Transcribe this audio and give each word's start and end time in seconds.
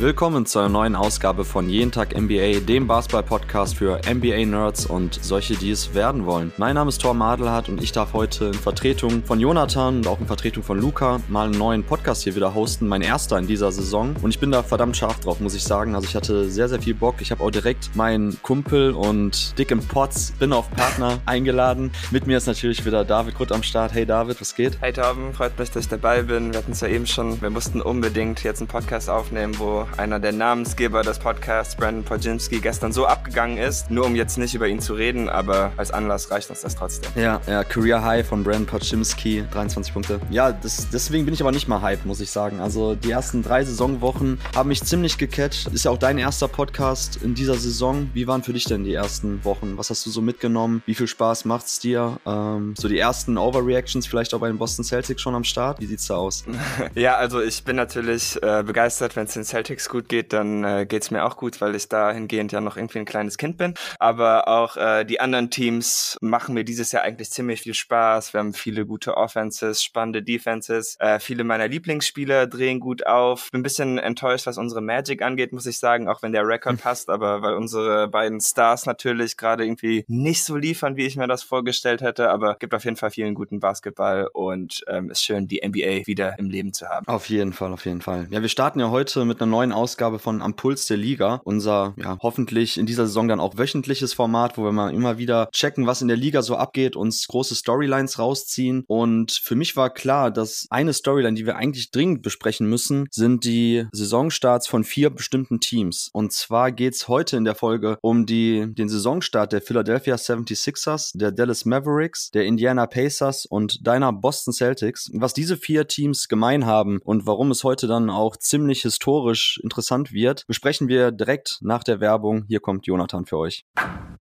Willkommen 0.00 0.46
zu 0.46 0.58
einer 0.58 0.70
neuen 0.70 0.96
Ausgabe 0.96 1.44
von 1.44 1.68
Jeden 1.68 1.92
Tag 1.92 2.18
NBA, 2.18 2.60
dem 2.60 2.86
Basketball-Podcast 2.86 3.76
für 3.76 4.00
NBA-Nerds 4.10 4.86
und 4.86 5.22
solche, 5.22 5.56
die 5.56 5.70
es 5.70 5.92
werden 5.92 6.24
wollen. 6.24 6.54
Mein 6.56 6.76
Name 6.76 6.88
ist 6.88 7.02
Thor 7.02 7.12
Madelhardt 7.12 7.68
und 7.68 7.82
ich 7.82 7.92
darf 7.92 8.14
heute 8.14 8.46
in 8.46 8.54
Vertretung 8.54 9.22
von 9.22 9.38
Jonathan 9.38 9.98
und 9.98 10.06
auch 10.06 10.18
in 10.18 10.26
Vertretung 10.26 10.62
von 10.62 10.80
Luca 10.80 11.20
mal 11.28 11.48
einen 11.48 11.58
neuen 11.58 11.84
Podcast 11.84 12.22
hier 12.22 12.34
wieder 12.34 12.54
hosten, 12.54 12.88
mein 12.88 13.02
erster 13.02 13.36
in 13.38 13.46
dieser 13.46 13.72
Saison. 13.72 14.16
Und 14.22 14.30
ich 14.30 14.38
bin 14.38 14.50
da 14.50 14.62
verdammt 14.62 14.96
scharf 14.96 15.20
drauf, 15.20 15.38
muss 15.38 15.54
ich 15.54 15.64
sagen. 15.64 15.94
Also 15.94 16.08
ich 16.08 16.16
hatte 16.16 16.48
sehr, 16.48 16.70
sehr 16.70 16.80
viel 16.80 16.94
Bock. 16.94 17.16
Ich 17.18 17.30
habe 17.30 17.44
auch 17.44 17.50
direkt 17.50 17.94
meinen 17.94 18.42
Kumpel 18.42 18.92
und 18.92 19.58
Dick 19.58 19.70
im 19.70 19.86
Potts, 19.86 20.32
bin 20.38 20.54
auf 20.54 20.70
Partner 20.70 21.18
eingeladen. 21.26 21.90
Mit 22.10 22.26
mir 22.26 22.38
ist 22.38 22.46
natürlich 22.46 22.86
wieder 22.86 23.04
David 23.04 23.34
Grutt 23.34 23.52
am 23.52 23.62
Start. 23.62 23.92
Hey 23.92 24.06
David, 24.06 24.40
was 24.40 24.54
geht? 24.54 24.78
Hey 24.80 24.94
Torben, 24.94 25.34
freut 25.34 25.58
mich, 25.58 25.70
dass 25.70 25.84
ich 25.84 25.90
dabei 25.90 26.22
bin. 26.22 26.54
Wir 26.54 26.60
hatten 26.60 26.72
es 26.72 26.80
ja 26.80 26.88
eben 26.88 27.06
schon, 27.06 27.42
wir 27.42 27.50
mussten 27.50 27.82
unbedingt 27.82 28.42
jetzt 28.44 28.62
einen 28.62 28.68
Podcast 28.68 29.10
aufnehmen, 29.10 29.58
wo 29.58 29.86
einer 29.98 30.18
der 30.18 30.32
Namensgeber 30.32 31.02
des 31.02 31.18
Podcasts, 31.18 31.74
Brandon 31.74 32.04
Podzinski, 32.04 32.60
gestern 32.60 32.92
so 32.92 33.06
abgegangen 33.06 33.58
ist. 33.58 33.90
Nur 33.90 34.06
um 34.06 34.14
jetzt 34.14 34.38
nicht 34.38 34.54
über 34.54 34.68
ihn 34.68 34.80
zu 34.80 34.94
reden, 34.94 35.28
aber 35.28 35.72
als 35.76 35.90
Anlass 35.90 36.30
reicht 36.30 36.50
uns 36.50 36.60
das 36.60 36.76
trotzdem. 36.76 37.10
Ja, 37.14 37.40
ja, 37.46 37.64
Career 37.64 38.04
High 38.04 38.26
von 38.26 38.44
Brandon 38.44 38.66
Podzinski, 38.66 39.44
23 39.52 39.92
Punkte. 39.92 40.20
Ja, 40.30 40.52
das, 40.52 40.88
deswegen 40.90 41.24
bin 41.24 41.34
ich 41.34 41.40
aber 41.40 41.52
nicht 41.52 41.68
mal 41.68 41.82
hype, 41.82 42.04
muss 42.04 42.20
ich 42.20 42.30
sagen. 42.30 42.60
Also 42.60 42.94
die 42.94 43.10
ersten 43.10 43.42
drei 43.42 43.64
Saisonwochen 43.64 44.38
haben 44.54 44.68
mich 44.68 44.82
ziemlich 44.82 45.18
gecatcht. 45.18 45.68
Ist 45.68 45.84
ja 45.84 45.90
auch 45.90 45.98
dein 45.98 46.18
erster 46.18 46.48
Podcast 46.48 47.18
in 47.22 47.34
dieser 47.34 47.54
Saison. 47.54 48.10
Wie 48.14 48.26
waren 48.26 48.42
für 48.42 48.52
dich 48.52 48.64
denn 48.64 48.84
die 48.84 48.94
ersten 48.94 49.44
Wochen? 49.44 49.76
Was 49.76 49.90
hast 49.90 50.04
du 50.06 50.10
so 50.10 50.20
mitgenommen? 50.20 50.82
Wie 50.86 50.94
viel 50.94 51.06
Spaß 51.06 51.44
macht's 51.44 51.78
dir? 51.78 52.18
Ähm, 52.26 52.74
so 52.76 52.88
die 52.88 52.98
ersten 52.98 53.38
Overreactions 53.38 54.06
vielleicht 54.06 54.34
auch 54.34 54.40
bei 54.40 54.48
den 54.48 54.58
Boston 54.58 54.84
Celtics 54.84 55.22
schon 55.22 55.34
am 55.34 55.44
Start? 55.44 55.80
Wie 55.80 55.86
sieht's 55.86 56.06
da 56.06 56.16
aus? 56.16 56.44
ja, 56.94 57.16
also 57.16 57.40
ich 57.40 57.64
bin 57.64 57.76
natürlich 57.76 58.40
äh, 58.42 58.62
begeistert, 58.62 59.16
wenn 59.16 59.26
es 59.26 59.34
den 59.34 59.44
Celtics 59.44 59.79
Celtics 59.80 59.88
gut 59.88 60.08
geht, 60.08 60.32
dann 60.32 60.64
äh, 60.64 60.86
geht 60.86 61.10
mir 61.10 61.24
auch 61.24 61.36
gut, 61.36 61.60
weil 61.60 61.74
ich 61.74 61.88
dahingehend 61.88 62.52
ja 62.52 62.60
noch 62.60 62.76
irgendwie 62.76 62.98
ein 62.98 63.04
kleines 63.04 63.38
Kind 63.38 63.56
bin. 63.56 63.74
Aber 63.98 64.48
auch 64.48 64.76
äh, 64.76 65.04
die 65.04 65.20
anderen 65.20 65.50
Teams 65.50 66.18
machen 66.20 66.54
mir 66.54 66.64
dieses 66.64 66.92
Jahr 66.92 67.02
eigentlich 67.02 67.30
ziemlich 67.30 67.62
viel 67.62 67.74
Spaß. 67.74 68.32
Wir 68.34 68.40
haben 68.40 68.52
viele 68.52 68.86
gute 68.86 69.16
Offenses, 69.16 69.82
spannende 69.82 70.22
Defenses. 70.22 70.96
Äh, 71.00 71.18
viele 71.20 71.44
meiner 71.44 71.68
Lieblingsspieler 71.68 72.46
drehen 72.46 72.80
gut 72.80 73.06
auf. 73.06 73.50
Bin 73.50 73.60
ein 73.60 73.62
bisschen 73.62 73.98
enttäuscht, 73.98 74.46
was 74.46 74.58
unsere 74.58 74.80
Magic 74.80 75.22
angeht, 75.22 75.52
muss 75.52 75.66
ich 75.66 75.78
sagen, 75.78 76.08
auch 76.08 76.22
wenn 76.22 76.32
der 76.32 76.46
Rekord 76.46 76.74
hm. 76.74 76.78
passt, 76.78 77.10
aber 77.10 77.42
weil 77.42 77.54
unsere 77.54 78.08
beiden 78.08 78.40
Stars 78.40 78.86
natürlich 78.86 79.36
gerade 79.36 79.64
irgendwie 79.64 80.04
nicht 80.08 80.44
so 80.44 80.56
liefern, 80.56 80.96
wie 80.96 81.06
ich 81.06 81.16
mir 81.16 81.26
das 81.26 81.42
vorgestellt 81.42 82.02
hätte. 82.02 82.30
Aber 82.30 82.56
gibt 82.56 82.74
auf 82.74 82.84
jeden 82.84 82.96
Fall 82.96 83.10
vielen 83.10 83.34
guten 83.34 83.60
Basketball 83.60 84.28
und 84.32 84.84
ähm, 84.88 85.10
ist 85.10 85.22
schön, 85.22 85.48
die 85.48 85.60
NBA 85.66 86.06
wieder 86.06 86.38
im 86.38 86.50
Leben 86.50 86.72
zu 86.72 86.88
haben. 86.88 87.06
Auf 87.08 87.28
jeden 87.28 87.52
Fall, 87.52 87.72
auf 87.72 87.84
jeden 87.84 88.00
Fall. 88.00 88.26
Ja, 88.30 88.42
wir 88.42 88.48
starten 88.48 88.80
ja 88.80 88.90
heute 88.90 89.24
mit 89.24 89.40
einer 89.40 89.50
neuen 89.50 89.69
Ausgabe 89.72 90.18
von 90.18 90.42
Am 90.42 90.54
der 90.88 90.96
Liga. 90.96 91.40
Unser, 91.44 91.94
ja, 91.96 92.18
hoffentlich 92.20 92.78
in 92.78 92.86
dieser 92.86 93.06
Saison 93.06 93.28
dann 93.28 93.40
auch 93.40 93.56
wöchentliches 93.56 94.12
Format, 94.12 94.58
wo 94.58 94.64
wir 94.64 94.72
mal 94.72 94.92
immer 94.92 95.18
wieder 95.18 95.48
checken, 95.52 95.86
was 95.86 96.02
in 96.02 96.08
der 96.08 96.16
Liga 96.16 96.42
so 96.42 96.56
abgeht, 96.56 96.96
uns 96.96 97.26
große 97.26 97.54
Storylines 97.54 98.18
rausziehen. 98.18 98.84
Und 98.86 99.32
für 99.32 99.54
mich 99.54 99.76
war 99.76 99.90
klar, 99.90 100.30
dass 100.30 100.66
eine 100.70 100.92
Storyline, 100.92 101.34
die 101.34 101.46
wir 101.46 101.56
eigentlich 101.56 101.90
dringend 101.90 102.22
besprechen 102.22 102.68
müssen, 102.68 103.06
sind 103.10 103.44
die 103.44 103.86
Saisonstarts 103.92 104.68
von 104.68 104.84
vier 104.84 105.10
bestimmten 105.10 105.60
Teams. 105.60 106.10
Und 106.12 106.32
zwar 106.32 106.72
geht's 106.72 107.08
heute 107.08 107.36
in 107.36 107.44
der 107.44 107.54
Folge 107.54 107.98
um 108.02 108.26
die, 108.26 108.66
den 108.74 108.88
Saisonstart 108.88 109.52
der 109.52 109.62
Philadelphia 109.62 110.16
76ers, 110.16 111.12
der 111.14 111.32
Dallas 111.32 111.64
Mavericks, 111.64 112.30
der 112.30 112.44
Indiana 112.44 112.86
Pacers 112.86 113.46
und 113.46 113.86
deiner 113.86 114.12
Boston 114.12 114.52
Celtics. 114.52 115.10
Was 115.14 115.34
diese 115.34 115.56
vier 115.56 115.86
Teams 115.88 116.28
gemein 116.28 116.66
haben 116.66 117.00
und 117.04 117.26
warum 117.26 117.50
es 117.50 117.64
heute 117.64 117.86
dann 117.86 118.10
auch 118.10 118.36
ziemlich 118.36 118.82
historisch 118.82 119.59
interessant 119.62 120.12
wird, 120.12 120.46
besprechen 120.46 120.88
wir 120.88 121.12
direkt 121.12 121.58
nach 121.60 121.84
der 121.84 122.00
Werbung. 122.00 122.44
Hier 122.48 122.60
kommt 122.60 122.86
Jonathan 122.86 123.26
für 123.26 123.38
euch. 123.38 123.64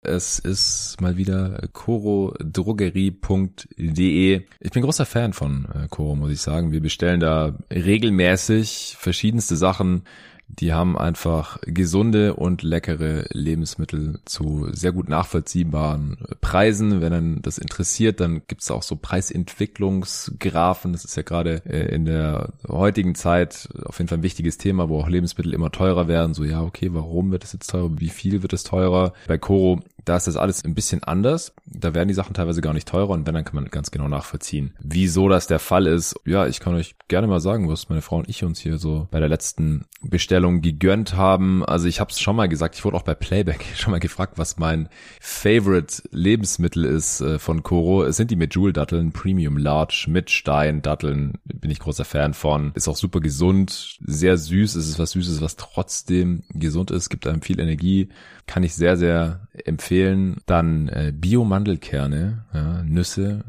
Es 0.03 0.39
ist 0.39 0.99
mal 0.99 1.15
wieder 1.15 1.61
corodrogerie.de. 1.73 4.41
Ich 4.59 4.71
bin 4.71 4.81
großer 4.81 5.05
Fan 5.05 5.33
von 5.33 5.67
äh, 5.75 5.87
Coro, 5.89 6.15
muss 6.15 6.31
ich 6.31 6.41
sagen. 6.41 6.71
Wir 6.71 6.81
bestellen 6.81 7.19
da 7.19 7.55
regelmäßig 7.71 8.95
verschiedenste 8.97 9.55
Sachen 9.55 10.05
die 10.59 10.73
haben 10.73 10.97
einfach 10.97 11.59
gesunde 11.66 12.35
und 12.35 12.62
leckere 12.62 13.25
Lebensmittel 13.31 14.19
zu 14.25 14.67
sehr 14.72 14.91
gut 14.91 15.09
nachvollziehbaren 15.09 16.17
Preisen. 16.41 17.01
Wenn 17.01 17.12
dann 17.12 17.41
das 17.41 17.57
interessiert, 17.57 18.19
dann 18.19 18.41
gibt 18.47 18.61
es 18.61 18.72
auch 18.72 18.84
so 18.84 18.95
Preisentwicklungsgrafen. 18.95 20.94
Das 20.94 21.06
ist 21.06 21.16
ja 21.16 21.23
gerade 21.23 21.61
äh, 21.66 21.94
in 21.94 22.06
der 22.06 22.53
heutigen 22.67 23.16
Zeit 23.16 23.69
auf 23.85 23.97
jeden 24.00 24.09
Fall 24.09 24.19
ein 24.19 24.23
wichtiges 24.23 24.57
Thema, 24.57 24.90
wo 24.90 25.00
auch 25.00 25.09
Lebensmittel 25.09 25.53
immer 25.53 25.72
teurer 25.72 26.07
werden. 26.07 26.34
So, 26.34 26.44
ja, 26.44 26.61
okay, 26.61 26.90
warum 26.91 27.31
wird 27.31 27.44
es 27.44 27.53
jetzt 27.53 27.69
teurer? 27.69 27.90
Wie 28.00 28.09
viel 28.09 28.41
wird 28.41 28.53
es 28.53 28.63
teurer? 28.63 29.13
Bei 29.28 29.38
Coro 29.38 29.79
da 30.06 30.17
ist 30.17 30.28
das 30.28 30.35
alles 30.35 30.63
ein 30.66 30.73
bisschen 30.73 31.03
anders. 31.03 31.53
Da 31.66 31.94
werden 31.94 32.07
die 32.07 32.13
Sachen 32.13 32.34
teilweise 32.34 32.62
gar 32.62 32.73
nicht 32.73 32.88
teurer 32.88 33.09
und 33.09 33.28
wenn, 33.28 33.35
dann 33.35 33.45
kann 33.45 33.56
man 33.56 33.66
ganz 33.66 33.91
genau 33.91 34.07
nachvollziehen, 34.07 34.73
wieso 34.79 35.29
das 35.29 35.47
der 35.47 35.59
Fall 35.59 35.88
ist. 35.88 36.16
Ja, 36.25 36.47
ich 36.47 36.59
kann 36.59 36.73
euch 36.73 36.95
gerne 37.07 37.28
mal 37.28 37.39
sagen, 37.39 37.69
was 37.69 37.89
meine 37.89 38.01
Frau 38.01 38.17
und 38.17 38.29
ich 38.29 38.44
uns 38.44 38.59
hier 38.59 38.78
so 38.78 39.07
bei 39.11 39.19
der 39.19 39.29
letzten 39.29 39.85
Bestellung 40.01 40.61
gegönnt 40.61 41.16
haben. 41.16 41.63
Also 41.66 41.88
ich 41.88 42.00
habe 42.00 42.11
es 42.11 42.19
schon 42.19 42.35
mal 42.35 42.50
gesagt, 42.50 42.75
ich 42.75 42.85
wurde 42.85 42.97
auch 42.97 43.03
bei 43.03 43.16
Playback 43.16 43.66
schon 43.75 43.91
mal 43.91 44.00
gefragt, 44.00 44.34
was 44.38 44.57
mein 44.57 44.90
Favorite 45.19 46.03
Lebensmittel 46.11 46.85
ist 46.85 47.22
äh, 47.22 47.40
von 47.40 47.63
Coro. 47.63 48.03
Es 48.03 48.17
sind 48.17 48.31
die 48.31 48.35
Medjool-Datteln, 48.35 49.11
Premium 49.11 49.57
Large 49.57 50.06
mit 50.07 50.29
Stein-Datteln. 50.29 51.34
Bin 51.45 51.72
ich 51.72 51.79
großer 51.79 52.06
Fan 52.06 52.34
von. 52.34 52.72
Ist 52.75 52.88
auch 52.88 52.97
super 52.97 53.19
gesund, 53.19 54.00
sehr 54.01 54.38
süß. 54.38 54.75
Es 54.75 54.88
ist 54.88 55.00
was 55.00 55.11
Süßes, 55.11 55.41
was 55.41 55.56
trotzdem 55.56 56.44
gesund 56.50 56.91
ist, 56.91 57.09
gibt 57.09 57.28
einem 57.28 57.41
viel 57.41 57.59
Energie. 57.59 58.09
Kann 58.47 58.63
ich 58.63 58.73
sehr, 58.73 58.97
sehr 58.97 59.47
empfehlen. 59.66 59.91
Dann 60.46 60.88
äh, 60.88 61.12
Bio-Mandelkerne, 61.13 62.46
ja, 62.53 62.84
Nüsse, 62.84 63.44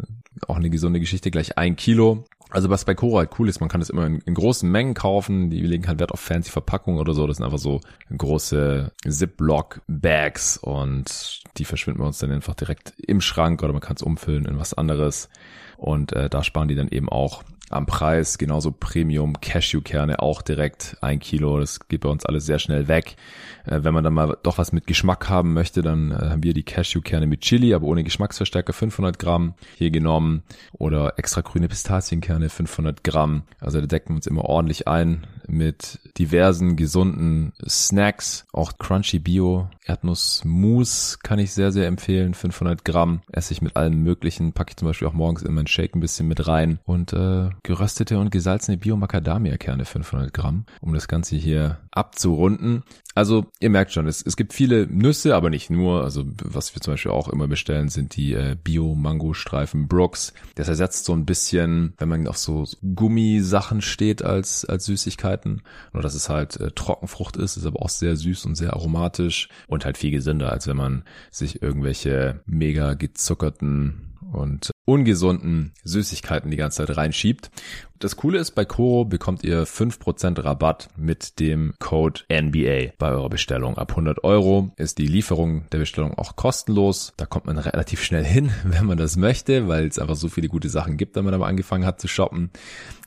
auch 0.48 0.56
eine 0.56 0.70
gesunde 0.70 1.00
Geschichte, 1.00 1.30
gleich 1.30 1.56
ein 1.56 1.76
Kilo. 1.76 2.24
Also 2.50 2.68
was 2.68 2.84
bei 2.84 2.94
Cora 2.94 3.20
halt 3.20 3.30
cool 3.38 3.48
ist, 3.48 3.60
man 3.60 3.70
kann 3.70 3.80
das 3.80 3.88
immer 3.88 4.04
in, 4.04 4.18
in, 4.20 4.34
großen 4.34 4.70
Mengen 4.70 4.92
kaufen. 4.92 5.48
Die 5.48 5.60
legen 5.60 5.86
halt 5.88 6.00
Wert 6.00 6.12
auf 6.12 6.20
fancy 6.20 6.50
Verpackungen 6.50 7.00
oder 7.00 7.14
so. 7.14 7.26
Das 7.26 7.38
sind 7.38 7.46
einfach 7.46 7.58
so 7.58 7.80
große 8.14 8.92
Ziploc-Bags 9.08 10.58
und 10.58 11.42
die 11.56 11.64
verschwinden 11.64 12.00
bei 12.00 12.06
uns 12.06 12.18
dann 12.18 12.30
einfach 12.30 12.54
direkt 12.54 12.92
im 12.98 13.22
Schrank 13.22 13.62
oder 13.62 13.72
man 13.72 13.80
kann 13.80 13.96
es 13.96 14.02
umfüllen 14.02 14.44
in 14.44 14.58
was 14.58 14.74
anderes. 14.74 15.30
Und 15.78 16.12
äh, 16.12 16.28
da 16.28 16.44
sparen 16.44 16.68
die 16.68 16.74
dann 16.74 16.88
eben 16.88 17.08
auch 17.08 17.42
am 17.72 17.86
Preis. 17.86 18.38
Genauso 18.38 18.72
Premium 18.72 19.40
Cashewkerne 19.40 20.20
auch 20.20 20.42
direkt 20.42 20.96
ein 21.00 21.18
Kilo. 21.18 21.58
Das 21.58 21.80
geht 21.88 22.02
bei 22.02 22.08
uns 22.08 22.26
alles 22.26 22.46
sehr 22.46 22.58
schnell 22.58 22.88
weg. 22.88 23.16
Äh, 23.64 23.80
wenn 23.82 23.94
man 23.94 24.04
dann 24.04 24.14
mal 24.14 24.36
doch 24.42 24.58
was 24.58 24.72
mit 24.72 24.86
Geschmack 24.86 25.28
haben 25.28 25.52
möchte, 25.52 25.82
dann 25.82 26.10
äh, 26.10 26.14
haben 26.14 26.42
wir 26.42 26.54
die 26.54 26.64
Cashewkerne 26.64 27.26
mit 27.26 27.42
Chili, 27.42 27.74
aber 27.74 27.86
ohne 27.86 28.04
Geschmacksverstärker 28.04 28.72
500 28.72 29.18
Gramm 29.18 29.54
hier 29.76 29.90
genommen 29.90 30.42
oder 30.72 31.18
extra 31.18 31.40
grüne 31.40 31.68
Pistazienkerne 31.68 32.48
500 32.48 33.04
Gramm. 33.04 33.42
Also 33.60 33.80
da 33.80 33.86
decken 33.86 34.10
wir 34.10 34.16
uns 34.16 34.26
immer 34.26 34.44
ordentlich 34.44 34.88
ein 34.88 35.26
mit 35.48 36.00
diversen 36.18 36.76
gesunden 36.76 37.52
Snacks. 37.66 38.46
Auch 38.52 38.78
Crunchy 38.78 39.18
Bio 39.18 39.68
Erdnussmus 39.84 41.18
kann 41.22 41.38
ich 41.38 41.52
sehr, 41.52 41.72
sehr 41.72 41.86
empfehlen. 41.86 42.34
500 42.34 42.84
Gramm 42.84 43.22
esse 43.32 43.52
ich 43.52 43.62
mit 43.62 43.76
allem 43.76 44.02
möglichen. 44.02 44.52
Packe 44.52 44.70
ich 44.70 44.76
zum 44.76 44.88
Beispiel 44.88 45.08
auch 45.08 45.12
morgens 45.12 45.42
in 45.42 45.54
meinen 45.54 45.66
Shake 45.66 45.94
ein 45.94 46.00
bisschen 46.00 46.28
mit 46.28 46.46
rein. 46.46 46.78
Und 46.84 47.12
äh, 47.12 47.50
geröstete 47.62 48.18
und 48.18 48.30
gesalzene 48.30 48.76
Bio-Macadamia-Kerne 48.76 49.84
500 49.84 50.32
Gramm, 50.32 50.66
um 50.80 50.92
das 50.94 51.06
Ganze 51.06 51.36
hier 51.36 51.78
abzurunden. 51.92 52.82
Also 53.14 53.46
ihr 53.60 53.70
merkt 53.70 53.92
schon, 53.92 54.06
es, 54.06 54.22
es 54.22 54.36
gibt 54.36 54.52
viele 54.52 54.86
Nüsse, 54.86 55.36
aber 55.36 55.50
nicht 55.50 55.70
nur. 55.70 56.02
Also 56.02 56.24
was 56.42 56.74
wir 56.74 56.80
zum 56.80 56.94
Beispiel 56.94 57.12
auch 57.12 57.28
immer 57.28 57.46
bestellen, 57.46 57.88
sind 57.88 58.16
die 58.16 58.32
äh, 58.32 58.56
Bio-Mango-Streifen 58.62 59.86
Brooks. 59.86 60.32
Das 60.54 60.68
ersetzt 60.68 61.04
so 61.04 61.12
ein 61.12 61.26
bisschen, 61.26 61.94
wenn 61.98 62.08
man 62.08 62.26
auf 62.26 62.38
so 62.38 62.66
Gummisachen 62.94 63.80
steht 63.80 64.24
als, 64.24 64.64
als 64.64 64.86
Süßigkeiten. 64.86 65.62
Nur 65.92 66.02
dass 66.02 66.14
es 66.14 66.28
halt 66.28 66.56
äh, 66.56 66.70
Trockenfrucht 66.72 67.36
ist, 67.36 67.56
ist 67.56 67.66
aber 67.66 67.82
auch 67.82 67.90
sehr 67.90 68.16
süß 68.16 68.46
und 68.46 68.54
sehr 68.56 68.72
aromatisch 68.72 69.48
und 69.68 69.84
halt 69.84 69.98
viel 69.98 70.10
gesünder, 70.10 70.50
als 70.50 70.66
wenn 70.66 70.76
man 70.76 71.04
sich 71.30 71.62
irgendwelche 71.62 72.40
mega 72.46 72.94
gezuckerten 72.94 74.11
und 74.32 74.70
ungesunden 74.84 75.72
Süßigkeiten 75.84 76.50
die 76.50 76.56
ganze 76.56 76.84
Zeit 76.84 76.96
reinschiebt. 76.96 77.50
Das 78.02 78.16
Coole 78.16 78.40
ist, 78.40 78.56
bei 78.56 78.64
Coro 78.64 79.04
bekommt 79.04 79.44
ihr 79.44 79.64
5% 79.64 80.42
Rabatt 80.42 80.88
mit 80.96 81.38
dem 81.38 81.74
Code 81.78 82.22
NBA 82.28 82.94
bei 82.98 83.12
eurer 83.12 83.28
Bestellung. 83.28 83.78
Ab 83.78 83.90
100 83.90 84.24
Euro 84.24 84.72
ist 84.74 84.98
die 84.98 85.06
Lieferung 85.06 85.70
der 85.70 85.78
Bestellung 85.78 86.18
auch 86.18 86.34
kostenlos. 86.34 87.12
Da 87.16 87.26
kommt 87.26 87.46
man 87.46 87.58
relativ 87.58 88.02
schnell 88.02 88.24
hin, 88.24 88.50
wenn 88.64 88.86
man 88.86 88.98
das 88.98 89.16
möchte, 89.16 89.68
weil 89.68 89.86
es 89.86 90.00
einfach 90.00 90.16
so 90.16 90.28
viele 90.28 90.48
gute 90.48 90.68
Sachen 90.68 90.96
gibt, 90.96 91.14
wenn 91.14 91.24
man 91.24 91.32
aber 91.32 91.46
angefangen 91.46 91.86
hat 91.86 92.00
zu 92.00 92.08
shoppen. 92.08 92.50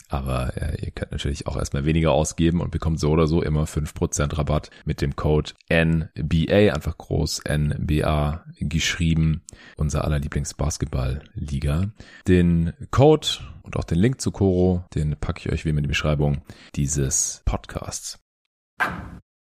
Aber 0.07 0.55
äh, 0.55 0.85
ihr 0.85 0.91
könnt 0.91 1.11
natürlich 1.11 1.45
auch 1.45 1.57
erstmal 1.57 1.83
weniger 1.83 2.13
ausgeben 2.13 2.61
und 2.61 2.71
bekommt 2.71 3.01
so 3.01 3.11
oder 3.11 3.27
so 3.27 3.41
immer 3.41 3.65
5% 3.65 4.37
Rabatt 4.37 4.69
mit 4.85 5.01
dem 5.01 5.17
Code 5.17 5.51
NBA, 5.69 6.73
einfach 6.73 6.97
groß 6.97 7.41
NBA 7.49 8.45
geschrieben, 8.61 9.41
unser 9.75 10.05
aller 10.05 10.19
Lieblingsbasketball-Liga. 10.19 11.89
Den 12.29 12.71
Code 12.91 13.27
und 13.65 13.75
auch 13.75 13.83
den 13.83 13.97
Link 13.97 14.21
zu 14.21 14.31
Coro, 14.31 14.85
den 14.93 15.15
packe 15.17 15.39
ich 15.39 15.51
euch 15.51 15.65
wie 15.65 15.69
immer 15.69 15.79
in 15.79 15.83
die 15.83 15.89
Beschreibung 15.89 16.41
dieses 16.75 17.41
Podcasts. 17.45 18.19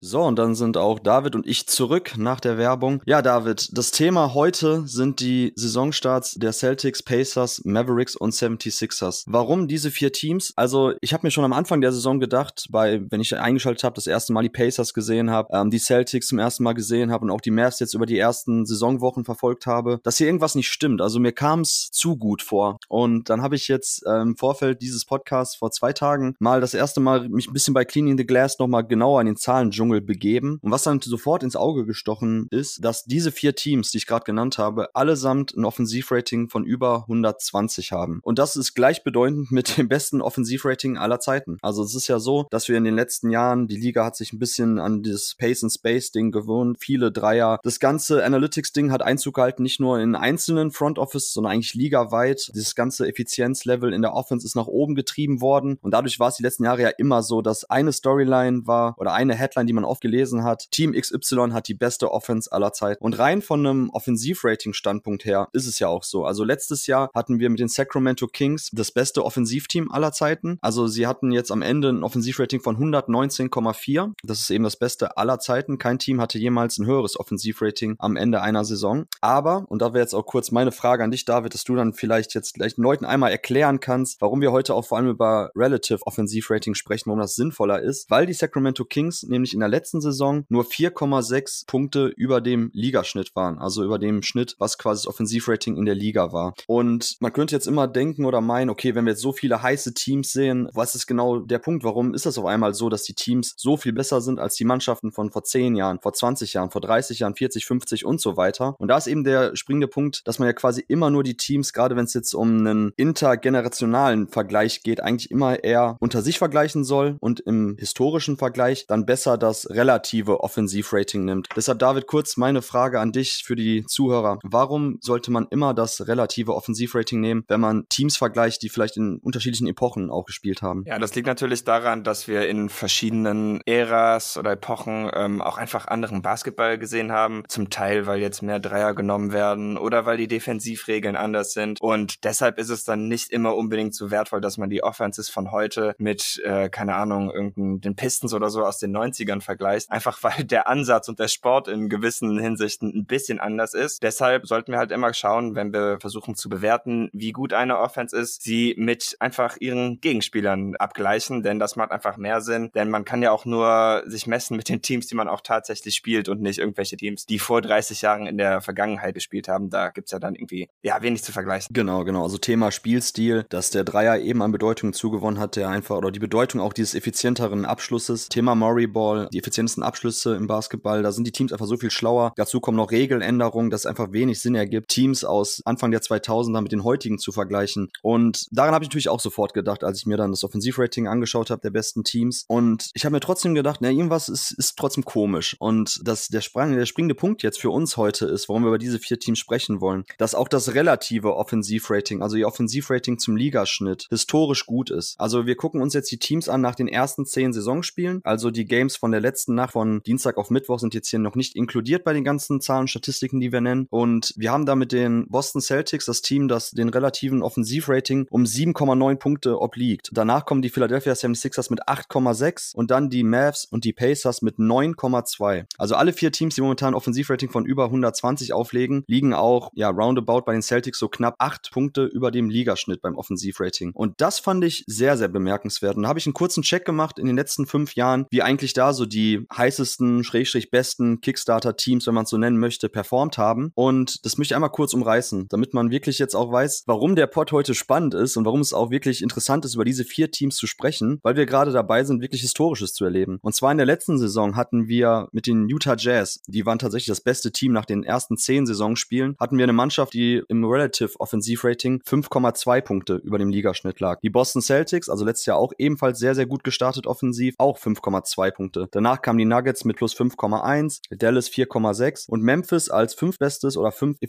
So, 0.03 0.23
und 0.23 0.39
dann 0.39 0.55
sind 0.55 0.77
auch 0.77 0.97
David 0.97 1.35
und 1.35 1.45
ich 1.45 1.67
zurück 1.67 2.13
nach 2.17 2.39
der 2.39 2.57
Werbung. 2.57 3.03
Ja, 3.05 3.21
David, 3.21 3.69
das 3.77 3.91
Thema 3.91 4.33
heute 4.33 4.81
sind 4.87 5.19
die 5.19 5.53
Saisonstarts 5.55 6.33
der 6.39 6.53
Celtics, 6.53 7.03
Pacers, 7.03 7.61
Mavericks 7.65 8.15
und 8.15 8.33
76ers. 8.33 9.25
Warum 9.27 9.67
diese 9.67 9.91
vier 9.91 10.11
Teams? 10.11 10.53
Also, 10.55 10.93
ich 11.01 11.13
habe 11.13 11.27
mir 11.27 11.29
schon 11.29 11.43
am 11.43 11.53
Anfang 11.53 11.81
der 11.81 11.91
Saison 11.91 12.19
gedacht, 12.19 12.65
bei, 12.71 12.99
wenn 13.11 13.21
ich 13.21 13.37
eingeschaltet 13.37 13.83
habe, 13.83 13.93
das 13.93 14.07
erste 14.07 14.33
Mal 14.33 14.41
die 14.41 14.49
Pacers 14.49 14.95
gesehen 14.95 15.29
habe, 15.29 15.49
ähm, 15.55 15.69
die 15.69 15.77
Celtics 15.77 16.25
zum 16.29 16.39
ersten 16.39 16.63
Mal 16.63 16.73
gesehen 16.73 17.11
habe 17.11 17.25
und 17.25 17.29
auch 17.29 17.41
die 17.41 17.51
Mavs 17.51 17.79
jetzt 17.79 17.93
über 17.93 18.07
die 18.07 18.17
ersten 18.17 18.65
Saisonwochen 18.65 19.23
verfolgt 19.23 19.67
habe, 19.67 19.99
dass 20.01 20.17
hier 20.17 20.25
irgendwas 20.25 20.55
nicht 20.55 20.69
stimmt. 20.69 21.03
Also 21.03 21.19
mir 21.19 21.31
kam 21.31 21.59
es 21.59 21.89
zu 21.91 22.17
gut 22.17 22.41
vor. 22.41 22.79
Und 22.87 23.29
dann 23.29 23.43
habe 23.43 23.55
ich 23.55 23.67
jetzt 23.67 24.03
äh, 24.07 24.21
im 24.21 24.35
Vorfeld 24.35 24.81
dieses 24.81 25.05
Podcasts 25.05 25.55
vor 25.57 25.69
zwei 25.69 25.93
Tagen 25.93 26.33
mal 26.39 26.59
das 26.59 26.73
erste 26.73 27.01
Mal 27.01 27.29
mich 27.29 27.47
ein 27.47 27.53
bisschen 27.53 27.75
bei 27.75 27.85
Cleaning 27.85 28.17
the 28.17 28.25
Glass 28.25 28.57
nochmal 28.57 28.83
genauer 28.83 29.19
an 29.19 29.27
den 29.27 29.37
Zahlen 29.37 29.69
Dschungel 29.91 30.01
begeben. 30.01 30.59
Und 30.61 30.71
was 30.71 30.83
dann 30.83 31.01
sofort 31.01 31.43
ins 31.43 31.55
Auge 31.55 31.85
gestochen 31.85 32.47
ist, 32.51 32.83
dass 32.83 33.03
diese 33.03 33.31
vier 33.31 33.55
Teams, 33.55 33.91
die 33.91 33.97
ich 33.97 34.07
gerade 34.07 34.23
genannt 34.23 34.57
habe, 34.57 34.95
allesamt 34.95 35.55
ein 35.55 35.65
Offensivrating 35.65 36.49
von 36.49 36.63
über 36.63 37.01
120 37.03 37.91
haben. 37.91 38.19
Und 38.23 38.39
das 38.39 38.55
ist 38.55 38.73
gleichbedeutend 38.73 39.51
mit 39.51 39.77
dem 39.77 39.87
besten 39.87 40.21
Offensivrating 40.21 40.97
aller 40.97 41.19
Zeiten. 41.19 41.57
Also 41.61 41.83
es 41.83 41.95
ist 41.95 42.07
ja 42.07 42.19
so, 42.19 42.47
dass 42.51 42.69
wir 42.69 42.77
in 42.77 42.83
den 42.83 42.95
letzten 42.95 43.29
Jahren, 43.29 43.67
die 43.67 43.77
Liga 43.77 44.05
hat 44.05 44.15
sich 44.15 44.33
ein 44.33 44.39
bisschen 44.39 44.79
an 44.79 45.03
dieses 45.03 45.35
Pace 45.37 45.63
and 45.63 45.73
Space 45.73 46.11
Ding 46.11 46.31
gewohnt, 46.31 46.77
viele 46.79 47.11
Dreier. 47.11 47.59
Das 47.63 47.79
ganze 47.79 48.23
Analytics 48.23 48.73
Ding 48.73 48.91
hat 48.91 49.01
Einzug 49.01 49.35
gehalten, 49.35 49.63
nicht 49.63 49.79
nur 49.79 49.99
in 49.99 50.15
einzelnen 50.15 50.71
Front 50.71 50.99
Office, 50.99 51.33
sondern 51.33 51.53
eigentlich 51.53 51.73
ligaweit. 51.73 52.51
Dieses 52.53 52.75
ganze 52.75 53.07
Effizienzlevel 53.07 53.93
in 53.93 54.01
der 54.01 54.13
Offense 54.13 54.45
ist 54.45 54.55
nach 54.55 54.67
oben 54.67 54.95
getrieben 54.95 55.41
worden. 55.41 55.77
Und 55.81 55.91
dadurch 55.91 56.19
war 56.19 56.29
es 56.29 56.35
die 56.35 56.43
letzten 56.43 56.63
Jahre 56.63 56.81
ja 56.81 56.89
immer 56.89 57.23
so, 57.23 57.41
dass 57.41 57.65
eine 57.65 57.91
Storyline 57.91 58.67
war 58.67 58.95
oder 58.97 59.13
eine 59.13 59.35
Headline, 59.35 59.67
die 59.67 59.73
man 59.73 59.80
oft 59.83 60.01
gelesen 60.01 60.43
hat, 60.43 60.69
Team 60.71 60.93
XY 60.93 61.51
hat 61.51 61.67
die 61.67 61.73
beste 61.73 62.11
Offense 62.11 62.51
aller 62.51 62.73
Zeiten. 62.73 63.03
Und 63.03 63.17
rein 63.17 63.41
von 63.41 63.65
einem 63.65 63.89
Offensivrating-Standpunkt 63.89 65.25
her 65.25 65.47
ist 65.53 65.67
es 65.67 65.79
ja 65.79 65.87
auch 65.87 66.03
so. 66.03 66.25
Also 66.25 66.43
letztes 66.43 66.87
Jahr 66.87 67.09
hatten 67.13 67.39
wir 67.39 67.49
mit 67.49 67.59
den 67.59 67.67
Sacramento 67.67 68.27
Kings 68.27 68.69
das 68.71 68.91
beste 68.91 69.23
Offensivteam 69.23 69.91
aller 69.91 70.11
Zeiten. 70.11 70.57
Also 70.61 70.87
sie 70.87 71.07
hatten 71.07 71.31
jetzt 71.31 71.51
am 71.51 71.61
Ende 71.61 71.89
ein 71.89 72.03
Offensivrating 72.03 72.61
von 72.61 72.77
119,4. 72.77 74.13
Das 74.23 74.39
ist 74.39 74.49
eben 74.49 74.63
das 74.63 74.77
Beste 74.77 75.17
aller 75.17 75.39
Zeiten. 75.39 75.77
Kein 75.77 75.99
Team 75.99 76.21
hatte 76.21 76.37
jemals 76.37 76.77
ein 76.77 76.85
höheres 76.85 77.19
Offensivrating 77.19 77.95
am 77.99 78.15
Ende 78.15 78.41
einer 78.41 78.65
Saison. 78.65 79.05
Aber, 79.21 79.65
und 79.69 79.81
da 79.81 79.93
wäre 79.93 80.03
jetzt 80.03 80.13
auch 80.13 80.25
kurz 80.25 80.51
meine 80.51 80.71
Frage 80.71 81.03
an 81.03 81.11
dich, 81.11 81.25
David, 81.25 81.53
dass 81.53 81.63
du 81.63 81.75
dann 81.75 81.93
vielleicht 81.93 82.33
jetzt 82.33 82.53
gleich 82.53 82.75
den 82.75 82.83
Leuten 82.83 83.05
einmal 83.05 83.31
erklären 83.31 83.79
kannst, 83.79 84.21
warum 84.21 84.41
wir 84.41 84.51
heute 84.51 84.73
auch 84.73 84.85
vor 84.85 84.97
allem 84.97 85.09
über 85.09 85.51
Relative 85.55 86.05
Offensivrating 86.05 86.75
sprechen, 86.75 87.07
warum 87.07 87.19
das 87.19 87.35
sinnvoller 87.35 87.81
ist, 87.81 88.09
weil 88.09 88.25
die 88.25 88.33
Sacramento 88.33 88.85
Kings 88.85 89.23
nämlich 89.23 89.53
in 89.53 89.59
der 89.59 89.69
letzten 89.71 90.01
Saison 90.01 90.45
nur 90.49 90.65
4,6 90.65 91.65
Punkte 91.65 92.07
über 92.07 92.41
dem 92.41 92.69
Ligaschnitt 92.73 93.35
waren, 93.35 93.57
also 93.57 93.83
über 93.83 93.97
dem 93.97 94.21
Schnitt, 94.21 94.55
was 94.59 94.77
quasi 94.77 95.03
das 95.03 95.07
Offensivrating 95.07 95.77
in 95.77 95.85
der 95.85 95.95
Liga 95.95 96.31
war. 96.31 96.53
Und 96.67 97.17
man 97.19 97.33
könnte 97.33 97.55
jetzt 97.55 97.67
immer 97.67 97.87
denken 97.87 98.25
oder 98.25 98.41
meinen, 98.41 98.69
okay, 98.69 98.95
wenn 98.95 99.05
wir 99.05 99.11
jetzt 99.11 99.21
so 99.21 99.31
viele 99.31 99.61
heiße 99.61 99.93
Teams 99.93 100.31
sehen, 100.31 100.69
was 100.73 100.95
ist 100.95 101.07
genau 101.07 101.39
der 101.39 101.59
Punkt? 101.59 101.83
Warum 101.83 102.13
ist 102.13 102.25
das 102.25 102.37
auf 102.37 102.45
einmal 102.45 102.73
so, 102.73 102.89
dass 102.89 103.03
die 103.03 103.13
Teams 103.13 103.53
so 103.57 103.77
viel 103.77 103.93
besser 103.93 104.21
sind 104.21 104.39
als 104.39 104.55
die 104.55 104.65
Mannschaften 104.65 105.11
von 105.11 105.31
vor 105.31 105.43
10 105.43 105.75
Jahren, 105.75 105.99
vor 105.99 106.13
20 106.13 106.53
Jahren, 106.53 106.71
vor 106.71 106.81
30 106.81 107.19
Jahren, 107.19 107.35
40, 107.35 107.65
50 107.65 108.05
und 108.05 108.21
so 108.21 108.37
weiter? 108.37 108.75
Und 108.79 108.89
da 108.89 108.97
ist 108.97 109.07
eben 109.07 109.23
der 109.23 109.55
springende 109.55 109.87
Punkt, 109.87 110.27
dass 110.27 110.39
man 110.39 110.47
ja 110.47 110.53
quasi 110.53 110.83
immer 110.87 111.09
nur 111.09 111.23
die 111.23 111.37
Teams, 111.37 111.73
gerade 111.73 111.95
wenn 111.95 112.05
es 112.05 112.13
jetzt 112.13 112.33
um 112.33 112.59
einen 112.59 112.93
intergenerationalen 112.97 114.27
Vergleich 114.27 114.83
geht, 114.83 115.01
eigentlich 115.01 115.31
immer 115.31 115.63
eher 115.63 115.97
unter 115.99 116.21
sich 116.21 116.37
vergleichen 116.37 116.83
soll 116.83 117.17
und 117.19 117.39
im 117.39 117.75
historischen 117.77 118.37
Vergleich 118.37 118.85
dann 118.87 119.05
besser 119.05 119.37
das 119.37 119.60
relative 119.69 120.41
Offensivrating 120.41 121.25
nimmt. 121.25 121.49
Deshalb, 121.55 121.79
David, 121.79 122.07
kurz 122.07 122.37
meine 122.37 122.61
Frage 122.61 122.99
an 122.99 123.11
dich 123.11 123.43
für 123.45 123.55
die 123.55 123.85
Zuhörer. 123.85 124.39
Warum 124.43 124.97
sollte 125.01 125.31
man 125.31 125.47
immer 125.49 125.73
das 125.73 126.07
relative 126.07 126.55
Offensivrating 126.55 127.19
nehmen, 127.19 127.43
wenn 127.47 127.59
man 127.59 127.85
Teams 127.89 128.17
vergleicht, 128.17 128.61
die 128.61 128.69
vielleicht 128.69 128.97
in 128.97 129.17
unterschiedlichen 129.17 129.67
Epochen 129.67 130.09
auch 130.09 130.25
gespielt 130.25 130.61
haben? 130.61 130.83
Ja, 130.85 130.99
das 130.99 131.15
liegt 131.15 131.27
natürlich 131.27 131.63
daran, 131.63 132.03
dass 132.03 132.27
wir 132.27 132.47
in 132.47 132.69
verschiedenen 132.69 133.61
Äras 133.65 134.37
oder 134.37 134.51
Epochen 134.51 135.09
ähm, 135.13 135.41
auch 135.41 135.57
einfach 135.57 135.87
anderen 135.87 136.21
Basketball 136.21 136.77
gesehen 136.77 137.11
haben. 137.11 137.43
Zum 137.47 137.69
Teil, 137.69 138.07
weil 138.07 138.19
jetzt 138.19 138.41
mehr 138.41 138.59
Dreier 138.59 138.93
genommen 138.93 139.31
werden 139.31 139.77
oder 139.77 140.05
weil 140.05 140.17
die 140.17 140.27
Defensivregeln 140.27 141.15
anders 141.15 141.53
sind. 141.53 141.81
Und 141.81 142.23
deshalb 142.23 142.57
ist 142.57 142.69
es 142.69 142.83
dann 142.83 143.07
nicht 143.07 143.31
immer 143.31 143.55
unbedingt 143.55 143.95
so 143.95 144.11
wertvoll, 144.11 144.41
dass 144.41 144.57
man 144.57 144.69
die 144.69 144.83
Offenses 144.83 145.29
von 145.29 145.51
heute 145.51 145.93
mit, 145.97 146.41
äh, 146.43 146.69
keine 146.69 146.95
Ahnung, 146.95 147.31
irgendeinen 147.31 147.81
den 147.81 147.95
Pistons 147.95 148.33
oder 148.33 148.49
so 148.49 148.63
aus 148.65 148.79
den 148.79 148.95
90ern 148.95 149.40
vergleicht. 149.41 149.91
Einfach 149.91 150.21
weil 150.23 150.43
der 150.43 150.67
Ansatz 150.67 151.09
und 151.09 151.19
der 151.19 151.27
Sport 151.27 151.67
in 151.67 151.89
gewissen 151.89 152.39
Hinsichten 152.39 152.89
ein 152.95 153.05
bisschen 153.05 153.39
anders 153.39 153.73
ist. 153.73 154.03
Deshalb 154.03 154.47
sollten 154.47 154.71
wir 154.71 154.79
halt 154.79 154.91
immer 154.91 155.13
schauen, 155.13 155.55
wenn 155.55 155.73
wir 155.73 155.99
versuchen 155.99 156.35
zu 156.35 156.49
bewerten, 156.49 157.09
wie 157.13 157.31
gut 157.31 157.53
eine 157.53 157.79
Offense 157.79 158.15
ist, 158.15 158.41
sie 158.43 158.75
mit 158.77 159.15
einfach 159.19 159.57
ihren 159.59 159.99
Gegenspielern 160.01 160.75
abgleichen, 160.75 161.43
denn 161.43 161.59
das 161.59 161.75
macht 161.75 161.91
einfach 161.91 162.17
mehr 162.17 162.41
Sinn, 162.41 162.71
denn 162.73 162.89
man 162.89 163.05
kann 163.05 163.21
ja 163.21 163.31
auch 163.31 163.45
nur 163.45 164.03
sich 164.05 164.27
messen 164.27 164.57
mit 164.57 164.69
den 164.69 164.81
Teams, 164.81 165.07
die 165.07 165.15
man 165.15 165.27
auch 165.27 165.41
tatsächlich 165.41 165.95
spielt 165.95 166.29
und 166.29 166.41
nicht 166.41 166.59
irgendwelche 166.59 166.97
Teams, 166.97 167.25
die 167.25 167.39
vor 167.39 167.61
30 167.61 168.01
Jahren 168.01 168.27
in 168.27 168.37
der 168.37 168.61
Vergangenheit 168.61 169.15
gespielt 169.15 169.47
haben. 169.47 169.69
Da 169.69 169.89
gibt's 169.89 170.11
ja 170.11 170.19
dann 170.19 170.35
irgendwie, 170.35 170.69
ja, 170.81 171.01
wenig 171.01 171.23
zu 171.23 171.31
vergleichen. 171.31 171.73
Genau, 171.73 172.03
genau. 172.03 172.23
Also 172.23 172.37
Thema 172.37 172.71
Spielstil, 172.71 173.45
dass 173.49 173.69
der 173.69 173.83
Dreier 173.83 174.19
eben 174.19 174.41
an 174.41 174.51
Bedeutung 174.51 174.93
zugewonnen 174.93 175.39
hat, 175.39 175.55
der 175.55 175.69
einfach, 175.69 175.97
oder 175.97 176.11
die 176.11 176.19
Bedeutung 176.19 176.61
auch 176.61 176.73
dieses 176.73 176.95
effizienteren 176.95 177.65
Abschlusses. 177.65 178.29
Thema 178.29 178.55
Murray 178.55 178.87
Ball, 178.87 179.27
die 179.31 179.39
effizientesten 179.39 179.83
Abschlüsse 179.83 180.35
im 180.35 180.47
Basketball, 180.47 181.03
da 181.03 181.11
sind 181.11 181.25
die 181.25 181.31
Teams 181.31 181.51
einfach 181.51 181.65
so 181.65 181.77
viel 181.77 181.91
schlauer. 181.91 182.33
Dazu 182.35 182.59
kommen 182.59 182.77
noch 182.77 182.91
Regeländerungen, 182.91 183.69
dass 183.69 183.85
einfach 183.85 184.11
wenig 184.11 184.39
Sinn 184.39 184.55
ergibt, 184.55 184.89
Teams 184.89 185.23
aus 185.23 185.61
Anfang 185.65 185.91
der 185.91 186.01
2000er 186.01 186.61
mit 186.61 186.71
den 186.71 186.83
heutigen 186.83 187.19
zu 187.19 187.31
vergleichen. 187.31 187.89
Und 188.01 188.47
daran 188.51 188.73
habe 188.73 188.83
ich 188.83 188.89
natürlich 188.89 189.09
auch 189.09 189.19
sofort 189.19 189.53
gedacht, 189.53 189.83
als 189.83 189.99
ich 189.99 190.05
mir 190.05 190.17
dann 190.17 190.31
das 190.31 190.43
Offensivrating 190.43 191.07
angeschaut 191.07 191.49
habe 191.49 191.61
der 191.61 191.71
besten 191.71 192.03
Teams. 192.03 192.45
Und 192.47 192.89
ich 192.93 193.05
habe 193.05 193.13
mir 193.13 193.19
trotzdem 193.19 193.55
gedacht, 193.55 193.79
na, 193.81 193.89
irgendwas 193.89 194.29
ist, 194.29 194.51
ist 194.51 194.77
trotzdem 194.77 195.05
komisch. 195.05 195.55
Und 195.59 195.99
das, 196.03 196.27
der, 196.27 196.41
Sprang, 196.41 196.75
der 196.75 196.85
springende 196.85 197.15
Punkt 197.15 197.43
jetzt 197.43 197.59
für 197.59 197.69
uns 197.69 197.97
heute 197.97 198.25
ist, 198.25 198.49
warum 198.49 198.63
wir 198.63 198.69
über 198.69 198.77
diese 198.77 198.99
vier 198.99 199.19
Teams 199.19 199.39
sprechen 199.39 199.81
wollen, 199.81 200.03
dass 200.17 200.35
auch 200.35 200.47
das 200.47 200.73
relative 200.73 201.35
Offensivrating, 201.35 202.21
also 202.21 202.35
ihr 202.35 202.47
Offensivrating 202.47 203.17
zum 203.17 203.35
Ligaschnitt, 203.35 204.07
historisch 204.09 204.65
gut 204.65 204.89
ist. 204.89 205.15
Also 205.19 205.45
wir 205.45 205.55
gucken 205.55 205.81
uns 205.81 205.93
jetzt 205.93 206.11
die 206.11 206.19
Teams 206.19 206.49
an 206.49 206.61
nach 206.61 206.75
den 206.75 206.87
ersten 206.87 207.25
zehn 207.25 207.53
Saisonspielen, 207.53 208.21
also 208.23 208.51
die 208.51 208.65
Games 208.65 208.95
von 208.95 209.11
der 209.11 209.20
letzten 209.21 209.55
Nacht 209.55 209.73
von 209.73 210.01
Dienstag 210.03 210.37
auf 210.37 210.49
Mittwoch 210.49 210.79
sind 210.79 210.93
jetzt 210.93 211.09
hier 211.09 211.19
noch 211.19 211.35
nicht 211.35 211.55
inkludiert 211.55 212.03
bei 212.03 212.13
den 212.13 212.23
ganzen 212.23 212.61
Zahlen, 212.61 212.87
Statistiken, 212.87 213.39
die 213.39 213.51
wir 213.51 213.61
nennen. 213.61 213.87
Und 213.89 214.33
wir 214.35 214.51
haben 214.51 214.65
da 214.65 214.75
mit 214.75 214.91
den 214.91 215.27
Boston 215.27 215.61
Celtics 215.61 216.05
das 216.05 216.21
Team, 216.21 216.47
das 216.47 216.71
den 216.71 216.89
relativen 216.89 217.41
Offensivrating 217.41 218.27
um 218.29 218.43
7,9 218.43 219.15
Punkte 219.15 219.61
obliegt. 219.61 220.09
Danach 220.13 220.45
kommen 220.45 220.61
die 220.61 220.69
Philadelphia 220.69 221.13
76ers 221.13 221.69
mit 221.69 221.87
8,6 221.87 222.75
und 222.75 222.91
dann 222.91 223.09
die 223.09 223.23
Mavs 223.23 223.65
und 223.65 223.85
die 223.85 223.93
Pacers 223.93 224.41
mit 224.41 224.57
9,2. 224.57 225.65
Also 225.77 225.95
alle 225.95 226.13
vier 226.13 226.31
Teams, 226.31 226.55
die 226.55 226.61
momentan 226.61 226.93
Offensivrating 226.93 227.49
von 227.49 227.65
über 227.65 227.85
120 227.85 228.53
auflegen, 228.53 229.03
liegen 229.07 229.33
auch 229.33 229.71
ja 229.73 229.89
roundabout 229.89 230.41
bei 230.41 230.53
den 230.53 230.61
Celtics 230.61 230.99
so 230.99 231.07
knapp 231.07 231.35
8 231.39 231.71
Punkte 231.71 232.05
über 232.05 232.31
dem 232.31 232.49
Ligaschnitt 232.49 233.01
beim 233.01 233.15
Offensivrating. 233.15 233.91
Und 233.93 234.19
das 234.19 234.39
fand 234.39 234.63
ich 234.63 234.83
sehr, 234.87 235.17
sehr 235.17 235.27
bemerkenswert. 235.27 235.95
Und 235.95 236.03
da 236.03 236.09
habe 236.09 236.19
ich 236.19 236.25
einen 236.25 236.33
kurzen 236.33 236.63
Check 236.63 236.85
gemacht 236.85 237.19
in 237.19 237.27
den 237.27 237.35
letzten 237.35 237.65
fünf 237.65 237.95
Jahren, 237.95 238.25
wie 238.29 238.41
eigentlich 238.41 238.73
da 238.73 238.93
so 238.93 239.05
die 239.11 239.45
heißesten, 239.55 240.23
schrägstrich 240.23 240.71
besten 240.71 241.21
Kickstarter-Teams, 241.21 242.07
wenn 242.07 242.13
man 242.13 242.23
es 242.23 242.29
so 242.29 242.37
nennen 242.37 242.57
möchte, 242.57 242.89
performt 242.89 243.37
haben. 243.37 243.71
Und 243.75 244.25
das 244.25 244.37
möchte 244.37 244.53
ich 244.53 244.55
einmal 244.55 244.71
kurz 244.71 244.93
umreißen, 244.93 245.47
damit 245.49 245.73
man 245.73 245.91
wirklich 245.91 246.19
jetzt 246.19 246.35
auch 246.35 246.51
weiß, 246.51 246.83
warum 246.87 247.15
der 247.15 247.27
Pod 247.27 247.51
heute 247.51 247.73
spannend 247.73 248.13
ist 248.13 248.37
und 248.37 248.45
warum 248.45 248.61
es 248.61 248.73
auch 248.73 248.91
wirklich 248.91 249.21
interessant 249.21 249.65
ist, 249.65 249.75
über 249.75 249.85
diese 249.85 250.05
vier 250.05 250.31
Teams 250.31 250.55
zu 250.55 250.67
sprechen, 250.67 251.19
weil 251.23 251.35
wir 251.35 251.45
gerade 251.45 251.71
dabei 251.71 252.03
sind, 252.03 252.21
wirklich 252.21 252.41
Historisches 252.41 252.93
zu 252.93 253.05
erleben. 253.05 253.39
Und 253.41 253.55
zwar 253.55 253.71
in 253.71 253.77
der 253.77 253.85
letzten 253.85 254.17
Saison 254.17 254.55
hatten 254.55 254.87
wir 254.87 255.27
mit 255.31 255.47
den 255.47 255.67
Utah 255.69 255.95
Jazz, 255.97 256.41
die 256.47 256.65
waren 256.65 256.79
tatsächlich 256.79 257.07
das 257.07 257.21
beste 257.21 257.51
Team 257.51 257.71
nach 257.71 257.85
den 257.85 258.03
ersten 258.03 258.37
zehn 258.37 258.65
Saisonspielen, 258.65 259.35
hatten 259.39 259.57
wir 259.57 259.63
eine 259.63 259.73
Mannschaft, 259.73 260.13
die 260.13 260.41
im 260.47 260.63
Relative 260.63 261.19
Offensivrating 261.19 262.01
5,2 262.07 262.81
Punkte 262.81 263.15
über 263.15 263.37
dem 263.37 263.49
Ligaschnitt 263.49 263.99
lag. 263.99 264.19
Die 264.21 264.29
Boston 264.29 264.61
Celtics, 264.61 265.09
also 265.09 265.25
letztes 265.25 265.45
Jahr 265.45 265.57
auch 265.57 265.73
ebenfalls 265.77 266.19
sehr, 266.19 266.35
sehr 266.35 266.45
gut 266.45 266.63
gestartet 266.63 267.07
offensiv, 267.07 267.55
auch 267.57 267.77
5,2 267.77 268.51
Punkte. 268.51 268.87
Danach 269.01 269.23
kamen 269.23 269.39
die 269.39 269.45
Nuggets 269.45 269.83
mit 269.83 269.97
plus 269.97 270.15
5,1, 270.15 270.99
Dallas 271.09 271.49
4,6 271.49 272.29
und 272.29 272.43
Memphis 272.43 272.87
als 272.91 273.15
fünftbestes 273.15 273.75
oder 273.75 273.91
fünf 273.91 274.19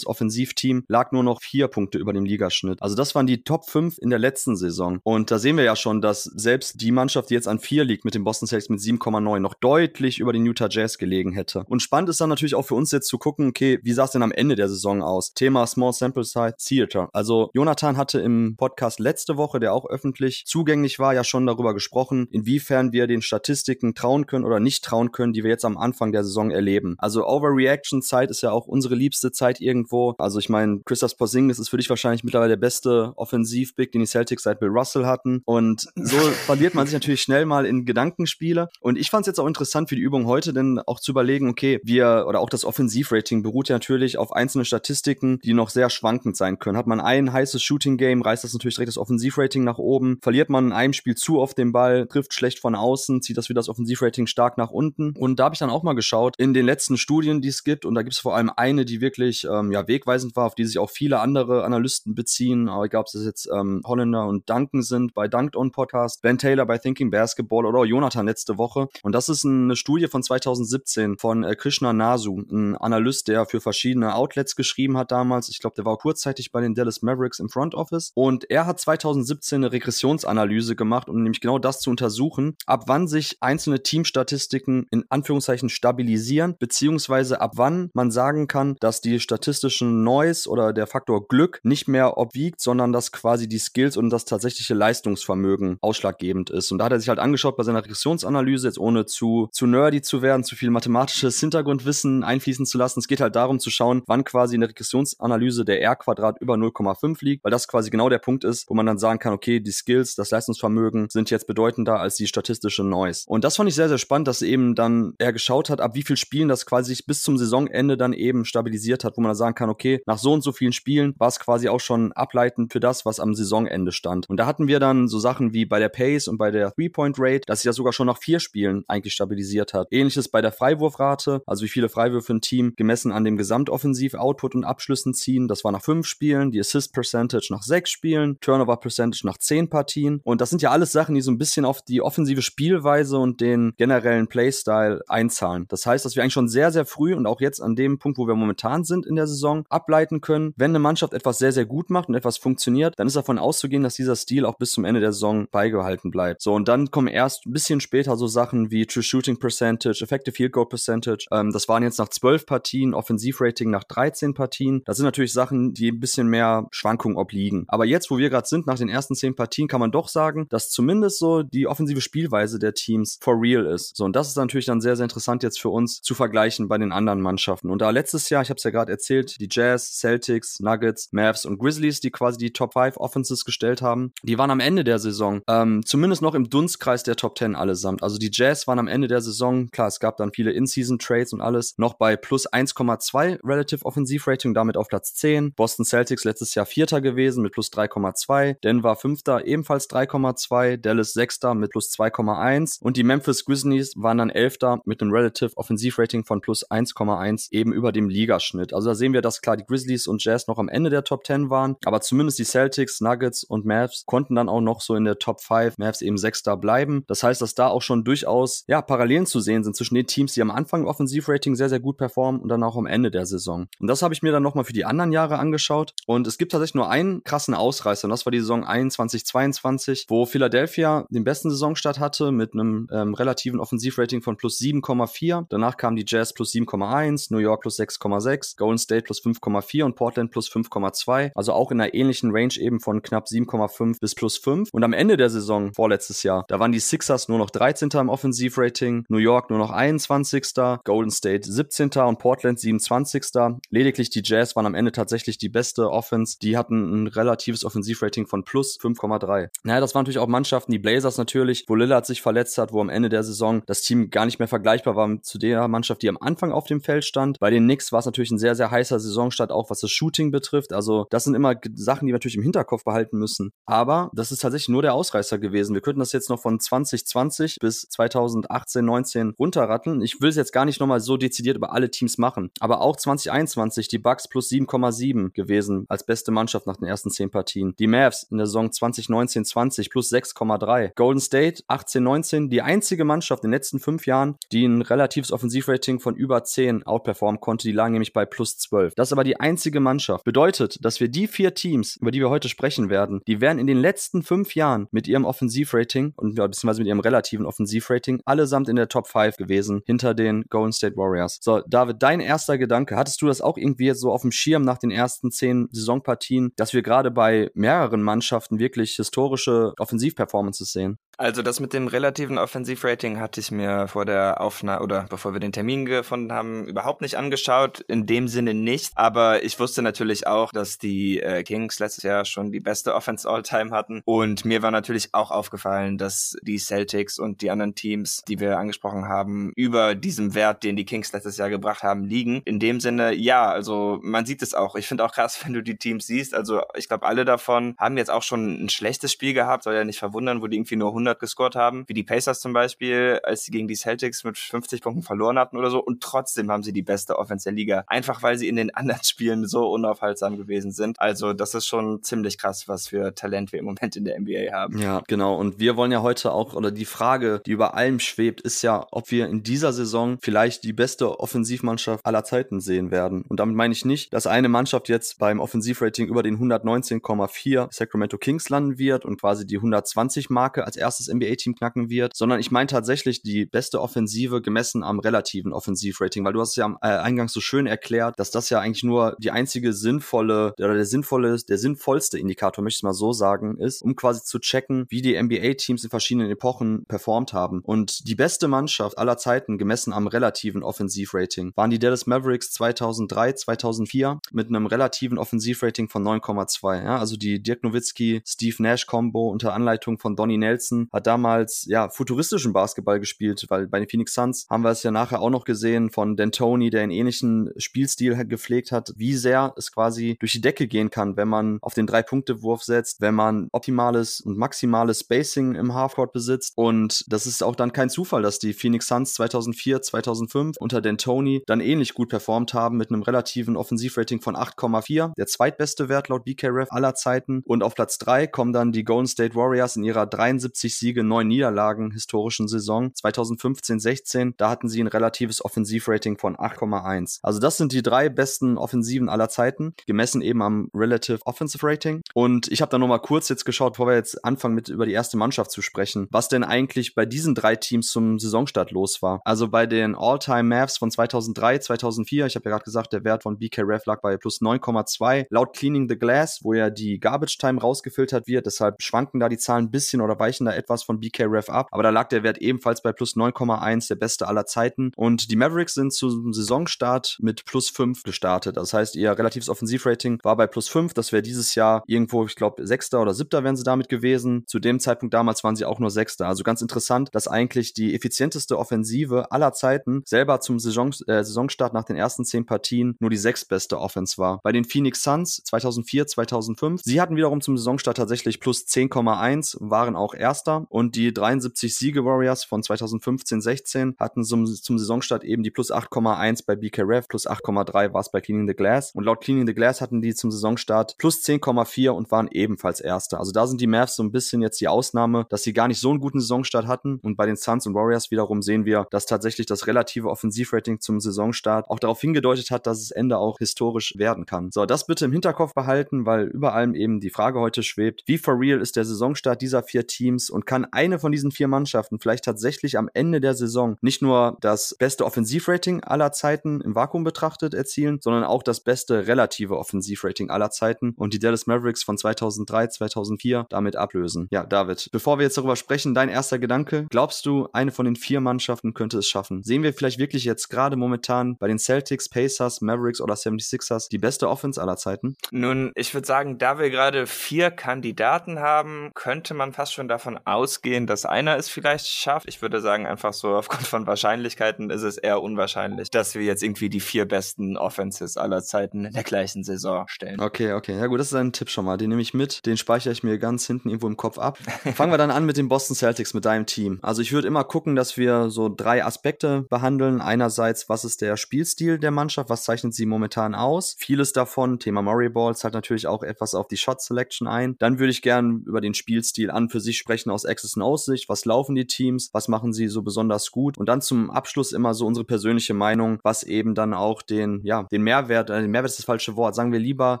Offensivteam 0.04 0.82
lag 0.88 1.12
nur 1.12 1.22
noch 1.22 1.40
vier 1.40 1.68
Punkte 1.68 1.98
über 1.98 2.12
dem 2.12 2.24
Ligaschnitt. 2.24 2.82
Also 2.82 2.96
das 2.96 3.14
waren 3.14 3.28
die 3.28 3.44
Top 3.44 3.70
5 3.70 3.98
in 3.98 4.10
der 4.10 4.18
letzten 4.18 4.56
Saison. 4.56 4.98
Und 5.04 5.30
da 5.30 5.38
sehen 5.38 5.56
wir 5.56 5.62
ja 5.62 5.76
schon, 5.76 6.00
dass 6.00 6.24
selbst 6.24 6.80
die 6.80 6.90
Mannschaft, 6.90 7.30
die 7.30 7.34
jetzt 7.34 7.46
an 7.46 7.60
4 7.60 7.84
liegt 7.84 8.04
mit 8.04 8.16
den 8.16 8.24
Boston 8.24 8.48
Celtics 8.48 8.68
mit 8.68 8.80
7,9, 8.80 9.38
noch 9.38 9.54
deutlich 9.54 10.18
über 10.18 10.32
den 10.32 10.44
Utah 10.44 10.66
Jazz 10.68 10.98
gelegen 10.98 11.30
hätte. 11.30 11.62
Und 11.68 11.80
spannend 11.80 12.10
ist 12.10 12.20
dann 12.20 12.30
natürlich 12.30 12.56
auch 12.56 12.66
für 12.66 12.74
uns 12.74 12.90
jetzt 12.90 13.06
zu 13.06 13.16
gucken, 13.16 13.50
okay, 13.50 13.78
wie 13.84 13.92
sah 13.92 14.06
es 14.06 14.10
denn 14.10 14.24
am 14.24 14.32
Ende 14.32 14.56
der 14.56 14.68
Saison 14.68 15.04
aus? 15.04 15.34
Thema 15.34 15.68
Small 15.68 15.92
Sample 15.92 16.24
Size 16.24 16.56
Theater. 16.58 17.10
Also 17.12 17.50
Jonathan 17.54 17.96
hatte 17.96 18.18
im 18.18 18.56
Podcast 18.56 18.98
letzte 18.98 19.36
Woche, 19.36 19.60
der 19.60 19.72
auch 19.72 19.88
öffentlich 19.88 20.42
zugänglich 20.48 20.98
war, 20.98 21.14
ja 21.14 21.22
schon 21.22 21.46
darüber 21.46 21.74
gesprochen, 21.74 22.26
inwiefern 22.32 22.90
wir 22.90 23.06
den 23.06 23.22
Statistiken 23.22 23.94
trauen 24.00 24.26
können 24.26 24.44
oder 24.44 24.60
nicht 24.60 24.82
trauen 24.82 25.12
können, 25.12 25.32
die 25.32 25.42
wir 25.42 25.50
jetzt 25.50 25.64
am 25.64 25.76
Anfang 25.76 26.12
der 26.12 26.24
Saison 26.24 26.50
erleben. 26.50 26.96
Also 26.98 27.26
Overreaction-Zeit 27.26 28.30
ist 28.30 28.40
ja 28.40 28.50
auch 28.50 28.66
unsere 28.66 28.94
liebste 28.94 29.30
Zeit 29.30 29.60
irgendwo. 29.60 30.14
Also 30.18 30.38
ich 30.38 30.48
meine, 30.48 30.80
Christoph 30.86 31.16
Porzingis 31.18 31.58
ist 31.58 31.68
für 31.68 31.76
dich 31.76 31.90
wahrscheinlich 31.90 32.24
mittlerweile 32.24 32.50
der 32.50 32.56
beste 32.56 33.12
Offensiv-Big, 33.16 33.92
den 33.92 34.00
die 34.00 34.06
Celtics 34.06 34.44
seit 34.44 34.58
Bill 34.60 34.70
Russell 34.70 35.04
hatten. 35.04 35.42
Und 35.44 35.86
so 35.94 36.16
verliert 36.46 36.74
man 36.74 36.86
sich 36.86 36.94
natürlich 36.94 37.20
schnell 37.20 37.44
mal 37.44 37.66
in 37.66 37.84
Gedankenspiele. 37.84 38.68
Und 38.80 38.96
ich 38.96 39.10
fand 39.10 39.22
es 39.22 39.26
jetzt 39.26 39.38
auch 39.38 39.46
interessant 39.46 39.90
für 39.90 39.96
die 39.96 40.02
Übung 40.02 40.26
heute, 40.26 40.54
denn 40.54 40.80
auch 40.86 41.00
zu 41.00 41.12
überlegen, 41.12 41.50
okay, 41.50 41.80
wir 41.84 42.24
oder 42.26 42.40
auch 42.40 42.48
das 42.48 42.64
Offensivrating 42.64 43.42
beruht 43.42 43.68
ja 43.68 43.76
natürlich 43.76 44.16
auf 44.16 44.32
einzelnen 44.32 44.64
Statistiken, 44.64 45.40
die 45.44 45.52
noch 45.52 45.68
sehr 45.68 45.90
schwankend 45.90 46.36
sein 46.36 46.58
können. 46.58 46.78
Hat 46.78 46.86
man 46.86 47.00
ein 47.00 47.32
heißes 47.32 47.62
Shooting-Game, 47.62 48.22
reißt 48.22 48.44
das 48.44 48.54
natürlich 48.54 48.76
direkt 48.76 48.88
das 48.88 48.98
Offensivrating 48.98 49.62
nach 49.64 49.78
oben. 49.78 50.18
Verliert 50.22 50.48
man 50.48 50.68
in 50.68 50.72
einem 50.72 50.92
Spiel 50.94 51.16
zu 51.16 51.40
auf 51.40 51.52
den 51.52 51.72
Ball, 51.72 52.06
trifft 52.06 52.32
schlecht 52.32 52.60
von 52.60 52.74
außen, 52.74 53.20
zieht 53.20 53.36
das 53.36 53.48
wieder 53.48 53.60
das 53.60 53.68
Offensivrating 53.68 53.89
stark 54.26 54.58
nach 54.58 54.70
unten. 54.70 55.14
Und 55.16 55.38
da 55.38 55.44
habe 55.44 55.54
ich 55.54 55.58
dann 55.58 55.70
auch 55.70 55.82
mal 55.82 55.94
geschaut 55.94 56.34
in 56.38 56.54
den 56.54 56.66
letzten 56.66 56.96
Studien, 56.96 57.40
die 57.40 57.48
es 57.48 57.64
gibt. 57.64 57.84
Und 57.84 57.94
da 57.94 58.02
gibt 58.02 58.14
es 58.14 58.18
vor 58.18 58.36
allem 58.36 58.50
eine, 58.54 58.84
die 58.84 59.00
wirklich 59.00 59.46
ähm, 59.50 59.72
ja, 59.72 59.86
wegweisend 59.88 60.36
war, 60.36 60.46
auf 60.46 60.54
die 60.54 60.64
sich 60.64 60.78
auch 60.78 60.90
viele 60.90 61.20
andere 61.20 61.64
Analysten 61.64 62.14
beziehen. 62.14 62.68
Aber 62.68 62.84
egal, 62.84 63.02
ob 63.02 63.06
es 63.06 63.24
jetzt 63.24 63.48
ähm, 63.52 63.82
Holländer 63.84 64.26
und 64.26 64.48
Duncan 64.48 64.82
sind 64.82 65.14
bei 65.14 65.28
Dunked 65.28 65.56
On 65.56 65.72
Podcast, 65.72 66.22
Ben 66.22 66.38
Taylor 66.38 66.66
bei 66.66 66.78
Thinking 66.78 67.10
Basketball 67.10 67.66
oder 67.66 67.84
Jonathan 67.84 68.26
letzte 68.26 68.58
Woche. 68.58 68.88
Und 69.02 69.14
das 69.14 69.28
ist 69.28 69.44
eine 69.44 69.76
Studie 69.76 70.08
von 70.08 70.22
2017 70.22 71.18
von 71.18 71.44
äh, 71.44 71.54
Krishna 71.54 71.92
Nasu, 71.92 72.42
ein 72.50 72.76
Analyst, 72.76 73.28
der 73.28 73.46
für 73.46 73.60
verschiedene 73.60 74.14
Outlets 74.14 74.56
geschrieben 74.56 74.96
hat 74.96 75.10
damals. 75.10 75.48
Ich 75.48 75.58
glaube, 75.58 75.76
der 75.76 75.84
war 75.84 75.96
kurzzeitig 75.96 76.52
bei 76.52 76.60
den 76.60 76.74
Dallas 76.74 77.02
Mavericks 77.02 77.38
im 77.38 77.48
Front 77.48 77.74
Office. 77.74 78.12
Und 78.14 78.50
er 78.50 78.66
hat 78.66 78.80
2017 78.80 79.56
eine 79.56 79.72
Regressionsanalyse 79.72 80.76
gemacht, 80.76 81.08
um 81.08 81.22
nämlich 81.22 81.40
genau 81.40 81.58
das 81.58 81.80
zu 81.80 81.90
untersuchen, 81.90 82.56
ab 82.66 82.84
wann 82.86 83.08
sich 83.08 83.36
einzelne 83.40 83.79
Teamstatistiken 83.82 84.86
in 84.90 85.04
Anführungszeichen 85.08 85.68
stabilisieren, 85.68 86.56
beziehungsweise 86.58 87.40
ab 87.40 87.52
wann 87.56 87.90
man 87.94 88.10
sagen 88.10 88.48
kann, 88.48 88.76
dass 88.80 89.00
die 89.00 89.20
statistischen 89.20 90.04
Noise 90.04 90.48
oder 90.48 90.72
der 90.72 90.86
Faktor 90.86 91.26
Glück 91.28 91.60
nicht 91.62 91.88
mehr 91.88 92.18
obwiegt, 92.18 92.60
sondern 92.60 92.92
dass 92.92 93.12
quasi 93.12 93.48
die 93.48 93.58
Skills 93.58 93.96
und 93.96 94.10
das 94.10 94.24
tatsächliche 94.24 94.74
Leistungsvermögen 94.74 95.78
ausschlaggebend 95.80 96.50
ist. 96.50 96.72
Und 96.72 96.78
da 96.78 96.86
hat 96.86 96.92
er 96.92 97.00
sich 97.00 97.08
halt 97.08 97.18
angeschaut 97.18 97.56
bei 97.56 97.62
seiner 97.62 97.82
Regressionsanalyse, 97.84 98.66
jetzt 98.66 98.78
ohne 98.78 99.06
zu, 99.06 99.48
zu 99.52 99.66
nerdy 99.66 100.02
zu 100.02 100.22
werden, 100.22 100.44
zu 100.44 100.56
viel 100.56 100.70
mathematisches 100.70 101.38
Hintergrundwissen 101.40 102.24
einfließen 102.24 102.66
zu 102.66 102.78
lassen. 102.78 103.00
Es 103.00 103.08
geht 103.08 103.20
halt 103.20 103.36
darum 103.36 103.60
zu 103.60 103.70
schauen, 103.70 104.02
wann 104.06 104.24
quasi 104.24 104.54
in 104.54 104.60
der 104.60 104.70
Regressionsanalyse 104.70 105.64
der 105.64 105.82
R-Quadrat 105.82 106.40
über 106.40 106.54
0,5 106.54 107.24
liegt, 107.24 107.44
weil 107.44 107.50
das 107.50 107.68
quasi 107.68 107.90
genau 107.90 108.08
der 108.08 108.18
Punkt 108.18 108.44
ist, 108.44 108.68
wo 108.68 108.74
man 108.74 108.86
dann 108.86 108.98
sagen 108.98 109.18
kann, 109.18 109.32
okay, 109.32 109.60
die 109.60 109.72
Skills, 109.72 110.14
das 110.14 110.30
Leistungsvermögen 110.30 111.08
sind 111.10 111.30
jetzt 111.30 111.46
bedeutender 111.46 112.00
als 112.00 112.16
die 112.16 112.26
statistische 112.26 112.84
Noise. 112.84 113.24
Und 113.26 113.44
das 113.44 113.56
fand 113.60 113.68
ich 113.68 113.74
sehr, 113.74 113.90
sehr 113.90 113.98
spannend, 113.98 114.26
dass 114.26 114.40
eben 114.40 114.74
dann 114.74 115.12
er 115.18 115.34
geschaut 115.34 115.68
hat, 115.68 115.82
ab 115.82 115.94
wie 115.94 116.02
viel 116.02 116.16
Spielen 116.16 116.48
das 116.48 116.64
quasi 116.64 116.94
sich 116.94 117.04
bis 117.04 117.22
zum 117.22 117.36
Saisonende 117.36 117.98
dann 117.98 118.14
eben 118.14 118.46
stabilisiert 118.46 119.04
hat, 119.04 119.18
wo 119.18 119.20
man 119.20 119.28
dann 119.28 119.36
sagen 119.36 119.54
kann, 119.54 119.68
okay, 119.68 120.00
nach 120.06 120.16
so 120.16 120.32
und 120.32 120.40
so 120.40 120.50
vielen 120.50 120.72
Spielen 120.72 121.14
war 121.18 121.28
es 121.28 121.38
quasi 121.38 121.68
auch 121.68 121.78
schon 121.78 122.12
ableitend 122.12 122.72
für 122.72 122.80
das, 122.80 123.04
was 123.04 123.20
am 123.20 123.34
Saisonende 123.34 123.92
stand. 123.92 124.30
Und 124.30 124.38
da 124.38 124.46
hatten 124.46 124.66
wir 124.66 124.80
dann 124.80 125.08
so 125.08 125.18
Sachen 125.18 125.52
wie 125.52 125.66
bei 125.66 125.78
der 125.78 125.90
Pace 125.90 126.26
und 126.28 126.38
bei 126.38 126.50
der 126.50 126.72
Three-Point-Rate, 126.72 127.42
dass 127.46 127.60
sich 127.60 127.68
das 127.68 127.76
sogar 127.76 127.92
schon 127.92 128.06
nach 128.06 128.16
vier 128.16 128.40
Spielen 128.40 128.82
eigentlich 128.88 129.12
stabilisiert 129.12 129.74
hat. 129.74 129.88
Ähnliches 129.90 130.30
bei 130.30 130.40
der 130.40 130.52
Freiwurfrate, 130.52 131.42
also 131.44 131.62
wie 131.62 131.68
viele 131.68 131.90
Freiwürfe 131.90 132.32
ein 132.32 132.40
Team 132.40 132.72
gemessen 132.76 133.12
an 133.12 133.24
dem 133.24 133.36
Gesamtoffensiv-Output 133.36 134.54
und 134.54 134.64
Abschlüssen 134.64 135.12
ziehen. 135.12 135.48
Das 135.48 135.64
war 135.64 135.72
nach 135.72 135.82
fünf 135.82 136.06
Spielen, 136.06 136.50
die 136.50 136.60
Assist-Percentage 136.60 137.48
nach 137.50 137.62
sechs 137.62 137.90
Spielen, 137.90 138.38
Turnover-Percentage 138.40 139.26
nach 139.26 139.36
zehn 139.36 139.68
Partien. 139.68 140.22
Und 140.24 140.40
das 140.40 140.48
sind 140.48 140.62
ja 140.62 140.70
alles 140.70 140.92
Sachen, 140.92 141.14
die 141.14 141.20
so 141.20 141.30
ein 141.30 141.36
bisschen 141.36 141.66
auf 141.66 141.82
die 141.82 142.00
offensive 142.00 142.40
Spielweise 142.40 143.18
und 143.18 143.42
den 143.42 143.49
generellen 143.76 144.28
Playstyle 144.28 145.02
einzahlen. 145.08 145.66
Das 145.68 145.86
heißt, 145.86 146.04
dass 146.04 146.16
wir 146.16 146.22
eigentlich 146.22 146.32
schon 146.32 146.48
sehr, 146.48 146.70
sehr 146.70 146.84
früh 146.84 147.14
und 147.14 147.26
auch 147.26 147.40
jetzt 147.40 147.60
an 147.60 147.76
dem 147.76 147.98
Punkt, 147.98 148.18
wo 148.18 148.26
wir 148.26 148.34
momentan 148.34 148.84
sind 148.84 149.06
in 149.06 149.16
der 149.16 149.26
Saison, 149.26 149.64
ableiten 149.68 150.20
können, 150.20 150.54
wenn 150.56 150.72
eine 150.72 150.78
Mannschaft 150.78 151.12
etwas 151.12 151.38
sehr, 151.38 151.52
sehr 151.52 151.66
gut 151.66 151.90
macht 151.90 152.08
und 152.08 152.14
etwas 152.14 152.38
funktioniert, 152.38 152.98
dann 152.98 153.06
ist 153.06 153.16
davon 153.16 153.38
auszugehen, 153.38 153.82
dass 153.82 153.94
dieser 153.94 154.16
Stil 154.16 154.44
auch 154.44 154.58
bis 154.58 154.72
zum 154.72 154.84
Ende 154.84 155.00
der 155.00 155.12
Saison 155.12 155.46
beigehalten 155.50 156.10
bleibt. 156.10 156.42
So, 156.42 156.54
und 156.54 156.68
dann 156.68 156.90
kommen 156.90 157.08
erst 157.08 157.46
ein 157.46 157.52
bisschen 157.52 157.80
später 157.80 158.16
so 158.16 158.26
Sachen 158.26 158.70
wie 158.70 158.86
True 158.86 159.02
Shooting 159.02 159.38
Percentage, 159.38 160.02
Effective 160.02 160.34
Field 160.34 160.52
Goal 160.52 160.68
Percentage. 160.68 161.26
Ähm, 161.30 161.52
das 161.52 161.68
waren 161.68 161.82
jetzt 161.82 161.98
nach 161.98 162.08
zwölf 162.08 162.46
Partien, 162.46 162.94
Offensivrating 162.94 163.70
nach 163.70 163.84
13 163.84 164.34
Partien. 164.34 164.82
Das 164.84 164.96
sind 164.96 165.06
natürlich 165.06 165.32
Sachen, 165.32 165.74
die 165.74 165.90
ein 165.90 166.00
bisschen 166.00 166.28
mehr 166.28 166.66
Schwankungen 166.70 167.16
obliegen. 167.16 167.64
Aber 167.68 167.84
jetzt, 167.84 168.10
wo 168.10 168.18
wir 168.18 168.30
gerade 168.30 168.46
sind, 168.46 168.66
nach 168.66 168.78
den 168.78 168.88
ersten 168.88 169.14
zehn 169.14 169.34
Partien, 169.34 169.68
kann 169.68 169.80
man 169.80 169.92
doch 169.92 170.08
sagen, 170.08 170.46
dass 170.48 170.70
zumindest 170.70 171.18
so 171.18 171.42
die 171.42 171.66
offensive 171.66 172.00
Spielweise 172.00 172.58
der 172.58 172.74
Teams 172.74 173.18
for 173.20 173.39
real 173.40 173.66
ist. 173.66 173.96
So, 173.96 174.04
und 174.04 174.16
das 174.16 174.28
ist 174.28 174.36
natürlich 174.36 174.66
dann 174.66 174.80
sehr, 174.80 174.96
sehr 174.96 175.04
interessant 175.04 175.42
jetzt 175.42 175.60
für 175.60 175.68
uns 175.68 176.02
zu 176.02 176.14
vergleichen 176.14 176.68
bei 176.68 176.78
den 176.78 176.92
anderen 176.92 177.20
Mannschaften. 177.20 177.70
Und 177.70 177.80
da 177.80 177.90
letztes 177.90 178.30
Jahr, 178.30 178.42
ich 178.42 178.50
habe 178.50 178.58
es 178.58 178.64
ja 178.64 178.70
gerade 178.70 178.92
erzählt, 178.92 179.40
die 179.40 179.48
Jazz, 179.50 179.98
Celtics, 179.98 180.60
Nuggets, 180.60 181.08
Mavs 181.12 181.44
und 181.44 181.58
Grizzlies, 181.58 182.00
die 182.00 182.10
quasi 182.10 182.38
die 182.38 182.52
Top 182.52 182.74
5 182.74 182.96
Offenses 182.96 183.44
gestellt 183.44 183.82
haben, 183.82 184.12
die 184.22 184.38
waren 184.38 184.50
am 184.50 184.60
Ende 184.60 184.84
der 184.84 184.98
Saison 184.98 185.40
ähm, 185.48 185.84
zumindest 185.84 186.22
noch 186.22 186.34
im 186.34 186.48
Dunstkreis 186.50 187.02
der 187.02 187.16
Top 187.16 187.38
10 187.38 187.54
allesamt. 187.54 188.02
Also 188.02 188.18
die 188.18 188.30
Jazz 188.32 188.66
waren 188.66 188.78
am 188.78 188.88
Ende 188.88 189.08
der 189.08 189.20
Saison, 189.20 189.70
klar, 189.70 189.88
es 189.88 190.00
gab 190.00 190.16
dann 190.16 190.32
viele 190.32 190.52
In-Season-Trades 190.52 191.32
und 191.32 191.40
alles, 191.40 191.74
noch 191.78 191.94
bei 191.94 192.16
plus 192.16 192.48
1,2 192.48 193.40
Relative 193.44 193.84
Offensivrating, 193.84 194.54
damit 194.54 194.76
auf 194.76 194.88
Platz 194.88 195.14
10. 195.14 195.52
Boston 195.54 195.84
Celtics 195.84 196.24
letztes 196.24 196.54
Jahr 196.54 196.66
Vierter 196.66 197.00
gewesen 197.00 197.42
mit 197.42 197.52
plus 197.52 197.70
3,2. 197.70 198.56
Denver 198.62 198.96
Fünfter 198.96 199.46
ebenfalls 199.46 199.88
3,2. 199.88 200.76
Dallas 200.76 201.12
Sechster 201.12 201.54
mit 201.54 201.70
plus 201.70 201.90
2,1. 201.92 202.78
Und 202.80 202.96
die 202.96 203.02
Memphis 203.02 203.29
Grizzlies 203.44 203.94
waren 203.96 204.18
dann 204.18 204.30
Elfter 204.30 204.80
mit 204.84 205.00
einem 205.00 205.12
Relative 205.12 205.56
Offensivrating 205.56 206.24
von 206.24 206.40
plus 206.40 206.68
1,1 206.70 207.48
eben 207.52 207.72
über 207.72 207.92
dem 207.92 208.08
Ligaschnitt. 208.08 208.72
Also 208.72 208.90
da 208.90 208.94
sehen 208.94 209.12
wir, 209.12 209.22
dass 209.22 209.40
klar 209.40 209.56
die 209.56 209.64
Grizzlies 209.64 210.06
und 210.06 210.22
Jazz 210.22 210.46
noch 210.46 210.58
am 210.58 210.68
Ende 210.68 210.90
der 210.90 211.04
Top 211.04 211.26
10 211.26 211.50
waren, 211.50 211.76
aber 211.84 212.00
zumindest 212.00 212.38
die 212.38 212.44
Celtics, 212.44 213.00
Nuggets 213.00 213.44
und 213.44 213.64
Mavs 213.64 214.04
konnten 214.06 214.34
dann 214.34 214.48
auch 214.48 214.60
noch 214.60 214.80
so 214.80 214.94
in 214.94 215.04
der 215.04 215.18
Top 215.18 215.40
5, 215.40 215.78
Mavs 215.78 216.02
eben 216.02 216.18
Sechster 216.18 216.56
bleiben. 216.56 217.04
Das 217.06 217.22
heißt, 217.22 217.40
dass 217.40 217.54
da 217.54 217.68
auch 217.68 217.82
schon 217.82 218.04
durchaus 218.04 218.64
ja 218.66 218.82
Parallelen 218.82 219.26
zu 219.26 219.40
sehen 219.40 219.64
sind 219.64 219.76
zwischen 219.76 219.94
den 219.94 220.06
Teams, 220.06 220.34
die 220.34 220.42
am 220.42 220.50
Anfang 220.50 220.86
Offensivrating 220.86 221.54
sehr, 221.54 221.68
sehr 221.68 221.80
gut 221.80 221.96
performen 221.96 222.40
und 222.40 222.48
dann 222.48 222.62
auch 222.62 222.76
am 222.76 222.86
Ende 222.86 223.10
der 223.10 223.26
Saison. 223.26 223.68
Und 223.78 223.86
das 223.86 224.02
habe 224.02 224.14
ich 224.14 224.22
mir 224.22 224.32
dann 224.32 224.42
nochmal 224.42 224.64
für 224.64 224.72
die 224.72 224.84
anderen 224.84 225.12
Jahre 225.12 225.38
angeschaut. 225.38 225.94
Und 226.06 226.26
es 226.26 226.38
gibt 226.38 226.52
tatsächlich 226.52 226.74
nur 226.74 226.90
einen 226.90 227.22
krassen 227.24 227.54
Ausreißer, 227.54 228.06
und 228.06 228.10
das 228.10 228.26
war 228.26 228.32
die 228.32 228.40
Saison 228.40 228.64
21, 228.64 229.24
22, 229.24 230.06
wo 230.08 230.26
Philadelphia 230.26 231.06
den 231.10 231.24
besten 231.24 231.50
Saisonstart 231.50 231.98
hatte 231.98 232.32
mit 232.32 232.54
einem 232.54 232.88
ähm, 232.92 233.14
relativen 233.20 233.60
Offensivrating 233.60 234.22
von 234.22 234.36
plus 234.36 234.58
7,4. 234.58 235.46
Danach 235.48 235.76
kamen 235.76 235.96
die 235.96 236.04
Jazz 236.06 236.32
plus 236.32 236.52
7,1, 236.52 237.28
New 237.30 237.38
York 237.38 237.62
plus 237.62 237.78
6,6, 237.78 238.56
Golden 238.56 238.78
State 238.78 239.02
plus 239.02 239.22
5,4 239.22 239.84
und 239.84 239.94
Portland 239.94 240.30
plus 240.32 240.50
5,2. 240.50 241.30
Also 241.34 241.52
auch 241.52 241.70
in 241.70 241.80
einer 241.80 241.94
ähnlichen 241.94 242.32
Range 242.32 242.54
eben 242.58 242.80
von 242.80 243.02
knapp 243.02 243.26
7,5 243.26 244.00
bis 244.00 244.14
plus 244.14 244.38
5. 244.38 244.70
Und 244.72 244.82
am 244.82 244.92
Ende 244.92 245.16
der 245.16 245.30
Saison, 245.30 245.72
vorletztes 245.74 246.22
Jahr, 246.22 246.44
da 246.48 246.58
waren 246.58 246.72
die 246.72 246.80
Sixers 246.80 247.28
nur 247.28 247.38
noch 247.38 247.50
13. 247.50 247.90
im 247.90 248.08
Offensivrating, 248.08 249.04
New 249.08 249.18
York 249.18 249.50
nur 249.50 249.58
noch 249.58 249.70
21. 249.70 250.54
Golden 250.84 251.10
State 251.10 251.50
17. 251.50 251.90
und 251.90 252.18
Portland 252.18 252.58
27. 252.58 253.24
Lediglich 253.68 254.10
die 254.10 254.22
Jazz 254.24 254.56
waren 254.56 254.66
am 254.66 254.74
Ende 254.74 254.92
tatsächlich 254.92 255.36
die 255.36 255.50
beste 255.50 255.90
Offense. 255.90 256.38
Die 256.40 256.56
hatten 256.56 257.04
ein 257.04 257.06
relatives 257.06 257.64
Offensivrating 257.64 258.26
von 258.26 258.44
plus 258.44 258.78
5,3. 258.80 259.50
Naja, 259.62 259.80
das 259.80 259.94
waren 259.94 260.02
natürlich 260.02 260.18
auch 260.18 260.26
Mannschaften, 260.26 260.72
die 260.72 260.78
Blazers 260.78 261.18
natürlich, 261.18 261.64
wo 261.68 261.74
Lillard 261.74 262.06
sich 262.06 262.22
verletzt 262.22 262.56
hat, 262.56 262.72
wo 262.72 262.80
am 262.80 262.88
Ende 262.88 263.09
der 263.10 263.22
Saison 263.22 263.62
das 263.66 263.82
Team 263.82 264.10
gar 264.10 264.26
nicht 264.26 264.38
mehr 264.38 264.48
vergleichbar 264.48 264.96
war 264.96 265.22
zu 265.22 265.38
der 265.38 265.68
Mannschaft, 265.68 266.02
die 266.02 266.08
am 266.08 266.18
Anfang 266.20 266.52
auf 266.52 266.66
dem 266.66 266.80
Feld 266.80 267.04
stand. 267.04 267.38
Bei 267.40 267.50
den 267.50 267.64
Knicks 267.64 267.92
war 267.92 268.00
es 268.00 268.06
natürlich 268.06 268.30
ein 268.30 268.38
sehr, 268.38 268.54
sehr 268.54 268.70
heißer 268.70 268.98
Saisonstart, 268.98 269.52
auch 269.52 269.70
was 269.70 269.80
das 269.80 269.90
Shooting 269.90 270.30
betrifft. 270.30 270.72
Also 270.72 271.06
das 271.10 271.24
sind 271.24 271.34
immer 271.34 271.54
Sachen, 271.74 272.06
die 272.06 272.12
wir 272.12 272.14
natürlich 272.14 272.36
im 272.36 272.42
Hinterkopf 272.42 272.84
behalten 272.84 273.18
müssen. 273.18 273.52
Aber 273.66 274.10
das 274.14 274.32
ist 274.32 274.40
tatsächlich 274.40 274.68
nur 274.68 274.82
der 274.82 274.94
Ausreißer 274.94 275.38
gewesen. 275.38 275.74
Wir 275.74 275.80
könnten 275.80 276.00
das 276.00 276.12
jetzt 276.12 276.30
noch 276.30 276.40
von 276.40 276.60
2020 276.60 277.56
bis 277.60 277.82
2018, 277.88 278.84
19 278.84 279.34
runterratteln. 279.38 280.02
Ich 280.02 280.20
will 280.20 280.30
es 280.30 280.36
jetzt 280.36 280.52
gar 280.52 280.64
nicht 280.64 280.80
nochmal 280.80 281.00
so 281.00 281.16
dezidiert 281.16 281.56
über 281.56 281.72
alle 281.72 281.90
Teams 281.90 282.18
machen. 282.18 282.50
Aber 282.60 282.80
auch 282.80 282.96
2021 282.96 283.88
die 283.88 283.98
Bucks 283.98 284.28
plus 284.28 284.50
7,7 284.50 285.32
gewesen 285.32 285.84
als 285.88 286.04
beste 286.04 286.30
Mannschaft 286.30 286.66
nach 286.66 286.76
den 286.76 286.86
ersten 286.86 287.10
10 287.10 287.30
Partien. 287.30 287.74
Die 287.78 287.86
Mavs 287.86 288.24
in 288.30 288.38
der 288.38 288.46
Saison 288.46 288.72
2019, 288.72 289.44
20 289.44 289.90
plus 289.90 290.12
6,3. 290.12 290.92
Golden 290.94 291.20
State 291.20 291.62
18, 291.68 292.02
19 292.02 292.50
die 292.50 292.62
einzige 292.62 292.99
Mannschaft 293.04 293.44
in 293.44 293.50
den 293.50 293.54
letzten 293.54 293.80
fünf 293.80 294.06
Jahren, 294.06 294.36
die 294.52 294.64
ein 294.66 294.82
relatives 294.82 295.32
Offensivrating 295.32 296.00
von 296.00 296.16
über 296.16 296.44
10 296.44 296.84
outperformen 296.84 297.40
konnte. 297.40 297.68
Die 297.68 297.72
lagen 297.72 297.92
nämlich 297.92 298.12
bei 298.12 298.24
plus 298.24 298.58
12. 298.58 298.94
Das 298.94 299.08
ist 299.08 299.12
aber 299.12 299.24
die 299.24 299.38
einzige 299.38 299.80
Mannschaft. 299.80 300.24
Bedeutet, 300.24 300.84
dass 300.84 301.00
wir 301.00 301.08
die 301.08 301.26
vier 301.26 301.54
Teams, 301.54 301.96
über 301.96 302.10
die 302.10 302.20
wir 302.20 302.30
heute 302.30 302.48
sprechen 302.48 302.90
werden, 302.90 303.20
die 303.26 303.40
werden 303.40 303.58
in 303.58 303.66
den 303.66 303.78
letzten 303.78 304.22
fünf 304.22 304.54
Jahren 304.54 304.88
mit 304.90 305.08
ihrem 305.08 305.24
Offensivrating 305.24 306.12
und 306.16 306.34
beziehungsweise 306.34 306.80
mit 306.80 306.88
ihrem 306.88 307.00
relativen 307.00 307.46
Offensivrating 307.46 308.20
allesamt 308.24 308.68
in 308.68 308.76
der 308.76 308.88
Top 308.88 309.08
5 309.08 309.36
gewesen, 309.36 309.82
hinter 309.86 310.14
den 310.14 310.44
Golden 310.50 310.72
State 310.72 310.96
Warriors. 310.96 311.38
So, 311.40 311.62
David, 311.66 312.02
dein 312.02 312.20
erster 312.20 312.58
Gedanke, 312.58 312.96
hattest 312.96 313.22
du 313.22 313.26
das 313.26 313.40
auch 313.40 313.56
irgendwie 313.56 313.92
so 313.94 314.12
auf 314.12 314.22
dem 314.22 314.32
Schirm 314.32 314.62
nach 314.62 314.78
den 314.78 314.90
ersten 314.90 315.30
zehn 315.30 315.68
Saisonpartien, 315.72 316.52
dass 316.56 316.72
wir 316.72 316.82
gerade 316.82 317.10
bei 317.10 317.50
mehreren 317.54 318.02
Mannschaften 318.02 318.58
wirklich 318.58 318.94
historische 318.96 319.72
Offensivperformances 319.78 320.72
sehen? 320.72 320.98
Also 321.20 321.42
das 321.42 321.60
mit 321.60 321.74
dem 321.74 321.86
relativen 321.86 322.38
Offensivrating 322.38 323.20
hatte 323.20 323.40
ich 323.40 323.50
mir 323.50 323.88
vor 323.88 324.06
der 324.06 324.40
Aufnahme 324.40 324.82
oder 324.82 325.04
bevor 325.10 325.34
wir 325.34 325.40
den 325.40 325.52
Termin 325.52 325.84
gefunden 325.84 326.32
haben, 326.32 326.64
überhaupt 326.64 327.02
nicht 327.02 327.18
angeschaut. 327.18 327.80
In 327.80 328.06
dem 328.06 328.26
Sinne 328.26 328.54
nicht. 328.54 328.92
Aber 328.94 329.44
ich 329.44 329.60
wusste 329.60 329.82
natürlich 329.82 330.26
auch, 330.26 330.50
dass 330.50 330.78
die 330.78 331.20
äh, 331.20 331.42
Kings 331.42 331.78
letztes 331.78 332.04
Jahr 332.04 332.24
schon 332.24 332.52
die 332.52 332.60
beste 332.60 332.94
Offense 332.94 333.28
All-Time 333.28 333.70
hatten. 333.70 334.00
Und 334.06 334.46
mir 334.46 334.62
war 334.62 334.70
natürlich 334.70 335.10
auch 335.12 335.30
aufgefallen, 335.30 335.98
dass 335.98 336.38
die 336.40 336.56
Celtics 336.56 337.18
und 337.18 337.42
die 337.42 337.50
anderen 337.50 337.74
Teams, 337.74 338.22
die 338.26 338.40
wir 338.40 338.56
angesprochen 338.56 339.06
haben, 339.06 339.52
über 339.56 339.94
diesem 339.94 340.34
Wert, 340.34 340.64
den 340.64 340.74
die 340.74 340.86
Kings 340.86 341.12
letztes 341.12 341.36
Jahr 341.36 341.50
gebracht 341.50 341.82
haben, 341.82 342.04
liegen. 342.04 342.40
In 342.46 342.58
dem 342.60 342.80
Sinne, 342.80 343.12
ja, 343.12 343.46
also 343.50 343.98
man 344.02 344.24
sieht 344.24 344.40
es 344.40 344.54
auch. 344.54 344.74
Ich 344.74 344.88
finde 344.88 345.04
auch 345.04 345.12
krass, 345.12 345.38
wenn 345.44 345.52
du 345.52 345.62
die 345.62 345.76
Teams 345.76 346.06
siehst. 346.06 346.32
Also 346.32 346.62
ich 346.76 346.88
glaube, 346.88 347.04
alle 347.04 347.26
davon 347.26 347.74
haben 347.76 347.98
jetzt 347.98 348.10
auch 348.10 348.22
schon 348.22 348.64
ein 348.64 348.70
schlechtes 348.70 349.12
Spiel 349.12 349.34
gehabt. 349.34 349.64
Soll 349.64 349.74
ja 349.74 349.84
nicht 349.84 349.98
verwundern, 349.98 350.40
wo 350.40 350.46
die 350.46 350.56
irgendwie 350.56 350.76
nur 350.76 350.88
100 350.88 351.09
gescored 351.18 351.56
haben. 351.56 351.84
Wie 351.86 351.94
die 351.94 352.04
Pacers 352.04 352.40
zum 352.40 352.52
Beispiel, 352.52 353.20
als 353.24 353.44
sie 353.44 353.50
gegen 353.50 353.68
die 353.68 353.76
Celtics 353.76 354.24
mit 354.24 354.38
50 354.38 354.82
Punkten 354.82 355.02
verloren 355.02 355.38
hatten 355.38 355.56
oder 355.56 355.70
so. 355.70 355.82
Und 355.82 356.02
trotzdem 356.02 356.50
haben 356.50 356.62
sie 356.62 356.72
die 356.72 356.82
beste 356.82 357.18
Offense 357.18 357.44
der 357.44 357.54
Liga. 357.54 357.84
Einfach 357.86 358.22
weil 358.22 358.38
sie 358.38 358.48
in 358.48 358.56
den 358.56 358.74
anderen 358.74 359.02
Spielen 359.04 359.46
so 359.46 359.70
unaufhaltsam 359.70 360.36
gewesen 360.36 360.72
sind. 360.72 361.00
Also 361.00 361.32
das 361.32 361.54
ist 361.54 361.66
schon 361.66 362.02
ziemlich 362.02 362.38
krass, 362.38 362.68
was 362.68 362.88
für 362.88 363.14
Talent 363.14 363.52
wir 363.52 363.58
im 363.58 363.64
Moment 363.64 363.96
in 363.96 364.04
der 364.04 364.18
NBA 364.20 364.52
haben. 364.52 364.78
Ja, 364.78 365.02
genau. 365.06 365.36
Und 365.36 365.58
wir 365.58 365.76
wollen 365.76 365.92
ja 365.92 366.02
heute 366.02 366.32
auch, 366.32 366.54
oder 366.54 366.70
die 366.70 366.84
Frage, 366.84 367.40
die 367.44 367.52
über 367.52 367.74
allem 367.74 368.00
schwebt, 368.00 368.40
ist 368.40 368.62
ja, 368.62 368.86
ob 368.90 369.10
wir 369.10 369.26
in 369.26 369.42
dieser 369.42 369.72
Saison 369.72 370.18
vielleicht 370.20 370.64
die 370.64 370.72
beste 370.72 371.18
Offensivmannschaft 371.20 372.04
aller 372.04 372.24
Zeiten 372.24 372.60
sehen 372.60 372.90
werden. 372.90 373.24
Und 373.28 373.40
damit 373.40 373.56
meine 373.56 373.72
ich 373.72 373.84
nicht, 373.84 374.12
dass 374.12 374.26
eine 374.26 374.48
Mannschaft 374.48 374.88
jetzt 374.88 375.18
beim 375.18 375.40
Offensivrating 375.40 376.06
über 376.06 376.22
den 376.22 376.38
119,4 376.38 377.72
Sacramento 377.72 378.18
Kings 378.18 378.48
landen 378.48 378.78
wird 378.78 379.04
und 379.04 379.20
quasi 379.20 379.46
die 379.46 379.56
120 379.56 380.30
Marke 380.30 380.64
als 380.64 380.76
erstes 380.76 380.99
NBA-Team 381.08 381.54
knacken 381.54 381.90
wird, 381.90 382.16
sondern 382.16 382.40
ich 382.40 382.50
meine 382.50 382.66
tatsächlich 382.66 383.22
die 383.22 383.46
beste 383.46 383.80
Offensive 383.80 384.42
gemessen 384.42 384.82
am 384.82 384.98
relativen 385.00 385.52
Offensivrating, 385.52 386.24
weil 386.24 386.32
du 386.32 386.40
hast 386.40 386.56
ja 386.56 386.64
am 386.64 386.78
äh, 386.82 386.88
Eingang 386.88 387.28
so 387.28 387.40
schön 387.40 387.66
erklärt, 387.66 388.18
dass 388.18 388.30
das 388.30 388.50
ja 388.50 388.60
eigentlich 388.60 388.84
nur 388.84 389.16
die 389.18 389.30
einzige 389.30 389.72
sinnvolle 389.72 390.54
oder 390.58 390.74
der 390.74 390.84
sinnvolle, 390.84 391.36
der 391.48 391.58
sinnvollste 391.58 392.18
Indikator, 392.18 392.62
möchte 392.62 392.78
ich 392.78 392.82
mal 392.82 392.92
so 392.92 393.12
sagen, 393.12 393.58
ist, 393.58 393.82
um 393.82 393.96
quasi 393.96 394.22
zu 394.22 394.38
checken, 394.38 394.86
wie 394.88 395.02
die 395.02 395.20
NBA-Teams 395.20 395.84
in 395.84 395.90
verschiedenen 395.90 396.30
Epochen 396.30 396.84
performt 396.86 397.32
haben. 397.32 397.60
Und 397.60 398.08
die 398.08 398.14
beste 398.14 398.48
Mannschaft 398.48 398.98
aller 398.98 399.16
Zeiten 399.16 399.58
gemessen 399.58 399.92
am 399.92 400.06
relativen 400.06 400.62
Offensivrating 400.62 401.52
waren 401.56 401.70
die 401.70 401.78
Dallas 401.78 402.06
Mavericks 402.06 402.50
2003, 402.52 403.32
2004 403.34 404.20
mit 404.32 404.48
einem 404.48 404.66
relativen 404.66 405.18
Offensivrating 405.18 405.88
von 405.88 406.02
9,2. 406.02 406.84
Ja, 406.84 406.98
also 406.98 407.16
die 407.16 407.42
Dirk 407.42 407.62
Nowitzki, 407.62 408.22
Steve 408.26 408.56
Nash 408.62 408.86
Combo 408.86 409.30
unter 409.30 409.54
Anleitung 409.54 409.98
von 409.98 410.16
Donnie 410.16 410.38
Nelson 410.38 410.88
hat 410.92 411.06
damals 411.06 411.64
ja 411.66 411.88
futuristischen 411.88 412.52
Basketball 412.52 413.00
gespielt, 413.00 413.44
weil 413.48 413.66
bei 413.66 413.78
den 413.78 413.88
Phoenix 413.88 414.14
Suns 414.14 414.46
haben 414.48 414.62
wir 414.62 414.70
es 414.70 414.82
ja 414.82 414.90
nachher 414.90 415.20
auch 415.20 415.30
noch 415.30 415.44
gesehen 415.44 415.90
von 415.90 416.16
D'Antoni, 416.16 416.70
der 416.70 416.82
einen 416.82 416.92
ähnlichen 416.92 417.50
Spielstil 417.56 418.24
gepflegt 418.26 418.72
hat, 418.72 418.92
wie 418.96 419.14
sehr 419.14 419.54
es 419.56 419.72
quasi 419.72 420.16
durch 420.20 420.32
die 420.32 420.40
Decke 420.40 420.66
gehen 420.66 420.90
kann, 420.90 421.16
wenn 421.16 421.28
man 421.28 421.58
auf 421.62 421.74
den 421.74 421.86
Drei-Punkte-Wurf 421.86 422.62
setzt, 422.62 423.00
wenn 423.00 423.14
man 423.14 423.48
optimales 423.52 424.20
und 424.20 424.36
maximales 424.36 425.00
Spacing 425.00 425.54
im 425.54 425.74
Halfcourt 425.74 426.12
besitzt. 426.12 426.52
Und 426.56 427.04
das 427.08 427.26
ist 427.26 427.42
auch 427.42 427.56
dann 427.56 427.72
kein 427.72 427.90
Zufall, 427.90 428.22
dass 428.22 428.38
die 428.38 428.52
Phoenix 428.52 428.88
Suns 428.88 429.14
2004, 429.14 429.82
2005 429.82 430.56
unter 430.58 430.78
D'Antoni 430.78 431.42
dann 431.46 431.60
ähnlich 431.60 431.94
gut 431.94 432.08
performt 432.08 432.54
haben 432.54 432.76
mit 432.76 432.90
einem 432.90 433.02
relativen 433.02 433.56
Offensivrating 433.56 434.20
von 434.20 434.36
8,4, 434.36 435.12
der 435.16 435.26
zweitbeste 435.26 435.88
Wert 435.88 436.08
laut 436.08 436.24
BKRF 436.24 436.68
aller 436.70 436.94
Zeiten. 436.94 437.42
Und 437.44 437.62
auf 437.62 437.74
Platz 437.74 437.98
3 437.98 438.26
kommen 438.26 438.52
dann 438.52 438.72
die 438.72 438.84
Golden 438.84 439.06
State 439.06 439.34
Warriors 439.34 439.76
in 439.76 439.84
ihrer 439.84 440.06
73 440.06 440.69
Siege, 440.76 441.02
9 441.02 441.26
Niederlagen 441.26 441.90
historischen 441.90 442.48
Saison 442.48 442.90
2015-16. 442.90 444.34
Da 444.36 444.50
hatten 444.50 444.68
sie 444.68 444.82
ein 444.82 444.86
relatives 444.86 445.44
Offensivrating 445.44 446.18
von 446.18 446.36
8,1. 446.36 447.20
Also 447.22 447.40
das 447.40 447.56
sind 447.56 447.72
die 447.72 447.82
drei 447.82 448.08
besten 448.08 448.58
Offensiven 448.58 449.08
aller 449.08 449.28
Zeiten, 449.28 449.74
gemessen 449.86 450.22
eben 450.22 450.42
am 450.42 450.70
Relative 450.74 451.20
Offensive 451.24 451.66
Rating. 451.66 452.02
Und 452.14 452.48
ich 452.48 452.62
habe 452.62 452.70
da 452.70 452.78
nochmal 452.78 453.00
kurz 453.00 453.28
jetzt 453.28 453.44
geschaut, 453.44 453.74
bevor 453.74 453.88
wir 453.88 453.94
jetzt 453.94 454.24
anfangen 454.24 454.54
mit 454.54 454.68
über 454.68 454.86
die 454.86 454.92
erste 454.92 455.16
Mannschaft 455.16 455.50
zu 455.50 455.62
sprechen, 455.62 456.08
was 456.10 456.28
denn 456.28 456.44
eigentlich 456.44 456.94
bei 456.94 457.06
diesen 457.06 457.34
drei 457.34 457.56
Teams 457.56 457.88
zum 457.88 458.18
Saisonstart 458.18 458.70
los 458.70 459.02
war. 459.02 459.20
Also 459.24 459.48
bei 459.48 459.66
den 459.66 459.94
All-Time 459.94 460.44
Mavs 460.44 460.78
von 460.78 460.90
2003, 460.90 461.58
2004, 461.58 462.26
ich 462.26 462.36
habe 462.36 462.48
ja 462.48 462.56
gerade 462.56 462.64
gesagt, 462.64 462.92
der 462.92 463.04
Wert 463.04 463.22
von 463.22 463.38
BK 463.38 463.62
Ref 463.62 463.86
lag 463.86 464.00
bei 464.00 464.16
plus 464.16 464.40
9,2. 464.40 465.26
Laut 465.30 465.56
Cleaning 465.56 465.88
the 465.88 465.98
Glass, 465.98 466.40
wo 466.42 466.54
ja 466.54 466.70
die 466.70 466.98
Garbage 466.98 467.38
Time 467.38 467.60
rausgefiltert 467.60 468.26
wird, 468.26 468.46
deshalb 468.46 468.76
schwanken 468.82 469.20
da 469.20 469.28
die 469.28 469.38
Zahlen 469.38 469.66
ein 469.66 469.70
bisschen 469.70 470.00
oder 470.00 470.18
weichen 470.18 470.46
da 470.46 470.52
etwas 470.60 470.82
von 470.82 471.00
BK 471.00 471.24
Ref 471.26 471.48
ab. 471.48 471.68
Aber 471.70 471.82
da 471.82 471.90
lag 471.90 472.08
der 472.08 472.22
Wert 472.22 472.38
ebenfalls 472.38 472.82
bei 472.82 472.92
plus 472.92 473.16
9,1, 473.16 473.88
der 473.88 473.96
beste 473.96 474.28
aller 474.28 474.46
Zeiten. 474.46 474.92
Und 474.96 475.30
die 475.30 475.36
Mavericks 475.36 475.74
sind 475.74 475.92
zum 475.92 476.32
Saisonstart 476.32 477.18
mit 477.20 477.44
plus 477.44 477.70
5 477.70 478.02
gestartet. 478.02 478.56
Das 478.56 478.72
heißt, 478.72 478.96
ihr 478.96 479.16
relatives 479.18 479.48
Offensivrating 479.48 480.18
war 480.22 480.36
bei 480.36 480.46
plus 480.46 480.68
5. 480.68 480.94
Das 480.94 481.12
wäre 481.12 481.22
dieses 481.22 481.54
Jahr 481.54 481.82
irgendwo, 481.86 482.24
ich 482.26 482.36
glaube, 482.36 482.66
Sechster 482.66 483.00
oder 483.00 483.14
Siebter 483.14 483.44
wären 483.44 483.56
sie 483.56 483.64
damit 483.64 483.88
gewesen. 483.88 484.44
Zu 484.46 484.58
dem 484.58 484.80
Zeitpunkt 484.80 485.14
damals 485.14 485.42
waren 485.44 485.56
sie 485.56 485.64
auch 485.64 485.78
nur 485.78 485.90
Sechster. 485.90 486.26
Also 486.28 486.44
ganz 486.44 486.62
interessant, 486.62 487.08
dass 487.12 487.28
eigentlich 487.28 487.72
die 487.72 487.94
effizienteste 487.94 488.58
Offensive 488.58 489.32
aller 489.32 489.52
Zeiten 489.52 490.02
selber 490.04 490.40
zum 490.40 490.58
Saison, 490.58 490.90
äh, 491.06 491.24
Saisonstart 491.24 491.74
nach 491.74 491.84
den 491.84 491.96
ersten 491.96 492.24
zehn 492.24 492.46
Partien 492.46 492.96
nur 493.00 493.10
die 493.10 493.16
sechstbeste 493.16 493.78
Offense 493.78 494.18
war. 494.18 494.40
Bei 494.42 494.52
den 494.52 494.64
Phoenix 494.64 495.02
Suns 495.02 495.42
2004, 495.44 496.06
2005, 496.06 496.82
sie 496.84 497.00
hatten 497.00 497.16
wiederum 497.16 497.40
zum 497.40 497.56
Saisonstart 497.56 497.96
tatsächlich 497.96 498.40
plus 498.40 498.66
10,1, 498.66 499.56
waren 499.60 499.96
auch 499.96 500.14
Erster 500.14 500.49
und 500.68 500.96
die 500.96 501.12
73 501.12 501.74
Siege 501.74 502.04
Warriors 502.04 502.44
von 502.44 502.62
2015, 502.62 503.40
16 503.40 503.94
hatten 503.98 504.24
zum, 504.24 504.46
zum 504.46 504.78
Saisonstart 504.78 505.24
eben 505.24 505.42
die 505.42 505.50
plus 505.50 505.72
8,1 505.72 506.44
bei 506.46 506.56
BK 506.56 507.08
plus 507.08 507.28
8,3 507.28 507.92
war 507.92 508.00
es 508.00 508.10
bei 508.10 508.20
Cleaning 508.20 508.48
the 508.48 508.54
Glass 508.54 508.92
und 508.94 509.04
laut 509.04 509.20
Cleaning 509.20 509.46
the 509.46 509.54
Glass 509.54 509.80
hatten 509.80 510.02
die 510.02 510.14
zum 510.14 510.30
Saisonstart 510.30 510.96
plus 510.98 511.22
10,4 511.22 511.90
und 511.90 512.10
waren 512.10 512.28
ebenfalls 512.30 512.80
Erster. 512.80 513.18
Also 513.18 513.32
da 513.32 513.46
sind 513.46 513.60
die 513.60 513.66
Mavs 513.66 513.96
so 513.96 514.02
ein 514.02 514.12
bisschen 514.12 514.42
jetzt 514.42 514.60
die 514.60 514.68
Ausnahme, 514.68 515.26
dass 515.28 515.42
sie 515.42 515.52
gar 515.52 515.68
nicht 515.68 515.80
so 515.80 515.90
einen 515.90 516.00
guten 516.00 516.20
Saisonstart 516.20 516.66
hatten 516.66 516.98
und 517.02 517.16
bei 517.16 517.26
den 517.26 517.36
Suns 517.36 517.66
und 517.66 517.74
Warriors 517.74 518.10
wiederum 518.10 518.42
sehen 518.42 518.64
wir, 518.64 518.86
dass 518.90 519.06
tatsächlich 519.06 519.46
das 519.46 519.66
relative 519.66 520.08
Offensivrating 520.08 520.80
zum 520.80 521.00
Saisonstart 521.00 521.68
auch 521.68 521.78
darauf 521.78 522.00
hingedeutet 522.00 522.50
hat, 522.50 522.66
dass 522.66 522.80
es 522.80 522.90
Ende 522.90 523.18
auch 523.18 523.38
historisch 523.38 523.94
werden 523.96 524.26
kann. 524.26 524.50
So, 524.50 524.66
das 524.66 524.86
bitte 524.86 525.04
im 525.04 525.12
Hinterkopf 525.12 525.54
behalten, 525.54 526.06
weil 526.06 526.26
über 526.26 526.54
allem 526.54 526.74
eben 526.74 527.00
die 527.00 527.10
Frage 527.10 527.40
heute 527.40 527.62
schwebt, 527.62 528.02
wie 528.06 528.18
for 528.18 528.38
real 528.38 528.60
ist 528.60 528.76
der 528.76 528.84
Saisonstart 528.84 529.42
dieser 529.42 529.62
vier 529.62 529.86
Teams 529.86 530.30
und 530.30 530.39
kann 530.46 530.66
eine 530.72 530.98
von 530.98 531.12
diesen 531.12 531.30
vier 531.30 531.48
Mannschaften 531.48 531.98
vielleicht 532.00 532.24
tatsächlich 532.24 532.78
am 532.78 532.88
Ende 532.92 533.20
der 533.20 533.34
Saison 533.34 533.76
nicht 533.80 534.02
nur 534.02 534.36
das 534.40 534.74
beste 534.78 535.04
Offensivrating 535.04 535.82
aller 535.82 536.12
Zeiten 536.12 536.60
im 536.60 536.74
Vakuum 536.74 537.04
betrachtet 537.04 537.54
erzielen, 537.54 537.98
sondern 538.00 538.24
auch 538.24 538.42
das 538.42 538.60
beste 538.60 539.06
relative 539.06 539.56
Offensivrating 539.56 540.30
aller 540.30 540.50
Zeiten 540.50 540.94
und 540.96 541.14
die 541.14 541.18
Dallas 541.18 541.46
Mavericks 541.46 541.82
von 541.82 541.98
2003, 541.98 542.68
2004 542.68 543.46
damit 543.50 543.76
ablösen. 543.76 544.28
Ja, 544.30 544.44
David, 544.44 544.88
bevor 544.92 545.18
wir 545.18 545.24
jetzt 545.24 545.36
darüber 545.36 545.56
sprechen, 545.56 545.94
dein 545.94 546.08
erster 546.08 546.38
Gedanke, 546.38 546.86
glaubst 546.90 547.26
du, 547.26 547.48
eine 547.52 547.72
von 547.72 547.84
den 547.84 547.96
vier 547.96 548.20
Mannschaften 548.20 548.74
könnte 548.74 548.98
es 548.98 549.08
schaffen? 549.08 549.42
Sehen 549.42 549.62
wir 549.62 549.72
vielleicht 549.72 549.98
wirklich 549.98 550.24
jetzt 550.24 550.48
gerade 550.48 550.76
momentan 550.76 551.36
bei 551.38 551.48
den 551.48 551.58
Celtics, 551.58 552.08
Pacers, 552.08 552.60
Mavericks 552.60 553.00
oder 553.00 553.14
76ers 553.14 553.88
die 553.90 553.98
beste 553.98 554.28
Offense 554.28 554.60
aller 554.60 554.76
Zeiten? 554.76 555.16
Nun, 555.30 555.72
ich 555.74 555.94
würde 555.94 556.06
sagen, 556.06 556.38
da 556.38 556.58
wir 556.58 556.70
gerade 556.70 557.06
vier 557.06 557.50
Kandidaten 557.50 558.40
haben, 558.40 558.90
könnte 558.94 559.34
man 559.34 559.52
fast 559.52 559.74
schon 559.74 559.88
davon 559.88 560.18
ausgehen, 560.30 560.86
dass 560.86 561.04
einer 561.04 561.36
es 561.36 561.48
vielleicht 561.48 561.86
schafft. 561.86 562.28
Ich 562.28 562.42
würde 562.42 562.60
sagen, 562.60 562.86
einfach 562.86 563.12
so 563.12 563.34
aufgrund 563.34 563.66
von 563.66 563.86
Wahrscheinlichkeiten 563.86 564.70
ist 564.70 564.82
es 564.82 564.96
eher 564.96 565.22
unwahrscheinlich, 565.22 565.90
dass 565.90 566.14
wir 566.14 566.22
jetzt 566.22 566.42
irgendwie 566.42 566.68
die 566.68 566.80
vier 566.80 567.06
besten 567.06 567.56
Offenses 567.56 568.16
aller 568.16 568.42
Zeiten 568.42 568.84
in 568.84 568.92
der 568.92 569.02
gleichen 569.02 569.44
Saison 569.44 569.86
stellen. 569.88 570.20
Okay, 570.20 570.52
okay. 570.52 570.78
Ja 570.78 570.86
gut, 570.86 571.00
das 571.00 571.08
ist 571.08 571.14
ein 571.14 571.32
Tipp 571.32 571.50
schon 571.50 571.64
mal. 571.64 571.76
Den 571.76 571.90
nehme 571.90 572.02
ich 572.02 572.14
mit. 572.14 572.46
Den 572.46 572.56
speichere 572.56 572.92
ich 572.92 573.02
mir 573.02 573.18
ganz 573.18 573.46
hinten 573.46 573.68
irgendwo 573.68 573.88
im 573.88 573.96
Kopf 573.96 574.18
ab. 574.18 574.38
Fangen 574.74 574.92
wir 574.92 574.98
dann 574.98 575.10
an 575.10 575.26
mit 575.26 575.36
den 575.36 575.48
Boston 575.48 575.76
Celtics, 575.76 576.14
mit 576.14 576.24
deinem 576.24 576.46
Team. 576.46 576.78
Also 576.82 577.02
ich 577.02 577.12
würde 577.12 577.28
immer 577.28 577.44
gucken, 577.44 577.76
dass 577.76 577.96
wir 577.96 578.30
so 578.30 578.48
drei 578.48 578.84
Aspekte 578.84 579.46
behandeln. 579.50 580.00
Einerseits, 580.00 580.68
was 580.68 580.84
ist 580.84 581.02
der 581.02 581.16
Spielstil 581.16 581.78
der 581.78 581.90
Mannschaft? 581.90 582.30
Was 582.30 582.44
zeichnet 582.44 582.74
sie 582.74 582.86
momentan 582.86 583.34
aus? 583.34 583.76
Vieles 583.78 584.12
davon, 584.12 584.58
Thema 584.58 584.82
Murray 584.82 585.08
Ball, 585.08 585.34
zahlt 585.34 585.54
natürlich 585.54 585.86
auch 585.86 586.02
etwas 586.02 586.34
auf 586.34 586.48
die 586.48 586.56
Shot 586.56 586.80
Selection 586.80 587.26
ein. 587.26 587.56
Dann 587.58 587.78
würde 587.78 587.90
ich 587.90 588.02
gern 588.02 588.44
über 588.46 588.60
den 588.60 588.74
Spielstil 588.74 589.30
an 589.30 589.48
für 589.48 589.60
sich 589.60 589.78
sprechen 589.78 590.10
aus 590.10 590.19
Access 590.24 590.56
und 590.56 590.62
Aussicht. 590.62 591.08
Was 591.08 591.24
laufen 591.24 591.54
die 591.54 591.66
Teams? 591.66 592.10
Was 592.12 592.28
machen 592.28 592.52
sie 592.52 592.68
so 592.68 592.82
besonders 592.82 593.30
gut? 593.30 593.58
Und 593.58 593.68
dann 593.68 593.80
zum 593.80 594.10
Abschluss 594.10 594.52
immer 594.52 594.74
so 594.74 594.86
unsere 594.86 595.04
persönliche 595.04 595.54
Meinung, 595.54 595.98
was 596.02 596.22
eben 596.22 596.54
dann 596.54 596.74
auch 596.74 597.02
den, 597.02 597.40
ja, 597.44 597.64
den 597.70 597.82
Mehrwert, 597.82 598.30
äh, 598.30 598.40
den 598.40 598.50
Mehrwert 598.50 598.70
ist 598.70 598.78
das 598.78 598.86
falsche 598.86 599.16
Wort, 599.16 599.34
sagen 599.34 599.52
wir 599.52 599.58
lieber 599.58 600.00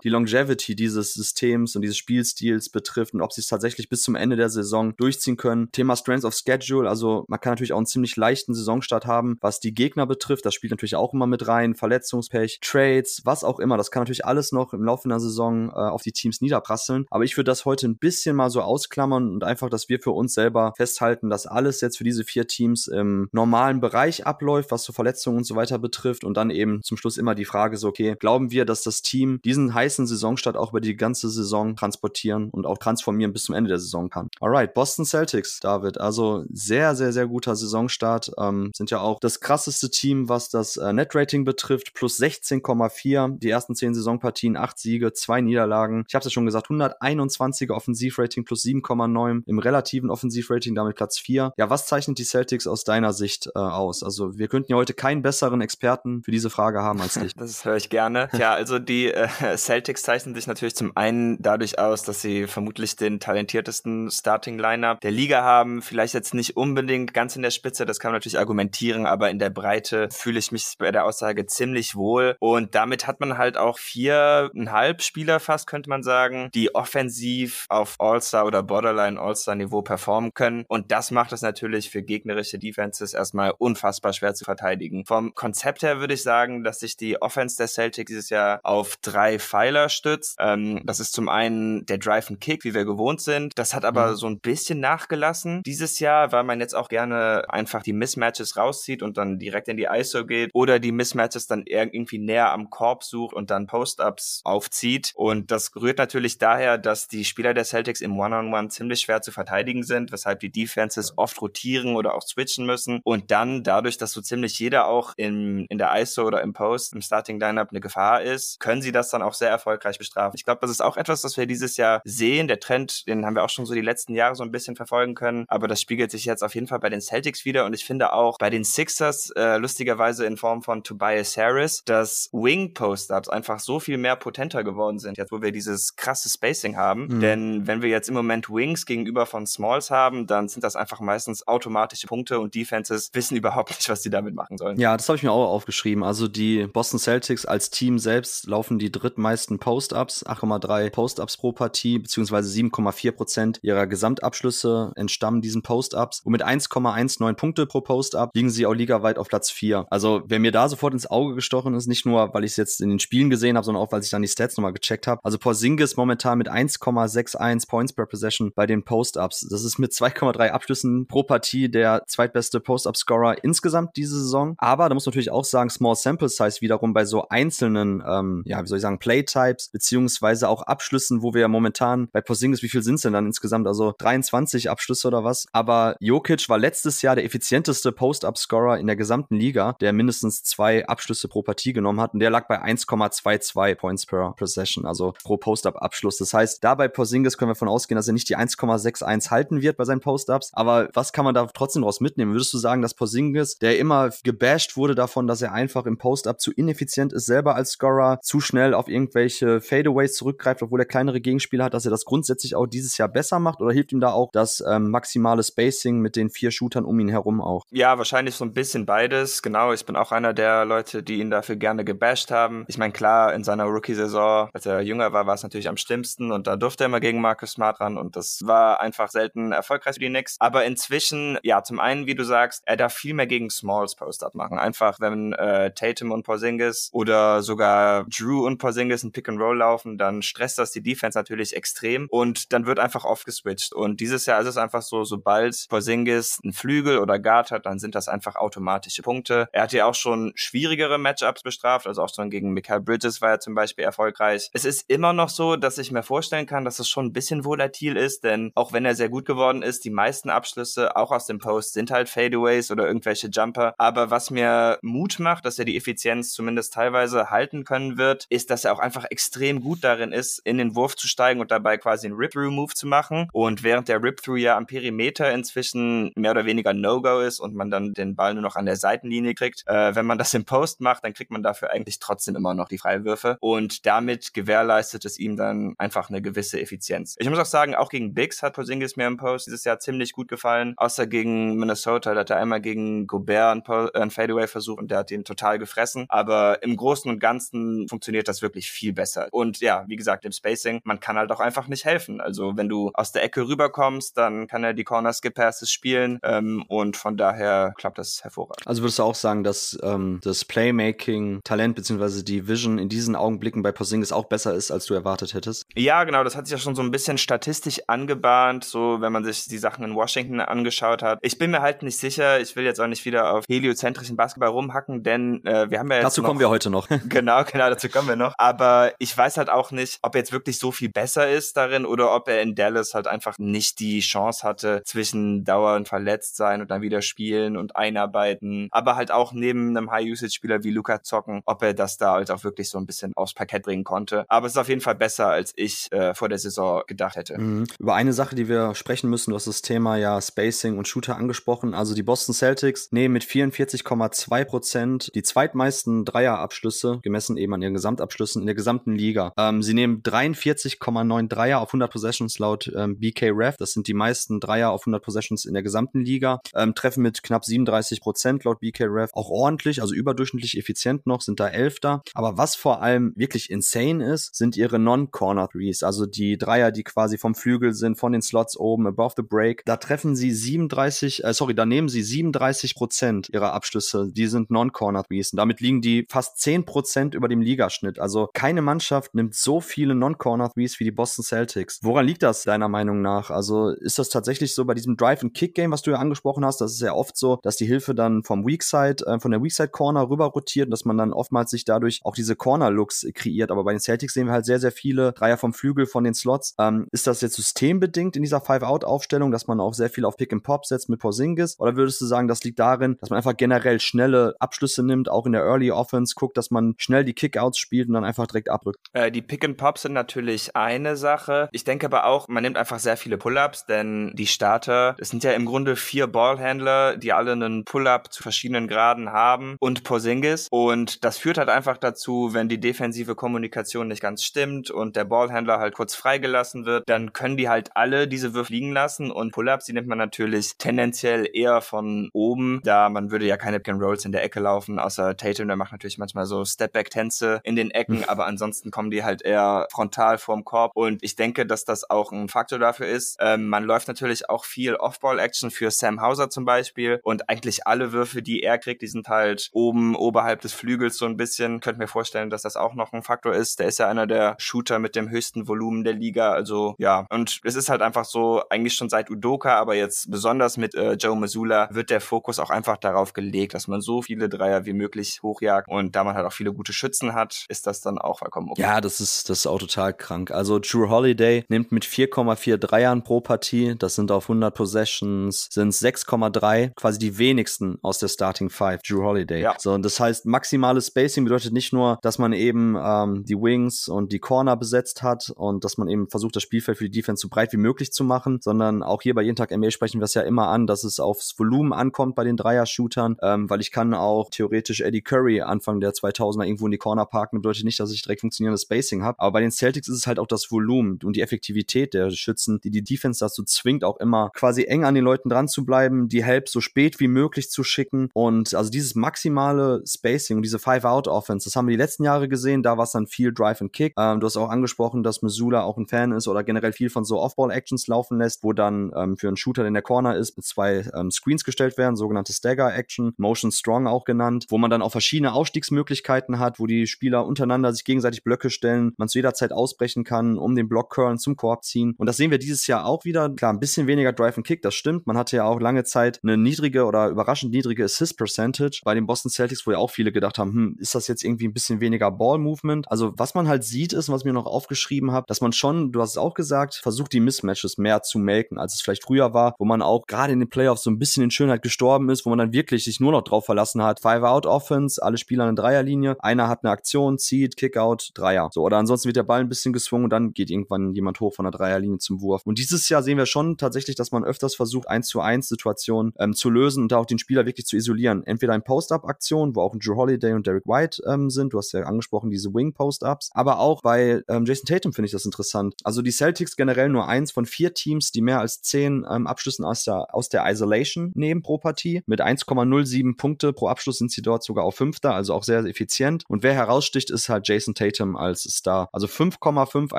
die 0.02 0.08
Longevity 0.08 0.74
dieses 0.74 1.14
Systems 1.14 1.76
und 1.76 1.82
dieses 1.82 1.96
Spielstils 1.96 2.68
betrifft 2.70 3.14
und 3.14 3.22
ob 3.22 3.32
sie 3.32 3.40
es 3.40 3.46
tatsächlich 3.46 3.88
bis 3.88 4.02
zum 4.02 4.14
Ende 4.14 4.36
der 4.36 4.48
Saison 4.48 4.94
durchziehen 4.96 5.36
können. 5.36 5.70
Thema 5.72 5.96
Strengths 5.96 6.24
of 6.24 6.34
Schedule, 6.34 6.88
also 6.88 7.24
man 7.28 7.40
kann 7.40 7.52
natürlich 7.52 7.72
auch 7.72 7.78
einen 7.78 7.86
ziemlich 7.86 8.16
leichten 8.16 8.54
Saisonstart 8.54 9.06
haben, 9.06 9.36
was 9.40 9.60
die 9.60 9.74
Gegner 9.74 10.06
betrifft. 10.06 10.44
Das 10.44 10.54
spielt 10.54 10.70
natürlich 10.70 10.96
auch 10.96 11.12
immer 11.14 11.26
mit 11.26 11.46
rein. 11.46 11.74
Verletzungspech, 11.74 12.60
Trades, 12.60 13.22
was 13.24 13.44
auch 13.44 13.58
immer. 13.58 13.76
Das 13.76 13.90
kann 13.90 14.02
natürlich 14.02 14.24
alles 14.24 14.52
noch 14.52 14.72
im 14.72 14.84
Laufe 14.84 15.06
einer 15.06 15.20
Saison 15.20 15.68
äh, 15.68 15.72
auf 15.72 16.02
die 16.02 16.12
Teams 16.12 16.40
niederprasseln. 16.40 17.06
Aber 17.10 17.24
ich 17.24 17.36
würde 17.36 17.50
das 17.50 17.64
heute 17.64 17.88
ein 17.88 17.98
bisschen 17.98 18.36
mal 18.36 18.50
so 18.50 18.62
ausklammern 18.62 19.30
und 19.30 19.44
einfach, 19.44 19.70
dass 19.70 19.88
wir 19.88 20.00
für 20.00 20.09
für 20.10 20.14
uns 20.16 20.34
selber 20.34 20.74
festhalten, 20.76 21.30
dass 21.30 21.46
alles 21.46 21.80
jetzt 21.80 21.98
für 21.98 22.04
diese 22.04 22.24
vier 22.24 22.48
Teams 22.48 22.88
im 22.88 23.28
normalen 23.30 23.80
Bereich 23.80 24.26
abläuft, 24.26 24.72
was 24.72 24.82
so 24.82 24.92
Verletzungen 24.92 25.38
und 25.38 25.44
so 25.44 25.54
weiter 25.54 25.78
betrifft. 25.78 26.24
Und 26.24 26.36
dann 26.36 26.50
eben 26.50 26.82
zum 26.82 26.96
Schluss 26.96 27.16
immer 27.16 27.36
die 27.36 27.44
Frage 27.44 27.76
so, 27.76 27.88
okay, 27.88 28.16
glauben 28.18 28.50
wir, 28.50 28.64
dass 28.64 28.82
das 28.82 29.02
Team 29.02 29.40
diesen 29.44 29.72
heißen 29.72 30.08
Saisonstart 30.08 30.56
auch 30.56 30.70
über 30.70 30.80
die 30.80 30.96
ganze 30.96 31.30
Saison 31.30 31.76
transportieren 31.76 32.50
und 32.50 32.66
auch 32.66 32.78
transformieren 32.78 33.32
bis 33.32 33.44
zum 33.44 33.54
Ende 33.54 33.68
der 33.68 33.78
Saison 33.78 34.10
kann? 34.10 34.30
Alright, 34.40 34.74
Boston 34.74 35.04
Celtics, 35.04 35.60
David. 35.60 36.00
Also 36.00 36.44
sehr, 36.52 36.96
sehr, 36.96 37.12
sehr 37.12 37.28
guter 37.28 37.54
Saisonstart. 37.54 38.32
Ähm, 38.36 38.72
sind 38.74 38.90
ja 38.90 38.98
auch 39.00 39.20
das 39.20 39.38
krasseste 39.38 39.90
Team, 39.90 40.28
was 40.28 40.48
das 40.48 40.76
äh, 40.76 40.92
Net-Rating 40.92 41.44
betrifft. 41.44 41.94
Plus 41.94 42.18
16,4. 42.18 43.38
Die 43.38 43.50
ersten 43.50 43.76
zehn 43.76 43.94
Saisonpartien, 43.94 44.56
acht 44.56 44.76
Siege, 44.80 45.12
zwei 45.12 45.40
Niederlagen. 45.40 46.04
Ich 46.08 46.16
habe 46.16 46.20
es 46.20 46.24
ja 46.24 46.30
schon 46.32 46.46
gesagt, 46.46 46.66
121er 46.66 47.74
Offensivrating 47.74 48.44
plus 48.44 48.64
7,9 48.64 49.42
im 49.46 49.58
relativen 49.60 49.99
Offensivrating, 50.08 50.74
damit 50.74 50.96
Platz 50.96 51.18
4. 51.18 51.52
Ja, 51.56 51.68
was 51.68 51.86
zeichnet 51.86 52.18
die 52.18 52.24
Celtics 52.24 52.66
aus 52.66 52.84
deiner 52.84 53.12
Sicht 53.12 53.48
äh, 53.54 53.58
aus? 53.58 54.02
Also 54.02 54.38
wir 54.38 54.48
könnten 54.48 54.72
ja 54.72 54.78
heute 54.78 54.94
keinen 54.94 55.20
besseren 55.20 55.60
Experten 55.60 56.22
für 56.22 56.30
diese 56.30 56.48
Frage 56.48 56.80
haben 56.82 57.00
als 57.00 57.14
dich. 57.20 57.34
Das 57.34 57.64
höre 57.64 57.76
ich 57.76 57.90
gerne. 57.90 58.28
Ja, 58.38 58.54
also 58.54 58.78
die 58.78 59.12
äh, 59.12 59.28
Celtics 59.56 60.02
zeichnen 60.02 60.34
sich 60.34 60.46
natürlich 60.46 60.76
zum 60.76 60.96
einen 60.96 61.42
dadurch 61.42 61.78
aus, 61.78 62.02
dass 62.02 62.22
sie 62.22 62.46
vermutlich 62.46 62.96
den 62.96 63.20
talentiertesten 63.20 64.10
Starting-Lineup 64.10 65.00
der 65.00 65.10
Liga 65.10 65.42
haben. 65.42 65.82
Vielleicht 65.82 66.14
jetzt 66.14 66.34
nicht 66.34 66.56
unbedingt 66.56 67.12
ganz 67.12 67.36
in 67.36 67.42
der 67.42 67.50
Spitze, 67.50 67.86
das 67.86 67.98
kann 67.98 68.10
man 68.10 68.16
natürlich 68.16 68.38
argumentieren, 68.38 69.06
aber 69.06 69.30
in 69.30 69.38
der 69.38 69.50
Breite 69.50 70.08
fühle 70.12 70.38
ich 70.38 70.52
mich 70.52 70.76
bei 70.78 70.92
der 70.92 71.04
Aussage 71.04 71.46
ziemlich 71.46 71.96
wohl. 71.96 72.36
Und 72.38 72.74
damit 72.74 73.06
hat 73.06 73.20
man 73.20 73.38
halt 73.38 73.56
auch 73.56 73.78
viereinhalb 73.78 75.02
Spieler 75.02 75.40
fast, 75.40 75.66
könnte 75.66 75.90
man 75.90 76.02
sagen, 76.02 76.50
die 76.54 76.74
offensiv 76.74 77.66
auf 77.68 77.96
All-Star 77.98 78.46
oder 78.46 78.62
Borderline 78.62 79.20
All-Star-Niveau 79.20 79.82
performen 79.90 80.32
können. 80.34 80.64
Und 80.68 80.92
das 80.92 81.10
macht 81.10 81.32
es 81.32 81.42
natürlich 81.42 81.90
für 81.90 82.00
gegnerische 82.00 82.60
Defenses 82.60 83.12
erstmal 83.12 83.52
unfassbar 83.58 84.12
schwer 84.12 84.34
zu 84.34 84.44
verteidigen. 84.44 85.04
Vom 85.04 85.34
Konzept 85.34 85.82
her 85.82 85.98
würde 85.98 86.14
ich 86.14 86.22
sagen, 86.22 86.62
dass 86.62 86.78
sich 86.78 86.96
die 86.96 87.20
Offense 87.20 87.56
der 87.56 87.66
Celtics 87.66 88.08
dieses 88.08 88.30
Jahr 88.30 88.60
auf 88.62 88.98
drei 89.02 89.40
Pfeiler 89.40 89.88
stützt. 89.88 90.36
Ähm, 90.38 90.80
das 90.84 91.00
ist 91.00 91.12
zum 91.12 91.28
einen 91.28 91.86
der 91.86 91.98
Drive 91.98 92.30
and 92.30 92.40
Kick, 92.40 92.62
wie 92.62 92.72
wir 92.72 92.84
gewohnt 92.84 93.20
sind. 93.20 93.58
Das 93.58 93.74
hat 93.74 93.84
aber 93.84 94.12
mhm. 94.12 94.14
so 94.14 94.26
ein 94.28 94.38
bisschen 94.38 94.78
nachgelassen 94.78 95.64
dieses 95.64 95.98
Jahr, 95.98 96.30
weil 96.30 96.44
man 96.44 96.60
jetzt 96.60 96.76
auch 96.76 96.88
gerne 96.88 97.46
einfach 97.48 97.82
die 97.82 97.92
Mismatches 97.92 98.56
rauszieht 98.56 99.02
und 99.02 99.16
dann 99.16 99.40
direkt 99.40 99.66
in 99.66 99.76
die 99.76 99.88
ISO 99.90 100.24
geht 100.24 100.50
oder 100.54 100.78
die 100.78 100.92
Mismatches 100.92 101.48
dann 101.48 101.64
irgendwie 101.66 102.18
näher 102.18 102.52
am 102.52 102.70
Korb 102.70 103.02
sucht 103.02 103.34
und 103.34 103.50
dann 103.50 103.66
Post-Ups 103.66 104.42
aufzieht. 104.44 105.10
Und 105.16 105.50
das 105.50 105.74
rührt 105.74 105.98
natürlich 105.98 106.38
daher, 106.38 106.78
dass 106.78 107.08
die 107.08 107.24
Spieler 107.24 107.54
der 107.54 107.64
Celtics 107.64 108.00
im 108.00 108.16
One-on-One 108.16 108.56
-on 108.56 108.66
-One 108.66 108.68
ziemlich 108.68 109.00
schwer 109.00 109.20
zu 109.20 109.32
verteidigen 109.32 109.69
sind, 109.82 110.12
weshalb 110.12 110.40
die 110.40 110.50
Defenses 110.50 111.16
oft 111.16 111.40
rotieren 111.40 111.96
oder 111.96 112.14
auch 112.14 112.22
switchen 112.22 112.66
müssen. 112.66 113.00
Und 113.04 113.30
dann 113.30 113.62
dadurch, 113.62 113.98
dass 113.98 114.12
so 114.12 114.20
ziemlich 114.20 114.58
jeder 114.58 114.86
auch 114.86 115.14
in, 115.16 115.66
in 115.66 115.78
der 115.78 115.94
ISO 116.00 116.24
oder 116.24 116.42
im 116.42 116.52
Post, 116.52 116.92
im 116.94 117.02
Starting-Lineup 117.02 117.70
eine 117.70 117.80
Gefahr 117.80 118.22
ist, 118.22 118.60
können 118.60 118.82
sie 118.82 118.92
das 118.92 119.10
dann 119.10 119.22
auch 119.22 119.34
sehr 119.34 119.50
erfolgreich 119.50 119.98
bestrafen. 119.98 120.36
Ich 120.36 120.44
glaube, 120.44 120.60
das 120.62 120.70
ist 120.70 120.80
auch 120.80 120.96
etwas, 120.96 121.24
was 121.24 121.36
wir 121.36 121.46
dieses 121.46 121.76
Jahr 121.76 122.00
sehen. 122.04 122.48
Der 122.48 122.60
Trend, 122.60 123.06
den 123.06 123.24
haben 123.24 123.34
wir 123.34 123.44
auch 123.44 123.50
schon 123.50 123.66
so 123.66 123.74
die 123.74 123.80
letzten 123.80 124.14
Jahre 124.14 124.34
so 124.34 124.42
ein 124.42 124.50
bisschen 124.50 124.76
verfolgen 124.76 125.14
können. 125.14 125.44
Aber 125.48 125.68
das 125.68 125.80
spiegelt 125.80 126.10
sich 126.10 126.24
jetzt 126.24 126.42
auf 126.42 126.54
jeden 126.54 126.66
Fall 126.66 126.80
bei 126.80 126.88
den 126.88 127.00
Celtics 127.00 127.44
wieder. 127.44 127.64
Und 127.64 127.74
ich 127.74 127.84
finde 127.84 128.12
auch 128.12 128.38
bei 128.38 128.50
den 128.50 128.64
Sixers, 128.64 129.30
äh, 129.36 129.56
lustigerweise 129.56 130.26
in 130.26 130.36
Form 130.36 130.62
von 130.62 130.82
Tobias 130.82 131.36
Harris, 131.36 131.82
dass 131.84 132.28
Wing-Post-Ups 132.32 133.28
einfach 133.28 133.60
so 133.60 133.80
viel 133.80 133.98
mehr 133.98 134.16
potenter 134.16 134.64
geworden 134.64 134.98
sind, 134.98 135.18
jetzt 135.18 135.32
wo 135.32 135.42
wir 135.42 135.52
dieses 135.52 135.96
krasse 135.96 136.28
Spacing 136.28 136.76
haben. 136.76 137.06
Mhm. 137.06 137.20
Denn 137.20 137.66
wenn 137.66 137.82
wir 137.82 137.88
jetzt 137.88 138.08
im 138.08 138.14
Moment 138.14 138.48
Wings 138.48 138.86
gegenüber 138.86 139.26
von 139.26 139.46
Smalls 139.60 139.90
haben, 139.90 140.26
dann 140.26 140.48
sind 140.48 140.64
das 140.64 140.74
einfach 140.74 141.00
meistens 141.00 141.46
automatische 141.46 142.06
Punkte 142.06 142.40
und 142.40 142.54
Defenses 142.54 143.10
wissen 143.12 143.36
überhaupt 143.36 143.70
nicht, 143.76 143.88
was 143.90 144.02
sie 144.02 144.08
damit 144.08 144.34
machen 144.34 144.56
sollen. 144.56 144.80
Ja, 144.80 144.96
das 144.96 145.08
habe 145.08 145.16
ich 145.16 145.22
mir 145.22 145.32
auch 145.32 145.50
aufgeschrieben. 145.50 146.02
Also 146.02 146.28
die 146.28 146.66
Boston 146.66 146.98
Celtics 146.98 147.44
als 147.44 147.68
Team 147.70 147.98
selbst 147.98 148.46
laufen 148.46 148.78
die 148.78 148.90
drittmeisten 148.90 149.58
Post-Ups, 149.58 150.24
8,3 150.24 150.90
Post-Ups 150.90 151.36
pro 151.36 151.52
Partie, 151.52 151.98
beziehungsweise 151.98 152.48
7,4 152.58 153.12
Prozent 153.12 153.60
ihrer 153.62 153.86
Gesamtabschlüsse 153.86 154.92
entstammen 154.96 155.42
diesen 155.42 155.62
Post-Ups. 155.62 156.20
Und 156.24 156.32
mit 156.32 156.44
1,19 156.44 157.34
Punkte 157.34 157.66
pro 157.66 157.82
Post-Up 157.82 158.30
liegen 158.34 158.48
sie 158.48 158.64
auch 158.64 158.72
ligaweit 158.72 159.18
auf 159.18 159.28
Platz 159.28 159.50
4. 159.50 159.86
Also 159.90 160.22
wer 160.26 160.38
mir 160.38 160.52
da 160.52 160.70
sofort 160.70 160.94
ins 160.94 161.06
Auge 161.06 161.34
gestochen 161.34 161.74
ist, 161.74 161.86
nicht 161.86 162.06
nur, 162.06 162.32
weil 162.32 162.44
ich 162.44 162.52
es 162.52 162.56
jetzt 162.56 162.80
in 162.80 162.88
den 162.88 162.98
Spielen 162.98 163.28
gesehen 163.28 163.56
habe, 163.56 163.64
sondern 163.66 163.82
auch, 163.82 163.92
weil 163.92 164.02
ich 164.02 164.08
dann 164.08 164.22
die 164.22 164.28
Stats 164.28 164.56
nochmal 164.56 164.72
gecheckt 164.72 165.06
habe. 165.06 165.20
Also 165.22 165.36
Porzingis 165.36 165.96
momentan 165.96 166.38
mit 166.38 166.50
1,61 166.50 167.68
Points 167.68 167.92
per 167.92 168.06
Possession 168.06 168.52
bei 168.54 168.66
den 168.66 168.84
Post-Ups. 168.84 169.49
Das 169.50 169.64
ist 169.64 169.78
mit 169.78 169.92
2,3 169.92 170.50
Abschlüssen 170.50 171.06
pro 171.08 171.24
Partie 171.24 171.68
der 171.68 172.04
zweitbeste 172.06 172.60
Post-Up-Scorer 172.60 173.42
insgesamt 173.42 173.96
diese 173.96 174.18
Saison. 174.18 174.54
Aber 174.58 174.88
da 174.88 174.94
muss 174.94 175.06
man 175.06 175.10
natürlich 175.10 175.32
auch 175.32 175.44
sagen, 175.44 175.70
Small 175.70 175.96
Sample 175.96 176.28
Size 176.28 176.60
wiederum 176.60 176.92
bei 176.92 177.04
so 177.04 177.28
einzelnen, 177.28 178.02
ähm, 178.06 178.42
ja, 178.46 178.62
wie 178.62 178.66
soll 178.66 178.78
ich 178.78 178.82
sagen, 178.82 179.00
Playtypes, 179.00 179.70
beziehungsweise 179.70 180.48
auch 180.48 180.62
Abschlüssen, 180.62 181.22
wo 181.22 181.34
wir 181.34 181.40
ja 181.40 181.48
momentan 181.48 182.08
bei 182.12 182.20
Porzingis, 182.20 182.62
wie 182.62 182.68
viel 182.68 182.82
sind 182.82 182.96
es 182.96 183.02
denn 183.02 183.12
dann 183.12 183.26
insgesamt? 183.26 183.66
Also 183.66 183.92
23 183.98 184.70
Abschlüsse 184.70 185.08
oder 185.08 185.24
was? 185.24 185.46
Aber 185.52 185.96
Jokic 185.98 186.48
war 186.48 186.58
letztes 186.58 187.02
Jahr 187.02 187.16
der 187.16 187.24
effizienteste 187.24 187.90
Post-Up-Scorer 187.90 188.78
in 188.78 188.86
der 188.86 188.96
gesamten 188.96 189.34
Liga, 189.34 189.76
der 189.80 189.92
mindestens 189.92 190.44
zwei 190.44 190.86
Abschlüsse 190.86 191.26
pro 191.26 191.42
Partie 191.42 191.72
genommen 191.72 192.00
hat. 192.00 192.14
Und 192.14 192.20
der 192.20 192.30
lag 192.30 192.46
bei 192.46 192.62
1,22 192.62 193.74
Points 193.74 194.06
per 194.06 194.32
Possession, 194.34 194.86
also 194.86 195.12
pro 195.24 195.36
Post-Up-Abschluss. 195.38 196.18
Das 196.18 196.32
heißt, 196.32 196.62
da 196.62 196.76
bei 196.76 196.86
Porzingis 196.86 197.36
können 197.36 197.50
wir 197.50 197.56
von 197.56 197.68
ausgehen, 197.68 197.96
dass 197.96 198.06
er 198.06 198.14
nicht 198.14 198.28
die 198.28 198.36
1,61 198.36 199.39
halten 199.40 199.62
wird 199.62 199.78
bei 199.78 199.84
seinen 199.84 200.00
Post-Ups. 200.00 200.50
Aber 200.52 200.90
was 200.92 201.12
kann 201.12 201.24
man 201.24 201.34
da 201.34 201.46
trotzdem 201.46 201.82
daraus 201.82 202.00
mitnehmen? 202.00 202.32
Würdest 202.32 202.52
du 202.52 202.58
sagen, 202.58 202.82
dass 202.82 202.94
Porzingis, 202.94 203.56
der 203.58 203.78
immer 203.78 204.10
gebasht 204.22 204.76
wurde 204.76 204.94
davon, 204.94 205.26
dass 205.26 205.40
er 205.40 205.52
einfach 205.52 205.86
im 205.86 205.96
Post-Up 205.96 206.40
zu 206.40 206.52
ineffizient 206.52 207.12
ist, 207.12 207.26
selber 207.26 207.54
als 207.54 207.70
Scorer, 207.70 208.20
zu 208.22 208.40
schnell 208.40 208.74
auf 208.74 208.88
irgendwelche 208.88 209.60
Fadeaways 209.60 210.14
zurückgreift, 210.14 210.62
obwohl 210.62 210.80
er 210.80 210.86
kleinere 210.86 211.20
Gegenspieler 211.20 211.64
hat, 211.64 211.74
dass 211.74 211.86
er 211.86 211.90
das 211.90 212.04
grundsätzlich 212.04 212.54
auch 212.54 212.66
dieses 212.66 212.98
Jahr 212.98 213.08
besser 213.08 213.38
macht? 213.38 213.60
Oder 213.60 213.72
hilft 213.72 213.92
ihm 213.92 214.00
da 214.00 214.12
auch 214.12 214.30
das 214.32 214.62
ähm, 214.68 214.90
maximale 214.90 215.42
Spacing 215.42 216.00
mit 216.00 216.16
den 216.16 216.28
vier 216.28 216.50
Shootern 216.50 216.84
um 216.84 217.00
ihn 217.00 217.08
herum 217.08 217.40
auch? 217.40 217.64
Ja, 217.70 217.96
wahrscheinlich 217.96 218.34
so 218.34 218.44
ein 218.44 218.52
bisschen 218.52 218.84
beides. 218.84 219.42
Genau, 219.42 219.72
ich 219.72 219.86
bin 219.86 219.96
auch 219.96 220.12
einer 220.12 220.34
der 220.34 220.66
Leute, 220.66 221.02
die 221.02 221.20
ihn 221.20 221.30
dafür 221.30 221.56
gerne 221.56 221.84
gebasht 221.84 222.30
haben. 222.30 222.64
Ich 222.68 222.76
meine, 222.76 222.92
klar, 222.92 223.32
in 223.32 223.44
seiner 223.44 223.64
Rookie-Saison, 223.64 224.50
als 224.52 224.66
er 224.66 224.80
jünger 224.80 225.12
war, 225.12 225.26
war 225.26 225.34
es 225.34 225.42
natürlich 225.42 225.68
am 225.68 225.78
schlimmsten 225.78 226.30
und 226.30 226.46
da 226.46 226.56
durfte 226.56 226.84
er 226.84 226.86
immer 226.86 227.00
gegen 227.00 227.20
Marcus 227.20 227.52
Smart 227.52 227.80
ran 227.80 227.96
und 227.96 228.16
das 228.16 228.40
war 228.44 228.80
einfach 228.80 229.08
selten 229.08 229.29
erfolgreich 229.52 229.94
für 229.94 230.00
die 230.00 230.08
Knicks. 230.08 230.36
Aber 230.38 230.64
inzwischen, 230.64 231.38
ja, 231.42 231.62
zum 231.62 231.80
einen, 231.80 232.06
wie 232.06 232.14
du 232.14 232.24
sagst, 232.24 232.62
er 232.66 232.76
darf 232.76 232.94
viel 232.94 233.14
mehr 233.14 233.26
gegen 233.26 233.50
Smalls 233.50 233.94
Post-Up 233.94 234.34
machen. 234.34 234.58
Einfach, 234.58 235.00
wenn 235.00 235.32
äh, 235.32 235.72
Tatum 235.72 236.12
und 236.12 236.22
Porzingis 236.24 236.90
oder 236.92 237.42
sogar 237.42 238.04
Drew 238.04 238.46
und 238.46 238.58
Porzingis 238.58 239.02
ein 239.02 239.12
Pick-and-Roll 239.12 239.58
laufen, 239.58 239.98
dann 239.98 240.22
stresst 240.22 240.58
das 240.58 240.72
die 240.72 240.82
Defense 240.82 241.18
natürlich 241.18 241.56
extrem 241.56 242.06
und 242.10 242.52
dann 242.52 242.66
wird 242.66 242.78
einfach 242.78 243.04
oft 243.04 243.24
geswitcht. 243.24 243.72
Und 243.72 244.00
dieses 244.00 244.26
Jahr 244.26 244.40
ist 244.40 244.46
es 244.46 244.56
einfach 244.56 244.82
so, 244.82 245.04
sobald 245.04 245.66
Porzingis 245.68 246.40
einen 246.42 246.52
Flügel 246.52 246.98
oder 246.98 247.18
Guard 247.18 247.50
hat, 247.50 247.66
dann 247.66 247.78
sind 247.78 247.94
das 247.94 248.08
einfach 248.08 248.36
automatische 248.36 249.02
Punkte. 249.02 249.48
Er 249.52 249.62
hat 249.62 249.72
ja 249.72 249.86
auch 249.86 249.94
schon 249.94 250.32
schwierigere 250.34 250.98
Matchups 250.98 251.42
bestraft, 251.42 251.86
also 251.86 252.02
auch 252.02 252.14
schon 252.14 252.30
gegen 252.30 252.52
Michael 252.52 252.80
Bridges 252.80 253.20
war 253.20 253.30
er 253.30 253.40
zum 253.40 253.54
Beispiel 253.54 253.84
erfolgreich. 253.84 254.50
Es 254.52 254.64
ist 254.64 254.88
immer 254.88 255.12
noch 255.12 255.28
so, 255.28 255.56
dass 255.56 255.78
ich 255.78 255.92
mir 255.92 256.02
vorstellen 256.02 256.46
kann, 256.46 256.64
dass 256.64 256.78
es 256.78 256.88
schon 256.88 257.06
ein 257.06 257.12
bisschen 257.12 257.44
volatil 257.44 257.96
ist, 257.96 258.24
denn 258.24 258.52
auch 258.54 258.72
wenn 258.72 258.84
er 258.84 258.94
sehr 258.94 259.08
gut 259.08 259.19
geworden 259.24 259.62
ist, 259.62 259.84
die 259.84 259.90
meisten 259.90 260.30
Abschlüsse, 260.30 260.96
auch 260.96 261.10
aus 261.10 261.26
dem 261.26 261.38
Post, 261.38 261.74
sind 261.74 261.90
halt 261.90 262.08
Fadeaways 262.08 262.70
oder 262.70 262.86
irgendwelche 262.86 263.28
Jumper. 263.28 263.74
Aber 263.78 264.10
was 264.10 264.30
mir 264.30 264.78
Mut 264.82 265.18
macht, 265.18 265.44
dass 265.44 265.58
er 265.58 265.64
die 265.64 265.76
Effizienz 265.76 266.32
zumindest 266.32 266.74
teilweise 266.74 267.30
halten 267.30 267.64
können 267.64 267.98
wird, 267.98 268.26
ist, 268.28 268.50
dass 268.50 268.64
er 268.64 268.72
auch 268.72 268.78
einfach 268.78 269.04
extrem 269.10 269.60
gut 269.60 269.84
darin 269.84 270.12
ist, 270.12 270.38
in 270.44 270.58
den 270.58 270.74
Wurf 270.74 270.96
zu 270.96 271.08
steigen 271.08 271.40
und 271.40 271.50
dabei 271.50 271.78
quasi 271.78 272.06
einen 272.06 272.16
Rip-Through-Move 272.16 272.74
zu 272.74 272.86
machen. 272.86 273.28
Und 273.32 273.62
während 273.62 273.88
der 273.88 274.02
Rip-Through 274.02 274.38
ja 274.38 274.56
am 274.56 274.66
Perimeter 274.66 275.32
inzwischen 275.32 276.12
mehr 276.16 276.30
oder 276.32 276.44
weniger 276.44 276.72
No-Go 276.72 277.20
ist 277.20 277.40
und 277.40 277.54
man 277.54 277.70
dann 277.70 277.92
den 277.94 278.14
Ball 278.14 278.34
nur 278.34 278.42
noch 278.42 278.56
an 278.56 278.66
der 278.66 278.76
Seitenlinie 278.76 279.34
kriegt, 279.34 279.64
äh, 279.66 279.94
wenn 279.94 280.06
man 280.06 280.18
das 280.18 280.34
im 280.34 280.44
Post 280.44 280.80
macht, 280.80 281.04
dann 281.04 281.12
kriegt 281.12 281.30
man 281.30 281.42
dafür 281.42 281.70
eigentlich 281.70 281.98
trotzdem 281.98 282.36
immer 282.36 282.54
noch 282.54 282.68
die 282.68 282.78
Freiwürfe. 282.78 283.36
Und 283.40 283.86
damit 283.86 284.34
gewährleistet 284.34 285.04
es 285.04 285.18
ihm 285.18 285.36
dann 285.36 285.74
einfach 285.78 286.08
eine 286.08 286.22
gewisse 286.22 286.60
Effizienz. 286.60 287.16
Ich 287.18 287.28
muss 287.28 287.38
auch 287.38 287.46
sagen, 287.46 287.74
auch 287.74 287.90
gegen 287.90 288.14
Bigs 288.14 288.42
hat 288.42 288.54
Porzingis 288.54 288.96
mir 288.96 289.06
im 289.10 289.16
Post 289.16 289.46
dieses 289.46 289.64
Jahr 289.64 289.78
ziemlich 289.78 290.12
gut 290.12 290.28
gefallen. 290.28 290.74
Außer 290.76 291.06
gegen 291.06 291.56
Minnesota, 291.56 292.14
da 292.14 292.20
hat 292.20 292.30
er 292.30 292.38
einmal 292.38 292.60
gegen 292.60 293.06
Gobert 293.06 293.68
einen, 293.68 293.88
einen 293.94 294.10
Fadeaway 294.10 294.46
versucht 294.46 294.78
und 294.78 294.90
der 294.90 294.98
hat 294.98 295.10
ihn 295.10 295.24
total 295.24 295.58
gefressen. 295.58 296.06
Aber 296.08 296.62
im 296.62 296.76
Großen 296.76 297.10
und 297.10 297.18
Ganzen 297.18 297.88
funktioniert 297.88 298.28
das 298.28 298.42
wirklich 298.42 298.70
viel 298.70 298.92
besser. 298.92 299.28
Und 299.30 299.60
ja, 299.60 299.84
wie 299.86 299.96
gesagt, 299.96 300.24
im 300.24 300.32
Spacing, 300.32 300.80
man 300.84 301.00
kann 301.00 301.16
halt 301.16 301.30
auch 301.30 301.40
einfach 301.40 301.68
nicht 301.68 301.84
helfen. 301.84 302.20
Also 302.20 302.56
wenn 302.56 302.68
du 302.68 302.90
aus 302.94 303.12
der 303.12 303.22
Ecke 303.22 303.46
rüberkommst, 303.46 304.16
dann 304.16 304.46
kann 304.46 304.64
er 304.64 304.74
die 304.74 304.84
Corner 304.84 305.12
Skip 305.12 305.34
Passes 305.34 305.70
spielen 305.70 306.18
ähm, 306.22 306.64
und 306.68 306.96
von 306.96 307.16
daher 307.16 307.74
klappt 307.76 307.98
das 307.98 308.22
hervorragend. 308.22 308.66
Also 308.66 308.82
würdest 308.82 308.98
du 308.98 309.02
auch 309.02 309.14
sagen, 309.14 309.44
dass 309.44 309.78
ähm, 309.82 310.20
das 310.22 310.44
Playmaking, 310.44 311.40
Talent 311.44 311.76
bzw. 311.76 312.22
die 312.22 312.48
Vision 312.48 312.78
in 312.78 312.88
diesen 312.88 313.16
Augenblicken 313.16 313.62
bei 313.62 313.72
Porzingis 313.72 314.12
auch 314.12 314.26
besser 314.26 314.54
ist, 314.54 314.70
als 314.70 314.86
du 314.86 314.94
erwartet 314.94 315.34
hättest? 315.34 315.66
Ja, 315.74 316.04
genau, 316.04 316.24
das 316.24 316.36
hat 316.36 316.46
sich 316.46 316.52
ja 316.52 316.58
schon 316.58 316.74
so 316.74 316.82
ein 316.82 316.90
bisschen 316.90 317.18
statistisch 317.18 317.80
angebahnt. 317.86 318.64
So 318.64 318.99
so, 319.00 319.02
wenn 319.02 319.12
man 319.12 319.24
sich 319.24 319.46
die 319.46 319.58
Sachen 319.58 319.84
in 319.84 319.94
Washington 319.94 320.40
angeschaut 320.40 321.02
hat. 321.02 321.18
Ich 321.22 321.38
bin 321.38 321.50
mir 321.50 321.62
halt 321.62 321.82
nicht 321.82 321.98
sicher, 321.98 322.40
ich 322.40 322.54
will 322.56 322.64
jetzt 322.64 322.80
auch 322.80 322.86
nicht 322.86 323.04
wieder 323.04 323.34
auf 323.34 323.44
heliozentrischen 323.48 324.16
Basketball 324.16 324.50
rumhacken, 324.50 325.02
denn 325.02 325.44
äh, 325.44 325.70
wir 325.70 325.78
haben 325.78 325.90
ja 325.90 325.96
jetzt 325.96 326.04
Dazu 326.04 326.22
noch, 326.22 326.28
kommen 326.28 326.40
wir 326.40 326.50
heute 326.50 326.70
noch. 326.70 326.88
genau, 327.08 327.44
genau, 327.44 327.70
dazu 327.70 327.88
kommen 327.88 328.08
wir 328.08 328.16
noch. 328.16 328.34
Aber 328.38 328.92
ich 328.98 329.16
weiß 329.16 329.36
halt 329.36 329.50
auch 329.50 329.70
nicht, 329.70 329.98
ob 330.02 330.14
er 330.14 330.20
jetzt 330.20 330.32
wirklich 330.32 330.58
so 330.58 330.72
viel 330.72 330.90
besser 330.90 331.30
ist 331.30 331.56
darin 331.56 331.86
oder 331.86 332.14
ob 332.14 332.28
er 332.28 332.42
in 332.42 332.54
Dallas 332.54 332.94
halt 332.94 333.06
einfach 333.06 333.38
nicht 333.38 333.80
die 333.80 334.00
Chance 334.00 334.46
hatte, 334.46 334.82
zwischen 334.84 335.44
dauernd 335.44 335.88
verletzt 335.88 336.36
sein 336.36 336.60
und 336.60 336.70
dann 336.70 336.82
wieder 336.82 337.02
spielen 337.02 337.56
und 337.56 337.76
einarbeiten, 337.76 338.68
aber 338.70 338.96
halt 338.96 339.10
auch 339.10 339.32
neben 339.32 339.76
einem 339.76 339.90
High-Usage-Spieler 339.90 340.62
wie 340.62 340.70
Luca 340.70 341.02
zocken, 341.02 341.42
ob 341.46 341.62
er 341.62 341.74
das 341.74 341.96
da 341.96 342.12
halt 342.12 342.30
auch 342.30 342.44
wirklich 342.44 342.68
so 342.68 342.78
ein 342.78 342.86
bisschen 342.86 343.12
aufs 343.14 343.34
Parkett 343.34 343.62
bringen 343.62 343.84
konnte. 343.84 344.24
Aber 344.28 344.46
es 344.46 344.52
ist 344.52 344.58
auf 344.58 344.68
jeden 344.68 344.80
Fall 344.80 344.94
besser, 344.94 345.28
als 345.28 345.52
ich 345.56 345.90
äh, 345.92 346.14
vor 346.14 346.28
der 346.28 346.38
Saison 346.38 346.82
gedacht 346.86 347.16
hätte. 347.16 347.38
Mhm. 347.38 347.66
Über 347.78 347.94
eine 347.94 348.12
Sache, 348.12 348.34
die 348.34 348.48
wir 348.48 348.74
sprechen 348.80 349.10
müssen, 349.10 349.30
du 349.30 349.36
hast 349.36 349.46
das 349.46 349.62
Thema 349.62 349.96
ja 349.96 350.20
Spacing 350.20 350.78
und 350.78 350.88
Shooter 350.88 351.16
angesprochen. 351.16 351.74
Also 351.74 351.94
die 351.94 352.02
Boston 352.02 352.34
Celtics 352.34 352.90
nehmen 352.90 353.12
mit 353.12 353.24
44,2 353.24 354.44
Prozent 354.44 355.10
die 355.14 355.22
zweitmeisten 355.22 356.04
Dreierabschlüsse, 356.04 356.98
gemessen 357.02 357.36
eben 357.36 357.54
an 357.54 357.62
ihren 357.62 357.74
Gesamtabschlüssen 357.74 358.42
in 358.42 358.46
der 358.46 358.54
gesamten 358.54 358.94
Liga. 358.96 359.32
Ähm, 359.36 359.62
sie 359.62 359.74
nehmen 359.74 360.02
43,9 360.02 361.28
Dreier 361.28 361.60
auf 361.60 361.68
100 361.68 361.92
Possessions 361.92 362.38
laut 362.38 362.72
ähm, 362.74 362.98
BK 362.98 363.30
Ref. 363.32 363.56
Das 363.58 363.72
sind 363.72 363.86
die 363.86 363.94
meisten 363.94 364.40
Dreier 364.40 364.70
auf 364.70 364.82
100 364.82 365.02
Possessions 365.02 365.44
in 365.44 365.52
der 365.52 365.62
gesamten 365.62 366.00
Liga. 366.00 366.40
Ähm, 366.54 366.74
treffen 366.74 367.02
mit 367.02 367.22
knapp 367.22 367.44
37 367.44 368.00
Prozent 368.00 368.44
laut 368.44 368.60
BK 368.60 368.86
Ref 368.86 369.10
auch 369.12 369.28
ordentlich, 369.28 369.82
also 369.82 369.94
überdurchschnittlich 369.94 370.56
effizient 370.56 371.06
noch, 371.06 371.20
sind 371.20 371.38
da 371.38 371.48
Elfter. 371.48 372.02
Aber 372.14 372.38
was 372.38 372.56
vor 372.56 372.82
allem 372.82 373.12
wirklich 373.14 373.50
insane 373.50 374.14
ist, 374.14 374.34
sind 374.34 374.56
ihre 374.56 374.78
Non-Corner 374.78 375.48
Threes, 375.48 375.82
also 375.82 376.06
die 376.06 376.38
Dreier, 376.38 376.72
die 376.72 376.82
quasi 376.82 377.18
vom 377.18 377.34
Flügel 377.34 377.74
sind, 377.74 377.98
von 377.98 378.12
den 378.12 378.22
Slots 378.22 378.56
oben, 378.56 378.69
above 378.78 379.14
the 379.16 379.22
break. 379.22 379.62
Da 379.64 379.76
treffen 379.76 380.16
sie 380.16 380.32
37, 380.32 381.24
äh, 381.24 381.34
sorry, 381.34 381.54
da 381.54 381.66
nehmen 381.66 381.88
sie 381.88 382.02
37 382.02 382.74
Prozent 382.74 383.28
ihrer 383.30 383.52
Abschlüsse, 383.52 384.10
die 384.12 384.26
sind 384.26 384.50
Non-Corner 384.50 385.04
Threes. 385.04 385.30
Damit 385.32 385.60
liegen 385.60 385.80
die 385.80 386.06
fast 386.08 386.38
10 386.38 386.64
Prozent 386.64 387.14
über 387.14 387.28
dem 387.28 387.40
Ligaschnitt. 387.40 387.98
Also 387.98 388.28
keine 388.32 388.62
Mannschaft 388.62 389.14
nimmt 389.14 389.34
so 389.34 389.60
viele 389.60 389.94
Non-Corner 389.94 390.50
Threes 390.52 390.80
wie 390.80 390.84
die 390.84 390.90
Boston 390.90 391.24
Celtics. 391.24 391.80
Woran 391.82 392.06
liegt 392.06 392.22
das 392.22 392.44
deiner 392.44 392.68
Meinung 392.68 393.02
nach? 393.02 393.30
Also 393.30 393.70
ist 393.70 393.98
das 393.98 394.08
tatsächlich 394.08 394.54
so 394.54 394.64
bei 394.64 394.74
diesem 394.74 394.96
Drive-and-Kick-Game, 394.96 395.70
was 395.70 395.82
du 395.82 395.92
ja 395.92 395.98
angesprochen 395.98 396.44
hast? 396.44 396.60
Das 396.60 396.72
ist 396.72 396.80
ja 396.80 396.92
oft 396.92 397.16
so, 397.16 397.38
dass 397.42 397.56
die 397.56 397.66
Hilfe 397.66 397.94
dann 397.94 398.22
vom 398.22 398.46
Weakside, 398.46 399.06
äh, 399.06 399.20
von 399.20 399.30
der 399.30 399.42
Weakside-Corner 399.42 400.08
rüber 400.08 400.26
rotiert 400.26 400.66
und 400.66 400.70
dass 400.70 400.84
man 400.84 400.98
dann 400.98 401.12
oftmals 401.12 401.50
sich 401.50 401.64
dadurch 401.64 402.00
auch 402.04 402.14
diese 402.14 402.36
Corner-Looks 402.36 403.06
kreiert. 403.14 403.50
Aber 403.50 403.64
bei 403.64 403.72
den 403.72 403.80
Celtics 403.80 404.14
sehen 404.14 404.26
wir 404.26 404.32
halt 404.32 404.46
sehr, 404.46 404.60
sehr 404.60 404.72
viele 404.72 405.12
Dreier 405.12 405.36
vom 405.36 405.52
Flügel, 405.52 405.86
von 405.86 406.04
den 406.04 406.14
Slots. 406.14 406.54
Ähm, 406.58 406.86
ist 406.92 407.06
das 407.06 407.20
jetzt 407.20 407.36
systembedingt 407.36 408.16
in 408.16 408.22
dieser 408.22 408.40
Five-Out-Aufstellung, 408.60 409.30
dass 409.30 409.46
man 409.46 409.60
auch 409.60 409.74
sehr 409.74 409.90
viel 409.90 410.04
auf 410.04 410.16
Pick-and-Pop 410.16 410.66
setzt 410.66 410.88
mit 410.88 411.00
Porzingis? 411.00 411.58
Oder 411.58 411.76
würdest 411.76 412.00
du 412.00 412.06
sagen, 412.06 412.28
das 412.28 412.44
liegt 412.44 412.58
darin, 412.58 412.96
dass 413.00 413.10
man 413.10 413.16
einfach 413.16 413.36
generell 413.36 413.80
schnelle 413.80 414.34
Abschlüsse 414.38 414.84
nimmt, 414.84 415.08
auch 415.08 415.26
in 415.26 415.32
der 415.32 415.42
Early 415.42 415.70
Offense, 415.70 416.14
guckt, 416.14 416.36
dass 416.36 416.50
man 416.50 416.74
schnell 416.78 417.04
die 417.04 417.14
Kickouts 417.14 417.58
spielt 417.58 417.88
und 417.88 417.94
dann 417.94 418.04
einfach 418.04 418.26
direkt 418.26 418.50
abrückt? 418.50 418.78
Äh, 418.92 419.10
die 419.10 419.22
Pick-and-Pops 419.22 419.82
sind 419.82 419.92
natürlich 419.92 420.56
eine 420.56 420.96
Sache. 420.96 421.48
Ich 421.52 421.64
denke 421.64 421.86
aber 421.86 422.06
auch, 422.06 422.28
man 422.28 422.42
nimmt 422.42 422.56
einfach 422.56 422.78
sehr 422.78 422.96
viele 422.96 423.18
Pull-ups, 423.18 423.66
denn 423.66 424.12
die 424.14 424.26
Starter, 424.26 424.96
es 424.98 425.08
sind 425.08 425.24
ja 425.24 425.32
im 425.32 425.46
Grunde 425.46 425.76
vier 425.76 426.06
Ballhändler, 426.06 426.96
die 426.96 427.12
alle 427.12 427.32
einen 427.32 427.64
Pull-up 427.64 428.12
zu 428.12 428.22
verschiedenen 428.22 428.68
Graden 428.68 429.10
haben 429.10 429.56
und 429.60 429.84
Porzingis. 429.84 430.48
Und 430.50 431.04
das 431.04 431.18
führt 431.18 431.38
halt 431.38 431.48
einfach 431.48 431.78
dazu, 431.78 432.30
wenn 432.32 432.48
die 432.48 432.60
defensive 432.60 433.14
Kommunikation 433.14 433.88
nicht 433.88 434.02
ganz 434.02 434.22
stimmt 434.22 434.70
und 434.70 434.96
der 434.96 435.04
Ballhändler 435.04 435.58
halt 435.58 435.74
kurz 435.74 435.94
freigelassen 435.94 436.66
wird, 436.66 436.88
dann 436.88 437.12
können 437.12 437.36
die 437.36 437.48
halt 437.48 437.70
alle 437.76 438.08
diese 438.08 438.34
Würfe 438.34 438.49
liegen 438.50 438.72
lassen 438.72 439.10
und 439.10 439.32
Pull-ups, 439.32 439.64
die 439.64 439.72
nimmt 439.72 439.88
man 439.88 439.98
natürlich 439.98 440.56
tendenziell 440.58 441.28
eher 441.32 441.60
von 441.60 442.10
oben, 442.12 442.60
da 442.64 442.88
man 442.88 443.10
würde 443.10 443.26
ja 443.26 443.36
keine 443.36 443.60
Pick 443.60 443.70
Rolls 443.74 444.04
in 444.04 444.12
der 444.12 444.24
Ecke 444.24 444.40
laufen, 444.40 444.78
außer 444.78 445.16
Tatum, 445.16 445.46
der 445.46 445.56
macht 445.56 445.72
natürlich 445.72 445.98
manchmal 445.98 446.26
so 446.26 446.44
Stepback-Tänze 446.44 447.40
in 447.44 447.56
den 447.56 447.70
Ecken, 447.70 448.04
aber 448.08 448.26
ansonsten 448.26 448.70
kommen 448.70 448.90
die 448.90 449.04
halt 449.04 449.22
eher 449.22 449.66
frontal 449.70 450.18
vorm 450.18 450.44
Korb 450.44 450.72
und 450.74 451.02
ich 451.02 451.16
denke, 451.16 451.46
dass 451.46 451.64
das 451.64 451.88
auch 451.88 452.12
ein 452.12 452.28
Faktor 452.28 452.58
dafür 452.58 452.88
ist. 452.88 453.16
Ähm, 453.20 453.48
man 453.48 453.64
läuft 453.64 453.88
natürlich 453.88 454.28
auch 454.28 454.44
viel 454.44 454.74
Off-Ball-Action 454.74 455.50
für 455.50 455.70
Sam 455.70 456.00
Hauser 456.00 456.30
zum 456.30 456.44
Beispiel 456.44 457.00
und 457.02 457.28
eigentlich 457.28 457.66
alle 457.66 457.92
Würfe, 457.92 458.22
die 458.22 458.42
er 458.42 458.58
kriegt, 458.58 458.82
die 458.82 458.88
sind 458.88 459.08
halt 459.08 459.48
oben, 459.52 459.94
oberhalb 459.94 460.40
des 460.40 460.52
Flügels 460.52 460.96
so 460.96 461.06
ein 461.06 461.16
bisschen. 461.16 461.60
Könnt 461.60 461.78
mir 461.78 461.88
vorstellen, 461.88 462.30
dass 462.30 462.42
das 462.42 462.56
auch 462.56 462.74
noch 462.74 462.92
ein 462.92 463.02
Faktor 463.02 463.34
ist. 463.34 463.60
Der 463.60 463.68
ist 463.68 463.78
ja 463.78 463.88
einer 463.88 464.06
der 464.06 464.36
Shooter 464.38 464.78
mit 464.78 464.96
dem 464.96 465.10
höchsten 465.10 465.46
Volumen 465.46 465.84
der 465.84 465.94
Liga, 465.94 466.32
also 466.32 466.74
ja. 466.78 467.06
Und 467.10 467.40
es 467.44 467.54
ist 467.54 467.68
halt 467.68 467.82
einfach 467.82 468.04
so, 468.04 468.39
eigentlich 468.48 468.74
schon 468.74 468.88
seit 468.88 469.10
Udoka, 469.10 469.56
aber 469.58 469.74
jetzt 469.74 470.10
besonders 470.10 470.56
mit 470.56 470.74
äh, 470.74 470.92
Joe 470.94 471.16
Missoula 471.16 471.68
wird 471.72 471.90
der 471.90 472.00
Fokus 472.00 472.38
auch 472.38 472.50
einfach 472.50 472.76
darauf 472.76 473.12
gelegt, 473.12 473.54
dass 473.54 473.68
man 473.68 473.80
so 473.80 474.02
viele 474.02 474.28
Dreier 474.28 474.66
wie 474.66 474.72
möglich 474.72 475.20
hochjagt 475.22 475.68
und 475.68 475.96
da 475.96 476.04
man 476.04 476.14
halt 476.14 476.26
auch 476.26 476.32
viele 476.32 476.52
gute 476.52 476.72
Schützen 476.72 477.14
hat, 477.14 477.44
ist 477.48 477.66
das 477.66 477.80
dann 477.80 477.98
auch 477.98 478.20
vollkommen 478.20 478.50
okay. 478.50 478.62
Ja, 478.62 478.80
das 478.80 479.00
ist, 479.00 479.28
das 479.28 479.40
ist 479.40 479.46
auch 479.46 479.58
total 479.58 479.92
krank. 479.92 480.30
Also 480.30 480.58
Drew 480.58 480.88
Holiday 480.88 481.44
nimmt 481.48 481.72
mit 481.72 481.84
4,4 481.84 482.56
Dreiern 482.56 483.04
pro 483.04 483.20
Partie, 483.20 483.74
das 483.78 483.94
sind 483.94 484.10
auf 484.10 484.24
100 484.24 484.54
Possessions, 484.54 485.48
sind 485.50 485.72
6,3, 485.72 486.72
quasi 486.74 486.98
die 486.98 487.18
wenigsten 487.18 487.78
aus 487.82 487.98
der 487.98 488.08
Starting 488.08 488.50
Five, 488.50 488.80
Drew 488.82 489.02
Holiday. 489.02 489.42
Ja. 489.42 489.54
So, 489.58 489.72
und 489.72 489.84
das 489.84 490.00
heißt, 490.00 490.26
maximales 490.26 490.88
Spacing 490.88 491.24
bedeutet 491.24 491.52
nicht 491.52 491.72
nur, 491.72 491.98
dass 492.02 492.18
man 492.18 492.32
eben 492.32 492.76
ähm, 492.76 493.24
die 493.24 493.36
Wings 493.36 493.88
und 493.88 494.12
die 494.12 494.18
Corner 494.18 494.56
besetzt 494.56 495.02
hat 495.02 495.30
und 495.36 495.64
dass 495.64 495.78
man 495.78 495.88
eben 495.88 496.08
versucht, 496.08 496.36
das 496.36 496.42
Spielfeld 496.42 496.78
für 496.78 496.84
die 496.84 497.00
Defense 497.00 497.22
so 497.22 497.28
breit 497.28 497.52
wie 497.52 497.56
möglich 497.56 497.92
zu 497.92 498.04
machen, 498.04 498.29
sondern 498.40 498.82
auch 498.82 499.02
hier 499.02 499.14
bei 499.14 499.22
jeden 499.22 499.36
Tag 499.36 499.50
NBA 499.50 499.70
sprechen 499.70 500.00
wir 500.00 500.04
es 500.04 500.14
ja 500.14 500.22
immer 500.22 500.48
an, 500.48 500.66
dass 500.66 500.84
es 500.84 501.00
aufs 501.00 501.38
Volumen 501.38 501.72
ankommt 501.72 502.14
bei 502.14 502.24
den 502.24 502.36
Dreier-Shootern, 502.36 503.16
ähm, 503.22 503.50
weil 503.50 503.60
ich 503.60 503.72
kann 503.72 503.94
auch 503.94 504.30
theoretisch 504.30 504.80
Eddie 504.80 505.02
Curry 505.02 505.40
Anfang 505.40 505.80
der 505.80 505.92
2000er 505.92 506.44
irgendwo 506.44 506.66
in 506.66 506.72
die 506.72 506.78
Corner 506.78 507.06
parken, 507.06 507.38
bedeutet 507.38 507.64
nicht, 507.64 507.80
dass 507.80 507.92
ich 507.92 508.02
direkt 508.02 508.20
funktionierendes 508.20 508.62
Spacing 508.62 509.02
habe. 509.02 509.18
Aber 509.18 509.32
bei 509.32 509.40
den 509.40 509.50
Celtics 509.50 509.88
ist 509.88 509.96
es 509.96 510.06
halt 510.06 510.18
auch 510.18 510.26
das 510.26 510.50
Volumen 510.50 510.98
und 511.02 511.16
die 511.16 511.20
Effektivität 511.20 511.94
der 511.94 512.10
Schützen, 512.10 512.60
die 512.62 512.70
die 512.70 512.84
Defense 512.84 513.20
dazu 513.20 513.42
zwingt, 513.42 513.84
auch 513.84 513.98
immer 513.98 514.30
quasi 514.34 514.64
eng 514.64 514.84
an 514.84 514.94
den 514.94 515.04
Leuten 515.04 515.28
dran 515.28 515.48
zu 515.48 515.64
bleiben, 515.64 516.08
die 516.08 516.22
Help 516.22 516.48
so 516.48 516.60
spät 516.60 517.00
wie 517.00 517.08
möglich 517.08 517.50
zu 517.50 517.64
schicken 517.64 518.10
und 518.12 518.54
also 518.54 518.70
dieses 518.70 518.94
maximale 518.94 519.82
Spacing 519.86 520.36
und 520.36 520.42
diese 520.42 520.58
Five-Out-Offense, 520.58 521.44
das 521.48 521.56
haben 521.56 521.66
wir 521.66 521.72
die 521.72 521.82
letzten 521.82 522.04
Jahre 522.04 522.28
gesehen, 522.28 522.62
da 522.62 522.76
war 522.76 522.84
es 522.84 522.92
dann 522.92 523.06
viel 523.06 523.32
Drive 523.32 523.60
and 523.60 523.72
Kick. 523.72 523.94
Ähm, 523.98 524.20
du 524.20 524.26
hast 524.26 524.36
auch 524.36 524.50
angesprochen, 524.50 525.02
dass 525.02 525.22
Missoula 525.22 525.62
auch 525.62 525.76
ein 525.76 525.86
Fan 525.86 526.12
ist 526.12 526.28
oder 526.28 526.44
generell 526.44 526.72
viel 526.72 526.90
von 526.90 527.04
so 527.04 527.20
Off-Ball-Actions 527.20 527.86
laufen 527.86 528.19
lässt, 528.20 528.42
wo 528.42 528.52
dann 528.52 528.92
ähm, 528.94 529.16
für 529.16 529.28
einen 529.28 529.36
Shooter, 529.36 529.62
der 529.62 529.68
in 529.68 529.74
der 529.74 529.82
Corner 529.82 530.16
ist, 530.16 530.36
mit 530.36 530.46
zwei 530.46 530.84
ähm, 530.94 531.10
Screens 531.10 531.44
gestellt 531.44 531.76
werden, 531.76 531.96
sogenannte 531.96 532.32
Stagger-Action, 532.32 533.14
Motion 533.16 533.52
Strong 533.52 533.86
auch 533.86 534.04
genannt, 534.04 534.46
wo 534.48 534.58
man 534.58 534.70
dann 534.70 534.82
auch 534.82 534.92
verschiedene 534.92 535.32
Ausstiegsmöglichkeiten 535.32 536.38
hat, 536.38 536.60
wo 536.60 536.66
die 536.66 536.86
Spieler 536.86 537.26
untereinander 537.26 537.72
sich 537.72 537.84
gegenseitig 537.84 538.22
Blöcke 538.22 538.50
stellen, 538.50 538.92
man 538.96 539.08
zu 539.08 539.18
jeder 539.18 539.34
Zeit 539.34 539.52
ausbrechen 539.52 540.04
kann, 540.04 540.38
um 540.38 540.54
den 540.54 540.68
Block 540.68 540.90
curlen 540.90 541.18
zum 541.18 541.36
Korb 541.36 541.64
ziehen. 541.64 541.94
Und 541.98 542.06
das 542.06 542.16
sehen 542.16 542.30
wir 542.30 542.38
dieses 542.38 542.66
Jahr 542.66 542.86
auch 542.86 543.04
wieder. 543.04 543.30
Klar, 543.30 543.52
ein 543.52 543.60
bisschen 543.60 543.86
weniger 543.86 544.12
Drive 544.12 544.36
and 544.36 544.46
Kick, 544.46 544.62
das 544.62 544.74
stimmt. 544.74 545.06
Man 545.06 545.16
hatte 545.16 545.36
ja 545.36 545.44
auch 545.44 545.60
lange 545.60 545.84
Zeit 545.84 546.20
eine 546.22 546.36
niedrige 546.36 546.84
oder 546.84 547.08
überraschend 547.08 547.52
niedrige 547.52 547.84
Assist 547.84 548.16
Percentage 548.16 548.80
bei 548.84 548.94
den 548.94 549.06
Boston 549.06 549.30
Celtics, 549.30 549.66
wo 549.66 549.72
ja 549.72 549.78
auch 549.78 549.90
viele 549.90 550.12
gedacht 550.12 550.38
haben, 550.38 550.52
hm, 550.52 550.76
ist 550.78 550.94
das 550.94 551.08
jetzt 551.08 551.24
irgendwie 551.24 551.48
ein 551.48 551.52
bisschen 551.52 551.80
weniger 551.80 552.10
Ball 552.10 552.38
Movement? 552.38 552.90
Also 552.90 553.12
was 553.16 553.34
man 553.34 553.48
halt 553.48 553.64
sieht 553.64 553.92
ist, 553.92 554.08
was 554.10 554.24
mir 554.24 554.32
noch 554.32 554.46
aufgeschrieben 554.46 555.12
habe, 555.12 555.26
dass 555.28 555.40
man 555.40 555.52
schon, 555.52 555.92
du 555.92 556.00
hast 556.00 556.10
es 556.10 556.16
auch 556.16 556.34
gesagt, 556.34 556.74
versucht 556.74 557.12
die 557.12 557.20
Mismatches 557.20 557.78
mehr 557.78 558.02
melken, 558.18 558.58
als 558.58 558.74
es 558.74 558.80
vielleicht 558.80 559.04
früher 559.04 559.32
war, 559.34 559.54
wo 559.58 559.64
man 559.64 559.82
auch 559.82 560.06
gerade 560.06 560.32
in 560.32 560.40
den 560.40 560.50
Playoffs 560.50 560.82
so 560.82 560.90
ein 560.90 560.98
bisschen 560.98 561.22
in 561.22 561.30
Schönheit 561.30 561.62
gestorben 561.62 562.10
ist, 562.10 562.24
wo 562.24 562.30
man 562.30 562.38
dann 562.38 562.52
wirklich 562.52 562.84
sich 562.84 563.00
nur 563.00 563.12
noch 563.12 563.22
drauf 563.22 563.46
verlassen 563.46 563.82
hat. 563.82 564.00
Five-Out-Offense, 564.00 565.02
alle 565.02 565.18
Spieler 565.18 565.48
in 565.48 565.56
Dreierlinie, 565.56 566.16
einer 566.20 566.48
hat 566.48 566.64
eine 566.64 566.72
Aktion, 566.72 567.18
zieht, 567.18 567.56
Kickout, 567.56 568.10
Dreier. 568.14 568.50
So, 568.52 568.62
oder 568.62 568.78
ansonsten 568.78 569.06
wird 569.06 569.16
der 569.16 569.22
Ball 569.22 569.40
ein 569.40 569.48
bisschen 569.48 569.72
gezwungen 569.72 570.04
und 570.04 570.10
dann 570.10 570.32
geht 570.32 570.50
irgendwann 570.50 570.94
jemand 570.94 571.20
hoch 571.20 571.34
von 571.34 571.44
der 571.44 571.52
Dreierlinie 571.52 571.98
zum 571.98 572.20
Wurf. 572.20 572.42
Und 572.44 572.58
dieses 572.58 572.88
Jahr 572.88 573.02
sehen 573.02 573.18
wir 573.18 573.26
schon 573.26 573.56
tatsächlich, 573.56 573.96
dass 573.96 574.12
man 574.12 574.24
öfters 574.24 574.54
versucht, 574.54 574.88
eins 574.88 575.08
zu 575.08 575.20
eins 575.20 575.48
Situationen 575.48 576.12
ähm, 576.18 576.34
zu 576.34 576.50
lösen 576.50 576.84
und 576.84 576.92
da 576.92 576.98
auch 576.98 577.06
den 577.06 577.18
Spieler 577.18 577.46
wirklich 577.46 577.66
zu 577.66 577.76
isolieren. 577.76 578.24
Entweder 578.24 578.54
in 578.54 578.62
Post-Up-Aktionen, 578.62 579.54
wo 579.54 579.60
auch 579.60 579.76
Drew 579.76 579.96
Holiday 579.96 580.32
und 580.32 580.46
Derek 580.46 580.66
White 580.66 581.02
ähm, 581.06 581.30
sind. 581.30 581.52
Du 581.52 581.58
hast 581.58 581.72
ja 581.72 581.82
angesprochen, 581.82 582.30
diese 582.30 582.52
Wing-Post-Ups. 582.52 583.30
Aber 583.32 583.58
auch 583.58 583.82
bei 583.82 584.22
ähm, 584.28 584.44
Jason 584.44 584.66
Tatum 584.66 584.92
finde 584.92 585.06
ich 585.06 585.12
das 585.12 585.24
interessant. 585.24 585.74
Also 585.84 586.02
die 586.02 586.10
Celtics 586.10 586.56
generell 586.56 586.88
nur 586.88 587.08
eins 587.08 587.32
von 587.32 587.46
vier 587.46 587.74
Teams, 587.74 587.89
die 587.98 588.22
mehr 588.22 588.40
als 588.40 588.62
zehn 588.62 589.04
ähm, 589.10 589.26
Abschlüssen 589.26 589.64
aus 589.64 589.84
der, 589.84 590.14
aus 590.14 590.28
der 590.28 590.48
Isolation 590.48 591.12
nehmen 591.14 591.42
pro 591.42 591.58
Partie. 591.58 592.02
Mit 592.06 592.20
1,07 592.20 593.16
Punkte 593.16 593.52
pro 593.52 593.68
Abschluss 593.68 593.98
sind 593.98 594.10
sie 594.10 594.22
dort 594.22 594.44
sogar 594.44 594.64
auf 594.64 594.76
Fünfter, 594.76 595.14
also 595.14 595.34
auch 595.34 595.44
sehr, 595.44 595.62
sehr 595.62 595.70
effizient. 595.70 596.24
Und 596.28 596.42
wer 596.42 596.54
heraussticht, 596.54 597.10
ist 597.10 597.28
halt 597.28 597.48
Jason 597.48 597.74
Tatum 597.74 598.16
als 598.16 598.42
Star. 598.42 598.88
Also 598.92 599.06
5,5 599.06 599.98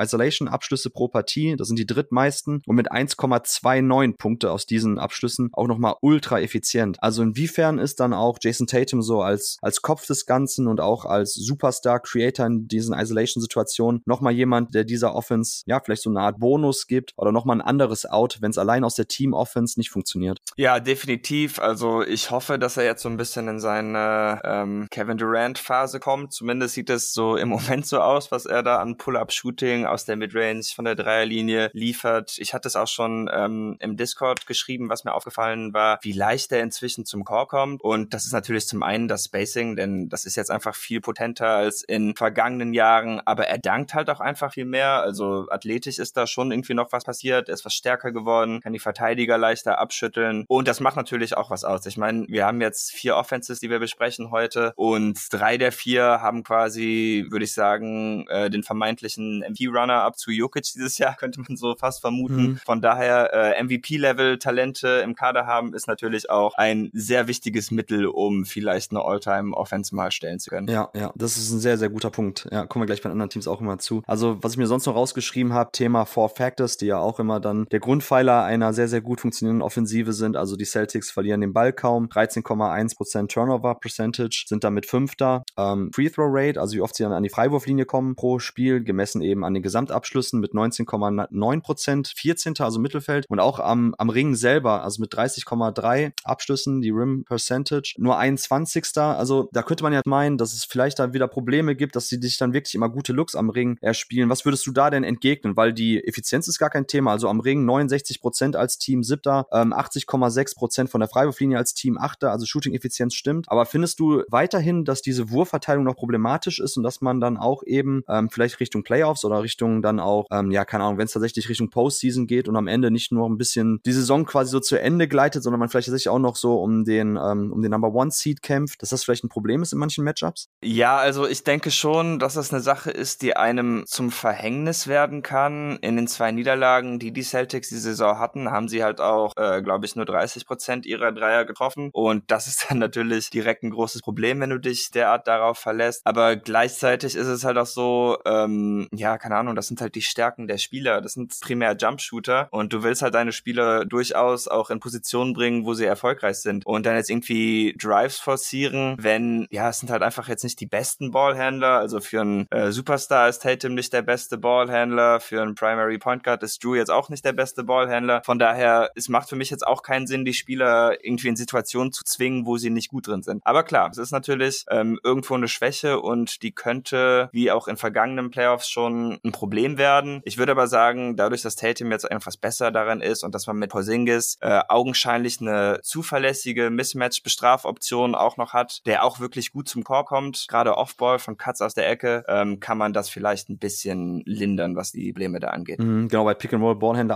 Isolation-Abschlüsse 0.00 0.90
pro 0.90 1.08
Partie, 1.08 1.56
das 1.56 1.68
sind 1.68 1.78
die 1.78 1.86
drittmeisten. 1.86 2.62
Und 2.66 2.76
mit 2.76 2.90
1,29 2.90 4.16
Punkte 4.16 4.50
aus 4.50 4.66
diesen 4.66 4.98
Abschlüssen 4.98 5.50
auch 5.52 5.66
nochmal 5.66 5.94
ultra 6.00 6.40
effizient. 6.40 7.02
Also 7.02 7.22
inwiefern 7.22 7.78
ist 7.78 8.00
dann 8.00 8.12
auch 8.12 8.38
Jason 8.40 8.66
Tatum 8.66 9.02
so 9.02 9.22
als, 9.22 9.58
als 9.62 9.82
Kopf 9.82 10.06
des 10.06 10.26
Ganzen 10.26 10.68
und 10.68 10.80
auch 10.80 11.04
als 11.04 11.34
Superstar-Creator 11.34 12.46
in 12.46 12.68
diesen 12.68 12.94
Isolation-Situationen 12.94 14.02
nochmal 14.06 14.32
jemand, 14.32 14.74
der 14.74 14.84
dieser 14.84 15.14
Offense 15.14 15.62
ja 15.66 15.80
vielleicht 15.80 16.02
so 16.02 16.10
eine 16.10 16.20
Art 16.20 16.38
Bonus 16.38 16.86
gibt 16.86 17.12
oder 17.16 17.32
nochmal 17.32 17.60
einen 17.60 17.68
anderes 17.82 18.06
out, 18.06 18.38
wenn 18.40 18.50
es 18.50 18.58
allein 18.58 18.84
aus 18.84 18.94
der 18.94 19.08
Team-Offense 19.08 19.78
nicht 19.78 19.90
funktioniert. 19.90 20.38
Ja, 20.56 20.78
definitiv. 20.78 21.58
Also 21.58 22.02
ich 22.02 22.30
hoffe, 22.30 22.58
dass 22.58 22.76
er 22.76 22.84
jetzt 22.84 23.02
so 23.02 23.08
ein 23.08 23.16
bisschen 23.16 23.48
in 23.48 23.58
seine 23.58 24.40
ähm, 24.44 24.86
Kevin 24.90 25.18
Durant-Phase 25.18 25.98
kommt. 25.98 26.32
Zumindest 26.32 26.74
sieht 26.74 26.90
es 26.90 27.12
so 27.12 27.36
im 27.36 27.48
Moment 27.52 27.86
so 27.86 28.00
aus, 28.00 28.30
was 28.30 28.46
er 28.46 28.62
da 28.62 28.78
an 28.78 28.96
Pull-Up-Shooting 28.96 29.86
aus 29.86 30.04
der 30.04 30.16
Midrange 30.16 30.62
von 30.74 30.84
der 30.84 30.94
Dreierlinie 30.94 31.70
liefert. 31.72 32.36
Ich 32.38 32.54
hatte 32.54 32.68
es 32.68 32.76
auch 32.76 32.86
schon 32.86 33.28
ähm, 33.32 33.76
im 33.80 33.96
Discord 33.96 34.46
geschrieben, 34.46 34.88
was 34.88 35.04
mir 35.04 35.14
aufgefallen 35.14 35.74
war, 35.74 35.98
wie 36.02 36.12
leicht 36.12 36.52
er 36.52 36.62
inzwischen 36.62 37.04
zum 37.04 37.24
Core 37.24 37.46
kommt. 37.46 37.82
Und 37.82 38.14
das 38.14 38.26
ist 38.26 38.32
natürlich 38.32 38.68
zum 38.68 38.82
einen 38.82 39.08
das 39.08 39.24
Spacing, 39.24 39.76
denn 39.76 40.08
das 40.08 40.24
ist 40.24 40.36
jetzt 40.36 40.50
einfach 40.50 40.76
viel 40.76 41.00
potenter 41.00 41.48
als 41.48 41.82
in 41.82 42.14
vergangenen 42.14 42.74
Jahren. 42.74 43.20
Aber 43.24 43.48
er 43.48 43.58
dankt 43.58 43.94
halt 43.94 44.08
auch 44.08 44.20
einfach 44.20 44.52
viel 44.52 44.66
mehr. 44.66 45.02
Also 45.02 45.46
athletisch 45.50 45.98
ist 45.98 46.16
da 46.16 46.26
schon 46.26 46.52
irgendwie 46.52 46.74
noch 46.74 46.92
was 46.92 47.04
passiert. 47.04 47.48
Er 47.48 47.54
ist 47.54 47.62
was 47.72 47.76
stärker 47.76 48.12
geworden, 48.12 48.60
kann 48.60 48.72
die 48.72 48.78
Verteidiger 48.78 49.38
leichter 49.38 49.78
abschütteln. 49.78 50.44
Und 50.48 50.68
das 50.68 50.80
macht 50.80 50.96
natürlich 50.96 51.36
auch 51.36 51.50
was 51.50 51.64
aus. 51.64 51.86
Ich 51.86 51.96
meine, 51.96 52.26
wir 52.28 52.46
haben 52.46 52.60
jetzt 52.60 52.92
vier 52.92 53.16
Offenses, 53.16 53.60
die 53.60 53.70
wir 53.70 53.78
besprechen 53.78 54.30
heute. 54.30 54.72
Und 54.76 55.18
drei 55.30 55.56
der 55.56 55.72
vier 55.72 56.02
haben 56.20 56.42
quasi, 56.42 57.26
würde 57.30 57.44
ich 57.44 57.54
sagen, 57.54 58.26
äh, 58.28 58.50
den 58.50 58.62
vermeintlichen 58.62 59.40
MVP-Runner-up 59.40 60.18
zu 60.18 60.30
Jokic 60.30 60.64
dieses 60.74 60.98
Jahr, 60.98 61.16
könnte 61.18 61.40
man 61.40 61.56
so 61.56 61.74
fast 61.74 62.00
vermuten. 62.00 62.42
Mhm. 62.42 62.56
Von 62.64 62.80
daher 62.80 63.32
äh, 63.32 63.62
MVP-Level-Talente 63.62 65.02
im 65.04 65.14
Kader 65.14 65.46
haben, 65.46 65.74
ist 65.74 65.86
natürlich 65.86 66.30
auch 66.30 66.54
ein 66.54 66.90
sehr 66.92 67.26
wichtiges 67.28 67.70
Mittel, 67.70 68.06
um 68.06 68.44
vielleicht 68.44 68.90
eine 68.90 69.02
All-Time-Offense 69.02 69.94
mal 69.94 70.12
stellen 70.12 70.38
zu 70.38 70.50
können. 70.50 70.68
Ja, 70.68 70.90
ja, 70.94 71.12
das 71.14 71.36
ist 71.36 71.50
ein 71.50 71.60
sehr, 71.60 71.78
sehr 71.78 71.88
guter 71.88 72.10
Punkt. 72.10 72.48
Ja, 72.50 72.66
kommen 72.66 72.82
wir 72.82 72.86
gleich 72.86 73.02
bei 73.02 73.10
anderen 73.10 73.30
Teams 73.30 73.48
auch 73.48 73.60
immer 73.60 73.78
zu. 73.78 74.02
Also, 74.06 74.42
was 74.42 74.52
ich 74.52 74.58
mir 74.58 74.66
sonst 74.66 74.86
noch 74.86 74.94
rausgeschrieben 74.94 75.52
habe, 75.52 75.72
Thema 75.72 76.04
Four 76.04 76.28
Factors, 76.28 76.76
die 76.76 76.86
ja 76.86 76.98
auch 76.98 77.18
immer 77.18 77.40
dann 77.40 77.61
der 77.70 77.80
Grundpfeiler 77.80 78.44
einer 78.44 78.72
sehr, 78.72 78.88
sehr 78.88 79.00
gut 79.00 79.20
funktionierenden 79.20 79.62
Offensive 79.62 80.12
sind. 80.12 80.36
Also 80.36 80.56
die 80.56 80.64
Celtics 80.64 81.10
verlieren 81.10 81.40
den 81.40 81.52
Ball 81.52 81.72
kaum. 81.72 82.06
13,1% 82.06 83.28
Turnover 83.28 83.74
Percentage, 83.76 84.44
sind 84.48 84.64
damit 84.64 84.86
Fünfter. 84.86 85.44
Ähm, 85.56 85.90
Free 85.94 86.08
Throw 86.08 86.28
Rate, 86.30 86.60
also 86.60 86.76
wie 86.76 86.80
oft 86.80 86.94
sie 86.94 87.02
dann 87.02 87.12
an 87.12 87.22
die 87.22 87.28
Freiwurflinie 87.28 87.84
kommen 87.84 88.16
pro 88.16 88.38
Spiel, 88.38 88.82
gemessen 88.82 89.22
eben 89.22 89.44
an 89.44 89.54
den 89.54 89.62
Gesamtabschlüssen 89.62 90.40
mit 90.40 90.52
19,9%, 90.52 92.12
14. 92.16 92.54
also 92.58 92.78
Mittelfeld. 92.78 93.26
Und 93.28 93.40
auch 93.40 93.58
am, 93.58 93.94
am 93.98 94.10
Ring 94.10 94.34
selber, 94.34 94.82
also 94.82 95.00
mit 95.00 95.12
30,3 95.14 96.12
Abschlüssen, 96.24 96.80
die 96.80 96.90
Rim 96.90 97.24
Percentage, 97.24 97.94
nur 97.98 98.18
21. 98.18 98.84
Also 98.96 99.48
da 99.52 99.62
könnte 99.62 99.82
man 99.82 99.92
ja 99.92 100.00
meinen, 100.06 100.38
dass 100.38 100.54
es 100.54 100.64
vielleicht 100.64 100.98
da 100.98 101.12
wieder 101.12 101.28
Probleme 101.28 101.76
gibt, 101.76 101.96
dass 101.96 102.08
sie 102.08 102.20
dich 102.20 102.38
dann 102.38 102.52
wirklich 102.52 102.74
immer 102.74 102.88
gute 102.88 103.12
Looks 103.12 103.34
am 103.34 103.50
Ring 103.50 103.76
erspielen. 103.80 104.30
Was 104.30 104.44
würdest 104.44 104.66
du 104.66 104.72
da 104.72 104.90
denn 104.90 105.04
entgegnen? 105.04 105.56
Weil 105.56 105.72
die 105.72 106.02
Effizienz 106.06 106.48
ist 106.48 106.58
gar 106.58 106.70
kein 106.70 106.86
Thema. 106.86 107.12
Also 107.12 107.28
am 107.28 107.40
Ring 107.40 107.51
69% 107.60 108.56
als 108.56 108.78
Team 108.78 109.02
siebter, 109.02 109.46
ähm, 109.52 109.72
80,6% 109.72 110.88
von 110.88 111.00
der 111.00 111.08
Freiwurflinie 111.08 111.58
als 111.58 111.74
Team 111.74 111.98
achter. 111.98 112.30
Also 112.30 112.46
Shooting-Effizienz 112.46 113.14
stimmt. 113.14 113.46
Aber 113.48 113.66
findest 113.66 114.00
du 114.00 114.22
weiterhin, 114.28 114.84
dass 114.84 115.02
diese 115.02 115.30
Wurfverteilung 115.30 115.84
noch 115.84 115.96
problematisch 115.96 116.58
ist 116.58 116.76
und 116.76 116.82
dass 116.82 117.00
man 117.00 117.20
dann 117.20 117.36
auch 117.36 117.62
eben 117.64 118.02
ähm, 118.08 118.30
vielleicht 118.30 118.60
Richtung 118.60 118.82
Playoffs 118.82 119.24
oder 119.24 119.42
Richtung 119.42 119.82
dann 119.82 120.00
auch, 120.00 120.26
ähm, 120.30 120.50
ja, 120.50 120.64
keine 120.64 120.84
Ahnung, 120.84 120.98
wenn 120.98 121.06
es 121.06 121.12
tatsächlich 121.12 121.48
Richtung 121.48 121.70
Postseason 121.70 122.26
geht 122.26 122.48
und 122.48 122.56
am 122.56 122.68
Ende 122.68 122.90
nicht 122.90 123.12
nur 123.12 123.28
ein 123.28 123.38
bisschen 123.38 123.80
die 123.84 123.92
Saison 123.92 124.24
quasi 124.24 124.50
so 124.50 124.60
zu 124.60 124.80
Ende 124.80 125.08
gleitet, 125.08 125.42
sondern 125.42 125.60
man 125.60 125.68
vielleicht 125.68 125.86
tatsächlich 125.86 126.10
auch 126.10 126.18
noch 126.18 126.36
so 126.36 126.60
um 126.62 126.84
den, 126.84 127.16
ähm, 127.16 127.52
um 127.52 127.62
den 127.62 127.70
Number 127.70 127.92
One 127.92 128.10
Seed 128.10 128.42
kämpft, 128.42 128.82
dass 128.82 128.90
das 128.90 129.04
vielleicht 129.04 129.24
ein 129.24 129.28
Problem 129.28 129.62
ist 129.62 129.72
in 129.72 129.78
manchen 129.78 130.04
Matchups? 130.04 130.48
Ja, 130.62 130.96
also 130.96 131.26
ich 131.26 131.44
denke 131.44 131.70
schon, 131.70 132.18
dass 132.18 132.34
das 132.34 132.52
eine 132.52 132.62
Sache 132.62 132.90
ist, 132.90 133.22
die 133.22 133.36
einem 133.36 133.84
zum 133.86 134.10
Verhängnis 134.10 134.86
werden 134.86 135.22
kann. 135.22 135.78
In 135.82 135.96
den 135.96 136.06
zwei 136.06 136.32
Niederlagen, 136.32 136.98
die 136.98 137.12
die 137.12 137.22
die 137.48 137.76
Saison 137.76 138.18
hatten, 138.18 138.50
haben 138.50 138.68
sie 138.68 138.82
halt 138.82 139.00
auch, 139.00 139.32
äh, 139.36 139.62
glaube 139.62 139.86
ich, 139.86 139.96
nur 139.96 140.04
30 140.04 140.46
Prozent 140.46 140.86
ihrer 140.86 141.12
Dreier 141.12 141.44
getroffen. 141.44 141.90
Und 141.92 142.30
das 142.30 142.46
ist 142.46 142.66
dann 142.68 142.78
natürlich 142.80 143.30
direkt 143.30 143.62
ein 143.62 143.70
großes 143.70 144.02
Problem, 144.02 144.40
wenn 144.40 144.50
du 144.50 144.58
dich 144.58 144.90
derart 144.90 145.26
darauf 145.26 145.58
verlässt. 145.58 146.02
Aber 146.04 146.36
gleichzeitig 146.36 147.14
ist 147.14 147.26
es 147.26 147.44
halt 147.44 147.58
auch 147.58 147.66
so, 147.66 148.18
ähm, 148.26 148.88
ja, 148.92 149.18
keine 149.18 149.36
Ahnung, 149.36 149.54
das 149.54 149.68
sind 149.68 149.80
halt 149.80 149.94
die 149.94 150.02
Stärken 150.02 150.46
der 150.46 150.58
Spieler. 150.58 151.00
Das 151.00 151.14
sind 151.14 151.38
primär 151.40 151.76
Jumpshooter. 151.76 152.48
Und 152.50 152.72
du 152.72 152.82
willst 152.82 153.02
halt 153.02 153.14
deine 153.14 153.32
Spieler 153.32 153.84
durchaus 153.84 154.48
auch 154.48 154.70
in 154.70 154.80
Positionen 154.80 155.32
bringen, 155.32 155.64
wo 155.64 155.74
sie 155.74 155.84
erfolgreich 155.84 156.36
sind. 156.36 156.66
Und 156.66 156.86
dann 156.86 156.96
jetzt 156.96 157.10
irgendwie 157.10 157.74
Drives 157.78 158.18
forcieren, 158.18 158.96
wenn, 158.98 159.46
ja, 159.50 159.68
es 159.68 159.78
sind 159.78 159.90
halt 159.90 160.02
einfach 160.02 160.28
jetzt 160.28 160.44
nicht 160.44 160.60
die 160.60 160.66
besten 160.66 161.10
Ballhändler. 161.10 161.78
Also 161.78 162.00
für 162.00 162.20
einen 162.20 162.46
äh, 162.50 162.72
Superstar 162.72 163.28
ist 163.28 163.42
Tatum 163.42 163.74
nicht 163.74 163.92
der 163.92 164.02
beste 164.02 164.38
Ballhändler. 164.38 165.20
Für 165.20 165.42
einen 165.42 165.54
Primary 165.54 165.98
Point 165.98 166.24
Guard 166.24 166.42
ist 166.42 166.62
Drew 166.62 166.74
jetzt 166.74 166.90
auch 166.90 167.08
nicht 167.08 167.24
der 167.24 167.31
beste 167.32 167.64
Ballhändler. 167.64 168.22
Von 168.24 168.38
daher, 168.38 168.90
es 168.94 169.08
macht 169.08 169.28
für 169.28 169.36
mich 169.36 169.50
jetzt 169.50 169.66
auch 169.66 169.82
keinen 169.82 170.06
Sinn, 170.06 170.24
die 170.24 170.34
Spieler 170.34 171.02
irgendwie 171.02 171.28
in 171.28 171.36
Situationen 171.36 171.92
zu 171.92 172.04
zwingen, 172.04 172.46
wo 172.46 172.56
sie 172.56 172.70
nicht 172.70 172.90
gut 172.90 173.06
drin 173.06 173.22
sind. 173.22 173.42
Aber 173.44 173.62
klar, 173.62 173.90
es 173.90 173.98
ist 173.98 174.10
natürlich 174.10 174.64
ähm, 174.70 175.00
irgendwo 175.02 175.34
eine 175.34 175.48
Schwäche 175.48 176.00
und 176.00 176.42
die 176.42 176.52
könnte, 176.52 177.30
wie 177.32 177.50
auch 177.50 177.68
in 177.68 177.76
vergangenen 177.76 178.30
Playoffs 178.30 178.68
schon 178.68 179.18
ein 179.24 179.32
Problem 179.32 179.78
werden. 179.78 180.20
Ich 180.24 180.38
würde 180.38 180.52
aber 180.52 180.66
sagen, 180.66 181.16
dadurch, 181.16 181.42
dass 181.42 181.56
Tatum 181.56 181.90
jetzt 181.90 182.10
etwas 182.10 182.36
besser 182.36 182.70
daran 182.70 183.00
ist 183.00 183.24
und 183.24 183.34
dass 183.34 183.46
man 183.46 183.56
mit 183.56 183.70
Porzingis 183.70 184.36
äh, 184.40 184.60
augenscheinlich 184.68 185.40
eine 185.40 185.80
zuverlässige 185.82 186.70
Mismatch-Bestrafoption 186.70 188.14
auch 188.14 188.36
noch 188.36 188.52
hat, 188.52 188.84
der 188.86 189.04
auch 189.04 189.20
wirklich 189.20 189.52
gut 189.52 189.68
zum 189.68 189.84
Chor 189.84 190.04
kommt, 190.04 190.46
gerade 190.48 190.76
Offball 190.76 191.18
von 191.18 191.36
Katz 191.36 191.60
aus 191.60 191.74
der 191.74 191.88
Ecke, 191.88 192.24
ähm, 192.28 192.60
kann 192.60 192.78
man 192.78 192.92
das 192.92 193.08
vielleicht 193.08 193.48
ein 193.48 193.58
bisschen 193.58 194.22
lindern, 194.26 194.76
was 194.76 194.92
die 194.92 195.12
Probleme 195.12 195.40
da 195.40 195.48
angeht. 195.48 195.78
Mhm, 195.78 196.08
genau, 196.08 196.24
bei 196.24 196.34
Pick 196.34 196.52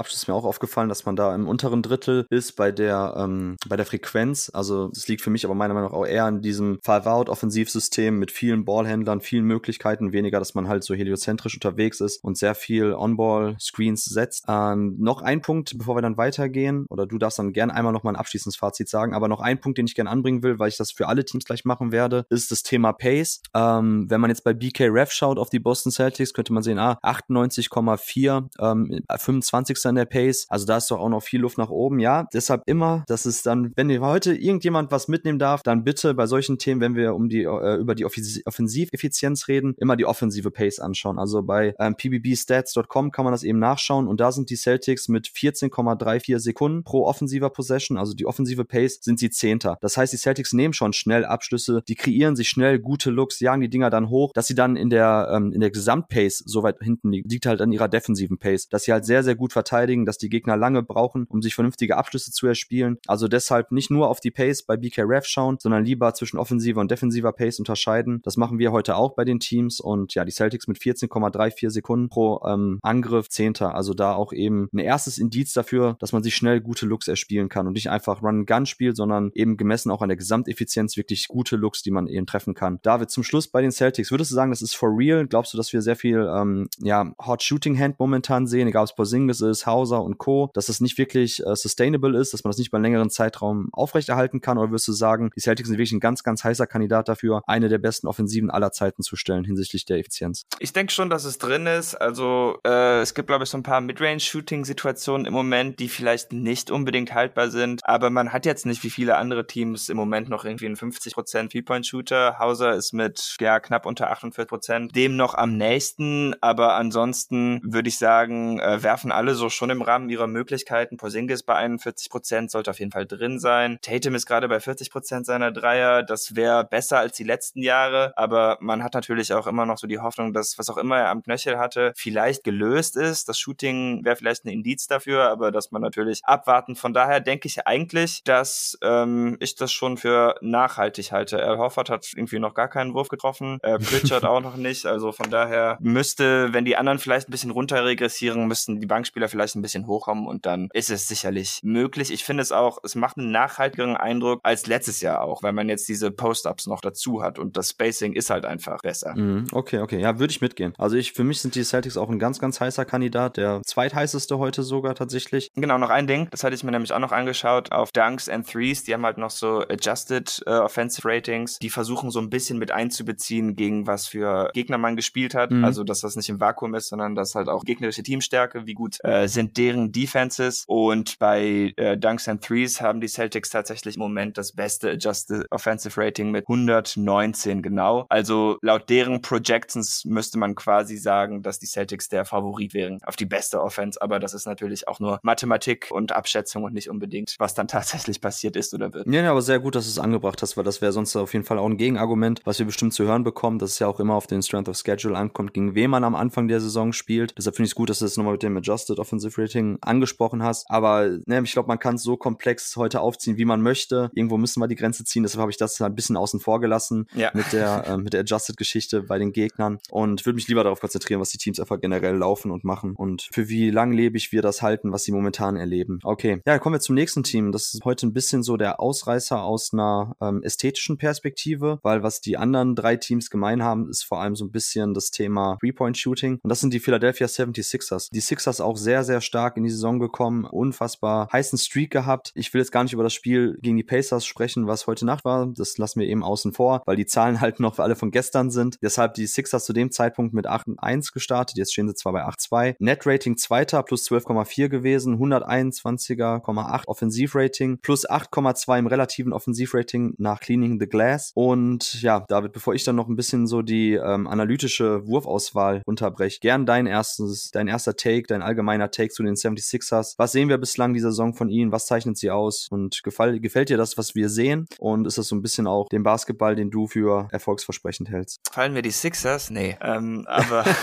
Abschluss 0.07 0.23
ist 0.23 0.29
mir 0.29 0.35
auch 0.35 0.45
aufgefallen, 0.45 0.89
dass 0.89 1.05
man 1.05 1.17
da 1.17 1.35
im 1.35 1.49
unteren 1.49 1.83
Drittel 1.83 2.27
ist 2.31 2.55
bei 2.55 2.71
der 2.71 3.15
ähm, 3.17 3.57
bei 3.69 3.77
der 3.77 3.85
Frequenz. 3.85 4.53
Also 4.55 4.87
das 4.89 5.09
liegt 5.09 5.21
für 5.21 5.31
mich 5.31 5.45
aber 5.45 5.57
meiner 5.57 5.75
Meinung 5.75 5.91
nach 5.91 5.97
auch 5.97 6.07
eher 6.07 6.27
an 6.27 6.43
diesem 6.43 6.79
Five-Out-Offensivsystem 6.85 8.17
mit 8.17 8.31
vielen 8.31 8.65
Ballhändlern, 8.65 9.21
vielen 9.21 9.45
Möglichkeiten, 9.45 10.13
weniger, 10.13 10.39
dass 10.39 10.55
man 10.55 10.69
halt 10.69 10.85
so 10.85 10.95
heliozentrisch 10.95 11.55
unterwegs 11.55 12.01
ist 12.01 12.23
und 12.23 12.39
sehr 12.39 12.55
viel 12.55 12.93
On-Ball-Screens 12.93 14.05
setzt. 14.05 14.45
Ähm, 14.47 14.95
noch 14.99 15.23
ein 15.23 15.41
Punkt, 15.41 15.77
bevor 15.77 15.97
wir 15.97 16.03
dann 16.03 16.17
weitergehen, 16.17 16.87
oder 16.89 17.07
du 17.07 17.19
darfst 17.19 17.41
dann 17.41 17.53
gerne 17.53 17.75
einmal 17.75 17.93
noch 17.93 18.05
mal 18.05 18.11
ein 18.11 18.17
abschließendes 18.17 18.57
Fazit 18.57 18.89
sagen, 18.89 19.13
aber 19.13 19.27
noch 19.27 19.41
ein 19.41 19.59
Punkt, 19.59 19.79
den 19.79 19.87
ich 19.87 19.97
gerne 19.97 20.11
anbringen 20.11 20.45
will, 20.45 20.61
weil 20.61 20.69
ich 20.69 20.77
das 20.77 20.93
für 20.93 21.09
alle 21.09 21.25
Teams 21.25 21.45
gleich 21.45 21.65
machen 21.65 21.91
werde, 21.91 22.27
ist 22.31 22.53
das 22.53 22.63
Thema 22.63 22.93
Pace. 22.93 23.41
Ähm, 23.55 24.09
wenn 24.09 24.21
man 24.21 24.31
jetzt 24.31 24.45
bei 24.45 24.55
BK 24.55 24.87
Ref 24.87 25.11
schaut 25.11 25.39
auf 25.39 25.51
die 25.51 25.59
Boston 25.59 25.91
Celtics, 25.91 26.33
könnte 26.33 26.53
man 26.53 26.63
sehen, 26.63 26.79
ah, 26.79 26.97
98,4, 27.03 28.49
ähm, 28.61 29.01
25. 29.11 29.96
der 29.97 30.05
Pace. 30.05 30.47
Also 30.49 30.67
da 30.67 30.77
ist 30.77 30.91
doch 30.91 30.99
auch 30.99 31.09
noch 31.09 31.23
viel 31.23 31.41
Luft 31.41 31.59
nach 31.59 31.71
oben. 31.71 31.99
Ja, 31.99 32.27
deshalb 32.33 32.63
immer, 32.67 33.05
dass 33.09 33.25
es 33.25 33.43
dann, 33.43 33.73
wenn 33.77 33.97
heute 34.01 34.35
irgendjemand 34.35 34.91
was 34.91 35.09
mitnehmen 35.09 35.39
darf, 35.39 35.63
dann 35.63 35.85
bitte 35.85 36.15
bei 36.15 36.27
solchen 36.27 36.59
Themen, 36.59 36.81
wenn 36.81 36.95
wir 36.95 37.15
um 37.15 37.29
die 37.29 37.43
äh, 37.43 37.77
über 37.77 37.95
die 37.95 38.05
Offensiveffizienz 38.05 39.49
reden, 39.49 39.75
immer 39.79 39.97
die 39.97 40.07
offensive 40.07 40.51
Pace 40.51 40.79
anschauen. 40.79 41.19
Also 41.19 41.43
bei 41.43 41.75
ähm, 41.79 41.95
pbbstats.com 41.97 43.11
kann 43.11 43.25
man 43.25 43.33
das 43.33 43.43
eben 43.43 43.59
nachschauen 43.59 44.09
und 44.09 44.21
da 44.21 44.33
sind 44.33 44.51
die 44.51 44.57
Celtics 44.57 45.09
mit 45.09 45.29
14,34 45.29 46.39
Sekunden 46.39 46.85
pro 46.85 47.07
offensiver 47.07 47.51
Possession, 47.51 47.97
also 47.97 48.15
die 48.15 48.27
offensive 48.27 48.65
Pace, 48.65 48.99
sind 49.01 49.19
sie 49.19 49.31
Zehnter. 49.31 49.79
Das 49.81 49.97
heißt, 49.97 50.13
die 50.13 50.19
Celtics 50.19 50.53
nehmen 50.53 50.75
schon 50.75 50.93
schnell 50.93 51.25
Abschlüsse, 51.25 51.83
die 51.89 51.95
kreieren 51.95 52.37
sich 52.37 52.49
schnell 52.49 52.79
gute 52.79 53.11
Looks, 53.11 53.41
jagen 53.41 53.61
die 53.61 53.71
Dinger 53.71 53.91
dann 53.91 54.09
hoch, 54.09 54.33
dass 54.35 54.47
sie 54.47 54.55
dann 54.55 54.77
in 54.77 54.91
der 54.91 55.31
ähm, 55.33 55.53
in 55.53 55.61
der 55.61 55.71
Gesamtpace 55.71 56.43
so 56.45 56.63
weit 56.63 56.79
hinten 56.81 57.11
liegen, 57.13 57.29
liegt 57.29 57.47
halt 57.47 57.61
an 57.61 57.73
ihrer 57.73 57.89
defensiven 57.89 58.39
Pace, 58.39 58.69
dass 58.69 58.85
sie 58.85 58.93
halt 58.93 59.05
sehr 59.05 59.23
sehr 59.23 59.35
gut 59.35 59.53
verteidigen, 59.53 59.76
dass 60.07 60.19
die 60.19 60.29
Gegner 60.29 60.57
lange 60.57 60.83
brauchen, 60.83 61.27
um 61.29 61.43
sich 61.43 61.55
vernünftige 61.55 61.97
Abschlüsse 61.97 62.33
zu 62.33 62.47
erspielen. 62.47 62.99
Also 63.07 63.29
deshalb 63.29 63.73
nicht 63.73 63.91
nur 63.91 64.09
auf 64.09 64.21
die 64.21 64.31
Pace 64.31 64.63
bei 64.63 64.77
BK 64.77 65.03
Ref 65.03 65.27
schauen, 65.27 65.59
sondern 65.61 65.85
lieber 65.85 66.15
zwischen 66.15 66.39
offensiver 66.39 66.81
und 66.81 66.91
defensiver 66.91 67.33
Pace 67.33 67.59
unterscheiden. 67.59 68.21
Das 68.25 68.37
machen 68.37 68.59
wir 68.59 68.73
heute 68.73 68.97
auch 68.97 69.15
bei 69.15 69.25
den 69.25 69.41
Teams 69.41 69.81
und 69.81 70.15
ja, 70.15 70.25
die 70.25 70.33
Celtics 70.33 70.67
mit 70.67 70.79
14,34 70.79 71.71
Sekunden 71.71 72.09
pro 72.09 72.41
ähm, 72.47 72.79
Angriff 72.83 73.29
Zehnter. 73.29 73.75
Also 73.75 73.95
da 73.95 74.15
auch 74.15 74.33
eben 74.33 74.69
ein 74.73 74.79
erstes 74.79 75.19
Indiz 75.19 75.53
dafür, 75.53 75.97
dass 76.01 76.13
man 76.13 76.23
sich 76.23 76.35
schnell 76.35 76.61
gute 76.61 76.87
Looks 76.87 77.09
erspielen 77.09 77.49
kann 77.49 77.67
und 77.67 77.75
nicht 77.75 77.91
einfach 77.91 78.23
Run-Gun 78.23 78.67
spielt, 78.67 78.97
sondern 78.97 79.31
eben 79.35 79.57
gemessen 79.57 79.91
auch 79.91 80.03
an 80.03 80.09
der 80.09 80.17
Gesamteffizienz 80.17 80.97
wirklich 80.97 81.29
gute 81.29 81.57
Looks, 81.57 81.83
die 81.83 81.91
man 81.91 82.07
eben 82.07 82.27
treffen 82.27 82.55
kann. 82.55 82.79
David, 82.83 83.11
zum 83.11 83.23
Schluss 83.23 83.49
bei 83.49 83.63
den 83.63 83.73
Celtics, 83.73 84.11
würdest 84.11 84.31
du 84.31 84.35
sagen, 84.35 84.51
das 84.51 84.63
ist 84.63 84.75
for 84.75 84.91
real? 84.97 85.27
Glaubst 85.27 85.53
du, 85.53 85.57
dass 85.57 85.73
wir 85.73 85.83
sehr 85.83 85.97
viel 85.97 86.29
ähm, 86.33 86.69
ja, 86.79 87.13
Hot 87.25 87.43
Shooting 87.43 87.79
Hand 87.79 87.99
momentan 87.99 88.47
sehen, 88.47 88.69
egal 88.69 88.83
ob 88.83 88.89
es 88.91 88.95
Porzingis 88.95 89.41
ist, 89.41 89.66
Hauser 89.67 90.03
und 90.03 90.19
Co., 90.19 90.51
dass 90.55 90.67
das 90.67 90.81
nicht 90.81 90.99
wirklich 90.99 91.45
äh, 91.45 91.55
sustainable 91.55 92.19
ist, 92.19 92.33
dass 92.33 92.45
man 92.45 92.51
das 92.51 92.59
nicht 92.59 92.71
bei 92.71 92.77
einem 92.77 92.85
längeren 92.85 93.11
Zeitraum 93.11 93.69
aufrechterhalten 93.73 94.41
kann? 94.41 94.59
Oder 94.59 94.71
würdest 94.71 94.89
du 94.89 94.93
sagen, 94.93 95.31
die 95.37 95.41
Celtics 95.41 95.69
sind 95.69 95.79
wirklich 95.79 95.93
ein 95.93 96.01
ganz, 96.01 96.23
ganz 96.23 96.45
heißer 96.45 96.67
Kandidat 96.67 97.09
dafür, 97.09 97.43
eine 97.47 97.69
der 97.69 97.79
besten 97.79 98.07
Offensiven 98.07 98.51
aller 98.51 98.73
Zeiten 98.73 99.03
zu 99.03 99.17
stellen 99.17 99.45
hinsichtlich 99.45 99.85
der 99.85 99.99
Effizienz? 99.99 100.47
Ich 100.59 100.73
denke 100.73 100.93
schon, 100.93 101.11
dass 101.11 101.25
es 101.25 101.39
drin 101.39 101.67
ist. 101.67 101.95
Also 101.95 102.59
äh, 102.67 103.01
es 103.01 103.15
gibt, 103.15 103.29
glaube 103.29 103.45
ich, 103.45 103.51
so 103.51 103.59
ein 103.59 103.63
paar 103.63 103.81
Midrange-Shooting-Situationen 103.81 105.27
im 105.27 105.33
Moment, 105.33 105.81
die 105.81 105.89
vielleicht 105.89 106.33
nicht 106.33 106.71
unbedingt 106.71 107.15
haltbar 107.15 107.51
sind. 107.51 107.87
Aber 107.87 108.11
man 108.11 108.33
hat 108.33 108.47
jetzt 108.47 108.67
nicht 108.67 108.83
wie 108.85 108.91
viele 108.91 109.17
andere 109.17 109.47
Teams 109.47 109.89
im 109.89 109.97
Moment 109.97 110.29
noch 110.29 110.45
irgendwie 110.45 110.67
einen 110.67 110.77
50% 110.77 111.51
Three-Point-Shooter. 111.51 112.39
Hauser 112.39 112.75
ist 112.75 112.93
mit 112.93 113.37
ja 113.41 113.61
knapp 113.61 113.87
unter 113.87 114.13
48% 114.13 114.93
dem 114.93 115.17
noch 115.17 115.35
am 115.35 115.57
nächsten. 115.57 116.35
Aber 116.41 116.75
ansonsten 116.75 117.61
würde 117.65 117.89
ich 117.89 117.99
sagen, 117.99 118.59
äh, 118.61 118.83
werfen 118.83 119.13
alle 119.13 119.35
so 119.35 119.51
schon 119.57 119.71
im 119.71 119.83
Rahmen 119.83 120.09
ihrer 120.09 120.27
Möglichkeiten. 120.27 120.97
Porzingis 120.97 121.43
bei 121.43 121.55
41 121.55 122.11
Prozent 122.11 122.51
sollte 122.51 122.71
auf 122.71 122.79
jeden 122.79 122.93
Fall 122.93 123.07
drin 123.07 123.39
sein. 123.39 123.79
Tatum 123.83 124.15
ist 124.15 124.27
gerade 124.27 124.49
bei 124.49 124.61
40 124.61 124.91
Prozent 124.91 125.27
seiner 125.27 125.51
Dreier. 125.51 126.03
Das 126.03 126.37
wäre 126.37 126.65
besser 126.65 126.99
als 126.99 127.17
die 127.17 127.25
letzten 127.25 127.63
Jahre, 127.63 128.13
aber 128.17 128.59
man 128.61 128.83
hat 128.83 128.95
natürlich 128.95 129.33
auch 129.33 129.47
immer 129.47 129.67
noch 129.67 129.79
so 129.79 129.87
die 129.87 129.99
Hoffnung, 129.99 130.33
dass 130.33 130.59
was 130.59 130.69
auch 130.71 130.77
immer 130.77 130.99
er 130.99 131.11
am 131.11 131.23
Knöchel 131.23 131.59
hatte, 131.59 131.93
vielleicht 131.97 132.45
gelöst 132.45 132.97
ist. 132.97 133.29
Das 133.29 133.39
Shooting 133.39 134.05
wäre 134.05 134.17
vielleicht 134.17 134.45
ein 134.45 134.49
Indiz 134.49 134.87
dafür, 134.87 135.31
aber 135.31 135.51
dass 135.51 135.71
man 135.71 135.83
natürlich 135.83 136.25
abwarten. 136.25 136.77
Von 136.77 136.93
daher 136.93 137.21
denke 137.21 137.49
ich 137.49 137.67
eigentlich, 137.67 138.23
dass 138.25 138.79
ähm, 138.83 139.37
ich 139.41 139.55
das 139.55 139.73
schon 139.73 139.97
für 139.97 140.37
nachhaltig 140.41 141.13
halte. 141.13 141.43
Al 141.43 141.59
Hoffert 141.59 141.91
hat 141.91 142.13
irgendwie 142.15 142.39
noch 142.39 142.55
gar 142.55 142.69
keinen 142.69 142.95
Wurf 142.95 143.09
getroffen, 143.09 143.59
äh, 143.63 143.79
Pritchard 143.79 144.25
auch 144.25 144.41
noch 144.41 144.57
nicht. 144.57 144.87
Also 144.87 145.13
von 145.13 145.31
daher 145.31 145.79
müsste, 145.81 146.53
wenn 146.53 146.65
die 146.65 146.77
anderen 146.77 146.99
vielleicht 146.99 147.29
ein 147.29 147.33
bisschen 147.33 147.51
runter 147.51 147.85
regressieren, 147.85 148.47
müssten 148.47 148.81
die 148.81 148.87
Bankspieler 148.87 149.29
vielleicht 149.29 149.46
ein 149.55 149.63
bisschen 149.63 149.87
hochkommen 149.87 150.27
und 150.27 150.47
dann 150.47 150.69
ist 150.73 150.91
es 150.91 151.09
sicherlich 151.09 151.61
möglich. 151.63 152.11
Ich 152.11 152.25
finde 152.25 152.43
es 152.43 152.53
auch, 152.53 152.79
es 152.83 152.95
macht 152.95 153.19
einen 153.19 153.31
nachhaltigeren 153.31 153.97
Eindruck 153.97 154.41
als 154.43 154.67
letztes 154.67 155.01
Jahr 155.01 155.23
auch, 155.23 155.43
weil 155.43 155.53
man 155.53 155.69
jetzt 155.69 155.89
diese 155.89 156.11
Post-Ups 156.11 156.67
noch 156.67 156.81
dazu 156.81 157.23
hat 157.23 157.39
und 157.39 157.57
das 157.57 157.71
Spacing 157.71 158.15
ist 158.15 158.31
halt 158.31 158.45
einfach 158.45 158.81
besser. 158.83 159.15
Mhm, 159.17 159.47
okay, 159.53 159.81
okay. 159.81 160.01
Ja, 160.01 160.19
würde 160.19 160.31
ich 160.31 160.41
mitgehen. 160.41 160.75
Also 160.79 160.97
ich, 160.97 161.13
für 161.13 161.25
mich 161.25 161.41
sind 161.41 161.55
die 161.55 161.65
Celtics 161.65 161.97
auch 161.97 162.09
ein 162.09 162.19
ganz, 162.19 162.39
ganz 162.39 162.61
heißer 162.61 162.85
Kandidat, 162.85 163.37
der 163.37 163.63
zweitheißeste 163.65 164.39
heute 164.39 164.63
sogar 164.63 164.95
tatsächlich. 164.95 165.51
Genau, 165.55 165.79
noch 165.79 165.91
ein 165.91 166.07
Ding, 166.07 166.29
das 166.31 166.45
hatte 166.45 166.55
ich 166.55 166.65
mir 166.65 166.73
nämlich 166.73 166.93
auch 166.93 166.99
noch 166.99 167.13
angeschaut 167.13 167.73
auf 167.73 167.93
Dunks 167.93 168.29
and 168.29 168.49
Threes. 168.49 168.85
Die 168.85 168.95
haben 168.95 169.05
halt 169.05 169.19
noch 169.19 169.31
so 169.31 169.61
Adjusted 169.61 170.43
uh, 170.47 170.51
Offensive 170.51 171.09
Ratings. 171.09 171.59
Die 171.59 171.71
versuchen 171.71 172.11
so 172.11 172.21
ein 172.21 172.31
bisschen 172.31 172.59
mit 172.59 172.71
einzubeziehen, 172.71 173.57
gegen 173.57 173.87
was 173.87 174.07
für 174.07 174.51
Gegner 174.55 174.79
man 174.79 174.97
gespielt 174.97 175.35
hat. 175.35 175.51
Mhm. 175.51 175.65
Also, 175.65 175.85
dass 175.85 176.01
das 176.01 176.17
nicht 176.17 176.29
im 176.29 176.41
Vakuum 176.41 176.75
ist, 176.75 176.89
sondern 176.89 177.15
dass 177.15 177.35
halt 177.35 177.49
auch 177.49 177.65
gegnerische 177.65 178.03
Teamstärke, 178.03 178.67
wie 178.67 178.75
gut 178.75 178.99
äh, 179.05 179.29
sind 179.37 179.57
deren 179.57 179.93
Defenses. 179.93 180.65
Und 180.67 181.19
bei 181.19 181.73
äh, 181.77 181.97
Dunks 181.97 182.27
and 182.27 182.43
Threes 182.43 182.81
haben 182.81 183.01
die 183.01 183.07
Celtics 183.09 183.51
tatsächlich 183.51 183.97
im 183.97 184.01
Moment 184.01 184.39
das 184.39 184.53
beste 184.53 184.91
Adjusted 184.91 185.47
Offensive 185.51 186.01
Rating 186.01 186.31
mit 186.31 186.49
119 186.49 187.63
genau. 187.63 188.07
Also 188.09 188.57
laut 188.63 188.89
deren 188.89 189.21
Projections 189.21 190.05
müsste 190.07 190.39
man 190.39 190.55
quasi 190.55 190.97
sagen, 190.97 191.43
dass 191.43 191.59
die 191.59 191.67
Celtics 191.67 192.09
der 192.09 192.25
Favorit 192.25 192.75
wären 192.75 192.99
auf 193.05 193.17
die 193.17 193.27
beste 193.27 193.63
Offense. 193.63 194.01
Aber 194.01 194.19
das 194.19 194.35
ist 194.35 194.47
natürlich 194.47 194.89
auch 194.89 195.01
nur 195.01 195.21
Mathematik 195.23 195.89
und 195.91 196.13
Abschätzung 196.13 196.65
und 196.65 196.73
nicht 196.73 196.89
unbedingt, 196.89 197.37
was 197.39 197.55
dann 197.55 197.69
tatsächlich 197.77 198.21
passiert 198.21 198.57
ist 198.57 198.75
oder 198.75 198.93
wird. 198.93 199.07
Ja, 199.07 199.23
ja 199.23 199.31
aber 199.31 199.43
sehr 199.43 199.61
gut, 199.61 199.75
dass 199.75 199.85
du 199.85 199.91
es 199.91 199.99
angebracht 199.99 200.41
hast, 200.41 200.57
weil 200.57 200.65
das 200.65 200.81
wäre 200.81 200.93
sonst 200.93 201.15
auf 201.15 201.35
jeden 201.35 201.45
Fall 201.45 201.59
auch 201.59 201.67
ein 201.67 201.77
Gegenargument, 201.77 202.41
was 202.45 202.59
wir 202.59 202.67
bestimmt 202.67 202.95
zu 202.95 203.05
hören 203.05 203.23
bekommen, 203.23 203.59
dass 203.59 203.73
es 203.73 203.79
ja 203.79 203.87
auch 203.87 204.01
immer 204.01 204.15
auf 204.15 204.27
den 204.27 204.43
Strength 204.43 204.71
of 204.71 204.79
Schedule 204.79 205.17
ankommt, 205.17 205.53
gegen 205.53 205.75
wen 205.75 205.91
man 205.91 206.05
am 206.05 206.15
Anfang 206.15 206.49
der 206.49 206.61
Saison 206.61 206.95
spielt. 206.95 207.35
Deshalb 207.37 207.57
finde 207.57 207.67
ich 207.67 207.73
es 207.73 207.75
gut, 207.75 207.91
dass 207.91 207.99
du 207.99 208.07
es 208.07 208.17
nochmal 208.17 208.33
mit 208.33 208.43
dem 208.43 208.57
Adjusted 208.57 208.99
Offensive 208.99 209.26
Rating 209.37 209.79
angesprochen 209.81 210.43
hast. 210.43 210.67
Aber 210.69 211.19
ne, 211.27 211.43
ich 211.43 211.53
glaube, 211.53 211.69
man 211.69 211.79
kann 211.79 211.97
es 211.97 212.03
so 212.03 212.17
komplex 212.17 212.77
heute 212.77 213.01
aufziehen, 213.01 213.37
wie 213.37 213.45
man 213.45 213.61
möchte. 213.61 214.11
Irgendwo 214.15 214.37
müssen 214.39 214.61
wir 214.61 214.69
die 214.69 214.77
Grenze 214.77 215.05
ziehen. 215.05 215.23
Deshalb 215.23 215.41
habe 215.41 215.51
ich 215.51 215.57
das 215.57 215.81
ein 215.81 215.95
bisschen 215.95 216.17
außen 216.17 216.41
vor 216.41 216.61
gelassen 216.61 217.07
ja. 217.15 217.31
mit 217.35 217.53
der 217.53 217.87
äh, 217.87 217.97
mit 217.97 218.13
der 218.13 218.21
Adjusted-Geschichte 218.21 219.03
bei 219.03 219.19
den 219.19 219.33
Gegnern 219.33 219.79
und 219.91 220.25
würde 220.27 220.37
mich 220.37 220.49
lieber 220.49 220.65
darauf 220.65 220.81
konzentrieren, 220.81 221.21
was 221.21 221.31
die 221.31 221.39
Teams 221.39 221.61
einfach 221.61 221.81
generell 221.81 222.17
laufen 222.17 222.51
und 222.51 222.65
machen 222.65 222.95
und 222.97 223.29
für 223.33 223.49
wie 223.49 223.71
langlebig 223.71 224.33
wir 224.33 224.43
das 224.43 224.63
halten, 224.63 224.93
was 224.93 225.05
sie 225.05 225.13
momentan 225.13 225.57
erleben. 225.57 225.99
Okay, 226.03 226.41
ja, 226.47 226.59
kommen 226.59 226.75
wir 226.75 226.81
zum 226.81 226.95
nächsten 226.95 227.23
Team. 227.23 227.53
Das 227.53 227.75
ist 227.75 227.85
heute 227.85 228.07
ein 228.07 228.13
bisschen 228.13 228.43
so 228.43 228.57
der 228.57 228.81
Ausreißer 228.81 229.43
aus 229.43 229.73
einer 229.73 230.17
ähm, 230.21 230.43
ästhetischen 230.43 230.99
Perspektive, 230.99 231.79
weil 231.83 232.03
was 232.03 232.21
die 232.21 232.37
anderen 232.37 232.75
drei 232.75 232.97
Teams 232.97 233.31
gemein 233.31 233.63
haben, 233.63 233.89
ist 233.89 234.05
vor 234.05 234.21
allem 234.21 234.37
so 234.37 234.45
ein 234.45 234.51
bisschen 234.51 234.95
das 234.95 235.11
Thema 235.11 235.57
Three-Point-Shooting 235.61 236.41
und 236.43 236.49
das 236.49 236.61
sind 236.61 236.73
die 236.73 236.81
Philadelphia 236.81 237.27
76ers. 237.27 238.09
Die 238.13 238.21
Sixers 238.21 238.61
auch 238.61 238.77
sehr, 238.77 239.05
sehr 239.05 239.16
stark 239.21 239.57
in 239.57 239.65
die 239.65 239.71
Saison 239.71 239.99
gekommen, 239.99 240.45
unfassbar 240.45 241.29
heißen 241.33 241.59
Streak 241.59 241.91
gehabt. 241.91 242.33
Ich 242.35 242.53
will 242.53 242.61
jetzt 242.61 242.73
gar 242.73 242.83
nicht 242.83 242.93
über 242.93 243.03
das 243.03 243.15
Spiel 243.15 243.59
gegen 243.61 243.77
die 243.77 243.83
Pacers 243.83 244.25
sprechen, 244.27 244.67
was 244.67 244.87
heute 244.87 245.07
Nacht 245.07 245.25
war. 245.25 245.47
Das 245.47 245.79
lassen 245.79 246.01
wir 246.01 246.07
eben 246.07 246.23
außen 246.23 246.53
vor, 246.53 246.83
weil 246.87 246.97
die 246.97 247.07
Zahlen 247.07 247.41
halt 247.41 247.61
noch 247.61 247.79
alle 247.79 247.97
von 247.97 248.11
gestern 248.11 248.51
sind. 248.51 248.79
Deshalb 248.83 249.15
die 249.15 249.27
Sixers 249.27 249.65
zu 249.65 249.73
dem 249.73 249.91
Zeitpunkt 249.91 250.35
mit 250.35 250.47
8-1 250.47 251.13
gestartet. 251.13 251.57
Jetzt 251.57 251.73
stehen 251.73 251.89
sie 251.89 251.95
zwar 251.95 252.13
bei 252.13 252.25
8-2. 252.25 252.77
Net-Rating 252.79 253.37
zweiter 253.37 253.83
plus 253.83 254.09
12,4 254.09 254.69
gewesen, 254.69 255.17
121,8 255.17 256.87
Offensivrating 256.87 257.79
plus 257.79 258.09
8,2 258.09 258.79
im 258.79 258.87
relativen 258.87 259.33
Offensivrating 259.33 260.15
nach 260.19 260.41
Cleaning 260.41 260.79
the 260.81 260.87
Glass. 260.87 261.33
Und 261.35 262.01
ja, 262.03 262.25
David, 262.29 262.53
bevor 262.53 262.75
ich 262.75 262.85
dann 262.85 262.97
noch 262.97 263.09
ein 263.09 263.17
bisschen 263.17 263.47
so 263.47 263.63
die 263.63 263.95
ähm, 263.95 264.27
analytische 264.27 265.07
Wurfauswahl 265.07 265.83
unterbreche, 265.87 266.41
gern 266.41 266.67
dein 266.67 266.87
erstes, 266.87 267.51
dein 267.51 267.69
erster 267.69 267.97
Take, 267.97 268.25
dein 268.29 268.43
allgemeiner 268.43 268.91
Take 268.91 269.06
zu 269.13 269.23
den 269.23 269.35
76ers. 269.35 270.15
Was 270.19 270.33
sehen 270.33 270.49
wir 270.49 270.59
bislang 270.59 270.95
dieser 270.95 271.11
Saison 271.11 271.35
von 271.35 271.49
ihnen? 271.49 271.73
Was 271.73 271.87
zeichnet 271.87 272.17
sie 272.19 272.31
aus? 272.31 272.69
Und 272.71 273.03
gefall, 273.03 273.41
gefällt 273.41 273.69
dir 273.69 273.77
das, 273.77 273.99
was 273.99 274.15
wir 274.15 274.29
sehen? 274.29 274.67
Und 274.79 275.07
ist 275.07 275.19
das 275.19 275.29
so 275.29 275.37
ein 275.37 275.43
bisschen 275.43 275.67
auch 275.67 275.89
den 275.89 276.03
Basketball, 276.03 276.55
den 276.55 276.71
du 276.71 276.87
für 276.87 277.29
erfolgsversprechend 277.33 278.09
hältst? 278.11 278.41
Fallen 278.53 278.73
mir 278.73 278.83
die 278.83 278.91
Sixers? 278.91 279.51
Nee. 279.51 279.77
Ähm, 279.81 280.25
aber 280.27 280.65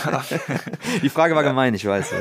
die 1.02 1.08
Frage 1.08 1.34
war 1.34 1.42
gemein, 1.42 1.74
ich 1.74 1.86
weiß. 1.86 2.12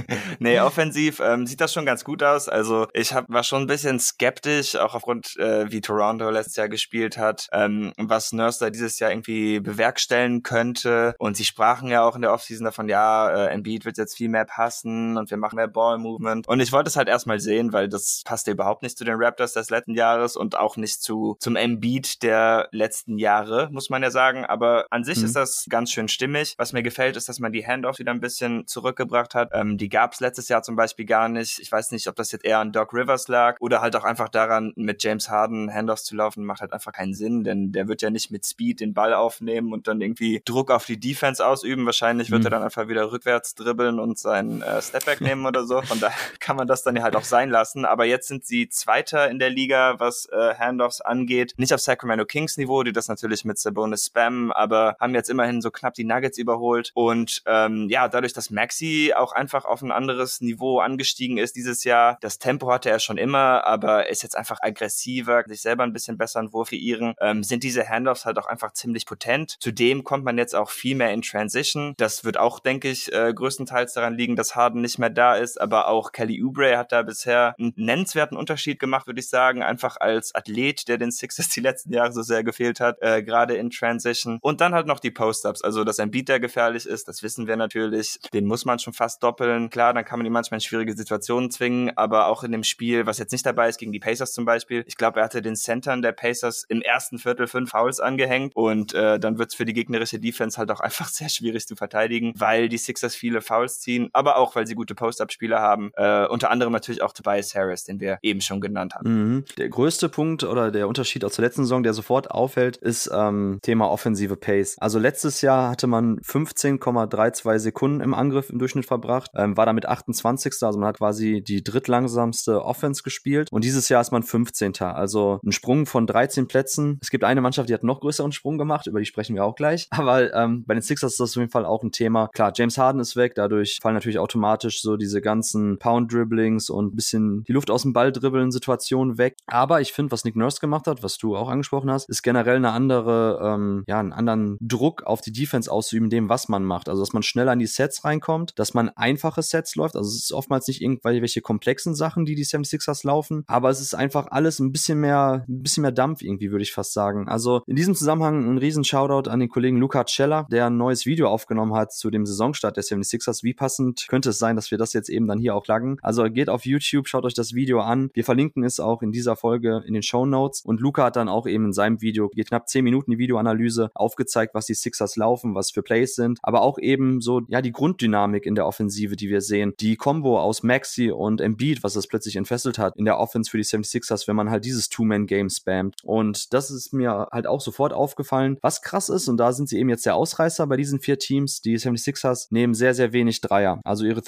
nee, 0.38 0.60
offensiv 0.60 1.20
ähm, 1.20 1.46
sieht 1.46 1.60
das 1.60 1.72
schon 1.72 1.86
ganz 1.86 2.04
gut 2.04 2.22
aus. 2.22 2.48
Also 2.48 2.86
ich 2.92 3.12
hab, 3.12 3.28
war 3.28 3.42
schon 3.42 3.62
ein 3.62 3.66
bisschen 3.66 3.98
skeptisch, 4.00 4.76
auch 4.76 4.94
aufgrund, 4.94 5.36
äh, 5.36 5.70
wie 5.70 5.80
Toronto 5.80 6.30
letztes 6.30 6.56
Jahr 6.56 6.68
gespielt 6.68 7.18
hat, 7.18 7.48
ähm, 7.52 7.92
was 7.96 8.32
Nurse 8.32 8.64
da 8.64 8.70
dieses 8.70 8.98
Jahr 8.98 9.10
irgendwie 9.10 9.60
bewerkstellen 9.60 10.42
könnte. 10.42 11.14
Und 11.18 11.36
sie 11.36 11.44
sprachen 11.44 11.88
ja 11.88 12.02
auch 12.02 12.16
in 12.16 12.22
der 12.22 12.32
Offseason 12.32 12.64
davon, 12.64 12.88
ja, 12.88 13.28
äh, 13.30 13.48
Embiid 13.48 13.84
wird 13.84 13.98
jetzt 13.98 14.16
viel 14.16 14.28
mehr 14.28 14.44
passen 14.44 15.16
und 15.16 15.30
wir 15.30 15.35
machen 15.36 15.56
mehr 15.56 15.68
Ball-Movement. 15.68 16.48
Und 16.48 16.60
ich 16.60 16.72
wollte 16.72 16.88
es 16.88 16.96
halt 16.96 17.08
erstmal 17.08 17.40
sehen, 17.40 17.72
weil 17.72 17.88
das 17.88 18.22
passt 18.24 18.46
ja 18.46 18.52
überhaupt 18.52 18.82
nicht 18.82 18.98
zu 18.98 19.04
den 19.04 19.16
Raptors 19.16 19.52
des 19.52 19.70
letzten 19.70 19.94
Jahres 19.94 20.36
und 20.36 20.56
auch 20.58 20.76
nicht 20.76 21.02
zu 21.02 21.36
zum 21.40 21.56
Embiid 21.56 22.22
der 22.22 22.68
letzten 22.72 23.18
Jahre, 23.18 23.68
muss 23.70 23.90
man 23.90 24.02
ja 24.02 24.10
sagen. 24.10 24.44
Aber 24.44 24.86
an 24.90 25.04
sich 25.04 25.18
mhm. 25.18 25.24
ist 25.24 25.36
das 25.36 25.66
ganz 25.68 25.90
schön 25.90 26.08
stimmig. 26.08 26.54
Was 26.58 26.72
mir 26.72 26.82
gefällt, 26.82 27.16
ist, 27.16 27.28
dass 27.28 27.40
man 27.40 27.52
die 27.52 27.66
Handoff 27.66 27.98
wieder 27.98 28.12
ein 28.12 28.20
bisschen 28.20 28.66
zurückgebracht 28.66 29.34
hat. 29.34 29.50
Ähm, 29.52 29.78
die 29.78 29.88
gab 29.88 30.12
es 30.12 30.20
letztes 30.20 30.48
Jahr 30.48 30.62
zum 30.62 30.76
Beispiel 30.76 31.06
gar 31.06 31.28
nicht. 31.28 31.58
Ich 31.58 31.70
weiß 31.70 31.90
nicht, 31.90 32.08
ob 32.08 32.16
das 32.16 32.32
jetzt 32.32 32.44
eher 32.44 32.58
an 32.58 32.72
Doc 32.72 32.92
Rivers 32.92 33.28
lag 33.28 33.56
oder 33.60 33.80
halt 33.80 33.96
auch 33.96 34.04
einfach 34.04 34.28
daran, 34.28 34.72
mit 34.76 35.02
James 35.02 35.28
Harden 35.28 35.72
Handoffs 35.72 36.04
zu 36.04 36.16
laufen, 36.16 36.44
macht 36.44 36.60
halt 36.60 36.72
einfach 36.72 36.92
keinen 36.92 37.14
Sinn, 37.14 37.44
denn 37.44 37.72
der 37.72 37.88
wird 37.88 38.02
ja 38.02 38.10
nicht 38.10 38.30
mit 38.30 38.46
Speed 38.46 38.80
den 38.80 38.94
Ball 38.94 39.14
aufnehmen 39.14 39.72
und 39.72 39.88
dann 39.88 40.00
irgendwie 40.00 40.42
Druck 40.44 40.70
auf 40.70 40.86
die 40.86 40.98
Defense 40.98 41.44
ausüben. 41.44 41.86
Wahrscheinlich 41.86 42.30
wird 42.30 42.40
mhm. 42.40 42.46
er 42.46 42.50
dann 42.50 42.62
einfach 42.62 42.88
wieder 42.88 43.10
rückwärts 43.10 43.54
dribbeln 43.54 43.98
und 43.98 44.18
seinen 44.18 44.62
äh, 44.62 44.80
Stepback 44.82 45.20
nehmen 45.26 45.46
oder 45.46 45.64
so. 45.64 45.82
Von 45.82 46.00
daher 46.00 46.16
kann 46.40 46.56
man 46.56 46.66
das 46.66 46.82
dann 46.82 46.96
ja 46.96 47.02
halt 47.02 47.16
auch 47.16 47.24
sein 47.24 47.50
lassen. 47.50 47.84
Aber 47.84 48.04
jetzt 48.04 48.28
sind 48.28 48.44
sie 48.44 48.68
Zweiter 48.68 49.28
in 49.28 49.38
der 49.38 49.50
Liga, 49.50 49.98
was 49.98 50.26
äh, 50.26 50.54
Handoffs 50.54 51.00
angeht. 51.00 51.54
Nicht 51.56 51.74
auf 51.74 51.80
Sacramento 51.80 52.24
Kings 52.24 52.56
Niveau, 52.56 52.82
die 52.82 52.92
das 52.92 53.08
natürlich 53.08 53.44
mit 53.44 53.58
Sabonis 53.58 54.06
spammen, 54.06 54.52
aber 54.52 54.96
haben 55.00 55.14
jetzt 55.14 55.30
immerhin 55.30 55.60
so 55.60 55.70
knapp 55.70 55.94
die 55.94 56.04
Nuggets 56.04 56.38
überholt. 56.38 56.92
Und 56.94 57.42
ähm, 57.46 57.88
ja, 57.90 58.08
dadurch, 58.08 58.32
dass 58.32 58.50
Maxi 58.50 59.12
auch 59.16 59.32
einfach 59.32 59.64
auf 59.64 59.82
ein 59.82 59.90
anderes 59.90 60.40
Niveau 60.40 60.78
angestiegen 60.78 61.38
ist 61.38 61.56
dieses 61.56 61.84
Jahr, 61.84 62.18
das 62.20 62.38
Tempo 62.38 62.70
hatte 62.70 62.90
er 62.90 63.00
schon 63.00 63.18
immer, 63.18 63.64
aber 63.64 64.08
ist 64.08 64.22
jetzt 64.22 64.36
einfach 64.36 64.58
aggressiver, 64.60 65.44
sich 65.46 65.62
selber 65.62 65.84
ein 65.84 65.92
bisschen 65.92 66.18
besser 66.18 66.40
einen 66.40 66.52
Wurf 66.52 66.70
kreieren, 66.76 67.14
ähm, 67.20 67.42
sind 67.42 67.62
diese 67.62 67.88
Handoffs 67.88 68.24
halt 68.24 68.38
auch 68.38 68.46
einfach 68.46 68.72
ziemlich 68.72 69.06
potent. 69.06 69.56
Zudem 69.60 70.04
kommt 70.04 70.24
man 70.24 70.38
jetzt 70.38 70.54
auch 70.54 70.70
viel 70.70 70.96
mehr 70.96 71.12
in 71.12 71.22
Transition. 71.22 71.94
Das 71.96 72.24
wird 72.24 72.38
auch, 72.38 72.60
denke 72.60 72.88
ich, 72.88 73.12
äh, 73.12 73.32
größtenteils 73.34 73.94
daran 73.94 74.14
liegen, 74.14 74.36
dass 74.36 74.54
Harden 74.54 74.80
nicht 74.80 74.98
mehr 74.98 75.10
da 75.16 75.36
ist, 75.36 75.60
aber 75.60 75.88
auch 75.88 76.12
Kelly 76.12 76.42
Oubre 76.42 76.76
hat 76.76 76.92
da 76.92 77.02
bisher 77.02 77.54
einen 77.58 77.72
nennenswerten 77.76 78.36
Unterschied 78.36 78.78
gemacht, 78.78 79.06
würde 79.06 79.20
ich 79.20 79.28
sagen, 79.28 79.62
einfach 79.62 79.96
als 79.98 80.34
Athlet, 80.34 80.88
der 80.88 80.98
den 80.98 81.10
Sixers 81.10 81.48
die 81.48 81.60
letzten 81.60 81.92
Jahre 81.92 82.12
so 82.12 82.22
sehr 82.22 82.44
gefehlt 82.44 82.80
hat, 82.80 82.98
äh, 83.00 83.22
gerade 83.22 83.56
in 83.56 83.70
Transition. 83.70 84.38
Und 84.40 84.60
dann 84.60 84.74
halt 84.74 84.86
noch 84.86 85.00
die 85.00 85.10
Post-Ups, 85.10 85.62
also 85.62 85.84
dass 85.84 85.98
ein 85.98 86.10
Beat, 86.10 86.28
der 86.28 86.40
gefährlich 86.40 86.86
ist, 86.86 87.08
das 87.08 87.22
wissen 87.22 87.46
wir 87.46 87.56
natürlich, 87.56 88.18
den 88.32 88.46
muss 88.46 88.64
man 88.64 88.78
schon 88.78 88.92
fast 88.92 89.22
doppeln. 89.22 89.70
Klar, 89.70 89.94
dann 89.94 90.04
kann 90.04 90.18
man 90.18 90.26
ihn 90.26 90.32
manchmal 90.32 90.56
in 90.56 90.62
schwierige 90.62 90.94
Situationen 90.94 91.50
zwingen, 91.50 91.96
aber 91.96 92.26
auch 92.26 92.42
in 92.42 92.52
dem 92.52 92.64
Spiel, 92.64 93.06
was 93.06 93.18
jetzt 93.18 93.32
nicht 93.32 93.46
dabei 93.46 93.68
ist, 93.68 93.78
gegen 93.78 93.92
die 93.92 94.00
Pacers 94.00 94.32
zum 94.32 94.44
Beispiel, 94.44 94.84
ich 94.86 94.96
glaube, 94.96 95.20
er 95.20 95.24
hatte 95.24 95.42
den 95.42 95.56
Centern 95.56 96.02
der 96.02 96.12
Pacers 96.12 96.64
im 96.68 96.82
ersten 96.82 97.18
Viertel 97.18 97.46
fünf 97.46 97.70
Fouls 97.70 98.00
angehängt 98.00 98.54
und 98.56 98.94
äh, 98.94 99.18
dann 99.20 99.38
wird 99.38 99.50
es 99.50 99.54
für 99.54 99.64
die 99.64 99.72
gegnerische 99.72 100.18
Defense 100.18 100.58
halt 100.58 100.70
auch 100.70 100.80
einfach 100.86 101.08
sehr 101.08 101.28
schwierig 101.28 101.66
zu 101.66 101.76
verteidigen, 101.76 102.32
weil 102.36 102.68
die 102.68 102.78
Sixers 102.78 103.14
viele 103.14 103.40
Fouls 103.40 103.80
ziehen, 103.80 104.10
aber 104.12 104.36
auch, 104.36 104.56
weil 104.56 104.66
sie 104.66 104.74
gute 104.74 104.94
Post-Up-Spieler 105.06 105.60
haben. 105.60 105.92
Äh, 105.94 106.26
unter 106.26 106.50
anderem 106.50 106.72
natürlich 106.72 107.00
auch 107.00 107.12
Tobias 107.12 107.54
Harris, 107.54 107.84
den 107.84 108.00
wir 108.00 108.18
eben 108.22 108.40
schon 108.40 108.60
genannt 108.60 108.96
haben. 108.96 109.34
Mhm. 109.34 109.44
Der 109.56 109.68
größte 109.68 110.08
Punkt 110.08 110.42
oder 110.42 110.72
der 110.72 110.88
Unterschied 110.88 111.24
auch 111.24 111.30
zur 111.30 111.44
letzten 111.44 111.62
Saison, 111.62 111.84
der 111.84 111.94
sofort 111.94 112.30
auffällt, 112.32 112.76
ist 112.76 113.08
ähm, 113.12 113.60
Thema 113.62 113.88
offensive 113.88 114.36
Pace. 114.36 114.76
Also 114.80 114.98
letztes 114.98 115.42
Jahr 115.42 115.70
hatte 115.70 115.86
man 115.86 116.18
15,32 116.20 117.58
Sekunden 117.58 118.00
im 118.00 118.14
Angriff 118.14 118.50
im 118.50 118.58
Durchschnitt 118.58 118.86
verbracht, 118.86 119.30
ähm, 119.36 119.56
war 119.56 119.64
damit 119.66 119.86
28. 119.86 120.54
Also 120.62 120.78
man 120.78 120.88
hat 120.88 120.98
quasi 120.98 121.40
die 121.40 121.62
drittlangsamste 121.62 122.64
Offense 122.64 123.04
gespielt 123.04 123.48
und 123.52 123.62
dieses 123.62 123.88
Jahr 123.88 124.00
ist 124.00 124.10
man 124.10 124.24
15. 124.24 124.72
Also 124.80 125.38
ein 125.44 125.52
Sprung 125.52 125.86
von 125.86 126.08
13 126.08 126.48
Plätzen. 126.48 126.98
Es 127.00 127.10
gibt 127.10 127.22
eine 127.22 127.40
Mannschaft, 127.40 127.68
die 127.68 127.74
hat 127.74 127.84
noch 127.84 128.00
größeren 128.00 128.32
Sprung 128.32 128.58
gemacht, 128.58 128.88
über 128.88 128.98
die 128.98 129.06
sprechen 129.06 129.36
wir 129.36 129.44
auch 129.44 129.54
gleich. 129.54 129.86
Aber 129.90 130.34
ähm, 130.34 130.64
bei 130.66 130.74
den 130.74 130.82
Sixers 130.82 131.12
ist 131.12 131.20
das 131.20 131.30
auf 131.30 131.36
jeden 131.36 131.52
Fall 131.52 131.64
auch 131.64 131.84
ein 131.84 131.92
Thema. 131.92 132.28
Klar, 132.34 132.52
James 132.56 132.76
Harden 132.76 133.00
ist 133.00 133.14
weg, 133.14 133.34
dadurch 133.36 133.78
fallen 133.80 133.94
natürlich 133.94 134.18
automatisch 134.18 134.82
so 134.82 134.95
diese 134.96 135.20
ganzen 135.20 135.78
Pound-Dribblings 135.78 136.70
und 136.70 136.92
ein 136.92 136.96
bisschen 136.96 137.44
die 137.44 137.52
Luft 137.52 137.70
aus 137.70 137.82
dem 137.82 137.92
Ball 137.92 138.12
dribbeln 138.12 138.50
Situationen 138.50 139.18
weg. 139.18 139.36
Aber 139.46 139.80
ich 139.80 139.92
finde, 139.92 140.12
was 140.12 140.24
Nick 140.24 140.36
Nurse 140.36 140.60
gemacht 140.60 140.86
hat, 140.86 141.02
was 141.02 141.18
du 141.18 141.36
auch 141.36 141.48
angesprochen 141.48 141.90
hast, 141.90 142.08
ist 142.08 142.22
generell 142.22 142.56
eine 142.56 142.70
andere, 142.70 143.40
ähm, 143.42 143.84
ja, 143.86 144.00
einen 144.00 144.12
anderen 144.12 144.58
Druck 144.60 145.02
auf 145.04 145.20
die 145.20 145.32
Defense 145.32 145.70
auszuüben, 145.70 146.10
dem, 146.10 146.28
was 146.28 146.48
man 146.48 146.64
macht. 146.64 146.88
Also, 146.88 147.02
dass 147.02 147.12
man 147.12 147.22
schneller 147.22 147.52
in 147.52 147.58
die 147.58 147.66
Sets 147.66 148.04
reinkommt, 148.04 148.58
dass 148.58 148.74
man 148.74 148.88
einfache 148.90 149.42
Sets 149.42 149.76
läuft. 149.76 149.96
Also, 149.96 150.08
es 150.08 150.24
ist 150.24 150.32
oftmals 150.32 150.68
nicht 150.68 150.82
irgendwelche 150.82 151.40
komplexen 151.40 151.94
Sachen, 151.94 152.24
die 152.24 152.34
die 152.34 152.44
76ers 152.44 153.06
laufen, 153.06 153.44
aber 153.46 153.70
es 153.70 153.80
ist 153.80 153.94
einfach 153.94 154.26
alles 154.30 154.58
ein 154.58 154.72
bisschen 154.72 155.00
mehr, 155.00 155.44
ein 155.48 155.62
bisschen 155.62 155.82
mehr 155.82 155.92
Dampf 155.92 156.22
irgendwie, 156.22 156.50
würde 156.50 156.62
ich 156.62 156.72
fast 156.72 156.92
sagen. 156.92 157.28
Also, 157.28 157.62
in 157.66 157.76
diesem 157.76 157.94
Zusammenhang 157.94 158.50
ein 158.50 158.58
riesen 158.58 158.84
Shoutout 158.84 159.30
an 159.30 159.40
den 159.40 159.48
Kollegen 159.48 159.78
Luca 159.78 160.04
Cella, 160.04 160.46
der 160.50 160.66
ein 160.66 160.76
neues 160.76 161.06
Video 161.06 161.28
aufgenommen 161.28 161.74
hat 161.74 161.92
zu 161.92 162.10
dem 162.10 162.26
Saisonstart 162.26 162.76
der 162.76 162.84
76ers. 162.84 163.42
Wie 163.42 163.54
passend 163.54 164.06
könnte 164.08 164.30
es 164.30 164.38
sein, 164.38 164.56
dass 164.56 164.70
wir 164.70 164.78
das 164.78 164.85
jetzt 164.92 165.08
eben 165.08 165.26
dann 165.26 165.38
hier 165.38 165.54
auch 165.54 165.66
laggen? 165.66 165.98
Also, 166.02 166.24
geht 166.24 166.48
auf 166.48 166.66
YouTube, 166.66 167.08
schaut 167.08 167.24
euch 167.24 167.34
das 167.34 167.54
Video 167.54 167.80
an. 167.80 168.10
Wir 168.14 168.24
verlinken 168.24 168.64
es 168.64 168.80
auch 168.80 169.02
in 169.02 169.12
dieser 169.12 169.36
Folge 169.36 169.82
in 169.86 169.94
den 169.94 170.02
Show 170.02 170.26
Notes. 170.26 170.62
Und 170.62 170.80
Luca 170.80 171.04
hat 171.04 171.16
dann 171.16 171.28
auch 171.28 171.46
eben 171.46 171.66
in 171.66 171.72
seinem 171.72 172.00
Video, 172.00 172.28
geht 172.28 172.48
knapp 172.48 172.68
10 172.68 172.84
Minuten 172.84 173.10
die 173.10 173.18
Videoanalyse, 173.18 173.90
aufgezeigt, 173.94 174.54
was 174.54 174.66
die 174.66 174.74
Sixers 174.74 175.16
laufen, 175.16 175.54
was 175.54 175.70
für 175.70 175.82
Plays 175.82 176.14
sind, 176.14 176.38
aber 176.42 176.62
auch 176.62 176.78
eben 176.78 177.20
so, 177.20 177.42
ja, 177.48 177.62
die 177.62 177.72
Grunddynamik 177.72 178.46
in 178.46 178.54
der 178.54 178.66
Offensive, 178.66 179.16
die 179.16 179.28
wir 179.28 179.40
sehen. 179.40 179.74
Die 179.80 179.96
Combo 179.96 180.40
aus 180.40 180.62
Maxi 180.62 181.10
und 181.10 181.40
Embiid, 181.40 181.82
was 181.82 181.94
das 181.94 182.06
plötzlich 182.06 182.36
entfesselt 182.36 182.78
hat 182.78 182.96
in 182.96 183.04
der 183.04 183.18
Offense 183.18 183.50
für 183.50 183.58
die 183.58 183.64
76ers, 183.64 184.28
wenn 184.28 184.36
man 184.36 184.50
halt 184.50 184.64
dieses 184.64 184.88
Two-Man-Game 184.88 185.50
spammt. 185.50 185.96
Und 186.04 186.52
das 186.52 186.70
ist 186.70 186.92
mir 186.92 187.28
halt 187.32 187.46
auch 187.46 187.60
sofort 187.60 187.92
aufgefallen. 187.92 188.58
Was 188.62 188.82
krass 188.82 189.08
ist, 189.08 189.28
und 189.28 189.36
da 189.36 189.52
sind 189.52 189.68
sie 189.68 189.78
eben 189.78 189.88
jetzt 189.88 190.06
der 190.06 190.16
Ausreißer 190.16 190.66
bei 190.66 190.76
diesen 190.76 191.00
vier 191.00 191.18
Teams, 191.18 191.60
die 191.60 191.78
76ers 191.78 192.48
nehmen 192.50 192.74
sehr, 192.74 192.94
sehr 192.94 193.12
wenig 193.12 193.40
Dreier. 193.40 193.80
Also 193.84 194.04
ihre 194.04 194.22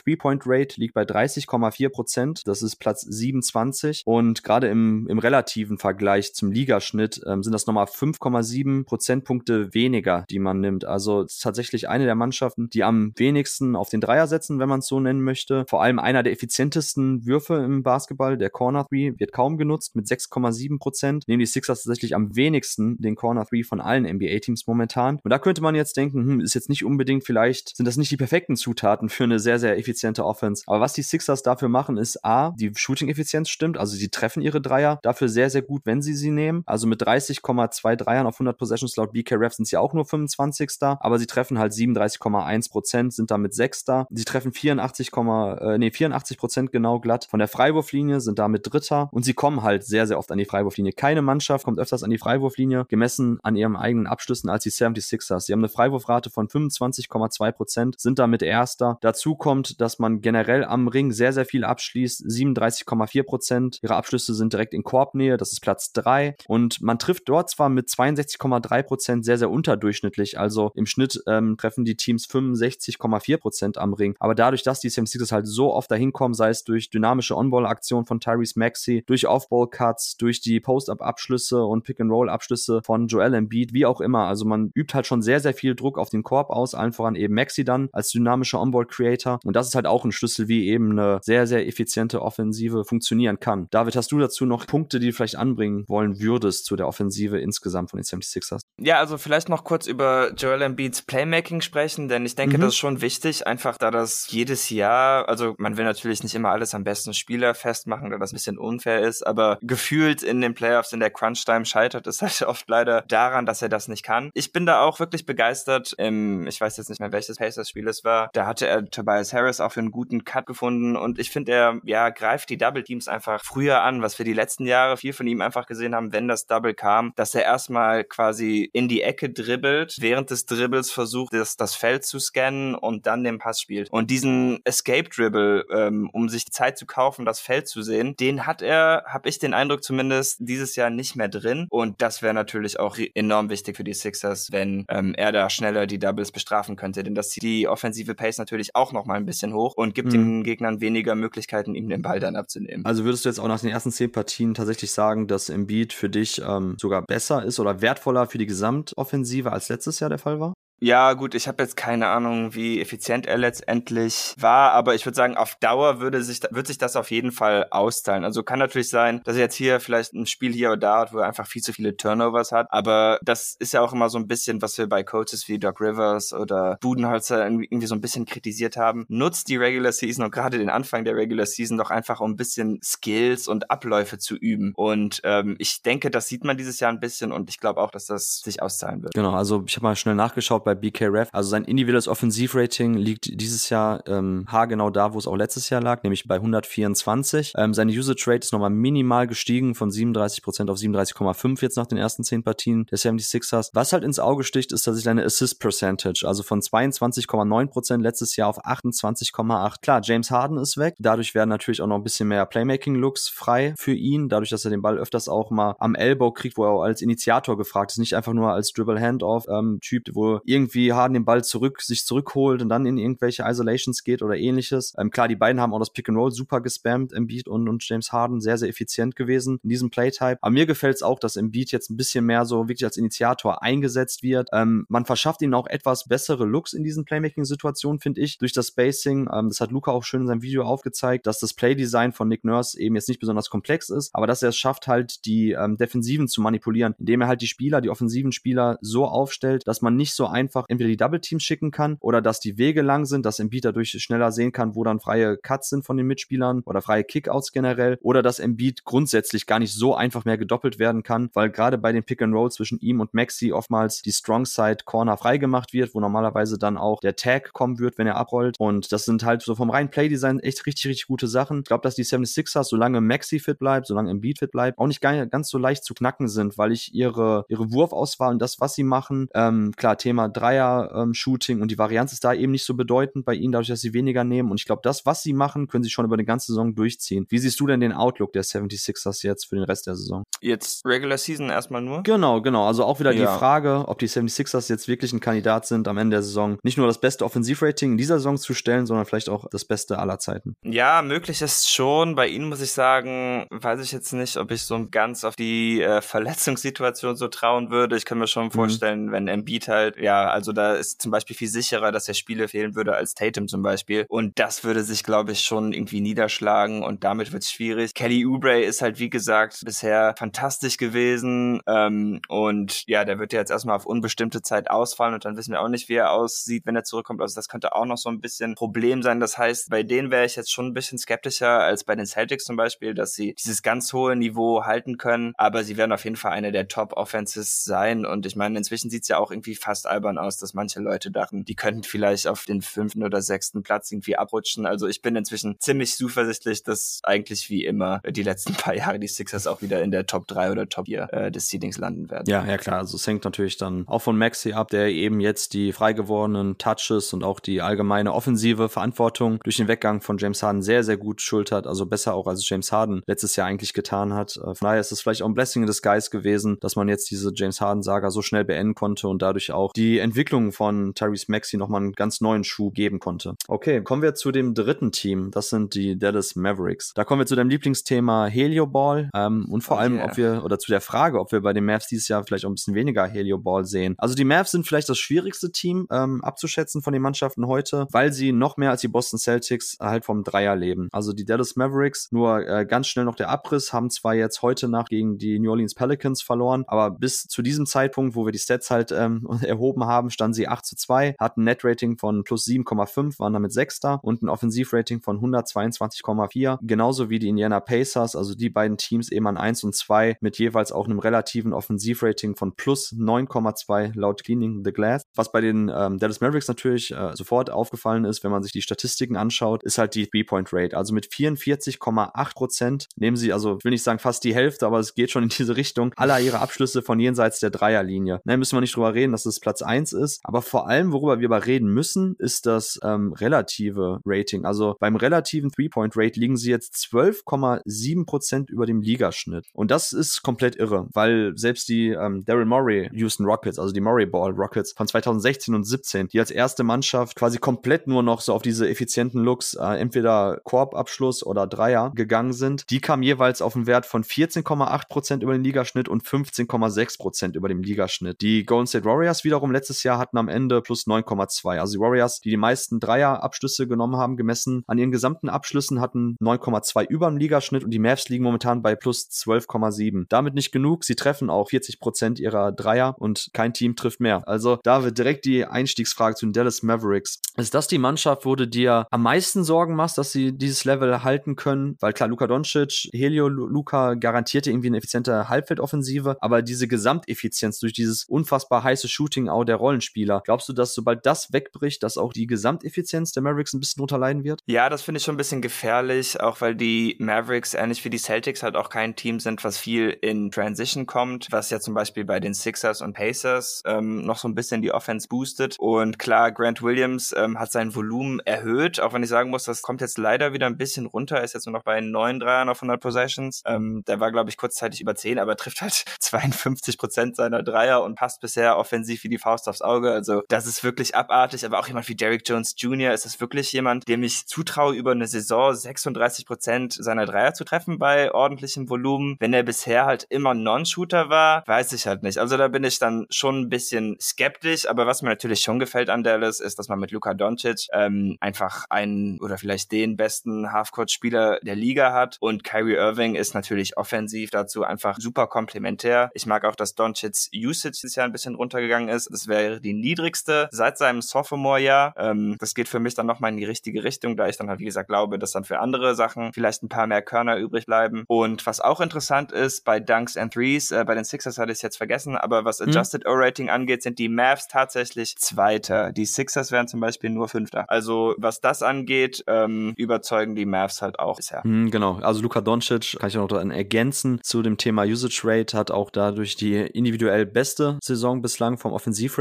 Three-Point-Rate 0.49 0.81
liegt 0.81 0.95
bei 0.95 1.03
30,4 1.03 1.89
Prozent. 1.91 2.43
Das 2.47 2.63
ist 2.63 2.77
Platz 2.77 3.03
27. 3.03 4.03
Und 4.05 4.43
gerade 4.43 4.69
im, 4.69 5.07
im 5.09 5.19
relativen 5.19 5.79
Vergleich 5.79 6.35
zum 6.35 6.51
Ligaschnitt 6.51 7.21
ähm, 7.27 7.43
sind 7.43 7.53
das 7.53 7.67
nochmal 7.67 7.87
5,7 7.87 8.85
Prozentpunkte 8.85 9.75
weniger, 9.75 10.25
die 10.31 10.39
man 10.39 10.61
nimmt. 10.61 10.85
Also 10.85 11.23
ist 11.23 11.43
tatsächlich 11.43 11.89
eine 11.89 12.05
der 12.05 12.15
Mannschaften, 12.15 12.71
die 12.71 12.85
am 12.85 13.13
wenigsten 13.17 13.77
auf 13.77 13.91
den 13.91 14.01
Dreier 14.01 14.27
setzen, 14.27 14.59
wenn 14.59 14.69
man 14.69 14.81
es 14.81 14.87
so 14.87 15.01
nennen 15.01 15.23
möchte. 15.23 15.65
Vor 15.69 15.83
allem 15.83 15.99
einer 15.99 16.23
der 16.23 16.33
effizientesten 16.33 17.27
Würfe 17.27 17.57
im 17.57 17.83
Basketball, 17.83 18.39
der 18.39 18.51
Corner 18.51 18.87
Three, 18.87 19.13
wird 19.17 19.33
kaum 19.33 19.59
genutzt 19.59 19.97
mit 19.97 20.07
6,7 20.07 20.79
Prozent. 20.79 21.25
Nehmen 21.29 21.41
die 21.41 21.47
Sixers 21.47 21.83
tatsächlich 21.83 22.15
am 22.15 22.35
wenigsten 22.35 23.01
den 23.01 23.17
Corner 23.17 23.47
Three 23.47 23.63
von 23.63 23.81
allen 23.81 24.05
NBA-Teams 24.05 24.67
momentan. 24.67 25.19
Und 25.23 25.31
da 25.31 25.39
könnte 25.39 25.63
man 25.63 25.75
jetzt 25.75 25.97
denken, 25.97 26.21
hm, 26.21 26.41
ist 26.41 26.55
jetzt 26.55 26.69
nicht 26.69 26.85
unbedingt 26.85 27.25
vielleicht, 27.25 27.77
sind 27.77 27.87
das 27.87 27.97
nicht 27.97 28.11
die 28.11 28.17
perfekten 28.17 28.57
Zutaten 28.57 29.09
für 29.09 29.25
eine 29.25 29.39
sehr, 29.39 29.59
sehr 29.59 29.79
effiziente 29.79 30.25
Offense. 30.39 30.63
Aber 30.67 30.81
was 30.81 30.93
die 30.93 31.03
Sixers 31.03 31.43
dafür 31.43 31.69
machen, 31.69 31.97
ist 31.97 32.25
A, 32.25 32.53
die 32.53 32.73
Shooting-Effizienz 32.75 33.49
stimmt, 33.49 33.79
also 33.79 33.97
sie 33.97 34.09
treffen 34.09 34.41
ihre 34.41 34.61
Dreier 34.61 34.99
dafür 35.03 35.29
sehr, 35.29 35.51
sehr 35.51 35.63
gut, 35.63 35.83
wenn 35.85 36.03
sie 36.03 36.15
sie 36.15 36.31
nehmen. 36.31 36.63
Also 36.67 36.87
mit 36.87 37.03
30,2 37.03 37.97
Dreiern 37.97 38.27
auf 38.27 38.37
100 38.37 38.57
Possessions 38.57 38.97
laut 38.97 39.13
BKRF 39.13 39.55
sind 39.55 39.67
sie 39.67 39.77
auch 39.77 39.95
nur 39.95 40.05
25. 40.05 40.69
Aber 40.81 41.19
sie 41.19 41.27
treffen 41.27 41.59
halt 41.59 41.73
37,1 41.73 42.71
Prozent, 42.71 43.15
sind 43.15 43.31
damit 43.31 43.55
Sechster. 43.55 44.07
Sie 44.11 44.25
treffen 44.25 44.53
84, 44.53 45.11
äh, 45.17 45.79
nee, 45.79 45.91
84 45.91 46.39
Prozent 46.39 46.73
genau 46.73 47.01
glatt 47.01 47.27
von 47.29 47.39
der 47.39 47.49
Freiwurflinie, 47.49 48.21
sind 48.21 48.39
damit 48.39 48.71
Dritter. 48.71 49.09
Und 49.13 49.25
sie 49.25 49.35
kommen 49.35 49.63
halt 49.63 49.85
sehr, 49.85 50.07
sehr 50.07 50.19
oft 50.19 50.31
an 50.31 50.39
die 50.39 50.45
Freiwurflinie. 50.45 50.93
Keine 50.93 51.23
Mannschaft 51.23 51.65
kommt 51.65 51.79
öfters 51.79 52.03
an 52.03 52.11
die 52.11 52.19
Freiwurflinie, 52.19 52.85
gemessen 52.89 53.39
an 53.43 53.57
ihren 53.57 53.77
eigenen 53.77 54.07
Abschlüssen 54.07 54.51
als 54.51 54.65
die 54.65 54.71
76ers. 54.71 55.41
Sie 55.41 55.53
haben 55.53 55.61
eine 55.61 55.69
Freiwurfrate 55.69 56.31
von 56.31 56.49
25,2 56.49 57.53
Prozent, 57.53 58.01
sind 58.01 58.19
damit 58.19 58.43
Erster. 58.43 58.99
Dazu 59.01 59.35
kommt, 59.35 59.81
dass 59.81 59.99
man 59.99 60.18
generell 60.21 60.65
am 60.65 60.89
Ring 60.89 61.13
sehr, 61.13 61.33
sehr 61.33 61.45
viel 61.45 61.65
abschließt. 61.65 62.25
37,4 62.25 63.23
Prozent 63.23 63.79
ihrer 63.83 63.97
Abschlüsse 63.97 64.35
sind 64.35 64.53
direkt 64.53 64.75
in 64.75 64.83
Korbnähe. 64.83 65.37
Das 65.37 65.53
ist 65.53 65.61
Platz 65.61 65.93
drei 65.93 66.37
Und 66.47 66.81
man 66.81 66.99
trifft 66.99 67.29
dort 67.29 67.51
zwar 67.51 67.69
mit 67.69 67.89
62,3 67.89 68.83
Prozent 68.83 69.25
sehr, 69.25 69.39
sehr 69.39 69.51
unterdurchschnittlich. 69.51 70.39
Also 70.39 70.71
im 70.75 70.87
Schnitt 70.87 71.23
ähm, 71.27 71.57
treffen 71.57 71.85
die 71.85 71.97
Teams 71.97 72.27
65,4 72.27 73.37
Prozent 73.39 73.79
am 73.79 73.95
Ring. 73.95 74.15
Aber 74.19 74.35
dadurch, 74.35 74.63
dass 74.63 74.81
die 74.81 74.91
76ers 74.91 75.33
halt 75.33 75.47
so 75.47 75.73
oft 75.73 75.91
dahin 75.91 76.13
kommen, 76.13 76.35
sei 76.35 76.51
es 76.51 76.65
durch 76.65 76.91
dynamische 76.91 77.37
On-Ball-Aktionen 77.37 78.07
von 78.07 78.21
Tyrese 78.21 78.59
Maxey, 78.59 79.05
durch 79.07 79.27
Off-Ball-Cuts, 79.27 80.17
durch 80.17 80.41
die 80.41 80.61
Post-Up-Abschlüsse 80.61 81.65
und 81.65 81.85
Pick-and-Roll-Abschlüsse 81.85 82.83
von 82.85 83.07
Joel 83.09 83.35
Embiid, 83.35 83.73
wie 83.73 83.87
auch 83.87 84.01
immer. 84.01 84.27
Also 84.27 84.45
man 84.45 84.71
übt 84.75 84.95
halt 84.95 85.07
schon 85.07 85.23
sehr, 85.23 85.41
sehr 85.41 85.55
viel 85.55 85.75
Druck 85.75 85.99
auf 85.99 86.11
den 86.11 86.23
Korb 86.23 86.51
aus, 86.51 86.75
allen 86.75 86.93
voran 86.93 87.15
eben 87.15 87.35
Maxi 87.35 87.65
dann 87.65 87.89
als 87.93 88.11
dynamischer 88.11 88.61
On-Ball-Creator. 88.61 89.41
Und 89.45 89.57
das 89.57 89.69
ist 89.69 89.75
halt 89.75 89.87
auch 89.87 90.05
ein 90.05 90.08
Schlüssel, 90.13 90.49
wie 90.49 90.69
eben 90.69 90.93
eine 90.93 91.21
sehr, 91.23 91.47
sehr 91.47 91.67
effiziente 91.67 92.23
Offensive 92.23 92.85
funktionieren 92.85 93.41
kann. 93.41 93.69
David, 93.71 93.97
hast 93.97 94.13
du 94.13 94.19
dazu 94.19 94.47
noch 94.47 94.67
Punkte, 94.67 95.01
die 95.01 95.09
du 95.09 95.13
vielleicht 95.13 95.37
anbringen 95.37 95.85
wollen 95.89 96.21
würdest 96.21 96.65
zu 96.65 96.77
der 96.77 96.87
Offensive 96.87 97.39
insgesamt 97.39 97.91
von 97.91 97.99
den 97.99 98.05
76ers? 98.05 98.61
Ja, 98.81 98.99
also 98.99 99.19
vielleicht 99.19 99.49
noch 99.49 99.65
kurz 99.65 99.87
über 99.87 100.33
Joel 100.37 100.63
Embiids 100.63 101.03
Playmaking 101.03 101.61
sprechen, 101.61 102.09
denn 102.09 102.25
ich 102.27 102.35
denke, 102.35 102.59
mhm. 102.59 102.63
das 102.63 102.75
ist 102.75 102.79
schon 102.79 103.01
wichtig, 103.01 103.47
einfach 103.47 103.79
da 103.79 103.91
das 103.91 104.31
jedes 104.31 104.71
Jahr, 104.71 105.29
also 105.29 105.55
man 105.59 105.77
will 105.77 105.85
natürlich 105.85 106.23
nicht 106.23 106.35
immer 106.35 106.51
alles 106.51 106.75
am 106.75 106.85
besten 106.85 107.15
Spieler 107.15 107.55
festmachen, 107.55 108.11
da 108.11 108.19
das 108.19 108.33
ein 108.33 108.37
bisschen 108.37 108.59
unfair 108.59 109.01
ist, 109.01 109.27
aber 109.27 109.59
gefühlt 109.63 110.23
in 110.23 110.41
den 110.41 110.55
Playoffs 110.55 110.93
in 110.93 111.01
der 111.01 111.11
Crunch-Time 111.11 111.65
scheitert 111.65 112.07
es 112.07 112.23
halt 112.23 112.43
oft 112.43 112.69
leider 112.69 113.03
daran, 113.09 113.47
dass 113.47 113.63
er 113.63 113.69
das 113.69 113.89
nicht 113.89 114.03
kann. 114.03 114.31
Ich 114.35 114.53
bin 114.53 114.67
da 114.67 114.83
auch 114.83 115.01
wirklich 115.01 115.27
begeistert. 115.27 115.95
Im, 115.99 116.47
ich 116.47 116.61
weiß 116.61 116.77
jetzt 116.77 116.89
nicht 116.89 117.01
mehr, 117.01 117.13
welches 117.13 117.37
Pacers-Spiel 117.37 117.87
es 117.89 118.05
war. 118.05 118.31
Da 118.33 118.47
hatte 118.47 118.67
er 118.67 118.85
Tobias 118.85 119.33
Harris 119.33 119.61
auch 119.61 119.73
für 119.73 119.81
einen 119.81 119.91
guten 119.99 120.25
Cut 120.25 120.47
gefunden 120.47 120.95
und 120.95 121.19
ich 121.19 121.33
finde, 121.33 121.51
er 121.51 121.81
ja 121.83 122.11
greift 122.11 122.51
die 122.51 122.57
Double 122.57 122.85
Teams 122.85 123.09
einfach 123.09 123.45
früher 123.45 123.83
an, 123.83 124.01
was 124.01 124.17
wir 124.19 124.25
die 124.25 124.33
letzten 124.33 124.65
Jahre 124.65 124.97
viel 124.97 125.13
von 125.13 125.27
ihm 125.27 125.41
einfach 125.41 125.67
gesehen 125.67 125.93
haben, 125.93 126.13
wenn 126.13 126.29
das 126.29 126.47
Double 126.47 126.73
kam, 126.73 127.13
dass 127.17 127.35
er 127.35 127.43
erstmal 127.43 128.05
quasi 128.05 128.71
in 128.73 128.87
die 128.87 129.03
Ecke 129.03 129.29
dribbelt, 129.29 129.97
während 129.99 130.31
des 130.31 130.47
Dribbles 130.47 130.93
versucht, 130.93 131.33
das, 131.33 131.57
das 131.57 131.75
Feld 131.75 132.05
zu 132.05 132.21
scannen 132.21 132.77
und 132.77 133.09
dann 133.09 133.25
den 133.25 133.39
Pass 133.39 133.61
spielt. 133.61 133.91
Und 133.91 134.09
diesen 134.09 134.61
Escape 134.65 135.09
Dribble, 135.09 135.67
ähm, 135.73 136.09
um 136.13 136.29
sich 136.29 136.47
Zeit 136.53 136.79
zu 136.79 136.87
kaufen, 136.87 137.25
das 137.25 137.41
Feld 137.41 137.67
zu 137.67 137.83
sehen, 137.83 138.15
den 138.15 138.47
hat 138.47 138.63
er, 138.63 139.05
habe 139.09 139.29
ich 139.29 139.41
den 139.41 139.53
Eindruck 139.53 139.83
zumindest, 139.83 140.37
dieses 140.39 140.77
Jahr 140.77 140.91
nicht 140.91 141.17
mehr 141.17 141.29
drin. 141.29 141.67
Und 141.71 142.01
das 142.01 142.23
wäre 142.23 142.35
natürlich 142.35 142.79
auch 142.79 142.99
enorm 143.15 143.51
wichtig 143.51 143.77
für 143.77 143.85
die 143.85 143.95
Sixers, 143.95 144.53
wenn 144.53 144.85
ähm, 144.89 145.15
er 145.17 145.33
da 145.33 145.51
schneller 145.51 145.89
die 145.89 145.99
Doubles 145.99 146.31
bestrafen 146.31 146.77
könnte. 146.77 147.03
Denn 147.03 147.17
das 147.17 147.31
zieht 147.31 147.43
die 147.43 147.67
offensive 147.67 148.15
Pace 148.15 148.39
natürlich 148.39 148.77
auch 148.77 148.93
noch 148.93 149.05
mal 149.05 149.15
ein 149.15 149.27
bisschen 149.27 149.55
hoch 149.55 149.75
und 149.75 149.88
gibt 149.95 150.09
mhm. 150.09 150.13
den 150.13 150.43
Gegnern 150.45 150.81
weniger 150.81 151.15
Möglichkeiten, 151.15 151.75
ihm 151.75 151.89
den 151.89 152.03
Ball 152.03 152.21
dann 152.21 152.37
abzunehmen. 152.37 152.85
Also 152.85 153.05
würdest 153.05 153.25
du 153.25 153.29
jetzt 153.29 153.39
auch 153.39 153.49
nach 153.49 153.61
den 153.61 153.71
ersten 153.71 153.93
zehn 153.93 154.13
Partien 154.13 154.55
tatsächlich 154.55 154.93
sagen, 154.93 155.27
dass 155.27 155.49
Embiid 155.49 155.93
für 155.93 156.09
dich 156.09 156.41
ähm, 156.47 156.77
sogar 156.79 157.03
besser 157.03 157.45
ist 157.45 157.61
oder 157.61 157.81
wertvoller 157.81 158.27
für 158.27 158.39
die 158.39 158.47
Gesamtoffensive 158.47 159.53
als 159.53 159.69
letztes 159.69 160.01
Jahr 160.01 160.11
der 160.11 160.19
Fall 160.19 160.41
war? 160.41 160.55
Ja, 160.81 161.15
gut, 161.15 161.35
ich 161.35 161.49
habe 161.49 161.63
jetzt 161.63 161.77
keine 161.77 162.07
Ahnung, 162.09 162.55
wie 162.55 162.81
effizient 162.81 163.27
er 163.27 163.37
letztendlich 163.37 164.35
war, 164.39 164.73
aber 164.73 164.95
ich 164.95 165.05
würde 165.05 165.17
sagen, 165.17 165.37
auf 165.37 165.57
Dauer 165.57 166.01
würde 166.01 166.23
sich, 166.23 166.41
wird 166.51 166.69
sich 166.69 166.79
das 166.79 166.95
auf 166.95 167.11
jeden 167.11 167.33
Fall 167.33 167.67
austeilen. 167.71 168.25
Also 168.25 168.45
kann 168.45 168.61
natürlich 168.61 168.89
sein, 168.89 169.21
dass 169.25 169.35
er 169.35 169.43
jetzt 169.43 169.57
hier 169.57 169.81
vielleicht 169.81 170.15
ein 170.15 170.27
Spiel 170.27 170.53
hier 170.53 170.69
oder 170.69 170.79
da 170.79 170.99
hat, 171.01 171.13
wo 171.13 171.19
er 171.19 171.27
einfach 171.27 171.47
viel 171.47 171.63
zu 171.63 171.73
viele 171.73 171.97
Turnovers 171.97 172.53
hat, 172.53 172.69
aber 172.71 173.19
das 173.23 173.57
ist 173.59 173.73
ja 173.73 173.81
auch 173.81 173.93
immer 173.93 174.09
so 174.09 174.19
ein 174.19 174.29
bisschen, 174.29 174.63
was 174.63 174.79
wir 174.79 174.89
bei 174.89 175.03
Coaches 175.03 175.49
wie 175.49 175.59
Doc 175.59 175.81
Rivers 175.81 176.33
oder 176.33 176.79
Budenholzer 176.81 177.45
irgendwie 177.45 177.87
so 177.87 177.95
ein 177.95 178.01
bisschen 178.01 178.25
kritisiert 178.25 178.77
haben. 178.77 179.05
Nutzt 179.09 179.49
die 179.49 179.57
Regular 179.57 179.93
Season 179.93 180.25
und 180.25 180.31
gerade 180.31 180.59
den 180.59 180.71
Anfang 180.71 181.05
der 181.05 181.17
Regular 181.17 181.47
Season 181.47 181.77
doch 181.77 181.91
einfach, 181.91 182.21
um 182.21 182.33
ein 182.33 182.37
bisschen 182.37 182.79
Skills 182.85 183.49
und 183.49 183.71
Abläufe 183.71 184.19
zu 184.19 184.37
üben. 184.37 184.73
Und 184.77 185.21
ähm, 185.25 185.57
ich 185.59 185.83
denke, 185.83 186.11
das 186.11 186.29
sieht 186.29 186.45
man 186.45 186.57
dieses 186.57 186.79
Jahr 186.79 186.93
ein 186.93 187.01
bisschen 187.01 187.33
und 187.33 187.51
ich 187.51 187.59
glaube 187.59 187.81
auch, 187.81 187.91
dass 187.91 188.07
das 188.07 188.41
sich 188.41 188.63
auszahlen 188.63 189.03
wird. 189.03 189.15
Genau, 189.15 189.33
also 189.33 189.65
ich 189.67 189.77
habe 189.77 189.85
mal 189.85 189.97
schnell 189.97 190.15
nachgeschaut 190.15 190.68
bei 190.69 190.75
BKRF. 190.75 191.31
Also 191.33 191.49
sein 191.49 191.65
individuelles 191.65 192.09
Offensivrating 192.09 192.93
liegt 192.93 193.41
dieses 193.41 193.71
Jahr 193.71 194.07
ähm, 194.07 194.45
haargenau 194.49 194.91
da, 194.91 195.15
wo 195.15 195.19
es 195.19 195.27
auch 195.27 195.37
letztes 195.37 195.71
Jahr 195.71 195.81
lag, 195.81 196.03
nämlich 196.03 196.29
bei 196.29 196.35
124. 196.35 197.55
Ähm, 197.57 197.73
seine 197.73 197.91
Usage 197.91 198.25
Rate 198.27 198.45
ist 198.45 198.53
nochmal 198.53 198.69
minimal 198.69 199.27
gestiegen 199.27 199.75
von 199.75 199.91
37% 199.91 200.71
auf 200.71 200.77
37,5 200.77 201.63
jetzt 201.63 201.77
nach 201.77 201.87
den 201.87 201.97
ersten 201.97 202.23
10 202.23 202.43
Partien 202.43 202.85
der 202.91 202.99
76ers. 202.99 203.71
Was 203.73 203.95
halt 203.95 204.05
ins 204.05 204.19
Auge 204.19 204.45
sticht, 204.45 204.73
ist 204.73 204.83
tatsächlich 204.83 205.05
seine 205.05 205.25
Assist 205.25 205.59
Percentage, 205.59 206.27
also 206.27 206.43
von 206.43 206.61
22,9% 206.61 208.03
letztes 208.03 208.37
Jahr 208.37 208.51
auf 208.51 208.63
28,8. 208.67 209.81
Klar, 209.81 210.03
James 210.05 210.31
Harden 210.31 210.59
ist 210.59 210.77
weg. 210.77 210.97
Dadurch 210.99 211.35
werden 211.35 211.49
natürlich 211.49 211.81
auch 211.81 211.87
noch 211.87 211.97
ein 211.97 212.05
bisschen 212.05 212.29
mehr 212.29 212.45
Playmaking-Looks 212.45 213.31
frei 213.31 213.73
für 213.79 213.95
ihn, 213.95 214.29
dadurch, 214.29 214.51
dass 214.51 214.67
er 214.67 214.71
den 214.71 214.83
Ball 214.83 214.99
öfters 214.99 215.31
auch 215.31 215.51
mal 215.51 215.77
am 215.79 215.95
Elbow 215.95 216.31
kriegt, 216.31 216.59
wo 216.59 216.65
er 216.65 216.85
als 216.85 217.01
Initiator 217.01 217.57
gefragt 217.57 217.93
ist, 217.93 217.99
nicht 217.99 218.15
einfach 218.15 218.35
nur 218.35 218.53
als 218.53 218.75
Dribble-Handoff-Typ, 218.75 220.09
ähm, 220.09 220.15
wo 220.15 220.41
irgendwie 220.45 220.58
irgendwie 220.59 220.93
Harden 220.93 221.15
den 221.15 221.25
Ball 221.25 221.45
zurück, 221.45 221.81
sich 221.81 222.05
zurückholt 222.05 222.63
und 222.63 222.69
dann 222.69 222.87
in 222.87 222.99
irgendwelche 222.99 223.45
Isolations 223.47 224.05
geht 224.05 224.23
oder 224.23 224.37
ähnliches. 224.37 224.95
Ähm, 224.99 225.11
klar, 225.11 225.29
die 225.29 225.37
beiden 225.37 225.61
haben 225.61 225.73
auch 225.73 225.79
das 225.79 225.93
Pick 225.93 226.09
and 226.09 226.19
Roll 226.19 226.33
super 226.33 226.61
gespammt, 226.61 227.13
Embiid 227.13 227.49
und, 227.49 227.69
und 227.69 227.87
James 227.89 228.13
Harden, 228.13 228.41
sehr, 228.41 228.59
sehr 228.59 228.69
effizient 228.69 229.17
gewesen 229.17 229.61
in 229.63 229.71
diesem 229.71 229.91
Playtype. 229.91 230.39
Aber 230.41 230.53
mir 230.53 230.67
gefällt 230.67 230.97
es 230.97 231.03
auch, 231.03 231.19
dass 231.19 231.37
Embiid 231.37 231.73
jetzt 231.73 231.91
ein 231.91 231.97
bisschen 231.97 232.25
mehr 232.25 232.45
so 232.45 232.69
wirklich 232.69 232.85
als 232.85 232.97
Initiator 232.97 233.63
eingesetzt 233.63 234.23
wird. 234.23 234.49
Ähm, 234.53 234.87
man 234.89 235.05
verschafft 235.05 235.43
ihnen 235.43 235.55
auch 235.55 235.67
etwas 235.67 236.05
bessere 236.05 236.45
Looks 236.45 236.73
in 236.73 236.85
diesen 236.85 237.05
Playmaking-Situationen, 237.05 238.01
finde 238.01 238.21
ich, 238.21 238.39
durch 238.39 238.53
das 238.53 238.69
Spacing. 238.69 239.29
Ähm, 239.33 239.49
das 239.49 239.61
hat 239.61 239.71
Luca 239.71 239.93
auch 239.93 240.05
schön 240.05 240.23
in 240.23 240.27
seinem 240.27 240.43
Video 240.43 240.65
aufgezeigt, 240.65 241.27
dass 241.27 241.39
das 241.39 241.55
Playdesign 241.55 242.13
von 242.13 242.29
Nick 242.29 242.45
Nurse 242.45 242.79
eben 242.81 242.95
jetzt 242.95 243.09
nicht 243.09 243.21
besonders 243.21 243.51
komplex 243.51 243.91
ist, 243.91 244.15
aber 244.15 244.27
dass 244.27 244.43
er 244.43 244.51
es 244.51 244.57
schafft, 244.57 244.89
halt 244.89 245.25
die 245.25 245.53
ähm, 245.53 245.77
Defensiven 245.77 246.29
zu 246.29 246.41
manipulieren, 246.41 246.95
indem 246.99 247.21
er 247.21 247.29
halt 247.29 247.43
die 247.43 247.47
Spieler, 247.47 247.81
die 247.81 247.91
offensiven 247.91 248.33
Spieler 248.33 248.79
so 248.81 249.07
aufstellt, 249.07 249.67
dass 249.67 249.83
man 249.83 249.97
nicht 249.97 250.15
so 250.15 250.27
einfach 250.27 250.48
entweder 250.69 250.89
die 250.89 250.97
Double 250.97 251.21
Teams 251.21 251.43
schicken 251.43 251.71
kann 251.71 251.97
oder 252.01 252.21
dass 252.21 252.41
die 252.41 252.59
Wege 252.59 252.83
lang 252.83 253.07
sind, 253.07 253.25
dass 253.27 253.39
Embiid 253.39 253.65
dadurch 253.65 253.91
schneller 253.91 254.33
sehen 254.33 254.53
kann, 254.53 254.75
wo 254.75 254.85
dann 254.85 255.01
freie 255.01 255.37
Cuts 255.37 255.71
sind 255.71 255.85
von 255.85 255.97
den 255.97 256.07
Mitspielern 256.07 256.63
oder 256.65 256.83
freie 256.83 257.05
Kickouts 257.05 257.53
generell 257.53 257.99
oder 258.03 258.23
dass 258.23 258.39
Embiid 258.39 258.85
grundsätzlich 258.85 259.47
gar 259.47 259.59
nicht 259.59 259.75
so 259.75 259.95
einfach 259.95 260.25
mehr 260.25 260.39
gedoppelt 260.39 260.79
werden 260.79 261.03
kann, 261.03 261.31
weil 261.35 261.51
gerade 261.51 261.79
bei 261.79 261.93
den 261.93 262.05
Pick 262.05 262.23
and 262.23 262.35
Roll 262.35 262.51
zwischen 262.51 262.79
ihm 262.81 263.01
und 263.01 263.15
Maxi 263.15 263.53
oftmals 263.53 264.03
die 264.03 264.13
Strong 264.13 264.47
Side 264.47 264.85
Corner 264.85 265.17
freigemacht 265.17 265.73
wird, 265.73 265.95
wo 265.95 266.01
normalerweise 266.01 266.59
dann 266.59 266.77
auch 266.77 267.01
der 267.01 267.17
Tag 267.17 267.53
kommen 267.53 267.79
wird, 267.79 267.99
wenn 267.99 268.07
er 268.07 268.17
abrollt 268.17 268.57
und 268.59 268.93
das 268.93 269.05
sind 269.05 269.25
halt 269.25 269.43
so 269.43 269.55
vom 269.55 269.71
reinen 269.71 269.91
Playdesign 269.91 270.41
echt 270.41 270.67
richtig, 270.67 270.87
richtig 270.87 271.07
gute 271.07 271.27
Sachen. 271.27 271.61
Ich 271.61 271.65
glaube, 271.65 271.83
dass 271.83 271.95
die 271.95 272.05
76ers, 272.05 272.65
solange 272.65 273.01
Maxi 273.01 273.39
fit 273.39 273.59
bleibt, 273.59 273.87
solange 273.87 274.11
Embiid 274.11 274.39
fit 274.39 274.51
bleibt, 274.51 274.79
auch 274.79 274.87
nicht 274.87 275.01
ganz 275.01 275.49
so 275.49 275.59
leicht 275.59 275.85
zu 275.85 275.95
knacken 275.95 276.29
sind, 276.29 276.59
weil 276.59 276.73
ich 276.73 276.95
ihre, 276.95 277.45
ihre 277.49 277.73
Wurfauswahl 277.73 278.33
und 278.33 278.41
das, 278.41 278.61
was 278.61 278.75
sie 278.75 278.85
machen, 278.85 279.29
ähm, 279.35 279.73
klar, 279.77 279.99
Thema 279.99 280.29
Dreier-Shooting 280.39 281.57
ähm, 281.57 281.63
und 281.63 281.71
die 281.71 281.79
Varianz 281.79 282.13
ist 282.13 282.25
da 282.25 282.33
eben 282.35 282.53
nicht 282.53 282.65
so 282.65 282.75
bedeutend 282.75 283.25
bei 283.25 283.35
ihnen, 283.35 283.53
dadurch, 283.53 283.69
dass 283.69 283.81
sie 283.81 283.95
weniger 283.95 284.25
nehmen. 284.25 284.51
Und 284.51 284.61
ich 284.61 284.67
glaube, 284.67 284.83
das, 284.85 285.07
was 285.07 285.23
sie 285.23 285.33
machen, 285.33 285.69
können 285.69 285.85
sie 285.85 285.91
schon 285.91 286.05
über 286.05 286.17
die 286.17 286.25
ganze 286.25 286.53
Saison 286.53 286.75
durchziehen. 286.75 287.27
Wie 287.29 287.39
siehst 287.39 287.59
du 287.61 287.67
denn 287.67 287.81
den 287.81 287.93
Outlook 287.93 288.33
der 288.33 288.45
76ers 288.45 289.25
jetzt 289.25 289.47
für 289.47 289.57
den 289.57 289.65
Rest 289.65 289.87
der 289.87 289.97
Saison? 289.97 290.25
Jetzt 290.41 290.85
Regular 290.85 291.19
Season 291.19 291.51
erstmal 291.51 291.83
nur? 291.83 292.03
Genau, 292.03 292.41
genau. 292.41 292.67
Also 292.67 292.85
auch 292.85 293.01
wieder 293.01 293.13
ja. 293.13 293.21
die 293.21 293.39
Frage, 293.39 293.85
ob 293.89 293.99
die 293.99 294.09
76ers 294.09 294.69
jetzt 294.69 294.89
wirklich 294.89 295.13
ein 295.13 295.21
Kandidat 295.21 295.67
sind, 295.67 295.89
am 295.89 295.99
Ende 295.99 296.17
der 296.17 296.23
Saison 296.23 296.59
nicht 296.63 296.79
nur 296.79 296.87
das 296.87 297.01
beste 297.01 297.25
Offensivrating 297.25 297.93
in 297.93 297.99
dieser 297.99 298.17
Saison 298.17 298.37
zu 298.37 298.55
stellen, 298.55 298.87
sondern 298.87 299.07
vielleicht 299.07 299.29
auch 299.29 299.47
das 299.51 299.65
Beste 299.65 299.99
aller 299.99 300.19
Zeiten. 300.19 300.55
Ja, 300.63 301.03
möglich 301.03 301.43
ist 301.43 301.71
schon. 301.71 302.15
Bei 302.15 302.29
ihnen 302.29 302.49
muss 302.49 302.61
ich 302.61 302.73
sagen, 302.73 303.47
weiß 303.51 303.81
ich 303.81 303.93
jetzt 303.93 304.13
nicht, 304.13 304.37
ob 304.37 304.51
ich 304.51 304.63
so 304.63 304.87
ganz 304.91 305.25
auf 305.25 305.37
die 305.37 305.83
äh, 305.83 306.01
Verletzungssituation 306.01 307.17
so 307.17 307.29
trauen 307.29 307.71
würde. 307.71 307.97
Ich 307.97 308.05
kann 308.05 308.19
mir 308.19 308.27
schon 308.27 308.47
mhm. 308.47 308.51
vorstellen, 308.53 309.07
mhm. 309.07 309.13
wenn 309.13 309.29
Embiid 309.29 309.69
halt, 309.69 309.97
ja, 309.97 310.28
also 310.33 310.53
da 310.53 310.75
ist 310.75 311.01
zum 311.01 311.11
Beispiel 311.11 311.37
viel 311.37 311.49
sicherer, 311.49 311.93
dass 311.93 312.09
er 312.09 312.15
Spiele 312.15 312.49
fehlen 312.49 312.75
würde 312.75 312.95
als 312.95 313.15
Tatum 313.15 313.49
zum 313.49 313.63
Beispiel. 313.63 314.07
Und 314.09 314.39
das 314.39 314.65
würde 314.65 314.83
sich, 314.83 315.03
glaube 315.05 315.33
ich, 315.33 315.41
schon 315.41 315.73
irgendwie 315.73 316.01
niederschlagen 316.01 316.83
und 316.83 317.05
damit 317.05 317.33
wird 317.33 317.43
es 317.43 317.51
schwierig. 317.51 317.95
Kelly 317.95 318.25
Oubre 318.27 318.63
ist 318.63 318.83
halt, 318.83 318.99
wie 318.99 319.11
gesagt, 319.11 319.61
bisher 319.65 320.15
fantastisch 320.19 320.77
gewesen. 320.77 321.61
Ähm, 321.67 322.21
und 322.29 322.85
ja, 322.87 323.05
der 323.05 323.19
wird 323.19 323.33
ja 323.33 323.41
jetzt 323.41 323.51
erstmal 323.51 323.77
auf 323.77 323.87
unbestimmte 323.87 324.43
Zeit 324.43 324.71
ausfallen 324.71 325.15
und 325.15 325.25
dann 325.25 325.37
wissen 325.37 325.53
wir 325.53 325.61
auch 325.61 325.69
nicht, 325.69 325.89
wie 325.89 325.95
er 325.95 326.13
aussieht, 326.13 326.67
wenn 326.67 326.77
er 326.77 326.85
zurückkommt. 326.85 327.21
Also 327.21 327.35
das 327.35 327.49
könnte 327.49 327.75
auch 327.75 327.87
noch 327.87 327.99
so 327.99 328.09
ein 328.09 328.21
bisschen 328.21 328.55
Problem 328.55 329.03
sein. 329.03 329.21
Das 329.21 329.39
heißt, 329.39 329.71
bei 329.71 329.83
denen 329.83 330.11
wäre 330.11 330.25
ich 330.25 330.37
jetzt 330.37 330.53
schon 330.53 330.67
ein 330.67 330.75
bisschen 330.75 330.99
skeptischer 330.99 331.61
als 331.61 331.85
bei 331.85 331.95
den 331.95 332.07
Celtics 332.07 332.45
zum 332.45 332.57
Beispiel, 332.57 332.95
dass 332.95 333.15
sie 333.15 333.35
dieses 333.35 333.63
ganz 333.63 333.93
hohe 333.93 334.17
Niveau 334.17 334.65
halten 334.65 334.99
können. 334.99 335.33
Aber 335.37 335.65
sie 335.65 335.77
werden 335.77 335.93
auf 335.93 336.05
jeden 336.05 336.17
Fall 336.17 336.33
eine 336.33 336.53
der 336.53 336.69
Top-Offenses 336.69 337.65
sein. 337.65 338.05
Und 338.05 338.27
ich 338.27 338.37
meine, 338.37 338.59
inzwischen 338.59 338.91
sieht 338.91 339.03
es 339.03 339.09
ja 339.09 339.19
auch 339.19 339.31
irgendwie 339.31 339.55
fast 339.55 339.87
albern 339.87 340.18
aus, 340.19 340.37
dass 340.37 340.55
manche 340.55 340.81
Leute 340.81 341.11
dachten, 341.11 341.45
die 341.45 341.55
könnten 341.55 341.83
vielleicht 341.83 342.27
auf 342.27 342.45
den 342.45 342.63
fünften 342.63 343.03
oder 343.03 343.23
sechsten 343.23 343.63
Platz 343.63 343.91
irgendwie 343.91 344.17
abrutschen. 344.17 344.67
Also 344.67 344.87
ich 344.87 345.03
bin 345.03 345.17
inzwischen 345.17 345.57
ziemlich 345.61 345.95
zuversichtlich, 345.95 346.63
dass 346.63 347.01
eigentlich 347.03 347.49
wie 347.51 347.65
immer 347.65 348.01
die 348.01 348.23
letzten 348.23 348.53
paar 348.55 348.75
Jahre 348.75 348.99
die 348.99 349.09
Sixers 349.09 349.47
auch 349.47 349.63
wieder 349.63 349.83
in 349.83 349.91
der 349.91 350.07
Top 350.07 350.27
3 350.27 350.53
oder 350.53 350.69
Top 350.69 350.87
4 350.87 351.09
äh, 351.13 351.31
des 351.31 351.49
Seedings 351.49 351.79
landen 351.79 352.11
werden. 352.11 352.25
Ja, 352.29 352.45
ja 352.45 352.59
klar. 352.59 352.79
Also 352.79 352.97
es 352.97 353.07
hängt 353.07 353.25
natürlich 353.25 353.57
dann 353.57 353.87
auch 353.87 354.01
von 354.01 354.17
Maxi 354.17 354.53
ab, 354.53 354.69
der 354.69 354.89
eben 354.89 355.21
jetzt 355.21 355.55
die 355.55 355.73
frei 355.73 355.93
gewordenen 355.93 356.59
Touches 356.59 357.13
und 357.13 357.25
auch 357.25 357.41
die 357.41 357.63
allgemeine 357.63 358.13
offensive 358.13 358.69
Verantwortung 358.69 359.41
durch 359.45 359.57
den 359.57 359.69
Weggang 359.69 360.01
von 360.01 360.19
James 360.19 360.43
Harden 360.43 360.63
sehr, 360.63 360.85
sehr 360.85 360.97
gut 360.97 361.21
schultert. 361.21 361.67
Also 361.67 361.87
besser 361.87 362.15
auch 362.15 362.27
als 362.27 362.49
James 362.49 362.73
Harden 362.73 363.03
letztes 363.07 363.37
Jahr 363.37 363.47
eigentlich 363.47 363.73
getan 363.73 364.15
hat. 364.15 364.37
Äh, 364.37 364.55
von 364.55 364.67
daher 364.67 364.81
ist 364.81 364.93
es 364.93 365.01
vielleicht 365.01 365.23
auch 365.23 365.29
ein 365.29 365.35
Blessing 365.35 365.63
in 365.63 365.67
disguise 365.67 366.11
gewesen, 366.11 366.59
dass 366.61 366.77
man 366.77 366.89
jetzt 366.89 367.11
diese 367.11 367.33
James 367.35 367.61
Harden-Saga 367.61 368.11
so 368.11 368.23
schnell 368.23 368.45
beenden 368.45 368.75
konnte 368.75 369.09
und 369.09 369.23
dadurch 369.23 369.53
auch 369.53 369.73
die 369.73 369.98
Entwicklung 369.99 370.53
von 370.53 370.95
Tyrese 370.95 371.27
Maxi 371.29 371.57
nochmal 371.57 371.83
einen 371.83 371.93
ganz 371.93 372.21
neuen 372.21 372.45
Schuh 372.45 372.71
geben 372.71 372.99
konnte. 372.99 373.35
Okay, 373.47 373.83
kommen 373.83 374.03
wir 374.03 374.15
zu 374.15 374.33
dem 374.33 374.55
dritten 374.55 374.93
Team. 374.93 375.31
Das 375.31 375.51
sind 375.51 375.75
die 375.75 375.99
Dallas 375.99 376.37
Mavericks. 376.37 376.93
Da 376.95 377.05
kommen 377.05 377.21
wir 377.21 377.27
zu 377.27 377.37
deinem 377.37 377.51
Lieblingsthema 377.51 378.27
Helio 378.27 378.67
Ball 378.67 379.11
ähm, 379.15 379.47
und 379.51 379.63
vor 379.63 379.77
oh 379.77 379.81
allem, 379.81 379.97
yeah. 379.97 380.05
ob 380.05 380.17
wir, 380.17 380.43
oder 380.45 380.59
zu 380.59 380.71
der 380.71 380.81
Frage, 380.81 381.21
ob 381.21 381.33
wir 381.33 381.41
bei 381.41 381.53
den 381.53 381.65
Mavs 381.65 381.87
dieses 381.87 382.09
Jahr 382.09 382.25
vielleicht 382.25 382.45
auch 382.45 382.51
ein 382.51 382.55
bisschen 382.55 382.75
weniger 382.75 383.07
Helio 383.07 383.39
Ball 383.39 383.65
sehen. 383.65 383.95
Also 383.99 384.15
die 384.15 384.25
Mavs 384.25 384.51
sind 384.51 384.67
vielleicht 384.67 384.89
das 384.89 384.99
schwierigste 384.99 385.53
Team 385.53 385.87
ähm, 385.91 386.23
abzuschätzen 386.23 386.83
von 386.83 386.93
den 386.93 387.03
Mannschaften 387.03 387.47
heute, 387.47 387.87
weil 387.91 388.13
sie 388.13 388.33
noch 388.33 388.57
mehr 388.57 388.71
als 388.71 388.81
die 388.81 388.89
Boston 388.89 389.19
Celtics 389.19 389.77
halt 389.81 390.05
vom 390.05 390.25
Dreier 390.25 390.57
leben. 390.57 390.89
Also 390.93 391.13
die 391.13 391.25
Dallas 391.25 391.57
Mavericks, 391.57 392.11
nur 392.13 392.47
äh, 392.47 392.67
ganz 392.67 392.89
schnell 392.89 393.05
noch 393.05 393.17
der 393.17 393.29
Abriss, 393.29 393.73
haben 393.73 393.91
zwar 393.91 394.15
jetzt 394.15 394.43
heute 394.43 394.69
Nacht 394.69 394.91
gegen 394.91 395.19
die 395.19 395.39
New 395.39 395.51
Orleans 395.51 395.75
Pelicans 395.75 396.23
verloren, 396.23 396.65
aber 396.67 396.91
bis 396.91 397.25
zu 397.25 397.43
diesem 397.43 397.67
Zeitpunkt, 397.67 398.15
wo 398.15 398.25
wir 398.25 398.33
die 398.33 398.39
Stats 398.39 398.71
halt 398.71 398.93
ähm, 398.93 399.27
erhoben 399.43 399.85
haben, 399.85 399.88
standen 400.11 400.35
sie 400.35 400.49
8 400.49 400.65
zu 400.65 400.77
2, 400.77 401.17
hatten 401.19 401.43
ein 401.43 401.45
Net-Rating 401.45 401.99
von 401.99 402.25
plus 402.25 402.47
7,5, 402.47 403.19
waren 403.19 403.33
damit 403.33 403.53
Sechster 403.53 404.01
und 404.03 404.23
ein 404.23 404.29
Offensivrating 404.29 405.01
von 405.01 405.21
122,4, 405.21 406.59
genauso 406.63 407.11
wie 407.11 407.19
die 407.19 407.29
Indiana 407.29 407.61
Pacers, 407.61 408.17
also 408.17 408.35
die 408.35 408.51
beiden 408.51 408.77
Teams 408.77 409.11
eben 409.11 409.27
an 409.27 409.37
1 409.37 409.65
und 409.65 409.75
2 409.75 410.19
mit 410.21 410.39
jeweils 410.39 410.73
auch 410.73 410.87
einem 410.87 410.99
relativen 410.99 411.53
Offensivrating 411.53 412.37
von 412.37 412.55
plus 412.55 412.93
9,2 412.93 413.93
laut 413.95 414.25
Cleaning 414.25 414.63
the 414.65 414.73
Glass. 414.73 415.03
Was 415.15 415.33
bei 415.33 415.41
den 415.41 415.71
ähm, 415.75 415.99
Dallas 415.99 416.21
Mavericks 416.21 416.49
natürlich 416.49 416.91
äh, 416.91 417.15
sofort 417.15 417.51
aufgefallen 417.51 418.05
ist, 418.05 418.25
wenn 418.25 418.31
man 418.31 418.43
sich 418.43 418.53
die 418.53 418.63
Statistiken 418.63 419.17
anschaut, 419.17 419.63
ist 419.63 419.79
halt 419.79 419.95
die 419.95 420.07
Three-Point-Rate. 420.07 420.77
Also 420.77 420.95
mit 420.95 421.07
44,8 421.07 422.35
Prozent 422.35 422.89
nehmen 422.97 423.17
sie, 423.17 423.33
also 423.33 423.59
ich 423.59 423.65
will 423.65 423.73
nicht 423.73 423.83
sagen 423.83 423.99
fast 423.99 424.25
die 424.25 424.35
Hälfte, 424.35 424.67
aber 424.67 424.79
es 424.79 424.95
geht 424.95 425.11
schon 425.11 425.23
in 425.23 425.29
diese 425.29 425.57
Richtung, 425.57 425.93
aller 425.97 426.21
ihre 426.21 426.41
Abschlüsse 426.41 426.83
von 426.83 427.01
jenseits 427.01 427.41
der 427.41 427.51
Dreierlinie. 427.51 428.21
Ne, 428.25 428.37
müssen 428.37 428.57
wir 428.57 428.61
nicht 428.61 428.75
drüber 428.75 428.95
reden, 428.95 429.13
dass 429.13 429.27
es 429.27 429.41
Platz 429.41 429.63
1 429.63 429.78
ist, 429.79 430.21
aber 430.25 430.43
vor 430.43 430.69
allem, 430.69 430.93
worüber 430.93 431.21
wir 431.21 431.29
aber 431.29 431.47
reden 431.47 431.69
müssen, 431.69 432.17
ist 432.19 432.47
das 432.47 432.81
ähm, 432.83 433.13
relative 433.13 434.01
Rating. 434.05 434.45
Also 434.45 434.77
beim 434.81 434.97
relativen 434.97 435.51
Three-Point-Rate 435.51 436.19
liegen 436.19 436.37
sie 436.37 436.51
jetzt 436.51 436.75
12,7 436.75 438.07
Prozent 438.07 438.51
über 438.51 438.67
dem 438.67 438.81
Ligaschnitt. 438.81 439.47
Und 439.53 439.71
das 439.71 439.93
ist 439.93 440.23
komplett 440.23 440.57
irre, 440.57 440.89
weil 440.93 441.33
selbst 441.37 441.69
die 441.69 441.89
ähm, 441.89 442.25
Daryl 442.25 442.47
Morey 442.47 442.91
Houston 442.93 443.27
Rockets, 443.27 443.59
also 443.59 443.73
die 443.73 443.81
Murray 443.81 444.07
Ball 444.07 444.33
Rockets 444.33 444.73
von 444.73 444.89
2016 444.89 445.55
und 445.55 445.65
17, 445.65 446.09
die 446.09 446.21
als 446.21 446.31
erste 446.31 446.65
Mannschaft 446.65 447.17
quasi 447.17 447.39
komplett 447.39 447.87
nur 447.87 448.03
noch 448.03 448.21
so 448.21 448.33
auf 448.33 448.43
diese 448.43 448.69
effizienten 448.69 449.23
Looks, 449.23 449.55
äh, 449.55 449.79
entweder 449.79 450.41
Korbabschluss 450.45 451.25
oder 451.25 451.47
Dreier 451.47 451.93
gegangen 451.95 452.33
sind, 452.33 452.71
die 452.71 452.81
kamen 452.81 453.03
jeweils 453.03 453.43
auf 453.43 453.55
einen 453.55 453.67
Wert 453.67 453.87
von 453.87 454.03
14,8 454.03 454.89
Prozent 454.89 455.23
über 455.23 455.33
den 455.33 455.45
Ligaschnitt 455.45 455.89
und 455.89 456.03
15,6 456.03 456.99
Prozent 456.99 457.37
über 457.37 457.49
dem 457.49 457.63
Ligaschnitt. 457.63 458.21
Die 458.21 458.45
Golden 458.45 458.67
State 458.67 458.85
Warriors 458.85 459.25
wiederum 459.25 459.53
letztes 459.53 459.68
Jahr 459.83 459.99
hatten 459.99 460.19
am 460.19 460.29
Ende 460.29 460.61
plus 460.63 460.87
9,2. 460.87 461.59
Also 461.59 461.75
die 461.75 461.81
Warriors, 461.81 462.21
die 462.21 462.31
die 462.31 462.37
meisten 462.37 462.81
Dreierabschlüsse 462.81 463.69
genommen 463.69 463.97
haben, 463.97 464.17
gemessen 464.17 464.65
an 464.67 464.79
ihren 464.79 464.91
gesamten 464.91 465.29
Abschlüssen, 465.29 465.81
hatten 465.81 466.17
9,2 466.21 466.87
über 466.89 467.09
dem 467.09 467.17
Ligaschnitt 467.17 467.65
und 467.65 467.71
die 467.71 467.79
Mavs 467.79 468.09
liegen 468.09 468.25
momentan 468.25 468.63
bei 468.63 468.75
plus 468.75 469.09
12,7. 469.11 470.07
Damit 470.09 470.35
nicht 470.35 470.53
genug. 470.53 470.85
Sie 470.85 470.95
treffen 470.95 471.31
auch 471.31 471.51
40 471.51 471.81
Prozent 471.81 472.21
ihrer 472.21 472.53
Dreier 472.53 472.95
und 472.99 473.31
kein 473.33 473.53
Team 473.53 473.77
trifft 473.77 474.01
mehr. 474.01 474.27
Also 474.27 474.59
da 474.63 474.85
wird 474.85 474.99
direkt 474.99 475.25
die 475.25 475.45
Einstiegsfrage 475.45 476.17
zu 476.17 476.27
den 476.27 476.33
Dallas 476.33 476.63
Mavericks. 476.63 477.21
Ist 477.37 477.55
das 477.55 477.69
die 477.69 477.79
Mannschaft, 477.79 478.25
wo 478.25 478.35
du 478.35 478.47
dir 478.49 478.87
am 478.91 479.03
meisten 479.03 479.45
Sorgen 479.45 479.75
machst, 479.75 479.99
dass 479.99 480.13
sie 480.13 480.37
dieses 480.37 480.65
Level 480.65 481.05
halten 481.05 481.37
können? 481.37 481.77
Weil 481.81 481.93
klar, 481.93 482.09
Luka 482.09 482.27
Doncic, 482.27 482.89
Helio 482.93 483.29
Luka 483.29 483.95
garantierte 483.95 484.51
irgendwie 484.51 484.69
eine 484.69 484.79
effiziente 484.79 485.29
Halbfeldoffensive, 485.29 486.17
aber 486.21 486.43
diese 486.43 486.69
Gesamteffizienz 486.69 487.59
durch 487.61 487.73
dieses 487.73 488.05
unfassbar 488.05 488.65
heiße 488.65 488.89
Shooting 488.89 489.29
auch 489.29 489.45
der 489.45 489.57
Rollenspieler, 489.59 490.23
glaubst 490.25 490.49
du, 490.49 490.53
dass 490.53 490.75
sobald 490.75 491.05
das 491.07 491.33
wegbricht, 491.33 491.83
dass 491.83 491.99
auch 491.99 492.13
die 492.13 492.27
Gesamteffizienz 492.27 493.13
der 493.13 493.23
Mavericks 493.23 493.53
ein 493.53 493.61
bisschen 493.61 493.81
drunter 493.81 493.99
leiden 493.99 494.25
wird? 494.25 494.41
Ja, 494.47 494.69
das 494.69 494.83
finde 494.83 494.99
ich 494.99 495.05
schon 495.05 495.15
ein 495.15 495.19
bisschen 495.19 495.43
gefährlich, 495.43 496.21
auch 496.21 496.41
weil 496.41 496.55
die 496.55 496.97
Mavericks 496.99 497.55
ähnlich 497.55 497.85
wie 497.85 497.91
die 497.91 497.99
Celtics 497.99 498.43
halt 498.43 498.57
auch 498.57 498.71
kein 498.71 498.97
Team 498.97 499.21
sind, 499.21 499.45
was 499.45 499.59
viel 499.59 499.91
in 499.91 500.31
Transition 500.31 500.87
kommt, 500.87 501.29
was 501.31 501.51
ja 501.51 501.61
zum 501.61 501.75
Beispiel 501.75 502.05
bei 502.05 502.21
den 502.21 502.35
Sixers 502.35 502.81
und 502.81 502.95
Pacers 502.95 503.63
ähm, 503.67 504.05
noch 504.05 504.19
so 504.19 504.29
ein 504.29 504.35
bisschen 504.35 504.63
die 504.63 504.73
Offense 504.73 505.09
boostet. 505.09 505.57
Und 505.59 505.99
klar, 505.99 506.33
Grant 506.33 506.63
Williams 506.63 507.15
ähm, 507.17 507.39
hat 507.39 507.53
sein 507.53 507.75
Volumen 507.75 508.21
erhöht, 508.21 508.81
auch 508.81 508.93
wenn 508.93 509.03
ich 509.03 509.09
sagen 509.09 509.31
muss, 509.31 509.45
das 509.45 509.63
kommt 509.63 509.81
jetzt 509.81 509.99
leider 509.99 510.33
wieder 510.33 510.47
ein 510.47 510.57
bisschen 510.57 510.87
runter, 510.87 511.17
er 511.17 511.25
ist 511.25 511.35
jetzt 511.35 511.47
nur 511.47 511.53
noch 511.53 511.65
bei 511.65 511.81
neun 511.81 512.21
Dreiern 512.21 512.49
auf 512.49 512.59
100 512.59 512.81
Possessions. 512.81 513.43
Ähm, 513.47 513.83
der 513.87 514.01
war, 514.01 514.13
glaube 514.13 514.31
ich, 514.31 514.37
kurzzeitig 514.37 514.81
über 514.81 514.95
10, 514.95 515.19
aber 515.19 515.37
trifft 515.37 515.61
halt 515.61 515.85
52 516.01 516.79
Prozent 516.79 517.17
seiner 517.17 517.43
Dreier 517.43 517.83
und 517.83 517.97
passt 517.97 518.21
bisher 518.21 518.57
offensiv 518.57 519.03
wie 519.05 519.09
die 519.09 519.19
Faust 519.19 519.48
Aufs 519.49 519.63
Auge. 519.63 519.93
Also 519.93 520.23
das 520.29 520.47
ist 520.47 520.63
wirklich 520.65 520.95
abartig. 520.95 521.45
Aber 521.45 521.59
auch 521.59 521.67
jemand 521.67 521.89
wie 521.89 521.95
Derrick 521.95 522.23
Jones 522.27 522.55
Jr. 522.57 522.93
ist 522.93 523.07
es 523.07 523.21
wirklich 523.21 523.53
jemand, 523.53 523.89
dem 523.89 524.03
ich 524.03 524.27
zutraue, 524.27 524.75
über 524.75 524.93
eine 524.93 525.07
Saison 525.07 525.55
36 525.55 526.27
Prozent 526.27 526.73
seiner 526.75 527.07
Dreier 527.07 527.35
zu 527.35 527.45
treffen 527.45 527.79
bei 527.79 528.13
ordentlichem 528.13 528.69
Volumen. 528.69 529.17
Wenn 529.21 529.33
er 529.33 529.43
bisher 529.43 529.87
halt 529.87 530.07
immer 530.09 530.35
Non-Shooter 530.35 531.09
war, 531.09 531.43
weiß 531.47 531.73
ich 531.73 531.87
halt 531.87 532.03
nicht. 532.03 532.19
Also 532.19 532.37
da 532.37 532.49
bin 532.49 532.65
ich 532.65 532.79
dann 532.79 533.07
schon 533.11 533.41
ein 533.41 533.49
bisschen 533.49 533.97
skeptisch. 534.01 534.69
Aber 534.69 534.87
was 534.87 535.03
mir 535.03 535.09
natürlich 535.09 535.41
schon 535.41 535.59
gefällt 535.59 535.91
an 535.91 536.03
Dallas, 536.03 536.41
ist, 536.41 536.59
dass 536.59 536.69
man 536.69 536.79
mit 536.79 536.91
Luka 536.91 537.15
Doncic 537.15 537.67
ähm, 537.73 538.17
einfach 538.21 538.67
einen 538.71 539.21
oder 539.21 539.39
vielleicht 539.39 539.73
den 539.73 539.97
besten 539.97 540.53
Halfcourt-Spieler 540.53 541.41
der 541.43 541.57
Liga 541.57 541.93
hat. 541.93 542.17
Und 542.21 542.45
Kyrie 542.45 542.75
Irving 542.75 543.15
ist 543.15 543.35
natürlich 543.35 543.77
offensiv 543.77 544.31
dazu 544.31 544.65
einfach 544.65 544.99
super 544.99 545.27
komplementär. 545.27 546.11
Ich 546.15 546.27
mag 546.27 546.45
auch, 546.45 546.57
dass 546.57 546.75
Doncic's 546.75 547.31
Usage 547.35 547.73
dieses 547.73 547.95
Jahr 547.95 548.07
ein 548.07 548.13
bisschen 548.13 548.35
runtergegangen 548.35 548.89
ist. 548.89 549.09
Das 549.11 549.29
wäre 549.29 549.38
die 549.61 549.75
niedrigste 549.75 550.49
seit 550.51 550.79
seinem 550.79 551.03
Sophomore-Jahr. 551.03 551.95
Ähm, 551.97 552.37
das 552.39 552.55
geht 552.55 552.69
für 552.69 552.81
mich 552.81 552.95
dann 552.95 553.07
nochmal 553.07 553.31
in 553.31 553.37
die 553.37 553.45
richtige 553.45 553.85
Richtung, 553.85 554.17
da 554.17 554.29
ich 554.29 554.37
dann 554.37 554.49
halt, 554.49 554.61
wie 554.61 554.65
gesagt, 554.65 554.89
glaube, 554.89 555.19
dass 555.19 555.33
dann 555.33 555.45
für 555.45 555.61
andere 555.61 555.95
Sachen 555.95 556.33
vielleicht 556.33 556.63
ein 556.63 556.69
paar 556.69 556.87
mehr 556.87 557.03
Körner 557.03 557.37
übrig 557.37 557.67
bleiben. 557.67 558.05
Und 558.07 558.47
was 558.47 558.61
auch 558.61 558.81
interessant 558.81 559.33
ist, 559.33 559.65
bei 559.65 559.81
Dunks 559.81 560.17
and 560.17 560.33
Threes, 560.33 560.71
äh, 560.71 560.85
bei 560.87 560.95
den 560.95 561.05
Sixers 561.05 561.39
hatte 561.39 561.53
ich 561.53 561.59
es 561.59 561.63
jetzt 561.63 561.77
vergessen, 561.77 562.17
aber 562.17 562.45
was 562.45 562.61
mhm. 562.61 562.69
Adjusted 562.69 563.05
mhm. 563.05 563.13
O-Rating 563.13 563.51
angeht, 563.51 563.83
sind 563.83 563.99
die 563.99 564.09
Mavs 564.09 564.49
tatsächlich 564.49 565.17
Zweiter. 565.17 565.93
Die 565.93 566.07
Sixers 566.07 566.53
wären 566.53 566.69
zum 566.69 566.81
Beispiel 566.81 567.11
nur 567.11 567.29
Fünfter. 567.29 567.65
Also 567.69 568.15
was 568.19 568.41
das 568.41 568.63
angeht, 568.63 569.25
ähm, 569.27 569.75
überzeugen 569.77 570.35
die 570.35 570.47
Mavs 570.47 570.83
halt 570.83 570.99
auch 570.99 571.17
bisher. 571.17 571.43
Mhm, 571.45 571.71
genau, 571.71 571.97
also 571.97 572.23
Luka 572.23 572.41
Doncic, 572.41 572.97
kann 572.99 573.09
ich 573.09 573.19
auch 573.19 573.29
noch 573.29 573.39
ergänzen 573.51 574.21
zu 574.23 574.43
dem 574.43 574.57
Thema 574.57 574.85
Usage 574.85 575.21
Rate, 575.25 575.57
hat 575.57 575.71
auch 575.71 575.91
dadurch 575.91 576.37
die 576.37 576.57
individuell 576.57 577.27
beste 577.27 577.79
Saison 577.83 578.23
bislang 578.23 578.59
vom 578.59 578.73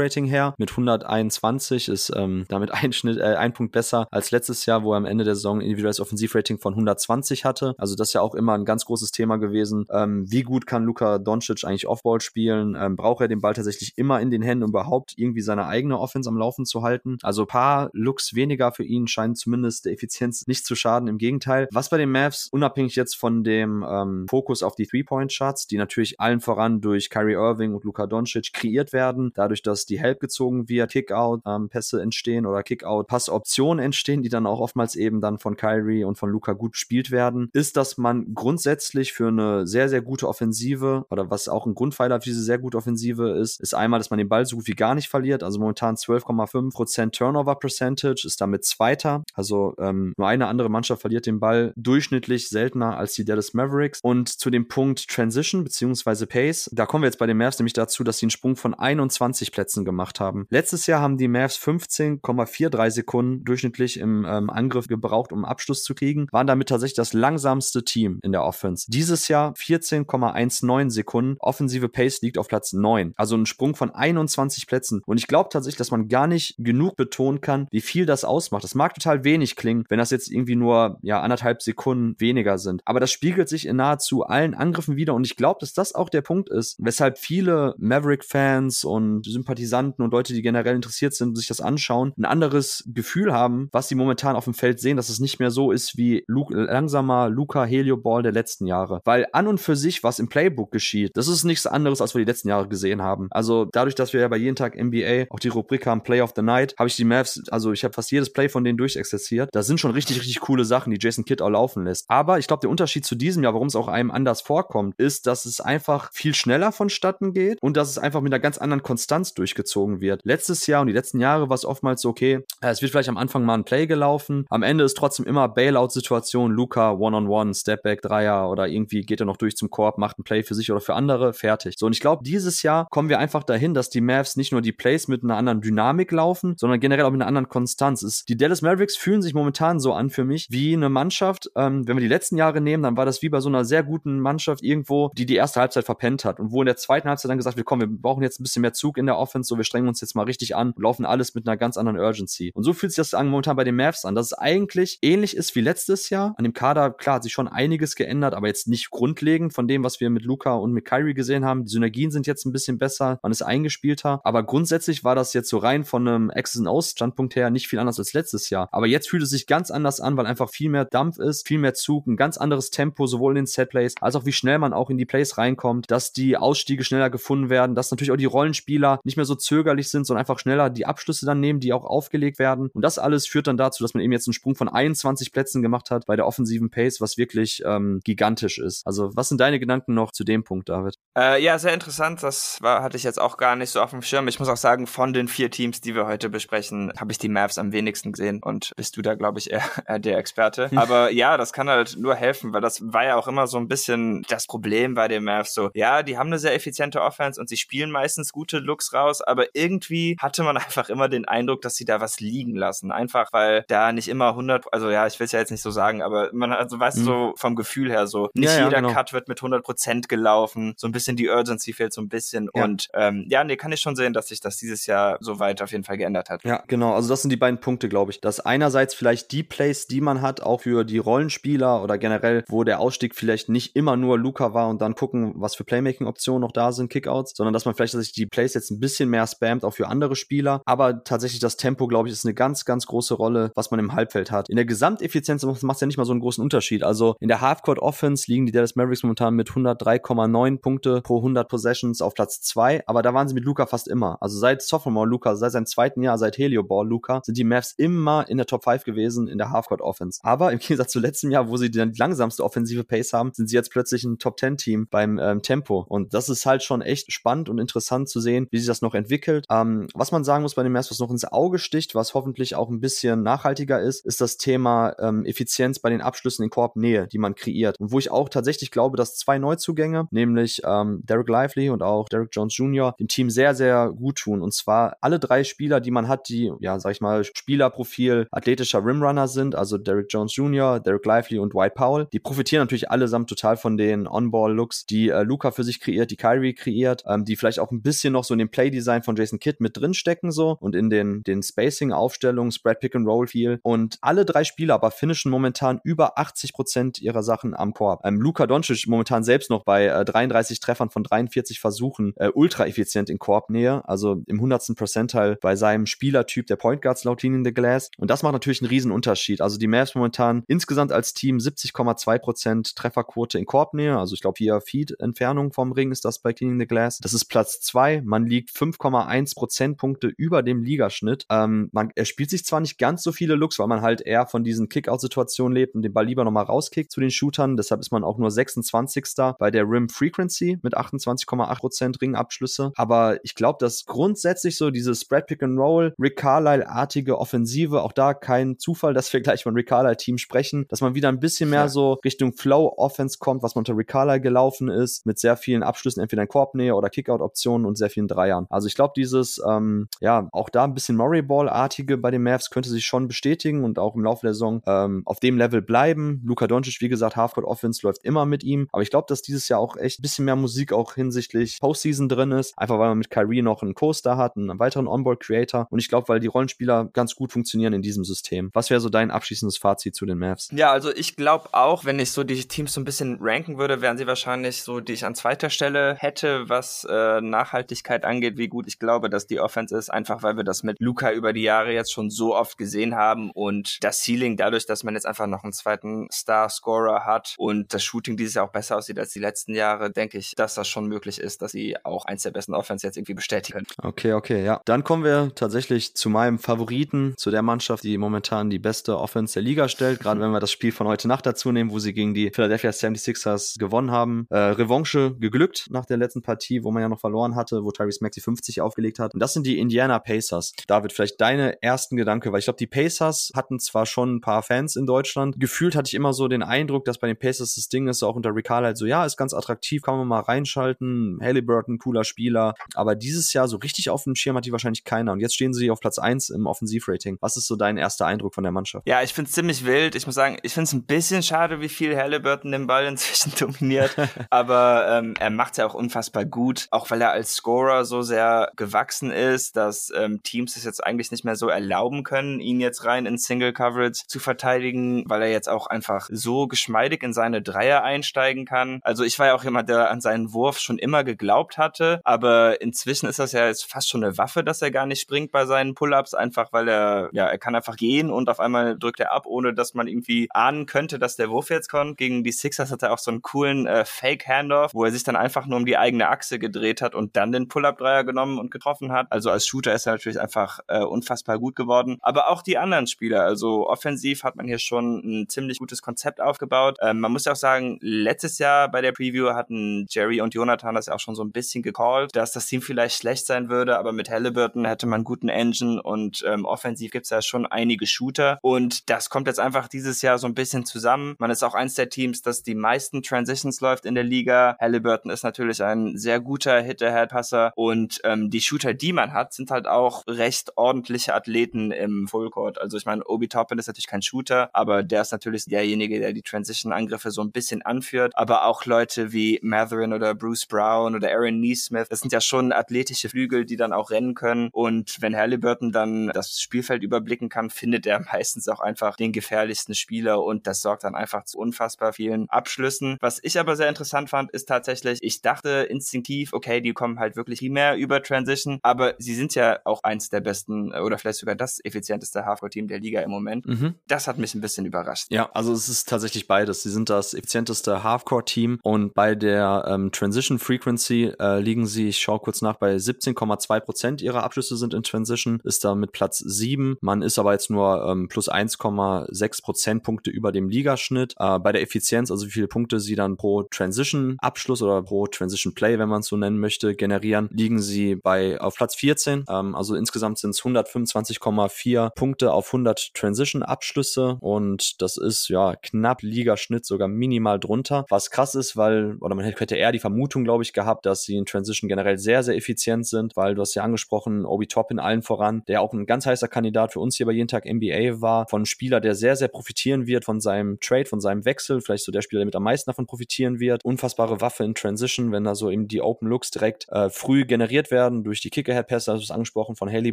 Offensivrating 0.08 0.24
her 0.24 0.54
mit 0.56 0.70
121 0.70 1.88
ist 1.88 2.10
ähm, 2.16 2.46
damit 2.48 2.72
ein 2.72 2.92
Schnitt, 2.92 3.18
äh, 3.18 3.34
ein 3.36 3.52
Punkt 3.52 3.72
besser 3.72 4.08
als 4.10 4.30
letztes 4.30 4.64
Jahr, 4.64 4.82
wo 4.82 4.92
er 4.92 4.96
am 4.96 5.04
Ende 5.04 5.24
der 5.24 5.34
Saison 5.34 5.60
individuelles 5.60 6.00
Offensivrating 6.00 6.58
von 6.58 6.72
120 6.72 7.44
hatte. 7.44 7.74
Also 7.76 7.94
das 7.94 8.08
ist 8.08 8.12
ja 8.14 8.22
auch 8.22 8.34
immer 8.34 8.54
ein 8.54 8.64
ganz 8.64 8.86
großes 8.86 9.10
Thema 9.10 9.36
gewesen. 9.36 9.84
Ähm, 9.92 10.24
wie 10.30 10.42
gut 10.42 10.66
kann 10.66 10.84
Luka 10.84 11.18
Doncic 11.18 11.64
eigentlich 11.64 11.86
Offball 11.86 12.20
spielen? 12.20 12.74
Ähm, 12.78 12.96
braucht 12.96 13.20
er 13.20 13.28
den 13.28 13.40
Ball 13.40 13.52
tatsächlich 13.52 13.98
immer 13.98 14.20
in 14.20 14.30
den 14.30 14.40
Händen, 14.40 14.64
um 14.64 14.70
überhaupt 14.70 15.14
irgendwie 15.16 15.42
seine 15.42 15.66
eigene 15.66 15.98
Offense 15.98 16.28
am 16.28 16.38
Laufen 16.38 16.64
zu 16.64 16.82
halten? 16.82 17.18
Also 17.22 17.44
paar 17.44 17.90
Looks 17.92 18.34
weniger 18.34 18.72
für 18.72 18.84
ihn 18.84 19.08
scheinen 19.08 19.34
zumindest 19.34 19.84
der 19.84 19.92
Effizienz 19.92 20.46
nicht 20.46 20.64
zu 20.64 20.74
schaden. 20.74 21.08
Im 21.08 21.18
Gegenteil. 21.18 21.68
Was 21.72 21.90
bei 21.90 21.98
den 21.98 22.10
Mavs, 22.10 22.48
unabhängig 22.50 22.96
jetzt 22.96 23.14
von 23.14 23.44
dem 23.44 23.84
ähm, 23.86 24.26
Fokus 24.28 24.62
auf 24.62 24.74
die 24.74 24.86
Three-Point-Shots, 24.86 25.66
die 25.66 25.76
natürlich 25.76 26.18
allen 26.18 26.40
voran 26.40 26.80
durch 26.80 27.10
Kyrie 27.10 27.34
Irving 27.34 27.74
und 27.74 27.84
Luka 27.84 28.06
Doncic 28.06 28.52
kreiert 28.52 28.92
werden, 28.92 29.32
dadurch, 29.34 29.62
dass 29.62 29.84
die 29.88 29.98
Help 29.98 30.20
gezogen 30.20 30.68
wird, 30.68 30.92
Kickout-Pässe 30.92 31.96
ähm, 31.98 32.02
entstehen 32.02 32.46
oder 32.46 32.62
Kickout-Passoptionen 32.62 33.84
entstehen, 33.84 34.22
die 34.22 34.28
dann 34.28 34.46
auch 34.46 34.60
oftmals 34.60 34.96
eben 34.96 35.20
dann 35.20 35.38
von 35.38 35.56
Kyrie 35.56 36.04
und 36.04 36.18
von 36.18 36.30
Luca 36.30 36.52
gut 36.52 36.72
gespielt 36.72 37.10
werden, 37.10 37.48
ist, 37.52 37.76
dass 37.76 37.98
man 37.98 38.34
grundsätzlich 38.34 39.12
für 39.12 39.28
eine 39.28 39.66
sehr, 39.66 39.88
sehr 39.88 40.02
gute 40.02 40.28
Offensive 40.28 41.06
oder 41.10 41.30
was 41.30 41.48
auch 41.48 41.66
ein 41.66 41.74
Grundpfeiler 41.74 42.20
für 42.20 42.30
diese 42.30 42.42
sehr 42.42 42.58
gute 42.58 42.76
Offensive 42.76 43.30
ist, 43.30 43.60
ist 43.60 43.74
einmal, 43.74 44.00
dass 44.00 44.10
man 44.10 44.18
den 44.18 44.28
Ball 44.28 44.46
so 44.46 44.56
gut 44.56 44.66
wie 44.66 44.72
gar 44.74 44.94
nicht 44.94 45.08
verliert. 45.08 45.42
Also 45.42 45.58
momentan 45.58 45.96
12,5% 45.96 47.10
Turnover 47.10 47.54
Percentage, 47.56 48.22
ist 48.24 48.40
damit 48.40 48.64
Zweiter. 48.64 49.24
Also 49.34 49.74
ähm, 49.78 50.12
nur 50.16 50.28
eine 50.28 50.46
andere 50.46 50.68
Mannschaft 50.68 51.00
verliert 51.00 51.26
den 51.26 51.40
Ball 51.40 51.72
durchschnittlich 51.76 52.48
seltener 52.48 52.96
als 52.96 53.14
die 53.14 53.24
Dallas 53.24 53.54
Mavericks. 53.54 54.00
Und 54.02 54.28
zu 54.28 54.50
dem 54.50 54.68
Punkt 54.68 55.08
Transition 55.08 55.64
bzw. 55.64 56.26
Pace, 56.26 56.70
da 56.72 56.86
kommen 56.86 57.02
wir 57.02 57.08
jetzt 57.08 57.18
bei 57.18 57.26
den 57.26 57.36
Mavs 57.36 57.58
nämlich 57.58 57.72
dazu, 57.72 58.04
dass 58.04 58.18
sie 58.18 58.26
einen 58.26 58.30
Sprung 58.30 58.56
von 58.56 58.74
21 58.74 59.52
Plätzen 59.52 59.77
gemacht 59.84 60.20
haben. 60.20 60.46
Letztes 60.50 60.86
Jahr 60.86 61.00
haben 61.00 61.16
die 61.16 61.28
Mavs 61.28 61.58
15,43 61.58 62.90
Sekunden 62.90 63.44
durchschnittlich 63.44 63.98
im 63.98 64.24
ähm, 64.28 64.50
Angriff 64.50 64.88
gebraucht, 64.88 65.32
um 65.32 65.44
Abschluss 65.44 65.82
zu 65.82 65.94
kriegen, 65.94 66.26
waren 66.32 66.46
damit 66.46 66.68
tatsächlich 66.68 66.96
das 66.96 67.12
langsamste 67.12 67.84
Team 67.84 68.20
in 68.22 68.32
der 68.32 68.44
Offense. 68.44 68.86
Dieses 68.88 69.28
Jahr 69.28 69.52
14,19 69.54 70.90
Sekunden. 70.90 71.36
Offensive 71.38 71.88
Pace 71.88 72.20
liegt 72.22 72.38
auf 72.38 72.48
Platz 72.48 72.72
9. 72.72 73.14
Also 73.16 73.36
ein 73.36 73.46
Sprung 73.46 73.74
von 73.74 73.90
21 73.90 74.66
Plätzen. 74.66 75.02
Und 75.06 75.18
ich 75.18 75.26
glaube 75.26 75.48
tatsächlich, 75.52 75.78
dass 75.78 75.90
man 75.90 76.08
gar 76.08 76.26
nicht 76.26 76.54
genug 76.58 76.96
betonen 76.96 77.40
kann, 77.40 77.68
wie 77.70 77.80
viel 77.80 78.06
das 78.06 78.24
ausmacht. 78.24 78.64
Das 78.64 78.74
mag 78.74 78.94
total 78.94 79.24
wenig 79.24 79.56
klingen, 79.56 79.84
wenn 79.88 79.98
das 79.98 80.10
jetzt 80.10 80.30
irgendwie 80.30 80.56
nur 80.56 80.98
ja 81.02 81.20
anderthalb 81.20 81.62
Sekunden 81.62 82.14
weniger 82.18 82.58
sind. 82.58 82.82
Aber 82.84 83.00
das 83.00 83.10
spiegelt 83.10 83.48
sich 83.48 83.66
in 83.66 83.76
nahezu 83.76 84.24
allen 84.24 84.54
Angriffen 84.54 84.96
wieder. 84.96 85.14
Und 85.14 85.24
ich 85.24 85.36
glaube, 85.36 85.60
dass 85.60 85.72
das 85.72 85.94
auch 85.94 86.08
der 86.08 86.22
Punkt 86.22 86.50
ist, 86.50 86.76
weshalb 86.78 87.18
viele 87.18 87.74
Maverick-Fans 87.78 88.84
und 88.84 89.24
Sympathisanten 89.24 89.67
und 90.02 90.12
Leute, 90.12 90.34
die 90.34 90.42
generell 90.42 90.74
interessiert 90.74 91.14
sind, 91.14 91.36
sich 91.36 91.46
das 91.46 91.60
anschauen, 91.60 92.12
ein 92.18 92.24
anderes 92.24 92.84
Gefühl 92.86 93.32
haben, 93.32 93.68
was 93.72 93.88
sie 93.88 93.94
momentan 93.94 94.36
auf 94.36 94.44
dem 94.44 94.54
Feld 94.54 94.80
sehen, 94.80 94.96
dass 94.96 95.08
es 95.08 95.20
nicht 95.20 95.38
mehr 95.38 95.50
so 95.50 95.72
ist 95.72 95.96
wie 95.96 96.24
Luke, 96.26 96.54
langsamer 96.54 97.28
Luca 97.28 97.64
Helio 97.64 97.96
Ball 97.96 98.22
der 98.22 98.32
letzten 98.32 98.66
Jahre. 98.66 99.00
Weil 99.04 99.26
an 99.32 99.46
und 99.46 99.58
für 99.58 99.76
sich, 99.76 100.02
was 100.02 100.18
im 100.18 100.28
Playbook 100.28 100.70
geschieht, 100.70 101.12
das 101.14 101.28
ist 101.28 101.44
nichts 101.44 101.66
anderes, 101.66 102.00
als 102.00 102.14
wir 102.14 102.20
die 102.20 102.30
letzten 102.30 102.48
Jahre 102.48 102.68
gesehen 102.68 103.02
haben. 103.02 103.28
Also 103.30 103.66
dadurch, 103.72 103.94
dass 103.94 104.12
wir 104.12 104.20
ja 104.20 104.28
bei 104.28 104.36
jeden 104.36 104.56
Tag 104.56 104.76
NBA 104.76 105.26
auch 105.30 105.40
die 105.40 105.48
Rubrik 105.48 105.86
haben 105.86 106.02
Play 106.02 106.20
of 106.20 106.32
the 106.34 106.42
Night, 106.42 106.74
habe 106.78 106.88
ich 106.88 106.96
die 106.96 107.04
Mavs, 107.04 107.42
also 107.50 107.72
ich 107.72 107.84
habe 107.84 107.94
fast 107.94 108.10
jedes 108.10 108.32
Play 108.32 108.48
von 108.48 108.64
denen 108.64 108.78
durchexerziert. 108.78 109.50
Da 109.52 109.62
sind 109.62 109.80
schon 109.80 109.90
richtig, 109.90 110.18
richtig 110.18 110.40
coole 110.40 110.64
Sachen, 110.64 110.90
die 110.90 110.98
Jason 111.00 111.24
Kidd 111.24 111.42
auch 111.42 111.50
laufen 111.50 111.84
lässt. 111.84 112.04
Aber 112.08 112.38
ich 112.38 112.46
glaube, 112.46 112.60
der 112.60 112.70
Unterschied 112.70 113.04
zu 113.04 113.14
diesem 113.14 113.42
Jahr, 113.42 113.54
warum 113.54 113.68
es 113.68 113.76
auch 113.76 113.88
einem 113.88 114.10
anders 114.10 114.40
vorkommt, 114.40 114.94
ist, 114.98 115.26
dass 115.26 115.46
es 115.46 115.60
einfach 115.60 116.10
viel 116.12 116.34
schneller 116.34 116.72
vonstatten 116.72 117.32
geht 117.32 117.58
und 117.60 117.76
dass 117.76 117.90
es 117.90 117.98
einfach 117.98 118.20
mit 118.20 118.32
einer 118.32 118.40
ganz 118.40 118.58
anderen 118.58 118.82
Konstanz 118.82 119.34
durchgezogen 119.58 120.00
wird. 120.00 120.20
Letztes 120.24 120.66
Jahr 120.66 120.80
und 120.80 120.86
die 120.86 120.92
letzten 120.92 121.20
Jahre 121.20 121.48
war 121.48 121.54
es 121.54 121.64
oftmals 121.64 122.02
so, 122.02 122.10
okay, 122.10 122.44
äh, 122.60 122.70
es 122.70 122.80
wird 122.80 122.92
vielleicht 122.92 123.08
am 123.08 123.16
Anfang 123.16 123.44
mal 123.44 123.54
ein 123.54 123.64
Play 123.64 123.86
gelaufen, 123.86 124.46
am 124.48 124.62
Ende 124.62 124.84
ist 124.84 124.96
trotzdem 124.96 125.26
immer 125.26 125.48
Bailout-Situation, 125.48 126.52
Luca, 126.52 126.92
One-on-One, 126.92 127.54
Stepback, 127.54 128.02
Dreier 128.02 128.50
oder 128.50 128.68
irgendwie 128.68 129.02
geht 129.02 129.20
er 129.20 129.26
noch 129.26 129.36
durch 129.36 129.56
zum 129.56 129.70
Korb, 129.70 129.98
macht 129.98 130.18
ein 130.18 130.24
Play 130.24 130.42
für 130.42 130.54
sich 130.54 130.70
oder 130.70 130.80
für 130.80 130.94
andere, 130.94 131.32
fertig. 131.32 131.74
So, 131.78 131.86
und 131.86 131.92
ich 131.92 132.00
glaube, 132.00 132.22
dieses 132.24 132.62
Jahr 132.62 132.86
kommen 132.90 133.08
wir 133.08 133.18
einfach 133.18 133.42
dahin, 133.42 133.74
dass 133.74 133.90
die 133.90 134.00
Mavs 134.00 134.36
nicht 134.36 134.52
nur 134.52 134.62
die 134.62 134.72
Plays 134.72 135.08
mit 135.08 135.22
einer 135.22 135.36
anderen 135.36 135.60
Dynamik 135.60 136.12
laufen, 136.12 136.54
sondern 136.56 136.80
generell 136.80 137.04
auch 137.04 137.10
mit 137.10 137.20
einer 137.20 137.28
anderen 137.28 137.48
Konstanz. 137.48 138.02
Ist, 138.02 138.28
die 138.28 138.36
Dallas 138.36 138.62
Mavericks 138.62 138.96
fühlen 138.96 139.22
sich 139.22 139.34
momentan 139.34 139.80
so 139.80 139.92
an 139.92 140.10
für 140.10 140.24
mich 140.24 140.48
wie 140.50 140.74
eine 140.74 140.88
Mannschaft, 140.88 141.50
ähm, 141.56 141.86
wenn 141.86 141.96
wir 141.96 142.02
die 142.02 142.08
letzten 142.08 142.36
Jahre 142.36 142.60
nehmen, 142.60 142.82
dann 142.82 142.96
war 142.96 143.06
das 143.06 143.22
wie 143.22 143.28
bei 143.28 143.40
so 143.40 143.48
einer 143.48 143.64
sehr 143.64 143.82
guten 143.82 144.20
Mannschaft 144.20 144.62
irgendwo, 144.62 145.10
die 145.14 145.26
die 145.26 145.36
erste 145.36 145.60
Halbzeit 145.60 145.84
verpennt 145.84 146.24
hat 146.24 146.40
und 146.40 146.52
wo 146.52 146.62
in 146.62 146.66
der 146.66 146.76
zweiten 146.76 147.08
Halbzeit 147.08 147.30
dann 147.30 147.38
gesagt 147.38 147.56
wird, 147.56 147.66
komm, 147.66 147.80
wir 147.80 147.88
brauchen 147.88 148.22
jetzt 148.22 148.40
ein 148.40 148.44
bisschen 148.44 148.62
mehr 148.62 148.72
Zug 148.72 148.98
in 148.98 149.06
der 149.06 149.18
Offense, 149.18 149.47
so 149.48 149.56
wir 149.56 149.64
strengen 149.64 149.88
uns 149.88 150.00
jetzt 150.00 150.14
mal 150.14 150.24
richtig 150.24 150.56
an 150.56 150.72
und 150.72 150.82
laufen 150.82 151.04
alles 151.04 151.34
mit 151.34 151.46
einer 151.46 151.56
ganz 151.56 151.76
anderen 151.76 151.98
Urgency. 151.98 152.52
Und 152.54 152.64
so 152.64 152.72
fühlt 152.72 152.92
sich 152.92 152.96
das 152.96 153.14
an, 153.14 153.28
momentan 153.28 153.56
bei 153.56 153.64
den 153.64 153.76
Mavs 153.76 154.04
an, 154.04 154.14
dass 154.14 154.26
es 154.26 154.32
eigentlich 154.32 154.98
ähnlich 155.02 155.36
ist 155.36 155.54
wie 155.54 155.60
letztes 155.60 156.10
Jahr. 156.10 156.34
An 156.36 156.44
dem 156.44 156.52
Kader, 156.52 156.90
klar, 156.90 157.16
hat 157.16 157.22
sich 157.22 157.32
schon 157.32 157.48
einiges 157.48 157.96
geändert, 157.96 158.34
aber 158.34 158.46
jetzt 158.46 158.68
nicht 158.68 158.90
grundlegend 158.90 159.52
von 159.52 159.66
dem, 159.66 159.84
was 159.84 160.00
wir 160.00 160.10
mit 160.10 160.24
Luca 160.24 160.54
und 160.54 160.72
mit 160.72 160.84
Kyrie 160.84 161.14
gesehen 161.14 161.44
haben. 161.44 161.64
Die 161.64 161.70
Synergien 161.70 162.10
sind 162.10 162.26
jetzt 162.26 162.44
ein 162.46 162.52
bisschen 162.52 162.78
besser, 162.78 163.18
man 163.22 163.32
ist 163.32 163.42
eingespielter, 163.42 164.20
aber 164.24 164.42
grundsätzlich 164.42 165.04
war 165.04 165.14
das 165.14 165.32
jetzt 165.32 165.48
so 165.48 165.58
rein 165.58 165.84
von 165.84 166.06
einem 166.06 166.30
Access 166.30 166.60
and 166.60 166.68
Aus 166.68 166.90
Standpunkt 166.90 167.36
her 167.36 167.50
nicht 167.50 167.68
viel 167.68 167.78
anders 167.78 167.98
als 167.98 168.12
letztes 168.12 168.50
Jahr. 168.50 168.68
Aber 168.72 168.86
jetzt 168.86 169.08
fühlt 169.08 169.22
es 169.22 169.30
sich 169.30 169.46
ganz 169.46 169.70
anders 169.70 170.00
an, 170.00 170.16
weil 170.16 170.26
einfach 170.26 170.50
viel 170.50 170.70
mehr 170.70 170.84
Dampf 170.84 171.18
ist, 171.18 171.46
viel 171.46 171.58
mehr 171.58 171.74
Zug, 171.74 172.06
ein 172.06 172.16
ganz 172.16 172.38
anderes 172.38 172.70
Tempo, 172.70 173.06
sowohl 173.06 173.32
in 173.32 173.44
den 173.44 173.46
Setplays 173.46 173.94
als 174.00 174.16
auch 174.16 174.26
wie 174.26 174.32
schnell 174.32 174.58
man 174.58 174.72
auch 174.72 174.90
in 174.90 174.98
die 174.98 175.06
Plays 175.06 175.38
reinkommt, 175.38 175.90
dass 175.90 176.12
die 176.12 176.36
Ausstiege 176.36 176.84
schneller 176.84 177.10
gefunden 177.10 177.50
werden, 177.50 177.74
dass 177.74 177.90
natürlich 177.90 178.10
auch 178.10 178.16
die 178.16 178.24
Rollenspieler 178.24 179.00
nicht 179.04 179.16
mehr 179.16 179.24
so 179.24 179.34
zögerlich 179.38 179.90
sind, 179.90 180.06
sondern 180.06 180.20
einfach 180.20 180.38
schneller 180.38 180.70
die 180.70 180.86
Abschlüsse 180.86 181.26
dann 181.26 181.40
nehmen, 181.40 181.60
die 181.60 181.72
auch 181.72 181.84
aufgelegt 181.84 182.38
werden. 182.38 182.70
Und 182.72 182.82
das 182.82 182.98
alles 182.98 183.26
führt 183.26 183.46
dann 183.46 183.56
dazu, 183.56 183.82
dass 183.82 183.94
man 183.94 184.02
eben 184.02 184.12
jetzt 184.12 184.28
einen 184.28 184.34
Sprung 184.34 184.54
von 184.54 184.68
21 184.68 185.32
Plätzen 185.32 185.62
gemacht 185.62 185.90
hat 185.90 186.06
bei 186.06 186.16
der 186.16 186.26
offensiven 186.26 186.70
Pace, 186.70 187.00
was 187.00 187.16
wirklich 187.16 187.62
ähm, 187.64 188.00
gigantisch 188.04 188.58
ist. 188.58 188.86
Also 188.86 189.10
was 189.14 189.28
sind 189.28 189.40
deine 189.40 189.58
Gedanken 189.58 189.94
noch 189.94 190.12
zu 190.12 190.24
dem 190.24 190.44
Punkt, 190.44 190.68
David? 190.68 190.96
Äh, 191.16 191.42
ja, 191.42 191.58
sehr 191.58 191.74
interessant. 191.74 192.22
Das 192.22 192.58
war, 192.60 192.82
hatte 192.82 192.96
ich 192.96 193.02
jetzt 193.02 193.20
auch 193.20 193.36
gar 193.36 193.56
nicht 193.56 193.70
so 193.70 193.80
auf 193.80 193.90
dem 193.90 194.02
Schirm. 194.02 194.28
Ich 194.28 194.38
muss 194.38 194.48
auch 194.48 194.56
sagen, 194.56 194.86
von 194.86 195.12
den 195.12 195.28
vier 195.28 195.50
Teams, 195.50 195.80
die 195.80 195.94
wir 195.94 196.06
heute 196.06 196.28
besprechen, 196.28 196.92
habe 196.98 197.12
ich 197.12 197.18
die 197.18 197.28
Mavs 197.28 197.58
am 197.58 197.72
wenigsten 197.72 198.12
gesehen 198.12 198.40
und 198.42 198.72
bist 198.76 198.96
du 198.96 199.02
da, 199.02 199.14
glaube 199.14 199.38
ich, 199.38 199.50
eher, 199.50 199.62
eher 199.86 199.98
der 199.98 200.18
Experte. 200.18 200.70
Aber 200.76 201.10
ja, 201.10 201.36
das 201.36 201.52
kann 201.52 201.68
halt 201.68 201.96
nur 201.98 202.14
helfen, 202.14 202.52
weil 202.52 202.60
das 202.60 202.80
war 202.92 203.04
ja 203.04 203.16
auch 203.16 203.28
immer 203.28 203.46
so 203.46 203.58
ein 203.58 203.68
bisschen 203.68 204.22
das 204.28 204.46
Problem 204.46 204.94
bei 204.94 205.08
den 205.08 205.24
Mavs. 205.24 205.54
So, 205.54 205.70
ja, 205.74 206.02
die 206.02 206.18
haben 206.18 206.28
eine 206.28 206.38
sehr 206.38 206.54
effiziente 206.54 207.00
Offense 207.00 207.40
und 207.40 207.48
sie 207.48 207.56
spielen 207.56 207.90
meistens 207.90 208.32
gute 208.32 208.58
Looks 208.58 208.92
raus, 208.92 209.20
aber 209.28 209.46
irgendwie 209.54 210.16
hatte 210.20 210.42
man 210.42 210.56
einfach 210.56 210.88
immer 210.88 211.08
den 211.08 211.26
Eindruck, 211.26 211.62
dass 211.62 211.74
sie 211.74 211.84
da 211.84 212.00
was 212.00 212.20
liegen 212.20 212.54
lassen. 212.54 212.90
Einfach, 212.90 213.32
weil 213.32 213.64
da 213.68 213.92
nicht 213.92 214.08
immer 214.08 214.28
100, 214.30 214.72
also 214.72 214.90
ja, 214.90 215.06
ich 215.06 215.18
will 215.20 215.26
es 215.26 215.32
ja 215.32 215.38
jetzt 215.38 215.50
nicht 215.50 215.62
so 215.62 215.70
sagen, 215.70 216.02
aber 216.02 216.30
man, 216.32 216.52
also 216.52 216.78
weißt 216.78 216.98
du, 216.98 217.02
mhm. 217.02 217.06
so 217.06 217.32
vom 217.36 217.56
Gefühl 217.56 217.90
her 217.90 218.06
so, 218.06 218.30
nicht 218.34 218.48
ja, 218.48 218.58
ja, 218.58 218.64
jeder 218.66 218.80
genau. 218.80 218.92
Cut 218.92 219.12
wird 219.12 219.28
mit 219.28 219.38
100 219.38 219.62
Prozent 219.62 220.08
gelaufen, 220.08 220.74
so 220.76 220.86
ein 220.86 220.92
bisschen 220.92 221.16
die 221.16 221.28
Urgency 221.28 221.72
fehlt 221.72 221.92
so 221.92 222.00
ein 222.00 222.08
bisschen 222.08 222.48
ja. 222.54 222.64
und 222.64 222.88
ähm, 222.94 223.26
ja, 223.28 223.44
nee, 223.44 223.56
kann 223.56 223.72
ich 223.72 223.80
schon 223.80 223.96
sehen, 223.96 224.12
dass 224.12 224.28
sich 224.28 224.40
das 224.40 224.56
dieses 224.56 224.86
Jahr 224.86 225.18
so 225.20 225.38
weit 225.38 225.62
auf 225.62 225.72
jeden 225.72 225.84
Fall 225.84 225.98
geändert 225.98 226.30
hat. 226.30 226.44
Ja, 226.44 226.62
genau, 226.66 226.94
also 226.94 227.08
das 227.08 227.22
sind 227.22 227.30
die 227.30 227.36
beiden 227.36 227.60
Punkte, 227.60 227.88
glaube 227.88 228.10
ich, 228.10 228.20
dass 228.20 228.40
einerseits 228.40 228.94
vielleicht 228.94 229.32
die 229.32 229.42
Plays, 229.42 229.86
die 229.86 230.00
man 230.00 230.22
hat, 230.22 230.40
auch 230.40 230.62
für 230.62 230.84
die 230.84 230.98
Rollenspieler 230.98 231.82
oder 231.82 231.98
generell, 231.98 232.44
wo 232.48 232.64
der 232.64 232.80
Ausstieg 232.80 233.14
vielleicht 233.14 233.48
nicht 233.48 233.76
immer 233.76 233.96
nur 233.96 234.18
Luca 234.18 234.54
war 234.54 234.68
und 234.68 234.80
dann 234.80 234.94
gucken, 234.94 235.32
was 235.36 235.54
für 235.54 235.64
Playmaking-Optionen 235.64 236.40
noch 236.40 236.52
da 236.52 236.72
sind, 236.72 236.90
Kickouts, 236.90 237.32
sondern 237.36 237.52
dass 237.52 237.64
man 237.64 237.74
vielleicht 237.74 237.94
dass 237.94 238.04
sich 238.04 238.12
die 238.12 238.26
Plays 238.26 238.54
jetzt 238.54 238.70
ein 238.70 238.80
bisschen 238.80 239.08
mehr 239.08 239.17
mehr 239.18 239.26
spammt, 239.26 239.64
auch 239.64 239.74
für 239.74 239.88
andere 239.88 240.16
Spieler. 240.16 240.62
Aber 240.64 241.02
tatsächlich 241.04 241.40
das 241.40 241.56
Tempo, 241.56 241.86
glaube 241.86 242.08
ich, 242.08 242.14
ist 242.14 242.24
eine 242.24 242.34
ganz, 242.34 242.64
ganz 242.64 242.86
große 242.86 243.14
Rolle, 243.14 243.50
was 243.54 243.70
man 243.70 243.80
im 243.80 243.92
Halbfeld 243.94 244.30
hat. 244.30 244.48
In 244.48 244.56
der 244.56 244.64
Gesamteffizienz 244.64 245.44
macht 245.44 245.76
es 245.76 245.80
ja 245.80 245.86
nicht 245.86 245.98
mal 245.98 246.04
so 246.04 246.12
einen 246.12 246.20
großen 246.20 246.42
Unterschied. 246.42 246.82
Also 246.82 247.16
in 247.20 247.28
der 247.28 247.40
Halfcourt 247.40 247.78
Offense 247.78 248.30
liegen 248.30 248.46
die 248.46 248.52
Dallas 248.52 248.76
Mavericks 248.76 249.02
momentan 249.02 249.34
mit 249.34 249.50
103,9 249.50 250.60
Punkte 250.60 251.00
pro 251.02 251.18
100 251.18 251.48
Possessions 251.48 252.00
auf 252.00 252.14
Platz 252.14 252.40
2. 252.42 252.86
Aber 252.86 253.02
da 253.02 253.14
waren 253.14 253.28
sie 253.28 253.34
mit 253.34 253.44
Luca 253.44 253.66
fast 253.66 253.88
immer. 253.88 254.18
Also 254.20 254.38
seit 254.38 254.62
Sophomore 254.62 255.06
Luca, 255.06 255.34
seit 255.36 255.52
seinem 255.52 255.66
zweiten 255.66 256.02
Jahr, 256.02 256.18
seit 256.18 256.38
Helioball 256.38 256.86
Luca, 256.86 257.20
sind 257.24 257.36
die 257.36 257.44
Mavs 257.44 257.74
immer 257.76 258.28
in 258.28 258.36
der 258.36 258.46
Top 258.46 258.64
5 258.64 258.84
gewesen 258.84 259.28
in 259.28 259.38
der 259.38 259.50
Halfcourt 259.50 259.80
Offense. 259.80 260.20
Aber 260.22 260.52
im 260.52 260.58
Gegensatz 260.68 260.92
zu 260.92 261.00
letztem 261.00 261.30
Jahr, 261.30 261.48
wo 261.48 261.56
sie 261.56 261.70
die 261.70 261.78
langsamste 261.78 262.44
offensive 262.44 262.84
Pace 262.84 263.12
haben, 263.12 263.32
sind 263.32 263.48
sie 263.48 263.56
jetzt 263.56 263.70
plötzlich 263.70 264.04
ein 264.04 264.18
Top 264.18 264.38
10 264.38 264.56
Team 264.56 264.88
beim 264.90 265.18
ähm, 265.18 265.42
Tempo. 265.42 265.84
Und 265.88 266.14
das 266.14 266.28
ist 266.28 266.46
halt 266.46 266.62
schon 266.62 266.82
echt 266.82 267.12
spannend 267.12 267.48
und 267.48 267.58
interessant 267.58 268.08
zu 268.08 268.20
sehen, 268.20 268.46
wie 268.50 268.58
sich 268.58 268.66
das 268.66 268.82
noch 268.82 268.94
entwickelt. 268.98 269.46
Ähm, 269.50 269.88
was 269.94 270.12
man 270.12 270.24
sagen 270.24 270.42
muss 270.42 270.54
bei 270.54 270.62
den 270.62 270.72
Mavs, 270.72 270.90
was 270.90 270.98
noch 270.98 271.10
ins 271.10 271.24
Auge 271.24 271.58
sticht, 271.58 271.94
was 271.94 272.14
hoffentlich 272.14 272.54
auch 272.54 272.68
ein 272.68 272.80
bisschen 272.80 273.22
nachhaltiger 273.22 273.80
ist, 273.80 274.04
ist 274.04 274.20
das 274.20 274.36
Thema 274.36 274.94
ähm, 274.98 275.24
Effizienz 275.24 275.78
bei 275.78 275.90
den 275.90 276.00
Abschlüssen 276.00 276.44
in 276.44 276.50
Korbnähe, 276.50 277.06
die 277.08 277.18
man 277.18 277.34
kreiert. 277.34 277.78
Und 277.78 277.92
wo 277.92 277.98
ich 277.98 278.10
auch 278.10 278.28
tatsächlich 278.28 278.70
glaube, 278.70 278.96
dass 278.96 279.16
zwei 279.16 279.38
Neuzugänge, 279.38 280.08
nämlich 280.10 280.62
ähm, 280.64 281.02
Derek 281.04 281.28
Lively 281.28 281.70
und 281.70 281.82
auch 281.82 282.08
Derek 282.08 282.30
Jones 282.32 282.56
Jr., 282.56 282.94
dem 282.98 283.08
Team 283.08 283.30
sehr, 283.30 283.54
sehr 283.54 283.90
gut 283.90 284.16
tun. 284.16 284.42
Und 284.42 284.52
zwar 284.52 284.96
alle 285.00 285.18
drei 285.18 285.44
Spieler, 285.44 285.80
die 285.80 285.90
man 285.90 286.08
hat, 286.08 286.28
die, 286.28 286.52
ja, 286.60 286.78
sag 286.80 286.92
ich 286.92 287.00
mal, 287.00 287.24
Spielerprofil 287.24 288.26
athletischer 288.30 288.84
Rimrunner 288.84 289.28
sind, 289.28 289.54
also 289.54 289.78
Derek 289.78 290.06
Jones 290.10 290.34
Jr., 290.36 290.80
Derek 290.80 291.04
Lively 291.04 291.38
und 291.38 291.54
White 291.54 291.74
Powell, 291.76 292.08
die 292.12 292.20
profitieren 292.20 292.62
natürlich 292.62 292.90
allesamt 292.90 293.28
total 293.28 293.56
von 293.56 293.76
den 293.76 294.06
On-Ball-Looks, 294.06 294.86
die 294.86 295.08
äh, 295.08 295.22
Luca 295.22 295.50
für 295.50 295.64
sich 295.64 295.80
kreiert, 295.80 296.10
die 296.10 296.16
Kyrie 296.16 296.54
kreiert, 296.54 297.04
ähm, 297.06 297.24
die 297.24 297.36
vielleicht 297.36 297.60
auch 297.60 297.70
ein 297.70 297.82
bisschen 297.82 298.12
noch 298.12 298.24
so 298.24 298.34
in 298.34 298.38
dem 298.38 298.48
Play-Design 298.48 298.87
von 299.02 299.16
Jason 299.16 299.38
Kidd 299.38 299.58
mit 299.60 299.76
drin 299.76 299.94
stecken 299.94 300.32
so 300.32 300.56
und 300.60 300.74
in 300.74 300.90
den, 300.90 301.22
den 301.22 301.42
Spacing-Aufstellungen, 301.42 302.52
Spread 302.52 302.80
Pick 302.80 302.94
and 302.94 303.06
Roll 303.06 303.26
viel. 303.26 303.60
Und 303.62 303.98
alle 304.00 304.24
drei 304.24 304.44
Spieler 304.44 304.74
aber 304.74 304.90
finishen 304.90 305.30
momentan 305.30 305.80
über 305.84 306.18
80 306.18 306.52
Prozent 306.52 307.00
ihrer 307.00 307.22
Sachen 307.22 307.54
am 307.54 307.72
Korb. 307.72 308.00
Ähm, 308.04 308.20
Luca 308.20 308.46
Doncic 308.46 308.86
momentan 308.88 309.24
selbst 309.24 309.50
noch 309.50 309.64
bei 309.64 309.86
äh, 309.86 310.04
33 310.04 310.60
Treffern 310.60 310.90
von 310.90 311.02
43 311.02 311.60
Versuchen 311.60 312.14
äh, 312.16 312.30
ultra 312.34 312.66
effizient 312.66 313.10
in 313.10 313.18
Korbnähe, 313.18 313.86
also 313.88 314.22
im 314.26 314.36
100. 314.36 314.76
Percentile 314.76 315.38
bei 315.40 315.56
seinem 315.56 315.86
Spielertyp 315.86 316.46
der 316.46 316.56
Point 316.56 316.82
Guards 316.82 317.04
laut 317.04 317.18
Cleaning 317.18 317.44
the 317.44 317.52
Glass. 317.52 317.90
Und 317.98 318.10
das 318.10 318.22
macht 318.22 318.32
natürlich 318.32 318.62
einen 318.62 318.70
riesen 318.70 318.92
Unterschied. 318.92 319.40
Also 319.40 319.58
die 319.58 319.66
Mavs 319.66 319.94
momentan 319.94 320.44
insgesamt 320.46 320.92
als 320.92 321.14
Team 321.14 321.38
70,2 321.38 322.18
Prozent 322.18 322.76
Trefferquote 322.76 323.38
in 323.38 323.46
Korbnähe, 323.46 323.98
also 323.98 324.14
ich 324.14 324.20
glaube 324.20 324.36
hier 324.38 324.60
Feed 324.60 324.98
Entfernung 325.00 325.52
vom 325.52 325.72
Ring 325.72 325.92
ist 325.92 326.04
das 326.04 326.20
bei 326.20 326.32
Cleaning 326.32 326.60
the 326.60 326.66
Glass. 326.66 326.98
Das 326.98 327.12
ist 327.12 327.26
Platz 327.26 327.60
zwei. 327.60 328.00
Man 328.04 328.26
liegt 328.26 328.50
5,1 328.78 329.34
Prozentpunkte 329.34 330.08
über 330.16 330.42
dem 330.42 330.62
Ligaschnitt. 330.62 331.26
Ähm, 331.30 331.68
man, 331.72 331.90
er 331.94 332.04
spielt 332.04 332.30
sich 332.30 332.44
zwar 332.44 332.60
nicht 332.60 332.78
ganz 332.78 333.02
so 333.02 333.12
viele 333.12 333.34
Looks, 333.34 333.58
weil 333.58 333.66
man 333.66 333.82
halt 333.82 334.00
eher 334.00 334.26
von 334.26 334.44
diesen 334.44 334.68
Kickout-Situationen 334.68 335.54
lebt 335.54 335.74
und 335.74 335.82
den 335.82 335.92
Ball 335.92 336.06
lieber 336.06 336.24
nochmal 336.24 336.44
rauskickt 336.44 336.92
zu 336.92 337.00
den 337.00 337.10
Shootern. 337.10 337.56
Deshalb 337.56 337.80
ist 337.80 337.90
man 337.90 338.04
auch 338.04 338.18
nur 338.18 338.30
26. 338.30 339.04
bei 339.38 339.50
der 339.50 339.64
Rim 339.64 339.88
Frequency 339.88 340.58
mit 340.62 340.76
28,8 340.76 341.58
Prozent 341.58 342.00
Ringabschlüsse. 342.00 342.72
Aber 342.76 343.18
ich 343.24 343.34
glaube, 343.34 343.58
dass 343.60 343.84
grundsätzlich 343.84 344.56
so 344.56 344.70
diese 344.70 344.94
Spread 344.94 345.26
Pick 345.26 345.42
and 345.42 345.58
Roll, 345.58 345.94
Rick 346.00 346.16
Carlisle-artige 346.16 347.18
Offensive, 347.18 347.82
auch 347.82 347.92
da 347.92 348.14
kein 348.14 348.58
Zufall, 348.58 348.94
dass 348.94 349.12
wir 349.12 349.20
gleich 349.20 349.42
von 349.42 349.54
Rick 349.54 349.68
Carlisle-Team 349.68 350.18
sprechen, 350.18 350.66
dass 350.68 350.80
man 350.80 350.94
wieder 350.94 351.08
ein 351.08 351.20
bisschen 351.20 351.50
mehr 351.50 351.62
ja. 351.62 351.68
so 351.68 351.94
Richtung 352.04 352.32
Flow-Offense 352.32 353.18
kommt, 353.18 353.42
was 353.42 353.54
man 353.54 353.62
unter 353.62 353.76
Rick 353.76 353.88
Carlisle 353.88 354.20
gelaufen 354.20 354.68
ist, 354.68 355.06
mit 355.06 355.18
sehr 355.18 355.36
vielen 355.36 355.62
Abschlüssen, 355.62 356.00
entweder 356.00 356.22
in 356.22 356.28
Korbnähe 356.28 356.74
oder 356.74 356.90
Kickout-Optionen 356.90 357.66
und 357.66 357.76
sehr 357.76 357.90
vielen 357.90 358.08
Dreiern. 358.08 358.46
Also 358.50 358.67
ich 358.68 358.74
glaube, 358.74 358.92
dieses, 358.96 359.40
ähm, 359.46 359.88
ja, 360.00 360.28
auch 360.32 360.48
da 360.48 360.64
ein 360.64 360.74
bisschen 360.74 360.96
Murray-Ball-artige 360.96 361.98
bei 361.98 362.10
den 362.10 362.22
Mavs 362.22 362.50
könnte 362.50 362.68
sich 362.68 362.86
schon 362.86 363.08
bestätigen 363.08 363.64
und 363.64 363.78
auch 363.78 363.94
im 363.94 364.04
Laufe 364.04 364.26
der 364.26 364.34
Saison 364.34 364.62
ähm, 364.66 365.02
auf 365.04 365.20
dem 365.20 365.36
Level 365.38 365.62
bleiben. 365.62 366.22
Luka 366.24 366.46
Doncic, 366.46 366.80
wie 366.80 366.88
gesagt, 366.88 367.16
Halfcourt-Offense 367.16 367.80
läuft 367.86 368.04
immer 368.04 368.26
mit 368.26 368.44
ihm, 368.44 368.68
aber 368.72 368.82
ich 368.82 368.90
glaube, 368.90 369.06
dass 369.08 369.22
dieses 369.22 369.48
Jahr 369.48 369.60
auch 369.60 369.76
echt 369.76 369.98
ein 369.98 370.02
bisschen 370.02 370.24
mehr 370.24 370.36
Musik 370.36 370.72
auch 370.72 370.94
hinsichtlich 370.94 371.58
Postseason 371.60 372.08
drin 372.08 372.32
ist, 372.32 372.56
einfach 372.56 372.78
weil 372.78 372.88
man 372.88 372.98
mit 372.98 373.10
Kyrie 373.10 373.42
noch 373.42 373.62
einen 373.62 373.74
Co-Star 373.74 374.16
hat, 374.16 374.36
einen 374.36 374.58
weiteren 374.58 374.86
On-Ball-Creator 374.86 375.66
und 375.70 375.78
ich 375.78 375.88
glaube, 375.88 376.08
weil 376.08 376.20
die 376.20 376.26
Rollenspieler 376.26 376.90
ganz 376.92 377.14
gut 377.14 377.32
funktionieren 377.32 377.72
in 377.72 377.82
diesem 377.82 378.04
System. 378.04 378.50
Was 378.52 378.70
wäre 378.70 378.80
so 378.80 378.88
dein 378.88 379.10
abschließendes 379.10 379.58
Fazit 379.58 379.94
zu 379.94 380.06
den 380.06 380.18
Mavs? 380.18 380.48
Ja, 380.52 380.72
also 380.72 380.90
ich 380.94 381.16
glaube 381.16 381.48
auch, 381.52 381.84
wenn 381.84 381.98
ich 381.98 382.12
so 382.12 382.24
die 382.24 382.46
Teams 382.46 382.72
so 382.72 382.80
ein 382.80 382.84
bisschen 382.84 383.18
ranken 383.20 383.58
würde, 383.58 383.80
wären 383.80 383.98
sie 383.98 384.06
wahrscheinlich 384.06 384.62
so, 384.62 384.80
die 384.80 384.92
ich 384.92 385.04
an 385.04 385.14
zweiter 385.14 385.50
Stelle 385.50 385.96
hätte, 385.98 386.48
was 386.48 386.86
äh, 386.88 387.20
Nachhaltigkeit 387.20 388.04
angeht, 388.04 388.36
wie 388.36 388.48
gut 388.48 388.57
ich 388.66 388.78
glaube, 388.78 389.10
dass 389.10 389.26
die 389.26 389.40
Offense 389.40 389.76
ist, 389.76 389.90
einfach 389.90 390.22
weil 390.22 390.36
wir 390.36 390.44
das 390.44 390.62
mit 390.62 390.78
Luca 390.80 391.12
über 391.12 391.32
die 391.32 391.42
Jahre 391.42 391.72
jetzt 391.72 391.92
schon 391.92 392.10
so 392.10 392.34
oft 392.34 392.56
gesehen 392.56 392.96
haben 392.96 393.30
und 393.30 393.78
das 393.82 394.02
Ceiling 394.02 394.36
dadurch, 394.36 394.66
dass 394.66 394.84
man 394.84 394.94
jetzt 394.94 395.06
einfach 395.06 395.26
noch 395.26 395.44
einen 395.44 395.52
zweiten 395.52 396.08
Star-Scorer 396.12 397.04
hat 397.04 397.34
und 397.38 397.74
das 397.74 397.84
Shooting 397.84 398.16
dieses 398.16 398.34
Jahr 398.34 398.46
auch 398.46 398.52
besser 398.52 398.76
aussieht 398.76 398.98
als 398.98 399.12
die 399.12 399.20
letzten 399.20 399.54
Jahre, 399.54 399.90
denke 399.90 400.18
ich, 400.18 400.34
dass 400.36 400.54
das 400.54 400.68
schon 400.68 400.86
möglich 400.86 401.20
ist, 401.20 401.42
dass 401.42 401.52
sie 401.52 401.76
auch 401.84 402.06
eins 402.06 402.22
der 402.22 402.30
besten 402.30 402.54
Offense 402.54 402.86
jetzt 402.86 402.96
irgendwie 402.96 403.14
bestätigen 403.14 403.58
können. 403.58 403.66
Okay, 403.82 404.12
okay, 404.12 404.44
ja. 404.44 404.60
Dann 404.64 404.84
kommen 404.84 405.04
wir 405.04 405.32
tatsächlich 405.34 405.94
zu 405.94 406.10
meinem 406.10 406.38
Favoriten, 406.38 407.14
zu 407.16 407.30
der 407.30 407.42
Mannschaft, 407.42 407.84
die 407.84 407.98
momentan 407.98 408.50
die 408.50 408.58
beste 408.58 408.98
Offense 408.98 409.34
der 409.34 409.42
Liga 409.42 409.68
stellt, 409.68 410.00
gerade 410.00 410.20
wenn 410.20 410.30
wir 410.30 410.40
das 410.40 410.52
Spiel 410.52 410.72
von 410.72 410.86
heute 410.86 411.08
Nacht 411.08 411.26
dazu 411.26 411.52
nehmen, 411.52 411.70
wo 411.70 411.78
sie 411.78 411.92
gegen 411.92 412.14
die 412.14 412.30
Philadelphia 412.32 412.70
76ers 412.70 413.58
gewonnen 413.58 413.90
haben. 413.90 414.26
Äh, 414.30 414.38
Revanche 414.38 415.14
geglückt 415.18 415.66
nach 415.70 415.86
der 415.86 415.96
letzten 415.96 416.22
Partie, 416.22 416.64
wo 416.64 416.70
man 416.70 416.82
ja 416.82 416.88
noch 416.88 417.00
verloren 417.00 417.36
hatte, 417.36 417.64
wo 417.64 417.70
Tyrese 417.70 418.02
Maxi 418.02 418.20
50 418.48 418.60
aufgelegt 418.60 418.98
hat. 418.98 419.14
Und 419.14 419.20
das 419.20 419.32
sind 419.32 419.46
die 419.46 419.58
Indiana 419.58 419.98
Pacers. 419.98 420.52
David, 420.66 420.92
vielleicht 420.92 421.20
deine 421.20 421.62
ersten 421.62 421.96
Gedanke, 421.96 422.32
weil 422.32 422.40
ich 422.40 422.46
glaube, 422.46 422.58
die 422.58 422.66
Pacers 422.66 423.30
hatten 423.34 423.58
zwar 423.60 423.86
schon 423.86 424.16
ein 424.16 424.20
paar 424.20 424.42
Fans 424.42 424.76
in 424.76 424.86
Deutschland. 424.86 425.38
Gefühlt 425.38 425.76
hatte 425.76 425.88
ich 425.88 425.94
immer 425.94 426.12
so 426.12 426.28
den 426.28 426.42
Eindruck, 426.42 426.84
dass 426.84 426.98
bei 426.98 427.06
den 427.06 427.18
Pacers 427.18 427.54
das 427.54 427.68
Ding 427.68 427.88
ist, 427.88 428.02
auch 428.02 428.16
unter 428.16 428.34
Ricard 428.34 428.64
halt 428.64 428.78
so, 428.78 428.86
ja, 428.86 429.04
ist 429.04 429.16
ganz 429.16 429.34
attraktiv, 429.34 429.82
kann 429.82 429.96
man 429.96 430.08
mal 430.08 430.20
reinschalten. 430.20 431.18
Halliburton, 431.22 431.78
cooler 431.78 432.04
Spieler. 432.04 432.54
Aber 432.74 432.94
dieses 432.94 433.32
Jahr 433.32 433.48
so 433.48 433.58
richtig 433.58 433.90
auf 433.90 434.04
dem 434.04 434.14
Schirm 434.14 434.36
hat 434.36 434.46
die 434.46 434.52
wahrscheinlich 434.52 434.84
keiner. 434.84 435.12
Und 435.12 435.20
jetzt 435.20 435.34
stehen 435.34 435.52
sie 435.52 435.70
auf 435.70 435.80
Platz 435.80 435.98
1 435.98 436.30
im 436.30 436.46
Offensivrating. 436.46 437.18
Was 437.20 437.36
ist 437.36 437.46
so 437.46 437.56
dein 437.56 437.76
erster 437.76 438.06
Eindruck 438.06 438.34
von 438.34 438.44
der 438.44 438.52
Mannschaft? 438.52 438.86
Ja, 438.88 439.02
ich 439.02 439.12
finde 439.12 439.28
es 439.28 439.34
ziemlich 439.34 439.64
wild. 439.64 439.94
Ich 439.94 440.06
muss 440.06 440.14
sagen, 440.14 440.38
ich 440.42 440.54
finde 440.54 440.64
es 440.64 440.72
ein 440.72 440.84
bisschen 440.84 441.22
schade, 441.22 441.60
wie 441.60 441.68
viel 441.68 441.96
Halliburton 441.96 442.52
den 442.52 442.66
Ball 442.66 442.86
inzwischen 442.86 443.32
dominiert. 443.38 443.94
Aber 444.30 444.86
ähm, 444.88 445.14
er 445.18 445.30
macht 445.30 445.52
es 445.52 445.58
ja 445.58 445.66
auch 445.66 445.74
unfassbar 445.74 446.24
gut, 446.24 446.68
auch 446.70 446.90
weil 446.90 447.02
er 447.02 447.12
als 447.12 447.34
Scorer 447.34 447.84
so 447.84 448.02
sehr 448.02 448.37
gewachsen 448.56 449.10
ist, 449.10 449.56
dass 449.56 449.92
ähm, 449.94 450.22
Teams 450.22 450.56
es 450.56 450.64
jetzt 450.64 450.84
eigentlich 450.84 451.10
nicht 451.10 451.24
mehr 451.24 451.36
so 451.36 451.48
erlauben 451.48 452.04
können, 452.04 452.40
ihn 452.40 452.60
jetzt 452.60 452.84
rein 452.84 453.06
in 453.06 453.18
Single 453.18 453.52
Coverage 453.52 454.04
zu 454.06 454.18
verteidigen, 454.18 455.04
weil 455.06 455.22
er 455.22 455.30
jetzt 455.30 455.48
auch 455.48 455.66
einfach 455.66 456.08
so 456.12 456.46
geschmeidig 456.46 457.02
in 457.02 457.12
seine 457.12 457.42
Dreier 457.42 457.82
einsteigen 457.82 458.44
kann. 458.44 458.80
Also 458.82 459.04
ich 459.04 459.18
war 459.18 459.28
ja 459.28 459.34
auch 459.34 459.44
jemand, 459.44 459.68
der 459.68 459.90
an 459.90 460.00
seinen 460.00 460.32
Wurf 460.32 460.58
schon 460.58 460.78
immer 460.78 461.04
geglaubt 461.04 461.58
hatte, 461.58 462.00
aber 462.04 462.60
inzwischen 462.60 463.08
ist 463.08 463.18
das 463.18 463.32
ja 463.32 463.46
jetzt 463.46 463.64
fast 463.64 463.88
schon 463.88 464.04
eine 464.04 464.18
Waffe, 464.18 464.44
dass 464.44 464.62
er 464.62 464.70
gar 464.70 464.86
nicht 464.86 465.00
springt 465.00 465.32
bei 465.32 465.46
seinen 465.46 465.74
Pull-ups, 465.74 466.14
einfach 466.14 466.52
weil 466.52 466.68
er, 466.68 467.08
ja, 467.12 467.26
er 467.26 467.38
kann 467.38 467.54
einfach 467.54 467.76
gehen 467.76 468.10
und 468.10 468.28
auf 468.28 468.40
einmal 468.40 468.78
drückt 468.78 469.00
er 469.00 469.12
ab, 469.12 469.26
ohne 469.26 469.54
dass 469.54 469.74
man 469.74 469.88
irgendwie 469.88 470.28
ahnen 470.30 470.66
könnte, 470.66 470.98
dass 470.98 471.16
der 471.16 471.30
Wurf 471.30 471.50
jetzt 471.50 471.68
kommt. 471.68 471.96
Gegen 471.96 472.24
die 472.24 472.32
Sixers 472.32 472.70
hat 472.70 472.82
er 472.82 472.92
auch 472.92 472.98
so 472.98 473.10
einen 473.10 473.22
coolen 473.22 473.66
äh, 473.66 473.84
Fake-Handoff, 473.84 474.74
wo 474.74 474.84
er 474.84 474.90
sich 474.90 475.04
dann 475.04 475.16
einfach 475.16 475.46
nur 475.46 475.58
um 475.58 475.66
die 475.66 475.76
eigene 475.78 476.08
Achse 476.08 476.38
gedreht 476.38 476.82
hat 476.82 476.94
und 476.94 477.16
dann 477.16 477.32
den 477.32 477.48
Pull-up-Dreier 477.48 478.04
genommen 478.04 478.27
und 478.36 478.50
getroffen 478.50 478.92
hat. 478.92 479.06
Also 479.10 479.30
als 479.30 479.46
Shooter 479.46 479.72
ist 479.72 479.86
er 479.86 479.92
natürlich 479.92 480.20
einfach 480.20 480.58
äh, 480.66 480.82
unfassbar 480.82 481.38
gut 481.38 481.54
geworden. 481.54 481.98
Aber 482.00 482.30
auch 482.30 482.42
die 482.42 482.58
anderen 482.58 482.86
Spieler, 482.88 483.22
also 483.22 483.68
offensiv 483.68 484.24
hat 484.24 484.34
man 484.34 484.46
hier 484.46 484.58
schon 484.58 484.98
ein 485.04 485.28
ziemlich 485.28 485.58
gutes 485.58 485.82
Konzept 485.82 486.20
aufgebaut. 486.20 486.78
Ähm, 486.82 486.98
man 486.98 487.12
muss 487.12 487.24
ja 487.24 487.32
auch 487.32 487.36
sagen, 487.36 487.78
letztes 487.80 488.38
Jahr 488.38 488.68
bei 488.70 488.80
der 488.80 488.92
Preview 488.92 489.30
hatten 489.30 489.86
Jerry 489.88 490.20
und 490.20 490.34
Jonathan 490.34 490.74
das 490.74 490.86
ja 490.86 490.94
auch 490.94 491.00
schon 491.00 491.14
so 491.14 491.22
ein 491.22 491.32
bisschen 491.32 491.62
gecallt, 491.62 492.14
dass 492.16 492.32
das 492.32 492.46
Team 492.46 492.62
vielleicht 492.62 492.96
schlecht 492.96 493.26
sein 493.26 493.48
würde, 493.48 493.78
aber 493.78 493.92
mit 493.92 494.10
Halliburton 494.10 494.64
hätte 494.64 494.86
man 494.86 494.98
einen 494.98 495.04
guten 495.04 495.28
Engine 495.28 495.82
und 495.82 496.24
ähm, 496.26 496.44
offensiv 496.44 496.90
gibt's 496.90 497.10
ja 497.10 497.22
schon 497.22 497.46
einige 497.46 497.86
Shooter 497.86 498.38
und 498.42 498.88
das 498.90 499.10
kommt 499.10 499.26
jetzt 499.28 499.40
einfach 499.40 499.68
dieses 499.68 500.02
Jahr 500.02 500.18
so 500.18 500.26
ein 500.26 500.34
bisschen 500.34 500.64
zusammen. 500.64 501.14
Man 501.18 501.30
ist 501.30 501.42
auch 501.42 501.54
eins 501.54 501.74
der 501.74 501.88
Teams, 501.88 502.22
das 502.22 502.42
die 502.42 502.54
meisten 502.54 503.02
Transitions 503.02 503.60
läuft 503.60 503.84
in 503.86 503.94
der 503.94 504.04
Liga. 504.04 504.56
Halliburton 504.60 505.10
ist 505.10 505.22
natürlich 505.22 505.62
ein 505.62 505.96
sehr 505.96 506.20
guter 506.20 506.60
Hit-Ahead-Passer 506.60 507.52
und 507.54 508.00
ähm, 508.04 508.17
die 508.26 508.40
Shooter, 508.40 508.74
die 508.74 508.92
man 508.92 509.12
hat, 509.12 509.32
sind 509.32 509.50
halt 509.50 509.66
auch 509.66 510.04
recht 510.06 510.56
ordentliche 510.56 511.14
Athleten 511.14 511.70
im 511.70 512.08
Fullcourt. 512.08 512.60
Also 512.60 512.76
ich 512.76 512.86
meine, 512.86 513.04
Obi 513.06 513.28
Toppin 513.28 513.58
ist 513.58 513.66
natürlich 513.66 513.86
kein 513.86 514.02
Shooter, 514.02 514.50
aber 514.52 514.82
der 514.82 515.02
ist 515.02 515.12
natürlich 515.12 515.44
derjenige, 515.44 515.98
der 516.00 516.12
die 516.12 516.22
Transition-Angriffe 516.22 517.10
so 517.10 517.22
ein 517.22 517.32
bisschen 517.32 517.62
anführt. 517.62 518.12
Aber 518.16 518.44
auch 518.44 518.64
Leute 518.64 519.12
wie 519.12 519.38
Matherin 519.42 519.92
oder 519.92 520.14
Bruce 520.14 520.46
Brown 520.46 520.94
oder 520.94 521.10
Aaron 521.10 521.40
Neesmith, 521.40 521.88
das 521.88 522.00
sind 522.00 522.12
ja 522.12 522.20
schon 522.20 522.52
athletische 522.52 523.08
Flügel, 523.08 523.44
die 523.44 523.56
dann 523.56 523.72
auch 523.72 523.90
rennen 523.90 524.14
können. 524.14 524.48
Und 524.52 524.96
wenn 525.00 525.16
Halliburton 525.16 525.72
dann 525.72 526.08
das 526.08 526.40
Spielfeld 526.40 526.82
überblicken 526.82 527.28
kann, 527.28 527.50
findet 527.50 527.86
er 527.86 528.00
meistens 528.12 528.48
auch 528.48 528.60
einfach 528.60 528.96
den 528.96 529.12
gefährlichsten 529.12 529.74
Spieler 529.74 530.22
und 530.22 530.46
das 530.46 530.62
sorgt 530.62 530.84
dann 530.84 530.94
einfach 530.94 531.24
zu 531.24 531.38
unfassbar 531.38 531.92
vielen 531.92 532.28
Abschlüssen. 532.28 532.96
Was 533.00 533.20
ich 533.22 533.38
aber 533.38 533.56
sehr 533.56 533.68
interessant 533.68 534.10
fand, 534.10 534.30
ist 534.30 534.46
tatsächlich, 534.46 534.98
ich 535.02 535.22
dachte 535.22 535.66
instinktiv, 535.68 536.32
okay, 536.32 536.60
die 536.60 536.72
kommen 536.72 536.98
halt 536.98 537.16
wirklich 537.16 537.40
mehr 537.42 537.76
über 537.76 537.97
über 537.98 538.02
Transition, 538.02 538.58
aber 538.62 538.94
sie 538.98 539.14
sind 539.14 539.34
ja 539.34 539.58
auch 539.64 539.82
eins 539.82 540.08
der 540.08 540.20
besten 540.20 540.72
äh, 540.72 540.80
oder 540.80 540.98
vielleicht 540.98 541.18
sogar 541.18 541.34
das 541.34 541.60
effizienteste 541.64 542.24
Halfcourt-Team 542.24 542.68
der 542.68 542.80
Liga 542.80 543.00
im 543.00 543.10
Moment. 543.10 543.46
Mhm. 543.46 543.74
Das 543.86 544.06
hat 544.06 544.18
mich 544.18 544.34
ein 544.34 544.40
bisschen 544.40 544.66
überrascht. 544.66 545.06
Ja, 545.10 545.30
also 545.32 545.52
es 545.52 545.68
ist 545.68 545.88
tatsächlich 545.88 546.26
beides. 546.26 546.62
Sie 546.62 546.70
sind 546.70 546.90
das 546.90 547.14
effizienteste 547.14 547.82
Halfcourt-Team 547.82 548.60
und 548.62 548.94
bei 548.94 549.14
der 549.14 549.64
ähm, 549.68 549.92
Transition 549.92 550.38
Frequency 550.38 551.12
äh, 551.18 551.40
liegen 551.40 551.66
sie, 551.66 551.88
ich 551.88 551.98
schaue 551.98 552.20
kurz 552.20 552.42
nach, 552.42 552.56
bei 552.56 552.76
17,2 552.76 553.60
Prozent 553.60 554.02
ihrer 554.02 554.22
Abschlüsse 554.22 554.56
sind 554.56 554.74
in 554.74 554.82
Transition, 554.82 555.40
ist 555.44 555.64
da 555.64 555.74
mit 555.74 555.92
Platz 555.92 556.18
7. 556.18 556.76
Man 556.80 557.02
ist 557.02 557.18
aber 557.18 557.32
jetzt 557.32 557.50
nur 557.50 557.84
ähm, 557.88 558.08
plus 558.08 558.30
1,6 558.30 559.42
Prozentpunkte 559.42 560.10
über 560.10 560.32
dem 560.32 560.48
Ligaschnitt. 560.48 561.14
Äh, 561.18 561.38
bei 561.38 561.52
der 561.52 561.62
Effizienz, 561.62 562.10
also 562.10 562.26
wie 562.26 562.30
viele 562.30 562.48
Punkte 562.48 562.80
sie 562.80 562.94
dann 562.94 563.16
pro 563.16 563.42
Transition-Abschluss 563.44 564.62
oder 564.62 564.82
pro 564.82 565.06
Transition 565.06 565.54
Play, 565.54 565.78
wenn 565.78 565.88
man 565.88 566.00
es 566.00 566.06
so 566.06 566.16
nennen 566.16 566.38
möchte, 566.38 566.74
generieren, 566.74 567.28
liegen 567.32 567.60
sie 567.60 567.87
bei 567.96 568.40
auf 568.40 568.56
Platz 568.56 568.74
14. 568.76 569.24
Ähm, 569.28 569.54
also 569.54 569.74
insgesamt 569.74 570.18
sind 570.18 570.30
es 570.30 570.42
125,4 570.42 571.90
Punkte 571.94 572.32
auf 572.32 572.46
100 572.48 572.94
Transition-Abschlüsse 572.94 574.16
und 574.20 574.80
das 574.82 574.96
ist 574.96 575.28
ja 575.28 575.56
knapp 575.56 576.02
Ligaschnitt, 576.02 576.64
sogar 576.64 576.88
minimal 576.88 577.38
drunter. 577.38 577.84
Was 577.88 578.10
krass 578.10 578.34
ist, 578.34 578.56
weil, 578.56 578.96
oder 579.00 579.14
man 579.14 579.24
hätte 579.24 579.54
eher 579.54 579.72
die 579.72 579.78
Vermutung, 579.78 580.24
glaube 580.24 580.42
ich, 580.42 580.52
gehabt, 580.52 580.86
dass 580.86 581.02
sie 581.02 581.16
in 581.16 581.26
Transition 581.26 581.68
generell 581.68 581.98
sehr, 581.98 582.22
sehr 582.22 582.36
effizient 582.36 582.86
sind, 582.86 583.16
weil 583.16 583.34
du 583.34 583.42
hast 583.42 583.54
ja 583.54 583.62
angesprochen, 583.62 584.24
Obi 584.24 584.46
Toppin 584.46 584.78
allen 584.78 585.02
voran, 585.02 585.42
der 585.48 585.62
auch 585.62 585.72
ein 585.72 585.86
ganz 585.86 586.06
heißer 586.06 586.28
Kandidat 586.28 586.72
für 586.72 586.80
uns 586.80 586.96
hier 586.96 587.06
bei 587.06 587.12
jeden 587.12 587.28
Tag 587.28 587.44
NBA 587.44 588.00
war, 588.00 588.26
von 588.28 588.46
Spieler, 588.46 588.80
der 588.80 588.94
sehr, 588.94 589.16
sehr 589.16 589.28
profitieren 589.28 589.86
wird 589.86 590.04
von 590.04 590.20
seinem 590.20 590.58
Trade, 590.60 590.86
von 590.86 591.00
seinem 591.00 591.24
Wechsel, 591.24 591.60
vielleicht 591.60 591.84
so 591.84 591.92
der 591.92 592.02
Spieler, 592.02 592.20
der 592.20 592.26
mit 592.26 592.36
am 592.36 592.42
meisten 592.42 592.70
davon 592.70 592.86
profitieren 592.86 593.40
wird. 593.40 593.64
Unfassbare 593.64 594.20
Waffe 594.20 594.44
in 594.44 594.54
Transition, 594.54 595.12
wenn 595.12 595.24
da 595.24 595.34
so 595.34 595.50
eben 595.50 595.68
die 595.68 595.80
Open 595.80 596.08
Looks 596.08 596.30
direkt 596.30 596.68
äh, 596.70 596.90
früh 596.90 597.24
generiert 597.24 597.70
werden 597.70 597.77
durch 597.90 598.20
die 598.20 598.30
Kicker-Head-Pässe, 598.30 598.92
das 598.92 599.02
ist 599.02 599.10
angesprochen 599.10 599.56
von 599.56 599.70
Haley 599.70 599.92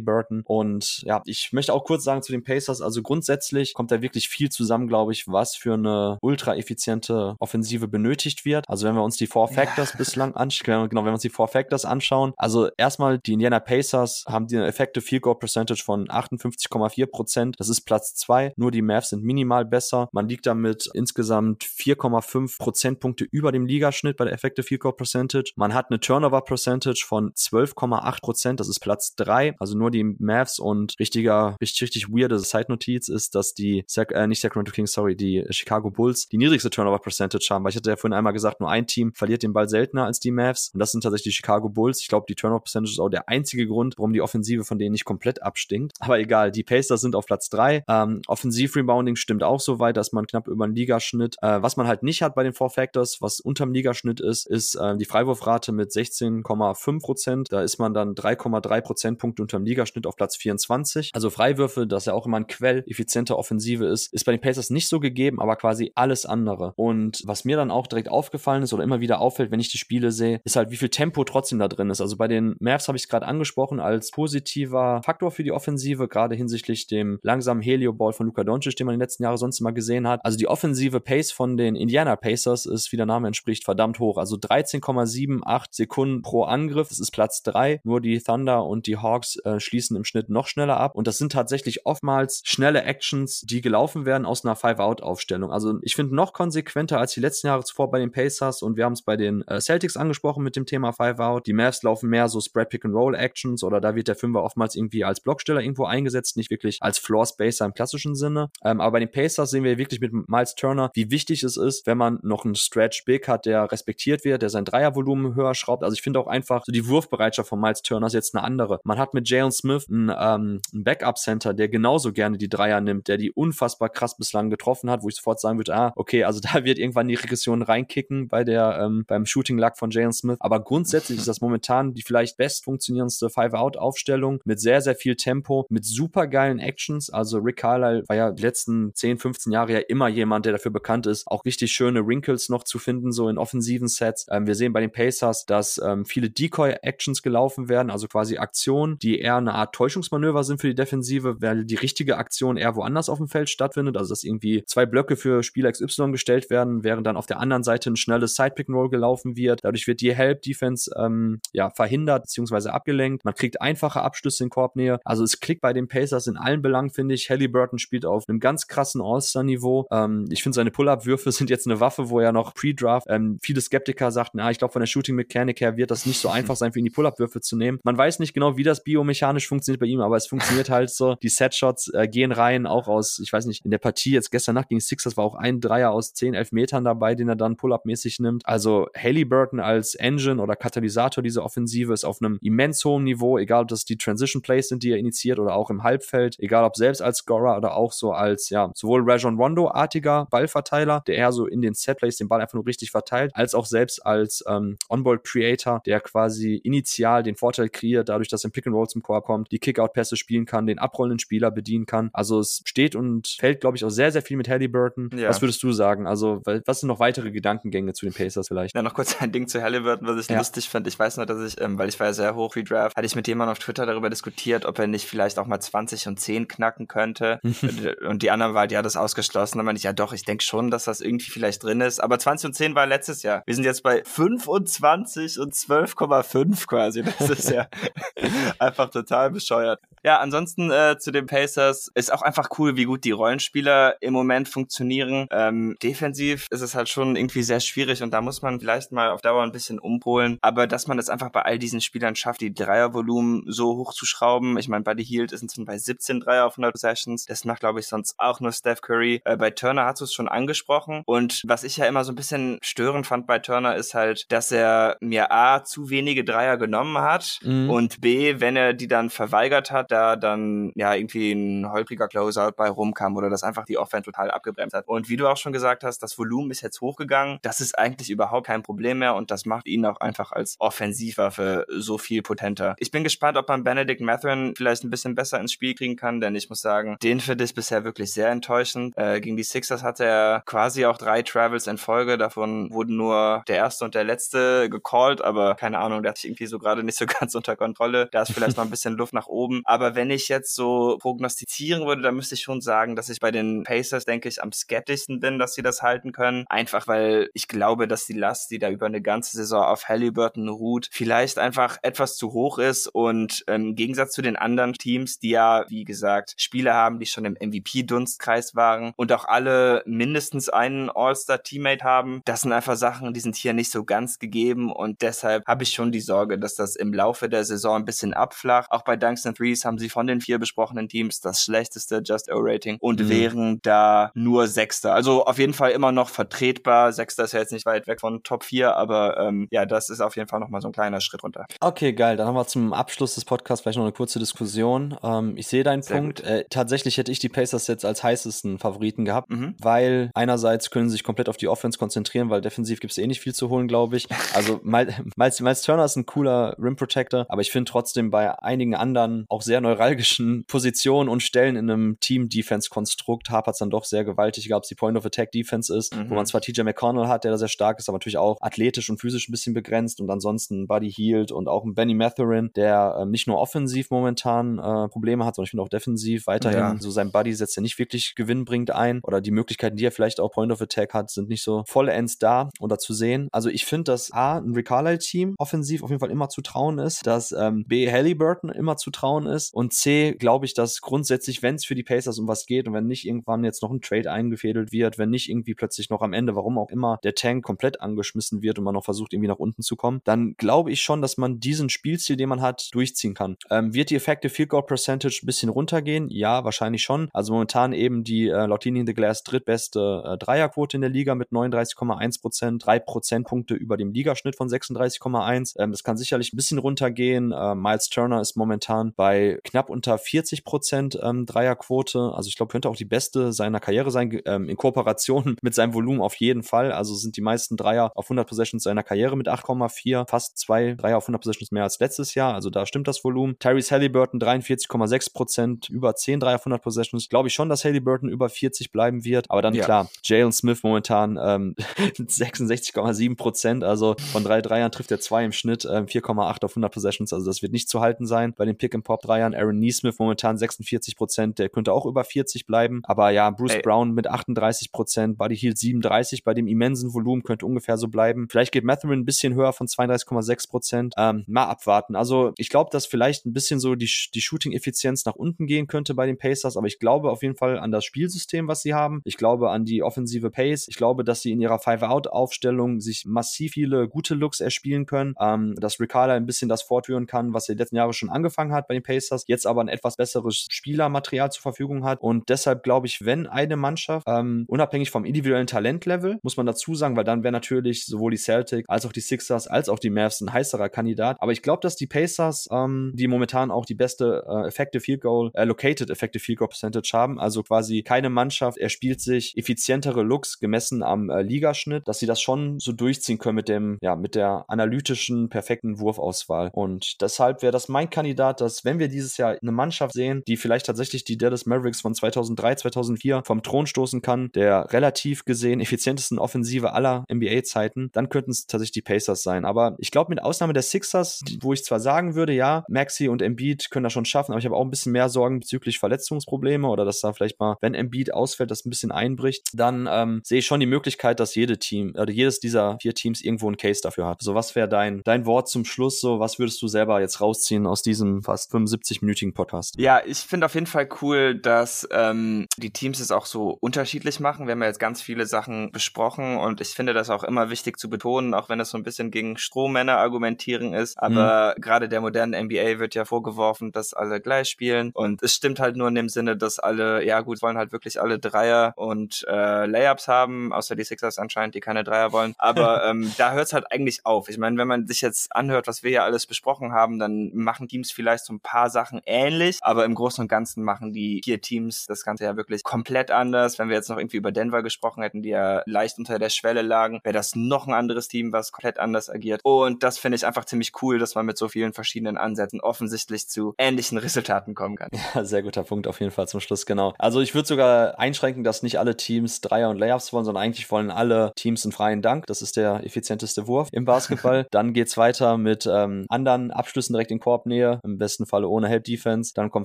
Burton. 0.00 0.42
Und 0.44 1.02
ja, 1.02 1.22
ich 1.26 1.52
möchte 1.52 1.72
auch 1.72 1.84
kurz 1.84 2.04
sagen 2.04 2.22
zu 2.22 2.32
den 2.32 2.44
Pacers, 2.44 2.82
also 2.82 3.02
grundsätzlich 3.02 3.74
kommt 3.74 3.90
da 3.90 4.02
wirklich 4.02 4.28
viel 4.28 4.50
zusammen, 4.50 4.88
glaube 4.88 5.12
ich, 5.12 5.26
was 5.28 5.56
für 5.56 5.74
eine 5.74 6.18
ultra 6.20 6.56
effiziente 6.56 7.36
Offensive 7.38 7.88
benötigt 7.88 8.44
wird. 8.44 8.68
Also 8.68 8.86
wenn 8.86 8.94
wir 8.94 9.02
uns 9.02 9.16
die 9.16 9.26
Four 9.26 9.48
Factors 9.48 9.92
ja. 9.92 9.98
bislang 9.98 10.34
anschauen, 10.34 10.88
genau, 10.88 11.02
wenn 11.02 11.10
wir 11.10 11.14
uns 11.14 11.22
die 11.22 11.30
Four 11.30 11.48
Factors 11.48 11.84
anschauen, 11.84 12.32
also 12.36 12.68
erstmal 12.76 13.18
die 13.18 13.34
Indiana 13.34 13.60
Pacers 13.60 14.24
haben 14.26 14.46
die 14.46 14.56
Effective 14.56 15.04
Field 15.04 15.22
Goal 15.22 15.38
Percentage 15.38 15.82
von 15.82 16.08
58,4 16.08 17.06
Prozent. 17.06 17.56
Das 17.58 17.68
ist 17.68 17.82
Platz 17.82 18.14
zwei. 18.14 18.52
Nur 18.56 18.70
die 18.70 18.82
Mavs 18.82 19.10
sind 19.10 19.22
minimal 19.22 19.64
besser. 19.64 20.08
Man 20.12 20.28
liegt 20.28 20.46
damit 20.46 20.88
insgesamt 20.94 21.64
4,5 21.64 22.58
Prozentpunkte 22.58 23.24
über 23.30 23.52
dem 23.52 23.66
Ligaschnitt 23.66 24.16
bei 24.16 24.24
der 24.24 24.34
Effective 24.34 24.66
Field 24.66 24.80
Goal 24.80 24.94
Percentage. 24.94 25.52
Man 25.56 25.74
hat 25.74 25.90
eine 25.90 26.00
Turnover 26.00 26.42
Percentage 26.42 27.04
von 27.06 27.32
12,8 27.76 28.20
Prozent. 28.20 28.60
Das 28.60 28.68
ist 28.68 28.80
Platz 28.80 29.14
drei. 29.14 29.54
Also 29.58 29.76
nur 29.76 29.90
die 29.90 30.04
Mavs 30.04 30.58
und 30.58 30.94
richtiger, 30.98 31.56
richtig, 31.60 31.82
richtig 31.82 32.08
weirde 32.08 32.38
Side-Notiz 32.38 33.08
ist, 33.08 33.34
dass 33.34 33.54
die, 33.54 33.84
äh, 33.96 34.26
nicht 34.26 34.40
Sacramento 34.40 34.72
Kings, 34.72 34.92
sorry, 34.92 35.16
die 35.16 35.44
Chicago 35.50 35.90
Bulls 35.90 36.28
die 36.28 36.38
niedrigste 36.38 36.70
Turnover 36.70 36.98
Percentage 36.98 37.46
haben, 37.50 37.64
weil 37.64 37.70
ich 37.70 37.76
hatte 37.76 37.90
ja 37.90 37.96
vorhin 37.96 38.16
einmal 38.16 38.32
gesagt, 38.32 38.60
nur 38.60 38.70
ein 38.70 38.86
Team 38.86 39.12
verliert 39.14 39.42
den 39.42 39.52
Ball 39.52 39.68
seltener 39.68 40.04
als 40.04 40.20
die 40.20 40.30
Mavs 40.30 40.70
und 40.72 40.80
das 40.80 40.92
sind 40.92 41.02
tatsächlich 41.02 41.34
die 41.34 41.36
Chicago 41.36 41.68
Bulls. 41.68 42.00
Ich 42.00 42.08
glaube, 42.08 42.26
die 42.28 42.34
Turnover 42.34 42.60
Percentage 42.60 42.92
ist 42.92 43.00
auch 43.00 43.08
der 43.08 43.28
einzige 43.28 43.66
Grund, 43.66 43.94
warum 43.98 44.12
die 44.12 44.20
Offensive 44.20 44.64
von 44.64 44.78
denen 44.78 44.92
nicht 44.92 45.04
komplett 45.04 45.42
abstinkt. 45.42 45.92
Aber 46.00 46.18
egal, 46.18 46.50
die 46.50 46.62
Pacers 46.62 47.00
sind 47.00 47.14
auf 47.14 47.26
Platz 47.26 47.48
drei. 47.48 47.84
Ähm, 47.88 48.22
Offensiv-Rebounding 48.26 49.16
stimmt 49.16 49.42
auch 49.42 49.60
so 49.60 49.78
weit, 49.78 49.96
dass 49.96 50.12
man 50.12 50.26
knapp 50.26 50.48
über 50.48 50.66
den 50.66 50.74
Ligaschnitt, 50.74 51.36
äh, 51.42 51.62
was 51.62 51.76
man 51.76 51.86
halt 51.86 52.02
nicht 52.02 52.22
hat 52.22 52.34
bei 52.34 52.42
den 52.42 52.52
Four 52.52 52.70
Factors, 52.70 53.20
was 53.20 53.40
unterm 53.40 53.72
Ligaschnitt 53.72 54.20
ist, 54.20 54.46
ist 54.46 54.74
äh, 54.76 54.96
die 54.96 55.04
Freiwurfrate 55.04 55.72
mit 55.72 55.90
16,5 55.90 57.00
Prozent. 57.00 57.52
Da 57.52 57.62
ist 57.66 57.78
man 57.78 57.92
dann 57.92 58.14
3,3 58.14 58.80
Prozentpunkte 58.80 59.42
unterm 59.42 59.64
Ligaschnitt 59.64 60.06
auf 60.06 60.16
Platz 60.16 60.36
24. 60.36 61.10
Also 61.12 61.28
Freiwürfe, 61.28 61.86
das 61.86 62.06
ja 62.06 62.14
auch 62.14 62.26
immer 62.26 62.38
ein 62.38 62.46
Quell 62.46 62.84
effizienter 62.86 63.36
Offensive 63.36 63.84
ist, 63.84 64.12
ist 64.14 64.24
bei 64.24 64.32
den 64.32 64.40
Pacers 64.40 64.70
nicht 64.70 64.88
so 64.88 65.00
gegeben, 65.00 65.40
aber 65.40 65.56
quasi 65.56 65.92
alles 65.94 66.24
andere. 66.24 66.72
Und 66.76 67.22
was 67.24 67.44
mir 67.44 67.56
dann 67.56 67.70
auch 67.70 67.86
direkt 67.86 68.08
aufgefallen 68.08 68.62
ist 68.62 68.72
oder 68.72 68.84
immer 68.84 69.00
wieder 69.00 69.20
auffällt, 69.20 69.50
wenn 69.50 69.60
ich 69.60 69.70
die 69.70 69.78
Spiele 69.78 70.12
sehe, 70.12 70.40
ist 70.44 70.56
halt, 70.56 70.70
wie 70.70 70.76
viel 70.76 70.88
Tempo 70.88 71.24
trotzdem 71.24 71.58
da 71.58 71.68
drin 71.68 71.90
ist. 71.90 72.00
Also 72.00 72.16
bei 72.16 72.28
den 72.28 72.56
Mavs 72.60 72.88
habe 72.88 72.96
ich 72.96 73.02
es 73.02 73.08
gerade 73.08 73.26
angesprochen 73.26 73.80
als 73.80 74.10
positiver 74.10 75.02
Faktor 75.04 75.30
für 75.30 75.42
die 75.42 75.52
Offensive, 75.52 76.08
gerade 76.08 76.34
hinsichtlich 76.34 76.86
dem 76.86 77.18
langsamen 77.22 77.62
Helio-Ball 77.62 78.12
von 78.12 78.26
Luka 78.26 78.44
Doncic, 78.44 78.76
den 78.76 78.86
man 78.86 78.94
in 78.94 78.98
den 78.98 79.04
letzten 79.04 79.24
Jahren 79.24 79.36
sonst 79.36 79.60
immer 79.60 79.72
gesehen 79.72 80.06
hat. 80.06 80.20
Also 80.24 80.38
die 80.38 80.48
offensive 80.48 81.00
Pace 81.00 81.32
von 81.32 81.56
den 81.56 81.76
Indiana 81.76 82.16
Pacers 82.16 82.66
ist, 82.66 82.92
wie 82.92 82.96
der 82.96 83.06
Name 83.06 83.26
entspricht, 83.26 83.64
verdammt 83.64 83.98
hoch. 83.98 84.18
Also 84.18 84.36
13,78 84.36 85.66
Sekunden 85.70 86.22
pro 86.22 86.44
Angriff. 86.44 86.88
Das 86.88 87.00
ist 87.00 87.10
Platz 87.10 87.42
3. 87.42 87.55
Nur 87.84 88.00
die 88.00 88.20
Thunder 88.20 88.64
und 88.64 88.86
die 88.86 88.96
Hawks 88.96 89.36
äh, 89.44 89.60
schließen 89.60 89.96
im 89.96 90.04
Schnitt 90.04 90.28
noch 90.28 90.46
schneller 90.46 90.78
ab. 90.78 90.94
Und 90.94 91.06
das 91.06 91.18
sind 91.18 91.32
tatsächlich 91.32 91.86
oftmals 91.86 92.42
schnelle 92.44 92.82
Actions, 92.84 93.40
die 93.40 93.60
gelaufen 93.60 94.06
werden 94.06 94.26
aus 94.26 94.44
einer 94.44 94.56
Five-Out-Aufstellung. 94.56 95.50
Also 95.50 95.78
ich 95.82 95.94
finde 95.94 96.14
noch 96.14 96.32
konsequenter 96.32 96.98
als 96.98 97.14
die 97.14 97.20
letzten 97.20 97.48
Jahre 97.48 97.64
zuvor 97.64 97.90
bei 97.90 97.98
den 97.98 98.12
Pacers 98.12 98.62
und 98.62 98.76
wir 98.76 98.84
haben 98.84 98.92
es 98.92 99.02
bei 99.02 99.16
den 99.16 99.42
äh, 99.48 99.60
Celtics 99.60 99.96
angesprochen 99.96 100.44
mit 100.44 100.56
dem 100.56 100.66
Thema 100.66 100.92
Five-Out. 100.92 101.46
Die 101.46 101.52
Mavs 101.52 101.82
laufen 101.82 102.10
mehr 102.10 102.28
so 102.28 102.40
Spread-Pick-and-Roll-Actions 102.40 103.62
oder 103.62 103.80
da 103.80 103.94
wird 103.94 104.08
der 104.08 104.16
Fünfer 104.16 104.42
oftmals 104.42 104.74
irgendwie 104.74 105.04
als 105.04 105.20
Blocksteller 105.20 105.60
irgendwo 105.60 105.84
eingesetzt, 105.84 106.36
nicht 106.36 106.50
wirklich 106.50 106.82
als 106.82 106.98
Floor-Spacer 106.98 107.64
im 107.64 107.74
klassischen 107.74 108.14
Sinne. 108.14 108.50
Ähm, 108.64 108.80
aber 108.80 108.92
bei 108.92 109.00
den 109.00 109.10
Pacers 109.10 109.50
sehen 109.50 109.64
wir 109.64 109.78
wirklich 109.78 110.00
mit 110.00 110.12
Miles 110.28 110.54
Turner, 110.54 110.90
wie 110.94 111.10
wichtig 111.10 111.42
es 111.42 111.56
ist, 111.56 111.86
wenn 111.86 111.98
man 111.98 112.18
noch 112.22 112.44
einen 112.44 112.54
Stretch-Big 112.54 113.28
hat, 113.28 113.46
der 113.46 113.70
respektiert 113.70 114.24
wird, 114.24 114.42
der 114.42 114.50
sein 114.50 114.64
Dreiervolumen 114.64 115.34
höher 115.34 115.54
schraubt. 115.54 115.82
Also 115.82 115.94
ich 115.94 116.02
finde 116.02 116.20
auch 116.20 116.26
einfach 116.26 116.64
so 116.64 116.72
die 116.72 116.86
Wurfbereitschaft 116.86 117.45
von 117.46 117.60
Miles 117.60 117.82
Turner 117.82 118.08
ist 118.08 118.12
jetzt 118.12 118.34
eine 118.34 118.44
andere. 118.44 118.80
Man 118.84 118.98
hat 118.98 119.14
mit 119.14 119.28
Jalen 119.28 119.52
Smith 119.52 119.86
einen, 119.88 120.12
ähm, 120.16 120.60
Backup-Center, 120.72 121.54
der 121.54 121.68
genauso 121.68 122.12
gerne 122.12 122.38
die 122.38 122.48
Dreier 122.48 122.80
nimmt, 122.80 123.08
der 123.08 123.16
die 123.16 123.32
unfassbar 123.32 123.88
krass 123.88 124.16
bislang 124.16 124.50
getroffen 124.50 124.90
hat, 124.90 125.02
wo 125.02 125.08
ich 125.08 125.16
sofort 125.16 125.40
sagen 125.40 125.58
würde, 125.58 125.74
ah, 125.74 125.92
okay, 125.96 126.24
also 126.24 126.40
da 126.52 126.64
wird 126.64 126.78
irgendwann 126.78 127.08
die 127.08 127.14
Regression 127.14 127.62
reinkicken 127.62 128.28
bei 128.28 128.44
der, 128.44 128.78
ähm, 128.82 129.04
beim 129.06 129.26
Shooting-Luck 129.26 129.76
von 129.78 129.90
Jalen 129.90 130.12
Smith. 130.12 130.36
Aber 130.40 130.60
grundsätzlich 130.60 131.18
ist 131.18 131.28
das 131.28 131.40
momentan 131.40 131.94
die 131.94 132.02
vielleicht 132.02 132.36
best 132.36 132.64
funktionierendste 132.64 133.30
Five-Out-Aufstellung 133.30 134.40
mit 134.44 134.60
sehr, 134.60 134.80
sehr 134.80 134.94
viel 134.94 135.16
Tempo, 135.16 135.66
mit 135.68 135.84
super 135.84 136.26
geilen 136.26 136.58
Actions. 136.58 137.10
Also 137.10 137.38
Rick 137.38 137.56
Carlisle 137.56 138.04
war 138.06 138.16
ja 138.16 138.30
die 138.32 138.42
letzten 138.42 138.94
10, 138.94 139.18
15 139.18 139.52
Jahre 139.52 139.72
ja 139.72 139.78
immer 139.78 140.08
jemand, 140.08 140.46
der 140.46 140.52
dafür 140.52 140.72
bekannt 140.72 141.06
ist, 141.06 141.26
auch 141.26 141.44
richtig 141.44 141.72
schöne 141.72 142.06
Wrinkles 142.06 142.48
noch 142.48 142.64
zu 142.64 142.78
finden, 142.78 143.12
so 143.12 143.28
in 143.28 143.38
offensiven 143.38 143.88
Sets. 143.88 144.26
Ähm, 144.30 144.46
wir 144.46 144.54
sehen 144.54 144.72
bei 144.72 144.80
den 144.80 144.92
Pacers, 144.92 145.46
dass 145.46 145.80
ähm, 145.84 146.04
viele 146.04 146.30
Decoy-Actions 146.30 147.22
gelaufen 147.36 147.68
werden, 147.68 147.90
also 147.90 148.08
quasi 148.08 148.38
Aktionen, 148.38 148.98
die 148.98 149.18
eher 149.18 149.36
eine 149.36 149.54
Art 149.54 149.74
Täuschungsmanöver 149.74 150.42
sind 150.42 150.60
für 150.60 150.68
die 150.68 150.74
Defensive, 150.74 151.36
weil 151.40 151.66
die 151.66 151.74
richtige 151.74 152.16
Aktion 152.16 152.56
eher 152.56 152.76
woanders 152.76 153.10
auf 153.10 153.18
dem 153.18 153.28
Feld 153.28 153.50
stattfindet. 153.50 153.96
Also 153.96 154.10
dass 154.10 154.24
irgendwie 154.24 154.64
zwei 154.64 154.86
Blöcke 154.86 155.16
für 155.16 155.42
Spieler 155.42 155.70
XY 155.70 156.12
gestellt 156.12 156.48
werden, 156.48 156.82
während 156.82 157.06
dann 157.06 157.16
auf 157.16 157.26
der 157.26 157.38
anderen 157.38 157.62
Seite 157.62 157.90
ein 157.90 157.96
schnelles 157.96 158.36
Side-Pick-and-Roll 158.36 158.88
gelaufen 158.88 159.36
wird. 159.36 159.60
Dadurch 159.64 159.86
wird 159.86 160.00
die 160.00 160.14
Help-Defense 160.14 160.90
ähm, 160.96 161.40
ja, 161.52 161.70
verhindert 161.70 162.24
bzw. 162.24 162.70
abgelenkt. 162.70 163.24
Man 163.24 163.34
kriegt 163.34 163.60
einfache 163.60 164.00
Abschlüsse 164.00 164.44
in 164.44 164.50
Korbnähe. 164.50 164.98
Also 165.04 165.22
es 165.22 165.40
klickt 165.40 165.60
bei 165.60 165.74
den 165.74 165.88
Pacers 165.88 166.26
in 166.26 166.38
allen 166.38 166.62
Belangen, 166.62 166.90
finde 166.90 167.14
ich. 167.14 167.28
Halliburton 167.28 167.78
spielt 167.78 168.06
auf 168.06 168.24
einem 168.28 168.40
ganz 168.40 168.66
krassen 168.66 169.02
All-Star-Niveau. 169.02 169.86
Ähm, 169.90 170.26
ich 170.30 170.42
finde, 170.42 170.56
seine 170.56 170.70
Pull-Up-Würfe 170.70 171.32
sind 171.36 171.50
jetzt 171.50 171.66
eine 171.66 171.80
Waffe, 171.80 172.08
wo 172.08 172.20
er 172.20 172.32
noch 172.32 172.54
Pre-Draft 172.54 173.06
ähm, 173.10 173.38
viele 173.42 173.60
Skeptiker 173.60 174.10
sagten, 174.10 174.40
ah, 174.40 174.50
ich 174.50 174.58
glaube, 174.58 174.72
von 174.72 174.80
der 174.80 174.86
Shooting-Mechanik 174.86 175.60
her 175.60 175.76
wird 175.76 175.90
das 175.90 176.06
nicht 176.06 176.18
so 176.18 176.28
einfach 176.36 176.56
sein, 176.56 176.72
für 176.72 176.78
ihn 176.78 176.86
die 176.86 176.90
Pull-Up-Würfe 177.16 177.40
zu 177.40 177.56
nehmen. 177.56 177.80
Man 177.82 177.96
weiß 177.96 178.18
nicht 178.18 178.34
genau, 178.34 178.56
wie 178.56 178.62
das 178.62 178.84
biomechanisch 178.84 179.48
funktioniert 179.48 179.80
bei 179.80 179.86
ihm, 179.86 180.00
aber 180.00 180.16
es 180.16 180.26
funktioniert 180.26 180.70
halt 180.70 180.90
so. 180.90 181.14
Die 181.16 181.28
Set-Shots 181.28 181.92
äh, 181.94 182.08
gehen 182.08 182.32
rein, 182.32 182.66
auch 182.66 182.88
aus, 182.88 183.20
ich 183.22 183.32
weiß 183.32 183.46
nicht, 183.46 183.64
in 183.64 183.70
der 183.70 183.78
Partie 183.78 184.12
jetzt 184.12 184.30
gestern 184.30 184.54
Nacht 184.54 184.68
gegen 184.68 184.80
Sixers 184.80 185.16
war 185.16 185.24
auch 185.24 185.34
ein 185.34 185.60
Dreier 185.60 185.90
aus 185.90 186.12
10, 186.12 186.34
11 186.34 186.52
Metern 186.52 186.84
dabei, 186.84 187.14
den 187.14 187.28
er 187.28 187.36
dann 187.36 187.56
Pull-Up-mäßig 187.56 188.20
nimmt. 188.20 188.46
Also 188.46 188.88
Halliburton 188.96 189.60
als 189.60 189.94
Engine 189.94 190.40
oder 190.40 190.56
Katalysator 190.56 191.22
dieser 191.22 191.44
Offensive 191.44 191.92
ist 191.92 192.04
auf 192.04 192.20
einem 192.20 192.38
immens 192.42 192.84
hohen 192.84 193.04
Niveau, 193.04 193.38
egal 193.38 193.62
ob 193.62 193.68
das 193.68 193.84
die 193.84 193.96
Transition 193.96 194.42
Plays 194.42 194.68
sind, 194.68 194.82
die 194.82 194.90
er 194.90 194.98
initiiert 194.98 195.38
oder 195.38 195.54
auch 195.54 195.70
im 195.70 195.82
Halbfeld, 195.82 196.36
egal 196.38 196.64
ob 196.64 196.76
selbst 196.76 197.02
als 197.02 197.18
Scorer 197.18 197.56
oder 197.56 197.76
auch 197.76 197.92
so 197.92 198.12
als, 198.12 198.50
ja, 198.50 198.70
sowohl 198.74 199.08
Rajon 199.08 199.38
Rondo-artiger 199.38 200.26
Ballverteiler, 200.30 201.02
der 201.06 201.16
eher 201.16 201.32
so 201.32 201.46
in 201.46 201.62
den 201.62 201.74
Set-Plays 201.74 202.16
den 202.16 202.28
Ball 202.28 202.40
einfach 202.40 202.54
nur 202.54 202.66
richtig 202.66 202.90
verteilt, 202.90 203.32
als 203.34 203.54
auch 203.54 203.66
selbst 203.66 204.04
als 204.04 204.44
ähm, 204.46 204.76
On-Ball-Creator, 204.88 205.82
der 205.86 206.00
quasi 206.00 206.56
initial 206.56 207.05
den 207.22 207.36
Vorteil 207.36 207.68
kreiert, 207.68 208.08
dadurch, 208.08 208.28
dass 208.28 208.44
er 208.44 208.48
im 208.48 208.52
Pick-and-Roll 208.52 208.88
zum 208.88 209.02
Korb 209.02 209.24
kommt, 209.24 209.50
die 209.52 209.58
Kick-Out-Pässe 209.58 210.16
spielen 210.16 210.46
kann, 210.46 210.66
den 210.66 210.78
abrollenden 210.78 211.18
Spieler 211.18 211.50
bedienen 211.50 211.86
kann. 211.86 212.10
Also 212.12 212.40
es 212.40 212.62
steht 212.64 212.94
und 212.94 213.36
fällt, 213.38 213.60
glaube 213.60 213.76
ich, 213.76 213.84
auch 213.84 213.90
sehr, 213.90 214.12
sehr 214.12 214.22
viel 214.22 214.36
mit 214.36 214.48
Halliburton. 214.48 215.10
Ja. 215.16 215.28
Was 215.28 215.40
würdest 215.40 215.62
du 215.62 215.72
sagen? 215.72 216.06
Also 216.06 216.42
was 216.44 216.80
sind 216.80 216.88
noch 216.88 217.00
weitere 217.00 217.30
Gedankengänge 217.30 217.92
zu 217.92 218.06
den 218.06 218.14
Pacers 218.14 218.48
vielleicht? 218.48 218.74
Ja, 218.74 218.82
noch 218.82 218.94
kurz 218.94 219.20
ein 219.20 219.32
Ding 219.32 219.48
zu 219.48 219.62
Halliburton, 219.62 220.06
was 220.06 220.20
ich 220.20 220.28
ja. 220.28 220.38
lustig 220.38 220.68
fand. 220.68 220.86
Ich 220.86 220.98
weiß 220.98 221.16
noch, 221.16 221.26
dass 221.26 221.40
ich, 221.40 221.60
ähm, 221.60 221.78
weil 221.78 221.88
ich 221.88 221.98
war 221.98 222.08
ja 222.08 222.12
sehr 222.12 222.34
hoch 222.34 222.56
Redraft, 222.56 222.96
hatte 222.96 223.06
ich 223.06 223.16
mit 223.16 223.26
jemandem 223.28 223.52
auf 223.52 223.58
Twitter 223.58 223.86
darüber 223.86 224.10
diskutiert, 224.10 224.64
ob 224.64 224.78
er 224.78 224.86
nicht 224.86 225.06
vielleicht 225.06 225.38
auch 225.38 225.46
mal 225.46 225.60
20 225.60 226.06
und 226.08 226.20
10 226.20 226.48
knacken 226.48 226.88
könnte. 226.88 227.40
und 228.08 228.22
die 228.22 228.30
anderen 228.30 228.54
war, 228.54 228.70
ja, 228.70 228.82
das 228.82 228.96
ausgeschlossen. 228.96 229.58
Dann 229.58 229.66
meinte 229.66 229.78
ich, 229.78 229.84
ja 229.84 229.92
doch, 229.92 230.12
ich 230.12 230.24
denke 230.24 230.44
schon, 230.44 230.70
dass 230.70 230.84
das 230.84 231.00
irgendwie 231.00 231.30
vielleicht 231.30 231.62
drin 231.62 231.80
ist. 231.80 232.00
Aber 232.00 232.18
20 232.18 232.48
und 232.48 232.52
10 232.54 232.74
war 232.74 232.86
letztes 232.86 233.22
Jahr. 233.22 233.42
Wir 233.46 233.54
sind 233.54 233.64
jetzt 233.64 233.82
bei 233.82 234.02
25 234.04 235.38
und 235.38 235.54
12,5 235.54 236.66
quasi. 236.66 236.95
Quasi. 237.02 237.26
Das 237.26 237.30
ist 237.38 237.50
ja 237.50 237.68
einfach 238.58 238.90
total 238.90 239.30
bescheuert. 239.30 239.80
Ja, 240.06 240.20
ansonsten 240.20 240.70
äh, 240.70 240.98
zu 240.98 241.10
den 241.10 241.26
Pacers 241.26 241.90
ist 241.94 242.12
auch 242.12 242.22
einfach 242.22 242.48
cool, 242.58 242.76
wie 242.76 242.84
gut 242.84 243.02
die 243.02 243.10
Rollenspieler 243.10 243.96
im 244.00 244.12
Moment 244.12 244.48
funktionieren. 244.48 245.26
Ähm, 245.32 245.76
defensiv 245.82 246.46
ist 246.50 246.60
es 246.60 246.76
halt 246.76 246.88
schon 246.88 247.16
irgendwie 247.16 247.42
sehr 247.42 247.58
schwierig 247.58 248.04
und 248.04 248.12
da 248.12 248.20
muss 248.20 248.40
man 248.40 248.60
vielleicht 248.60 248.92
mal 248.92 249.10
auf 249.10 249.20
Dauer 249.20 249.42
ein 249.42 249.50
bisschen 249.50 249.80
umpolen. 249.80 250.38
Aber 250.42 250.68
dass 250.68 250.86
man 250.86 251.00
es 251.00 251.08
einfach 251.08 251.30
bei 251.30 251.42
all 251.42 251.58
diesen 251.58 251.80
Spielern 251.80 252.14
schafft, 252.14 252.40
die 252.40 252.54
Dreiervolumen 252.54 253.42
so 253.46 253.76
hoch 253.76 253.92
zu 253.92 254.06
schrauben. 254.06 254.56
Ich 254.58 254.68
meine, 254.68 254.84
Buddy 254.84 255.04
Hield 255.04 255.32
ist 255.32 255.42
inzwischen 255.42 255.64
bei 255.64 255.76
17 255.76 256.20
Dreier 256.20 256.46
auf 256.46 256.52
100 256.52 256.72
Possessions. 256.72 257.26
Das 257.26 257.44
macht, 257.44 257.60
glaube 257.60 257.80
ich, 257.80 257.88
sonst 257.88 258.14
auch 258.18 258.38
nur 258.38 258.52
Steph 258.52 258.82
Curry. 258.82 259.22
Äh, 259.24 259.36
bei 259.36 259.50
Turner 259.50 259.86
hast 259.86 260.00
du 260.00 260.04
es 260.04 260.12
schon 260.12 260.28
angesprochen. 260.28 261.02
Und 261.04 261.42
was 261.46 261.64
ich 261.64 261.78
ja 261.78 261.86
immer 261.86 262.04
so 262.04 262.12
ein 262.12 262.16
bisschen 262.16 262.58
störend 262.62 263.08
fand 263.08 263.26
bei 263.26 263.40
Turner 263.40 263.74
ist 263.74 263.94
halt, 263.94 264.30
dass 264.30 264.52
er 264.52 264.98
mir 265.00 265.32
A, 265.32 265.64
zu 265.64 265.90
wenige 265.90 266.24
Dreier 266.24 266.56
genommen 266.58 266.85
hat 266.98 267.40
mhm. 267.42 267.70
und 267.70 268.00
B, 268.00 268.40
wenn 268.40 268.56
er 268.56 268.72
die 268.72 268.88
dann 268.88 269.10
verweigert 269.10 269.70
hat, 269.70 269.90
da 269.90 270.16
dann 270.16 270.72
ja 270.74 270.94
irgendwie 270.94 271.32
ein 271.32 271.70
holpriger 271.70 272.08
Closeout 272.08 272.52
bei 272.56 272.68
rumkam 272.68 273.16
oder 273.16 273.30
das 273.30 273.42
einfach 273.42 273.64
die 273.64 273.78
Offense 273.78 274.04
total 274.04 274.30
abgebremst 274.30 274.74
hat. 274.74 274.86
Und 274.86 275.08
wie 275.08 275.16
du 275.16 275.28
auch 275.28 275.36
schon 275.36 275.52
gesagt 275.52 275.84
hast, 275.84 275.98
das 276.02 276.18
Volumen 276.18 276.50
ist 276.50 276.60
jetzt 276.60 276.80
hochgegangen. 276.80 277.38
Das 277.42 277.60
ist 277.60 277.78
eigentlich 277.78 278.10
überhaupt 278.10 278.46
kein 278.46 278.62
Problem 278.62 278.98
mehr 278.98 279.14
und 279.14 279.30
das 279.30 279.46
macht 279.46 279.66
ihn 279.66 279.84
auch 279.84 280.00
einfach 280.00 280.32
als 280.32 280.56
Offensivwaffe 280.58 281.66
so 281.68 281.98
viel 281.98 282.22
potenter. 282.22 282.74
Ich 282.78 282.90
bin 282.90 283.04
gespannt, 283.04 283.36
ob 283.36 283.48
man 283.48 283.64
Benedict 283.64 284.00
Mathurin 284.00 284.54
vielleicht 284.56 284.84
ein 284.84 284.90
bisschen 284.90 285.14
besser 285.14 285.40
ins 285.40 285.52
Spiel 285.52 285.74
kriegen 285.74 285.96
kann, 285.96 286.20
denn 286.20 286.34
ich 286.34 286.48
muss 286.48 286.60
sagen, 286.60 286.96
den 287.02 287.20
finde 287.20 287.44
ich 287.44 287.54
bisher 287.54 287.84
wirklich 287.84 288.12
sehr 288.12 288.28
enttäuschend. 288.28 288.96
Äh, 288.96 289.20
gegen 289.20 289.36
die 289.36 289.42
Sixers 289.42 289.82
hatte 289.82 290.04
er 290.04 290.42
quasi 290.46 290.86
auch 290.86 290.98
drei 290.98 291.22
Travels 291.22 291.66
in 291.66 291.78
Folge. 291.78 292.18
Davon 292.18 292.72
wurden 292.72 292.96
nur 292.96 293.44
der 293.48 293.56
erste 293.56 293.84
und 293.84 293.94
der 293.94 294.04
letzte 294.04 294.68
gecallt, 294.70 295.22
aber 295.22 295.54
keine 295.54 295.78
Ahnung, 295.78 296.02
der 296.02 296.10
hat 296.10 296.18
sich 296.18 296.26
irgendwie 296.26 296.46
so 296.46 296.58
gerade 296.58 296.75
nicht 296.82 296.98
so 296.98 297.06
ganz 297.20 297.34
unter 297.34 297.56
Kontrolle. 297.56 298.08
Da 298.12 298.22
ist 298.22 298.32
vielleicht 298.32 298.56
noch 298.56 298.64
ein 298.64 298.70
bisschen 298.70 298.94
Luft 298.94 299.12
nach 299.12 299.26
oben. 299.26 299.62
Aber 299.64 299.86
aber 299.86 299.94
wenn 299.94 300.10
ich 300.10 300.26
jetzt 300.26 300.52
so 300.54 300.98
prognostizieren 301.00 301.86
würde, 301.86 302.02
dann 302.02 302.16
müsste 302.16 302.34
ich 302.34 302.42
schon 302.42 302.60
sagen, 302.60 302.96
dass 302.96 303.08
ich 303.08 303.20
bei 303.20 303.30
den 303.30 303.62
Pacers, 303.62 304.04
denke 304.04 304.28
ich, 304.28 304.42
am 304.42 304.50
skeptischsten 304.50 305.20
bin, 305.20 305.38
dass 305.38 305.54
sie 305.54 305.62
das 305.62 305.80
halten 305.80 306.10
können. 306.10 306.44
Einfach 306.48 306.88
weil 306.88 307.30
ich 307.34 307.46
glaube, 307.46 307.86
dass 307.86 308.06
die 308.06 308.14
Last, 308.14 308.50
die 308.50 308.58
da 308.58 308.68
über 308.68 308.86
eine 308.86 309.00
ganze 309.00 309.36
Saison 309.36 309.62
auf 309.62 309.88
Halliburton 309.88 310.48
ruht, 310.48 310.88
vielleicht 310.90 311.38
einfach 311.38 311.78
etwas 311.82 312.16
zu 312.16 312.32
hoch 312.32 312.58
ist 312.58 312.88
und 312.88 313.44
ähm, 313.46 313.66
im 313.66 313.74
Gegensatz 313.76 314.12
zu 314.12 314.22
den 314.22 314.34
anderen 314.34 314.72
Teams, 314.72 315.20
die 315.20 315.30
ja, 315.30 315.64
wie 315.68 315.84
gesagt, 315.84 316.34
Spieler 316.36 316.74
haben, 316.74 316.98
die 316.98 317.06
schon 317.06 317.24
im 317.24 317.36
MVP-Dunstkreis 317.40 318.56
waren 318.56 318.92
und 318.96 319.12
auch 319.12 319.26
alle 319.26 319.84
mindestens 319.86 320.48
einen 320.48 320.90
All-Star-Teammate 320.90 321.84
haben, 321.84 322.22
das 322.24 322.40
sind 322.40 322.52
einfach 322.52 322.76
Sachen, 322.76 323.14
die 323.14 323.20
sind 323.20 323.36
hier 323.36 323.52
nicht 323.52 323.70
so 323.70 323.84
ganz 323.84 324.18
gegeben 324.18 324.72
und 324.72 325.02
deshalb 325.02 325.46
habe 325.46 325.62
ich 325.62 325.70
schon 325.70 325.92
die 325.92 326.00
Sorge, 326.00 326.40
dass 326.40 326.56
das 326.56 326.65
im 326.74 326.92
Laufe 326.92 327.28
der 327.28 327.44
Saison 327.44 327.76
ein 327.76 327.84
bisschen 327.84 328.14
abflacht. 328.14 328.72
Auch 328.72 328.82
bei 328.82 328.96
Dunks 328.96 329.26
and 329.26 329.36
Threes 329.36 329.64
haben 329.64 329.78
sie 329.78 329.88
von 329.88 330.06
den 330.06 330.20
vier 330.20 330.38
besprochenen 330.38 330.88
Teams 330.88 331.20
das 331.20 331.42
schlechteste 331.42 332.02
Just 332.04 332.32
O-Rating 332.32 332.78
und 332.80 333.00
mhm. 333.00 333.08
wären 333.08 333.58
da 333.62 334.10
nur 334.14 334.48
Sechster. 334.48 334.94
Also 334.94 335.24
auf 335.24 335.38
jeden 335.38 335.54
Fall 335.54 335.70
immer 335.70 335.92
noch 335.92 336.08
vertretbar. 336.08 336.92
Sechster 336.92 337.24
ist 337.24 337.32
ja 337.32 337.40
jetzt 337.40 337.52
nicht 337.52 337.66
weit 337.66 337.86
weg 337.86 338.00
von 338.00 338.22
Top 338.22 338.42
4, 338.44 338.74
aber 338.74 339.18
ähm, 339.18 339.48
ja, 339.50 339.66
das 339.66 339.90
ist 339.90 340.00
auf 340.00 340.16
jeden 340.16 340.28
Fall 340.28 340.40
nochmal 340.40 340.60
so 340.60 340.68
ein 340.68 340.72
kleiner 340.72 341.00
Schritt 341.00 341.22
runter. 341.22 341.46
Okay, 341.60 341.92
geil. 341.92 342.16
Dann 342.16 342.26
haben 342.26 342.34
wir 342.34 342.46
zum 342.46 342.72
Abschluss 342.72 343.14
des 343.14 343.24
Podcasts 343.24 343.62
vielleicht 343.62 343.78
noch 343.78 343.84
eine 343.84 343.92
kurze 343.92 344.18
Diskussion. 344.18 344.96
Ähm, 345.02 345.36
ich 345.36 345.46
sehe 345.46 345.62
deinen 345.62 345.82
Sehr 345.82 345.96
Punkt. 345.96 346.20
Äh, 346.20 346.44
tatsächlich 346.50 346.96
hätte 346.96 347.12
ich 347.12 347.18
die 347.18 347.28
Pacers 347.28 347.66
jetzt 347.66 347.84
als 347.84 348.02
heißesten 348.02 348.58
Favoriten 348.58 349.04
gehabt, 349.04 349.30
mhm. 349.30 349.54
weil 349.60 350.10
einerseits 350.14 350.70
können 350.70 350.88
sie 350.88 350.92
sich 350.92 351.04
komplett 351.04 351.28
auf 351.28 351.36
die 351.36 351.48
Offense 351.48 351.78
konzentrieren, 351.78 352.30
weil 352.30 352.40
defensiv 352.40 352.80
gibt 352.80 352.92
es 352.92 352.98
eh 352.98 353.06
nicht 353.06 353.20
viel 353.20 353.34
zu 353.34 353.50
holen, 353.50 353.68
glaube 353.68 353.96
ich. 353.96 354.08
Also 354.34 354.60
Miles, 354.62 355.40
Miles 355.40 355.62
Turner 355.62 355.84
ist 355.84 355.96
ein 355.96 356.06
cooler 356.06 356.55
Rim 356.58 356.76
Protector, 356.76 357.26
aber 357.28 357.40
ich 357.40 357.50
finde 357.50 357.70
trotzdem 357.70 358.10
bei 358.10 358.38
einigen 358.42 358.74
anderen 358.74 359.26
auch 359.28 359.42
sehr 359.42 359.60
neuralgischen 359.60 360.44
Positionen 360.48 361.08
und 361.08 361.22
Stellen 361.22 361.56
in 361.56 361.70
einem 361.70 361.98
Team-Defense-Konstrukt 362.00 363.30
hapert 363.30 363.54
es 363.54 363.58
dann 363.58 363.70
doch 363.70 363.84
sehr 363.84 364.04
gewaltig, 364.04 364.46
egal 364.46 364.58
ob 364.58 364.64
es 364.64 364.68
die 364.68 364.74
Point-of-Attack-Defense 364.74 365.76
ist, 365.76 365.94
mhm. 365.94 366.10
wo 366.10 366.14
man 366.14 366.26
zwar 366.26 366.40
TJ 366.40 366.62
McConnell 366.62 367.08
hat, 367.08 367.24
der 367.24 367.30
da 367.30 367.38
sehr 367.38 367.48
stark 367.48 367.78
ist, 367.78 367.88
aber 367.88 367.96
natürlich 367.96 368.18
auch 368.18 368.38
athletisch 368.40 368.90
und 368.90 369.00
physisch 369.00 369.28
ein 369.28 369.32
bisschen 369.32 369.54
begrenzt 369.54 370.00
und 370.00 370.10
ansonsten 370.10 370.66
Buddy 370.66 370.90
Healed 370.90 371.32
und 371.32 371.48
auch 371.48 371.64
ein 371.64 371.74
Benny 371.74 371.94
Matherin, 371.94 372.50
der 372.56 372.98
ähm, 373.00 373.10
nicht 373.10 373.26
nur 373.26 373.38
offensiv 373.38 373.90
momentan 373.90 374.58
äh, 374.58 374.88
Probleme 374.88 375.24
hat, 375.24 375.36
sondern 375.36 375.46
ich 375.46 375.50
finde 375.50 375.62
auch 375.62 375.68
defensiv 375.68 376.26
weiterhin 376.26 376.58
ja. 376.58 376.76
so 376.78 376.90
sein 376.90 377.10
Buddy 377.10 377.32
setzt 377.34 377.56
er 377.58 377.62
nicht 377.62 377.78
wirklich 377.78 378.14
gewinnbringend 378.14 378.70
ein 378.70 379.00
oder 379.02 379.20
die 379.20 379.30
Möglichkeiten, 379.30 379.76
die 379.76 379.84
er 379.84 379.92
vielleicht 379.92 380.20
auch 380.20 380.30
Point-of-Attack 380.30 380.94
hat, 380.94 381.10
sind 381.10 381.28
nicht 381.28 381.42
so 381.42 381.64
vollends 381.66 382.18
da 382.18 382.50
oder 382.60 382.78
zu 382.78 382.94
sehen. 382.94 383.28
Also 383.32 383.48
ich 383.48 383.64
finde, 383.64 383.92
dass 383.92 384.12
A, 384.12 384.38
ein 384.38 384.52
Rick 384.54 384.66
Carlisle-Team 384.66 385.34
offensiv 385.38 385.82
auf 385.82 385.90
jeden 385.90 386.00
Fall 386.00 386.10
immer 386.10 386.28
zu 386.28 386.42
trauen 386.46 386.78
ist, 386.78 387.06
dass 387.06 387.32
ähm, 387.32 387.64
B, 387.66 387.90
Halliburton 387.90 388.50
immer 388.50 388.76
zu 388.76 388.90
trauen 388.90 389.26
ist 389.26 389.52
und 389.52 389.72
C, 389.72 390.12
glaube 390.12 390.46
ich, 390.46 390.54
dass 390.54 390.80
grundsätzlich, 390.80 391.42
wenn 391.42 391.56
es 391.56 391.64
für 391.64 391.74
die 391.74 391.82
Pacers 391.82 392.18
um 392.18 392.28
was 392.28 392.46
geht 392.46 392.66
und 392.68 392.74
wenn 392.74 392.86
nicht 392.86 393.06
irgendwann 393.06 393.44
jetzt 393.44 393.62
noch 393.62 393.70
ein 393.70 393.80
Trade 393.80 394.10
eingefädelt 394.10 394.72
wird, 394.72 394.98
wenn 394.98 395.10
nicht 395.10 395.28
irgendwie 395.28 395.54
plötzlich 395.54 395.90
noch 395.90 396.02
am 396.02 396.12
Ende, 396.12 396.36
warum 396.36 396.58
auch 396.58 396.70
immer, 396.70 396.98
der 397.02 397.14
Tank 397.14 397.44
komplett 397.44 397.80
angeschmissen 397.80 398.42
wird 398.42 398.58
und 398.58 398.64
man 398.64 398.74
noch 398.74 398.84
versucht, 398.84 399.12
irgendwie 399.12 399.28
nach 399.28 399.38
unten 399.38 399.62
zu 399.62 399.76
kommen, 399.76 400.00
dann 400.04 400.34
glaube 400.36 400.70
ich 400.70 400.80
schon, 400.80 401.02
dass 401.02 401.16
man 401.16 401.40
diesen 401.40 401.68
Spielstil, 401.68 402.16
den 402.16 402.28
man 402.28 402.40
hat, 402.40 402.68
durchziehen 402.72 403.14
kann. 403.14 403.36
Ähm, 403.50 403.74
wird 403.74 403.90
die 403.90 403.96
Effective 403.96 404.32
Field 404.32 404.50
Goal 404.50 404.64
Percentage 404.64 405.20
ein 405.22 405.26
bisschen 405.26 405.48
runtergehen? 405.48 406.08
Ja, 406.08 406.44
wahrscheinlich 406.44 406.82
schon. 406.82 407.08
Also 407.12 407.32
momentan 407.32 407.72
eben 407.72 408.04
die 408.04 408.28
äh, 408.28 408.46
laut 408.46 408.64
in 408.66 408.86
the 408.86 408.94
Glass 408.94 409.22
drittbeste 409.22 410.02
äh, 410.04 410.18
Dreierquote 410.18 410.76
in 410.76 410.80
der 410.80 410.90
Liga 410.90 411.14
mit 411.14 411.30
39,1 411.30 412.20
Prozent, 412.20 412.66
drei 412.66 412.78
Prozentpunkte 412.78 413.54
über 413.54 413.76
dem 413.76 413.92
Ligaschnitt 413.92 414.36
von 414.36 414.48
36,1. 414.48 415.58
Ähm, 415.58 415.70
das 415.70 415.82
kann 415.82 415.96
sicherlich 415.96 416.25
ein 416.32 416.36
bisschen 416.36 416.58
runtergehen. 416.58 417.32
Äh, 417.32 417.54
Miles 417.54 417.88
Turner 417.88 418.20
ist 418.20 418.36
momentan 418.36 418.92
bei 418.94 419.38
knapp 419.44 419.70
unter 419.70 419.98
40 419.98 420.44
Prozent 420.44 420.98
ähm, 421.02 421.26
Dreierquote. 421.26 422.12
Also 422.14 422.28
ich 422.28 422.36
glaube, 422.36 422.50
könnte 422.50 422.68
auch 422.68 422.76
die 422.76 422.84
beste 422.84 423.32
seiner 423.32 423.60
Karriere 423.60 423.90
sein, 423.90 424.20
ähm, 424.24 424.48
in 424.48 424.56
Kooperation 424.56 425.36
mit 425.42 425.54
seinem 425.54 425.74
Volumen 425.74 426.00
auf 426.00 426.14
jeden 426.16 426.42
Fall. 426.42 426.72
Also 426.72 426.94
sind 426.94 427.16
die 427.16 427.20
meisten 427.20 427.56
Dreier 427.56 427.92
auf 427.94 428.06
100 428.06 428.28
Possessions 428.28 428.62
seiner 428.62 428.82
Karriere 428.82 429.16
mit 429.16 429.28
8,4, 429.28 430.08
fast 430.08 430.38
zwei 430.38 430.74
Dreier 430.74 430.98
auf 430.98 431.04
100 431.04 431.22
Possessions 431.22 431.50
mehr 431.50 431.64
als 431.64 431.78
letztes 431.80 432.14
Jahr. 432.14 432.34
Also 432.34 432.50
da 432.50 432.66
stimmt 432.66 432.88
das 432.88 433.04
Volumen. 433.04 433.38
Tyrese 433.38 433.74
Halliburton 433.74 434.20
43,6 434.20 435.12
Prozent, 435.12 435.68
über 435.68 435.94
10 435.94 436.20
Dreier 436.20 436.36
auf 436.36 436.42
100 436.42 436.62
Possessions. 436.62 437.08
Glaube 437.08 437.28
ich 437.28 437.34
schon, 437.34 437.48
dass 437.48 437.64
Halliburton 437.64 438.08
über 438.08 438.28
40 438.28 438.72
bleiben 438.72 439.04
wird. 439.04 439.30
Aber 439.30 439.42
dann 439.42 439.54
ja. 439.54 439.64
klar, 439.64 439.90
Jalen 440.04 440.32
Smith 440.32 440.62
momentan 440.62 441.18
ähm, 441.20 441.54
66,7 441.98 443.16
Prozent. 443.16 443.64
Also 443.64 443.96
von 444.12 444.24
drei 444.24 444.42
Dreiern 444.42 444.70
trifft 444.72 444.90
er 444.90 445.00
zwei 445.00 445.24
im 445.24 445.32
Schnitt, 445.32 445.66
ähm, 445.70 445.86
4,8 446.16 446.44
auf 446.44 446.52
100 446.52 446.72
Possessions. 446.72 447.12
Also 447.12 447.26
das 447.26 447.42
wird 447.42 447.52
nicht 447.52 447.68
zu 447.68 447.80
halten 447.80 448.06
sein 448.06 448.34
bei 448.34 448.44
den 448.44 448.56
Pick-and-Pop-Dreiern. 448.56 449.34
Aaron 449.34 449.58
Neesmith 449.58 449.98
momentan 449.98 450.38
46 450.38 450.96
Prozent, 450.96 451.38
der 451.38 451.48
könnte 451.48 451.72
auch 451.72 451.86
über 451.86 452.04
40 452.04 452.46
bleiben. 452.46 452.80
Aber 452.84 453.10
ja, 453.10 453.30
Bruce 453.30 453.56
Ey. 453.56 453.62
Brown 453.62 453.92
mit 453.92 454.06
38 454.06 454.72
Prozent, 454.72 455.18
Buddy 455.18 455.36
Hield 455.36 455.58
37 455.58 456.24
bei 456.24 456.34
dem 456.34 456.46
immensen 456.46 456.92
Volumen 456.94 457.22
könnte 457.22 457.46
ungefähr 457.46 457.76
so 457.78 457.88
bleiben. 457.88 458.28
Vielleicht 458.30 458.52
geht 458.52 458.64
Matherin 458.64 459.00
ein 459.00 459.04
bisschen 459.04 459.34
höher 459.34 459.52
von 459.52 459.66
32,6 459.66 460.48
Prozent. 460.48 460.94
Ähm, 460.96 461.24
mal 461.26 461.44
abwarten. 461.44 461.96
Also 461.96 462.32
ich 462.36 462.48
glaube, 462.48 462.70
dass 462.72 462.86
vielleicht 462.86 463.26
ein 463.26 463.32
bisschen 463.32 463.60
so 463.60 463.74
die, 463.74 463.90
die 464.14 464.20
Shooting-Effizienz 464.20 465.04
nach 465.04 465.14
unten 465.14 465.46
gehen 465.46 465.66
könnte 465.66 465.94
bei 465.94 466.06
den 466.06 466.18
Pacers, 466.18 466.56
aber 466.56 466.66
ich 466.66 466.78
glaube 466.78 467.10
auf 467.10 467.22
jeden 467.22 467.36
Fall 467.36 467.58
an 467.58 467.70
das 467.70 467.84
Spielsystem, 467.84 468.48
was 468.48 468.62
sie 468.62 468.74
haben. 468.74 469.00
Ich 469.04 469.16
glaube 469.16 469.50
an 469.50 469.64
die 469.64 469.82
offensive 469.82 470.30
Pace. 470.30 470.66
Ich 470.68 470.76
glaube, 470.76 471.04
dass 471.04 471.22
sie 471.22 471.32
in 471.32 471.40
ihrer 471.40 471.58
Five-Out-Aufstellung 471.58 472.80
sich 472.80 473.04
massiv 473.06 473.56
viele 473.56 473.88
gute 473.88 474.14
Looks 474.14 474.40
erspielen 474.40 474.86
können. 474.86 475.14
Ähm, 475.18 475.54
dass 475.58 475.80
Ricarda 476.06 476.14
ein 476.14 476.26
bisschen 476.26 476.48
das 476.48 476.62
fortführen 476.62 477.06
kann, 477.06 477.34
was 477.34 477.48
er 477.48 477.54
die 477.54 477.60
letzten 477.60 477.76
Jahre 477.76 477.92
schon 477.92 478.10
angefangen 478.10 478.52
hat 478.52 478.68
bei 478.68 478.74
den 478.74 478.82
Pacers. 478.82 479.24
Jetzt 479.26 479.46
aber 479.46 479.60
ein 479.60 479.68
etwas 479.68 479.96
besseres 479.96 480.46
Spielermaterial 480.50 481.30
zur 481.30 481.42
Verfügung 481.42 481.84
hat. 481.84 482.00
Und 482.00 482.28
deshalb 482.28 482.62
glaube 482.62 482.86
ich, 482.86 483.04
wenn 483.04 483.26
eine 483.26 483.56
Mannschaft, 483.56 484.06
ähm, 484.08 484.44
unabhängig 484.48 484.90
vom 484.90 485.04
individuellen 485.04 485.46
Talentlevel, 485.46 486.18
muss 486.22 486.36
man 486.36 486.46
dazu 486.46 486.74
sagen, 486.74 486.96
weil 486.96 487.04
dann 487.04 487.22
wäre 487.22 487.32
natürlich 487.32 487.86
sowohl 487.86 488.12
die 488.12 488.16
Celtic 488.16 488.64
als 488.68 488.86
auch 488.86 488.92
die 488.92 489.00
Sixers 489.00 489.46
als 489.48 489.68
auch 489.68 489.78
die 489.78 489.90
Mavs 489.90 490.20
ein 490.20 490.32
heißerer 490.32 490.68
Kandidat. 490.68 491.16
Aber 491.20 491.32
ich 491.32 491.42
glaube, 491.42 491.60
dass 491.62 491.76
die 491.76 491.86
Pacers, 491.86 492.48
ähm, 492.50 492.92
die 492.94 493.08
momentan 493.08 493.50
auch 493.50 493.66
die 493.66 493.74
beste 493.74 494.24
äh, 494.28 494.46
Effective 494.46 494.80
Field 494.80 495.00
Goal, 495.00 495.30
Allocated 495.34 495.90
Effective 495.90 496.22
Field 496.22 496.38
Goal 496.38 496.48
Percentage 496.48 496.90
haben, 496.92 497.18
also 497.18 497.42
quasi 497.42 497.82
keine 497.82 498.10
Mannschaft 498.10 498.58
erspielt 498.58 499.00
sich 499.00 499.36
effizientere 499.36 500.02
Looks 500.02 500.38
gemessen 500.38 500.82
am 500.82 501.10
äh, 501.10 501.22
Ligaschnitt, 501.22 501.88
dass 501.88 501.98
sie 501.98 502.06
das 502.06 502.20
schon 502.20 502.58
so 502.58 502.72
durchziehen 502.72 503.18
können 503.18 503.36
mit 503.36 503.48
dem, 503.48 503.78
ja, 503.80 503.96
mit 503.96 504.14
der 504.14 504.44
analytischen, 504.48 505.28
perfekten 505.28 505.78
Wurfauswahl. 505.96 506.50
Und 506.52 507.00
deshalb 507.00 507.42
wäre 507.42 507.52
das 507.52 507.68
mein 507.68 507.90
Kandidat, 507.90 508.40
dass 508.40 508.64
wenn 508.64 508.78
wir 508.78 508.88
dieses 508.88 509.16
Jahr 509.16 509.36
eine 509.40 509.52
Mannschaft 509.52 509.94
sehen, 509.94 510.22
die 510.26 510.36
vielleicht 510.36 510.66
tatsächlich 510.66 511.04
die 511.04 511.16
Dallas 511.16 511.46
Mavericks 511.46 511.80
von 511.80 511.94
2003, 511.94 512.56
2004 512.56 513.22
vom 513.24 513.42
Thron 513.42 513.66
stoßen 513.66 514.02
kann, 514.02 514.30
der 514.34 514.72
relativ 514.72 515.24
gesehen 515.24 515.60
effizientesten 515.60 516.18
Offensive 516.18 516.72
aller 516.72 517.04
NBA-Zeiten, 517.12 517.90
dann 517.92 518.08
könnten 518.08 518.30
es 518.30 518.46
tatsächlich 518.46 518.72
die 518.72 518.82
Pacers 518.82 519.22
sein. 519.22 519.44
Aber 519.44 519.76
ich 519.78 519.90
glaube, 519.90 520.10
mit 520.10 520.22
Ausnahme 520.22 520.52
der 520.52 520.62
Sixers, 520.62 521.20
wo 521.40 521.52
ich 521.52 521.64
zwar 521.64 521.80
sagen 521.80 522.14
würde, 522.14 522.32
ja, 522.32 522.64
Maxi 522.68 523.08
und 523.08 523.22
Embiid 523.22 523.70
können 523.70 523.84
das 523.84 523.92
schon 523.92 524.04
schaffen, 524.04 524.32
aber 524.32 524.38
ich 524.38 524.44
habe 524.44 524.56
auch 524.56 524.64
ein 524.64 524.70
bisschen 524.70 524.92
mehr 524.92 525.08
Sorgen 525.08 525.40
bezüglich 525.40 525.78
Verletzungsprobleme 525.78 526.68
oder 526.68 526.84
dass 526.84 527.00
da 527.00 527.12
vielleicht 527.12 527.40
mal, 527.40 527.56
wenn 527.60 527.74
Embiid 527.74 528.12
ausfällt, 528.12 528.50
das 528.50 528.64
ein 528.64 528.70
bisschen 528.70 528.92
einbricht, 528.92 529.48
dann 529.54 529.88
ähm, 529.90 530.20
sehe 530.24 530.38
ich 530.38 530.46
schon 530.46 530.60
die 530.60 530.66
Möglichkeit, 530.66 531.20
dass 531.20 531.34
jede 531.34 531.58
Team 531.58 531.94
oder 531.96 532.10
jedes 532.10 532.40
dieser 532.40 532.78
vier 532.80 532.94
Teams 532.94 533.22
irgendwo 533.22 533.50
ein 533.50 533.56
Case 533.56 533.80
dafür 533.82 534.06
hat. 534.06 534.22
So, 534.22 534.34
was 534.34 534.54
wäre 534.54 534.68
dein, 534.68 535.02
dein 535.04 535.26
Wort 535.26 535.48
zum 535.48 535.64
Schluss? 535.64 535.85
Schluss 535.86 536.00
so, 536.00 536.18
was 536.18 536.40
würdest 536.40 536.60
du 536.62 536.66
selber 536.66 537.00
jetzt 537.00 537.20
rausziehen 537.20 537.64
aus 537.64 537.80
diesem 537.80 538.20
fast 538.22 538.52
75-minütigen 538.52 539.32
Podcast? 539.32 539.78
Ja, 539.78 540.00
ich 540.04 540.18
finde 540.18 540.46
auf 540.46 540.54
jeden 540.54 540.66
Fall 540.66 540.88
cool, 541.00 541.36
dass 541.36 541.86
ähm, 541.92 542.46
die 542.56 542.72
Teams 542.72 542.98
es 542.98 543.12
auch 543.12 543.24
so 543.24 543.56
unterschiedlich 543.60 544.18
machen. 544.18 544.46
Wir 544.46 544.52
haben 544.52 544.62
ja 544.62 544.66
jetzt 544.66 544.80
ganz 544.80 545.00
viele 545.00 545.26
Sachen 545.26 545.70
besprochen 545.70 546.38
und 546.38 546.60
ich 546.60 546.70
finde 546.70 546.92
das 546.92 547.08
auch 547.08 547.22
immer 547.22 547.50
wichtig 547.50 547.78
zu 547.78 547.88
betonen, 547.88 548.34
auch 548.34 548.48
wenn 548.48 548.58
es 548.58 548.70
so 548.70 548.78
ein 548.78 548.82
bisschen 548.82 549.12
gegen 549.12 549.36
Strohmänner 549.38 549.98
argumentieren 549.98 550.74
ist. 550.74 550.98
Aber 550.98 551.54
mhm. 551.56 551.60
gerade 551.60 551.88
der 551.88 552.00
modernen 552.00 552.46
NBA 552.46 552.80
wird 552.80 552.96
ja 552.96 553.04
vorgeworfen, 553.04 553.70
dass 553.70 553.94
alle 553.94 554.20
gleich 554.20 554.48
spielen 554.48 554.90
und 554.92 555.22
es 555.22 555.34
stimmt 555.34 555.60
halt 555.60 555.76
nur 555.76 555.86
in 555.86 555.94
dem 555.94 556.08
Sinne, 556.08 556.36
dass 556.36 556.58
alle, 556.58 557.04
ja 557.04 557.20
gut, 557.20 557.42
wollen 557.42 557.58
halt 557.58 557.70
wirklich 557.70 558.00
alle 558.00 558.18
Dreier 558.18 558.72
und 558.74 559.24
äh, 559.28 559.66
Layups 559.66 560.08
haben, 560.08 560.52
außer 560.52 560.74
die 560.74 560.82
Sixers 560.82 561.18
anscheinend, 561.18 561.54
die 561.54 561.60
keine 561.60 561.84
Dreier 561.84 562.10
wollen. 562.10 562.34
Aber 562.38 562.84
ähm, 562.90 563.12
da 563.18 563.32
hört 563.34 563.46
es 563.46 563.52
halt 563.52 563.70
eigentlich 563.70 564.04
auf. 564.04 564.28
Ich 564.28 564.38
meine, 564.38 564.58
wenn 564.58 564.66
man 564.66 564.88
sich 564.88 565.00
jetzt 565.00 565.34
anhört, 565.36 565.68
was 565.68 565.75
wir 565.82 565.90
hier 565.90 566.04
alles 566.04 566.26
besprochen 566.26 566.72
haben, 566.72 566.98
dann 566.98 567.30
machen 567.34 567.68
Teams 567.68 567.92
vielleicht 567.92 568.24
so 568.24 568.32
ein 568.32 568.40
paar 568.40 568.70
Sachen 568.70 569.00
ähnlich, 569.04 569.58
aber 569.62 569.84
im 569.84 569.94
Großen 569.94 570.22
und 570.22 570.28
Ganzen 570.28 570.62
machen 570.62 570.92
die 570.92 571.20
vier 571.24 571.40
Teams 571.40 571.86
das 571.86 572.04
Ganze 572.04 572.24
ja 572.24 572.36
wirklich 572.36 572.62
komplett 572.62 573.10
anders. 573.10 573.58
Wenn 573.58 573.68
wir 573.68 573.76
jetzt 573.76 573.88
noch 573.88 573.98
irgendwie 573.98 574.16
über 574.16 574.32
Denver 574.32 574.62
gesprochen 574.62 575.02
hätten, 575.02 575.22
die 575.22 575.30
ja 575.30 575.62
leicht 575.66 575.98
unter 575.98 576.18
der 576.18 576.30
Schwelle 576.30 576.62
lagen, 576.62 577.00
wäre 577.04 577.12
das 577.12 577.34
noch 577.34 577.66
ein 577.66 577.74
anderes 577.74 578.08
Team, 578.08 578.32
was 578.32 578.52
komplett 578.52 578.78
anders 578.78 579.10
agiert. 579.10 579.40
Und 579.44 579.82
das 579.82 579.98
finde 579.98 580.16
ich 580.16 580.26
einfach 580.26 580.44
ziemlich 580.44 580.72
cool, 580.82 580.98
dass 580.98 581.14
man 581.14 581.26
mit 581.26 581.38
so 581.38 581.48
vielen 581.48 581.72
verschiedenen 581.72 582.16
Ansätzen 582.16 582.60
offensichtlich 582.60 583.28
zu 583.28 583.54
ähnlichen 583.58 583.98
Resultaten 583.98 584.54
kommen 584.54 584.76
kann. 584.76 584.90
Ja, 585.14 585.24
sehr 585.24 585.42
guter 585.42 585.64
Punkt 585.64 585.86
auf 585.86 586.00
jeden 586.00 586.12
Fall 586.12 586.28
zum 586.28 586.40
Schluss, 586.40 586.66
genau. 586.66 586.94
Also 586.98 587.20
ich 587.20 587.34
würde 587.34 587.48
sogar 587.48 587.98
einschränken, 587.98 588.44
dass 588.44 588.62
nicht 588.62 588.78
alle 588.78 588.96
Teams 588.96 589.40
Dreier 589.40 589.70
und 589.70 589.78
Layups 589.78 590.12
wollen, 590.12 590.24
sondern 590.24 590.42
eigentlich 590.42 590.70
wollen 590.70 590.90
alle 590.90 591.32
Teams 591.36 591.64
einen 591.64 591.72
freien 591.72 592.02
Dank. 592.02 592.26
Das 592.26 592.42
ist 592.42 592.56
der 592.56 592.84
effizienteste 592.84 593.46
Wurf 593.46 593.68
im 593.72 593.84
Basketball. 593.84 594.46
Dann 594.50 594.72
geht's 594.72 594.96
weiter 594.96 595.38
mit 595.38 595.65
ähm, 595.66 596.06
anderen 596.08 596.50
Abschlüssen 596.50 596.92
direkt 596.94 597.10
in 597.10 597.20
Korbnähe, 597.20 597.80
im 597.84 597.98
besten 597.98 598.26
Falle 598.26 598.48
ohne 598.48 598.68
Help 598.68 598.84
Defense. 598.84 599.32
Dann 599.34 599.50
kommen 599.50 599.64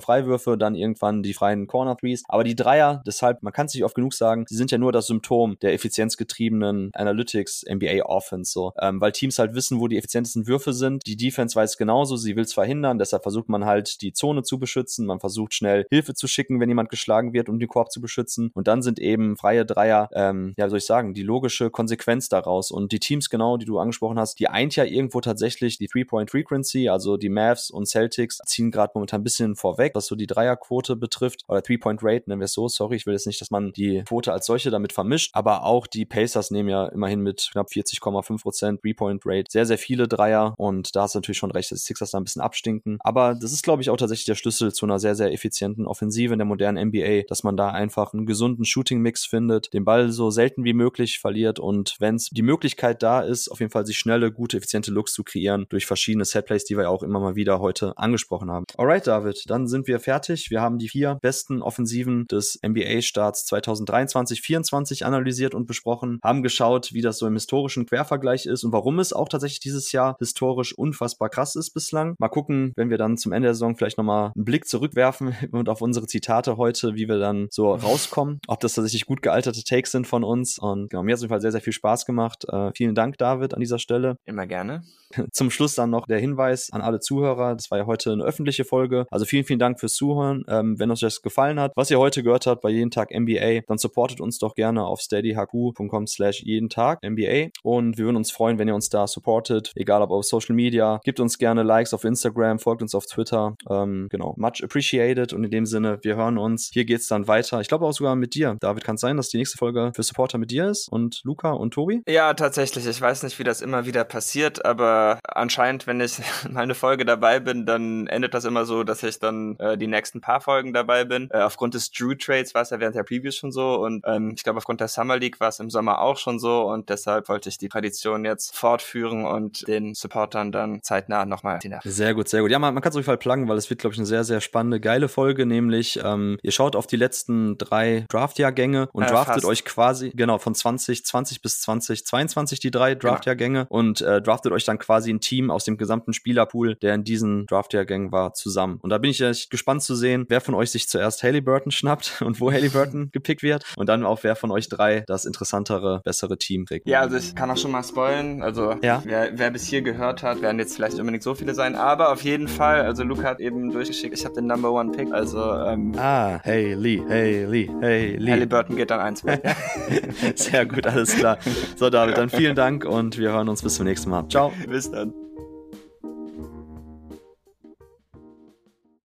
Freiwürfe, 0.00 0.56
dann 0.56 0.74
irgendwann 0.74 1.22
die 1.22 1.34
freien 1.34 1.66
Corner 1.66 1.96
Threes. 1.96 2.22
Aber 2.28 2.44
die 2.44 2.56
Dreier, 2.56 3.02
deshalb, 3.06 3.42
man 3.42 3.52
kann 3.52 3.66
es 3.66 3.74
nicht 3.74 3.84
oft 3.84 3.94
genug 3.94 4.14
sagen, 4.14 4.44
sie 4.48 4.56
sind 4.56 4.70
ja 4.70 4.78
nur 4.78 4.92
das 4.92 5.06
Symptom 5.06 5.56
der 5.62 5.72
effizienzgetriebenen 5.72 6.90
Analytics 6.94 7.64
NBA 7.68 8.04
Offense, 8.04 8.52
so. 8.52 8.72
Ähm, 8.80 9.00
weil 9.00 9.12
Teams 9.12 9.38
halt 9.38 9.54
wissen, 9.54 9.80
wo 9.80 9.88
die 9.88 9.96
effizientesten 9.96 10.46
Würfe 10.46 10.72
sind. 10.72 11.06
Die 11.06 11.16
Defense 11.16 11.56
weiß 11.56 11.76
genauso, 11.76 12.16
sie 12.16 12.36
will 12.36 12.44
es 12.44 12.52
verhindern, 12.52 12.98
deshalb 12.98 13.22
versucht 13.22 13.48
man 13.48 13.64
halt 13.64 14.00
die 14.02 14.12
Zone 14.12 14.42
zu 14.42 14.58
beschützen. 14.58 15.06
Man 15.06 15.20
versucht 15.20 15.54
schnell 15.54 15.86
Hilfe 15.90 16.14
zu 16.14 16.26
schicken, 16.26 16.60
wenn 16.60 16.68
jemand 16.68 16.90
geschlagen 16.90 17.32
wird, 17.32 17.48
um 17.48 17.58
den 17.58 17.68
Korb 17.68 17.90
zu 17.90 18.00
beschützen. 18.00 18.50
Und 18.54 18.68
dann 18.68 18.82
sind 18.82 18.98
eben 18.98 19.36
freie 19.36 19.64
Dreier, 19.64 20.08
ähm, 20.14 20.54
ja, 20.56 20.68
soll 20.68 20.78
ich 20.78 20.86
sagen, 20.86 21.14
die 21.14 21.22
logische 21.22 21.70
Konsequenz 21.70 22.28
daraus. 22.28 22.70
Und 22.70 22.92
die 22.92 23.00
Teams 23.00 23.30
genau, 23.30 23.56
die 23.56 23.66
du 23.66 23.78
angesprochen 23.78 24.18
hast, 24.18 24.38
die 24.40 24.48
eint 24.48 24.76
ja 24.76 24.84
irgendwo 24.84 25.20
tatsächlich 25.20 25.78
die 25.78 25.88
Three-Point-Frequency, 25.92 26.88
also 26.88 27.16
die 27.16 27.28
Mavs 27.28 27.70
und 27.70 27.86
Celtics 27.86 28.38
ziehen 28.46 28.70
gerade 28.70 28.92
momentan 28.94 29.20
ein 29.20 29.24
bisschen 29.24 29.56
vorweg, 29.56 29.94
was 29.94 30.06
so 30.06 30.16
die 30.16 30.26
Dreierquote 30.26 30.96
betrifft, 30.96 31.42
oder 31.48 31.62
Three-Point-Rate, 31.62 32.28
nennen 32.28 32.40
wir 32.40 32.46
es 32.46 32.54
so, 32.54 32.68
sorry, 32.68 32.96
ich 32.96 33.06
will 33.06 33.14
jetzt 33.14 33.26
nicht, 33.26 33.40
dass 33.40 33.50
man 33.50 33.72
die 33.72 34.02
Quote 34.06 34.32
als 34.32 34.46
solche 34.46 34.70
damit 34.70 34.92
vermischt, 34.92 35.30
aber 35.34 35.64
auch 35.64 35.86
die 35.86 36.04
Pacers 36.04 36.50
nehmen 36.50 36.68
ja 36.68 36.86
immerhin 36.86 37.20
mit 37.20 37.50
knapp 37.52 37.68
40,5% 37.68 38.80
Three-Point-Rate 38.80 39.50
sehr, 39.50 39.66
sehr 39.66 39.78
viele 39.78 40.08
Dreier. 40.08 40.54
Und 40.56 40.94
da 40.96 41.02
hast 41.02 41.14
natürlich 41.14 41.38
schon 41.38 41.50
recht, 41.50 41.70
dass 41.70 41.80
die 41.80 41.86
Sixers 41.86 42.12
da 42.12 42.18
ein 42.18 42.24
bisschen 42.24 42.42
abstinken, 42.42 42.98
aber 43.00 43.34
das 43.34 43.52
ist, 43.52 43.62
glaube 43.62 43.82
ich, 43.82 43.90
auch 43.90 43.96
tatsächlich 43.96 44.26
der 44.26 44.34
Schlüssel 44.34 44.72
zu 44.72 44.86
einer 44.86 44.98
sehr, 44.98 45.14
sehr 45.14 45.32
effizienten 45.32 45.86
Offensive 45.86 46.32
in 46.32 46.38
der 46.38 46.46
modernen 46.46 46.88
NBA, 46.88 47.22
dass 47.28 47.42
man 47.42 47.56
da 47.56 47.70
einfach 47.70 48.12
einen 48.12 48.26
gesunden 48.26 48.64
Shooting-Mix 48.64 49.26
findet, 49.26 49.72
den 49.72 49.84
Ball 49.84 50.10
so 50.10 50.30
selten 50.30 50.64
wie 50.64 50.72
möglich 50.72 51.18
verliert. 51.18 51.58
Und 51.58 51.96
wenn 51.98 52.16
es 52.16 52.28
die 52.30 52.42
Möglichkeit 52.42 53.02
da 53.02 53.20
ist, 53.20 53.48
auf 53.48 53.60
jeden 53.60 53.70
Fall 53.70 53.86
sich 53.86 53.98
schnelle, 53.98 54.32
gute, 54.32 54.56
effiziente 54.56 54.90
Looks 54.90 55.12
zu 55.12 55.24
kreieren 55.24 55.66
durch 55.68 55.81
verschiedene 55.86 56.24
Setplays, 56.24 56.64
die 56.64 56.76
wir 56.76 56.84
ja 56.84 56.88
auch 56.88 57.02
immer 57.02 57.20
mal 57.20 57.36
wieder 57.36 57.60
heute 57.60 57.96
angesprochen 57.96 58.50
haben. 58.50 58.64
Alright, 58.76 59.06
David, 59.06 59.44
dann 59.48 59.66
sind 59.66 59.86
wir 59.86 60.00
fertig. 60.00 60.50
Wir 60.50 60.60
haben 60.60 60.78
die 60.78 60.88
vier 60.88 61.18
besten 61.20 61.62
Offensiven 61.62 62.26
des 62.26 62.58
NBA-Starts 62.64 63.50
2023-24 63.52 65.04
analysiert 65.04 65.54
und 65.54 65.66
besprochen, 65.66 66.18
haben 66.22 66.42
geschaut, 66.42 66.92
wie 66.92 67.00
das 67.00 67.18
so 67.18 67.26
im 67.26 67.34
historischen 67.34 67.86
Quervergleich 67.86 68.46
ist 68.46 68.64
und 68.64 68.72
warum 68.72 68.98
es 68.98 69.12
auch 69.12 69.28
tatsächlich 69.28 69.60
dieses 69.60 69.92
Jahr 69.92 70.16
historisch 70.18 70.76
unfassbar 70.76 71.28
krass 71.28 71.56
ist 71.56 71.70
bislang. 71.70 72.14
Mal 72.18 72.28
gucken, 72.28 72.72
wenn 72.76 72.90
wir 72.90 72.98
dann 72.98 73.16
zum 73.16 73.32
Ende 73.32 73.46
der 73.46 73.54
Saison 73.54 73.76
vielleicht 73.76 73.98
nochmal 73.98 74.32
einen 74.34 74.44
Blick 74.44 74.66
zurückwerfen 74.66 75.34
und 75.52 75.68
auf 75.68 75.82
unsere 75.82 76.06
Zitate 76.06 76.56
heute, 76.56 76.94
wie 76.94 77.08
wir 77.08 77.18
dann 77.18 77.48
so 77.50 77.74
rauskommen, 77.74 78.40
ob 78.46 78.60
das 78.60 78.74
tatsächlich 78.74 79.06
gut 79.06 79.22
gealterte 79.22 79.62
Takes 79.64 79.92
sind 79.92 80.06
von 80.06 80.24
uns. 80.24 80.58
Und 80.58 80.90
genau, 80.90 81.02
mir 81.02 81.12
hat 81.12 81.18
es 81.18 81.20
auf 81.20 81.24
jeden 81.24 81.34
Fall 81.34 81.40
sehr, 81.40 81.52
sehr 81.52 81.60
viel 81.60 81.72
Spaß 81.72 82.06
gemacht. 82.06 82.44
Äh, 82.48 82.70
vielen 82.74 82.94
Dank, 82.94 83.18
David, 83.18 83.54
an 83.54 83.60
dieser 83.60 83.78
Stelle. 83.78 84.16
Immer 84.24 84.46
gerne. 84.46 84.82
Zum 85.32 85.50
Schluss 85.50 85.61
dann 85.74 85.90
noch 85.90 86.06
der 86.06 86.18
Hinweis 86.18 86.70
an 86.72 86.80
alle 86.80 87.00
Zuhörer. 87.00 87.54
Das 87.54 87.70
war 87.70 87.78
ja 87.78 87.86
heute 87.86 88.12
eine 88.12 88.24
öffentliche 88.24 88.64
Folge. 88.64 89.06
Also 89.10 89.24
vielen, 89.24 89.44
vielen 89.44 89.58
Dank 89.58 89.80
fürs 89.80 89.94
Zuhören. 89.94 90.44
Ähm, 90.48 90.78
wenn 90.78 90.90
euch 90.90 91.00
das 91.00 91.22
gefallen 91.22 91.58
hat, 91.60 91.72
was 91.76 91.90
ihr 91.90 91.98
heute 91.98 92.22
gehört 92.22 92.46
habt 92.46 92.62
bei 92.62 92.70
jeden 92.70 92.90
Tag 92.90 93.10
NBA, 93.10 93.60
dann 93.66 93.78
supportet 93.78 94.20
uns 94.20 94.38
doch 94.38 94.54
gerne 94.54 94.84
auf 94.84 95.00
steadyhq.com 95.00 96.06
slash 96.06 96.42
jeden 96.42 96.68
Tag 96.68 97.00
NBA. 97.04 97.48
Und 97.62 97.98
wir 97.98 98.04
würden 98.04 98.16
uns 98.16 98.30
freuen, 98.30 98.58
wenn 98.58 98.68
ihr 98.68 98.74
uns 98.74 98.88
da 98.88 99.06
supportet, 99.06 99.72
egal 99.76 100.02
ob 100.02 100.10
auf 100.10 100.24
Social 100.24 100.54
Media. 100.54 101.00
Gebt 101.04 101.20
uns 101.20 101.38
gerne 101.38 101.62
Likes 101.62 101.94
auf 101.94 102.04
Instagram, 102.04 102.58
folgt 102.58 102.82
uns 102.82 102.94
auf 102.94 103.06
Twitter. 103.06 103.56
Ähm, 103.70 104.08
genau, 104.10 104.34
much 104.36 104.62
appreciated. 104.62 105.32
Und 105.32 105.44
in 105.44 105.50
dem 105.50 105.66
Sinne, 105.66 105.98
wir 106.02 106.16
hören 106.16 106.38
uns. 106.38 106.70
Hier 106.72 106.84
geht's 106.84 107.06
dann 107.06 107.28
weiter. 107.28 107.60
Ich 107.60 107.68
glaube 107.68 107.86
auch 107.86 107.92
sogar 107.92 108.16
mit 108.16 108.34
dir. 108.34 108.56
David, 108.60 108.84
kann 108.84 108.96
es 108.96 109.00
sein, 109.00 109.16
dass 109.16 109.28
die 109.28 109.38
nächste 109.38 109.58
Folge 109.58 109.92
für 109.94 110.02
Supporter 110.02 110.38
mit 110.38 110.50
dir 110.50 110.68
ist 110.68 110.88
und 110.88 111.20
Luca 111.24 111.52
und 111.52 111.74
Tobi? 111.74 112.02
Ja, 112.08 112.34
tatsächlich. 112.34 112.86
Ich 112.86 113.00
weiß 113.00 113.22
nicht, 113.22 113.38
wie 113.38 113.44
das 113.44 113.60
immer 113.60 113.86
wieder 113.86 114.04
passiert, 114.04 114.64
aber 114.64 115.18
anscheinend, 115.52 115.86
wenn 115.86 116.00
ich 116.00 116.18
mal 116.50 116.62
eine 116.62 116.74
Folge 116.74 117.04
dabei 117.04 117.38
bin, 117.38 117.66
dann 117.66 118.06
endet 118.06 118.32
das 118.32 118.44
immer 118.44 118.64
so, 118.64 118.84
dass 118.84 119.02
ich 119.02 119.18
dann 119.18 119.56
äh, 119.58 119.76
die 119.76 119.86
nächsten 119.86 120.20
paar 120.20 120.40
Folgen 120.40 120.72
dabei 120.72 121.04
bin. 121.04 121.28
Äh, 121.30 121.40
aufgrund 121.42 121.74
des 121.74 121.90
Drew 121.90 122.14
Trades 122.14 122.54
war 122.54 122.62
es 122.62 122.70
ja 122.70 122.80
während 122.80 122.96
der 122.96 123.02
Previews 123.02 123.36
schon 123.36 123.52
so 123.52 123.74
und 123.74 124.02
ähm, 124.06 124.32
ich 124.34 124.42
glaube, 124.44 124.58
aufgrund 124.58 124.80
der 124.80 124.88
Summer 124.88 125.18
League 125.18 125.40
war 125.40 125.48
es 125.48 125.60
im 125.60 125.68
Sommer 125.68 126.00
auch 126.00 126.16
schon 126.16 126.38
so 126.38 126.62
und 126.62 126.88
deshalb 126.88 127.28
wollte 127.28 127.50
ich 127.50 127.58
die 127.58 127.68
Tradition 127.68 128.24
jetzt 128.24 128.56
fortführen 128.56 129.26
und 129.26 129.68
den 129.68 129.94
Supportern 129.94 130.52
dann 130.52 130.82
zeitnah 130.82 131.26
nochmal 131.26 131.58
die. 131.58 131.72
Sehr 131.84 132.14
gut, 132.14 132.28
sehr 132.28 132.40
gut. 132.40 132.50
Ja, 132.50 132.58
man, 132.58 132.72
man 132.72 132.82
kann 132.82 132.90
es 132.90 132.96
auf 132.96 133.00
jeden 133.00 133.06
Fall 133.06 133.18
pluggen, 133.18 133.48
weil 133.48 133.58
es 133.58 133.68
wird, 133.68 133.80
glaube 133.80 133.92
ich, 133.92 133.98
eine 133.98 134.06
sehr, 134.06 134.24
sehr 134.24 134.40
spannende, 134.40 134.80
geile 134.80 135.08
Folge, 135.08 135.44
nämlich 135.44 136.00
ähm, 136.02 136.38
ihr 136.42 136.52
schaut 136.52 136.76
auf 136.76 136.86
die 136.86 136.96
letzten 136.96 137.58
drei 137.58 138.06
Draftjahrgänge 138.08 138.88
und 138.92 139.04
äh, 139.04 139.06
draftet 139.06 139.34
fast. 139.34 139.46
euch 139.46 139.64
quasi, 139.64 140.12
genau, 140.14 140.38
von 140.38 140.54
2020 140.54 141.42
bis 141.42 141.60
2022 141.60 142.60
die 142.60 142.70
drei 142.70 142.94
genau. 142.94 143.12
Draftjahrgänge 143.12 143.66
genau. 143.66 143.78
und 143.78 144.00
äh, 144.00 144.22
draftet 144.22 144.52
euch 144.52 144.64
dann 144.64 144.78
quasi 144.78 145.12
ein 145.12 145.20
Team 145.20 145.41
aus 145.50 145.64
dem 145.64 145.76
gesamten 145.76 146.12
Spielerpool, 146.12 146.76
der 146.76 146.94
in 146.94 147.04
diesen 147.04 147.46
Draftjahrgängen 147.46 148.12
war, 148.12 148.34
zusammen. 148.34 148.78
Und 148.82 148.90
da 148.90 148.98
bin 148.98 149.10
ich 149.10 149.20
echt 149.20 149.50
gespannt 149.50 149.82
zu 149.82 149.94
sehen, 149.94 150.26
wer 150.28 150.40
von 150.40 150.54
euch 150.54 150.70
sich 150.70 150.88
zuerst 150.88 151.22
Haley 151.22 151.40
Burton 151.40 151.72
schnappt 151.72 152.22
und 152.24 152.40
wo 152.40 152.50
Haley 152.50 152.68
Burton 152.68 153.10
gepickt 153.12 153.42
wird 153.42 153.64
und 153.76 153.88
dann 153.88 154.04
auch 154.04 154.22
wer 154.22 154.36
von 154.36 154.50
euch 154.50 154.68
drei 154.68 155.04
das 155.06 155.24
interessantere, 155.24 156.00
bessere 156.04 156.38
Team 156.38 156.64
kriegt. 156.64 156.88
Ja, 156.88 157.00
also 157.00 157.16
ich 157.16 157.34
kann 157.34 157.50
auch 157.50 157.56
schon 157.56 157.70
mal 157.70 157.82
spoilen. 157.82 158.42
Also 158.42 158.76
ja? 158.82 159.02
wer, 159.04 159.30
wer 159.38 159.50
bis 159.50 159.66
hier 159.66 159.82
gehört 159.82 160.22
hat, 160.22 160.42
werden 160.42 160.58
jetzt 160.58 160.76
vielleicht 160.76 160.98
unbedingt 160.98 161.22
so 161.22 161.34
viele 161.34 161.54
sein, 161.54 161.74
aber 161.74 162.12
auf 162.12 162.22
jeden 162.22 162.48
Fall, 162.48 162.82
also 162.82 163.02
Luca 163.02 163.24
hat 163.24 163.40
eben 163.40 163.70
durchgeschickt, 163.70 164.16
ich 164.16 164.24
habe 164.24 164.34
den 164.34 164.46
Number 164.46 164.72
One 164.72 164.92
Pick, 164.92 165.12
also 165.12 165.40
ähm, 165.40 165.92
Ah, 165.96 166.40
Haley, 166.44 167.02
Haley, 167.08 167.70
Haley. 167.80 168.26
Haley 168.26 168.46
Burton 168.46 168.76
geht 168.76 168.90
dann 168.90 169.00
eins. 169.00 169.22
Sehr 170.34 170.66
gut, 170.66 170.86
alles 170.86 171.14
klar. 171.16 171.38
So, 171.76 171.90
David, 171.90 172.16
dann 172.16 172.28
vielen 172.28 172.56
Dank 172.56 172.84
und 172.84 173.18
wir 173.18 173.32
hören 173.32 173.48
uns 173.48 173.62
bis 173.62 173.74
zum 173.76 173.86
nächsten 173.86 174.10
Mal. 174.10 174.28
Ciao. 174.28 174.52
Bis 174.68 174.90
dann. 174.90 175.12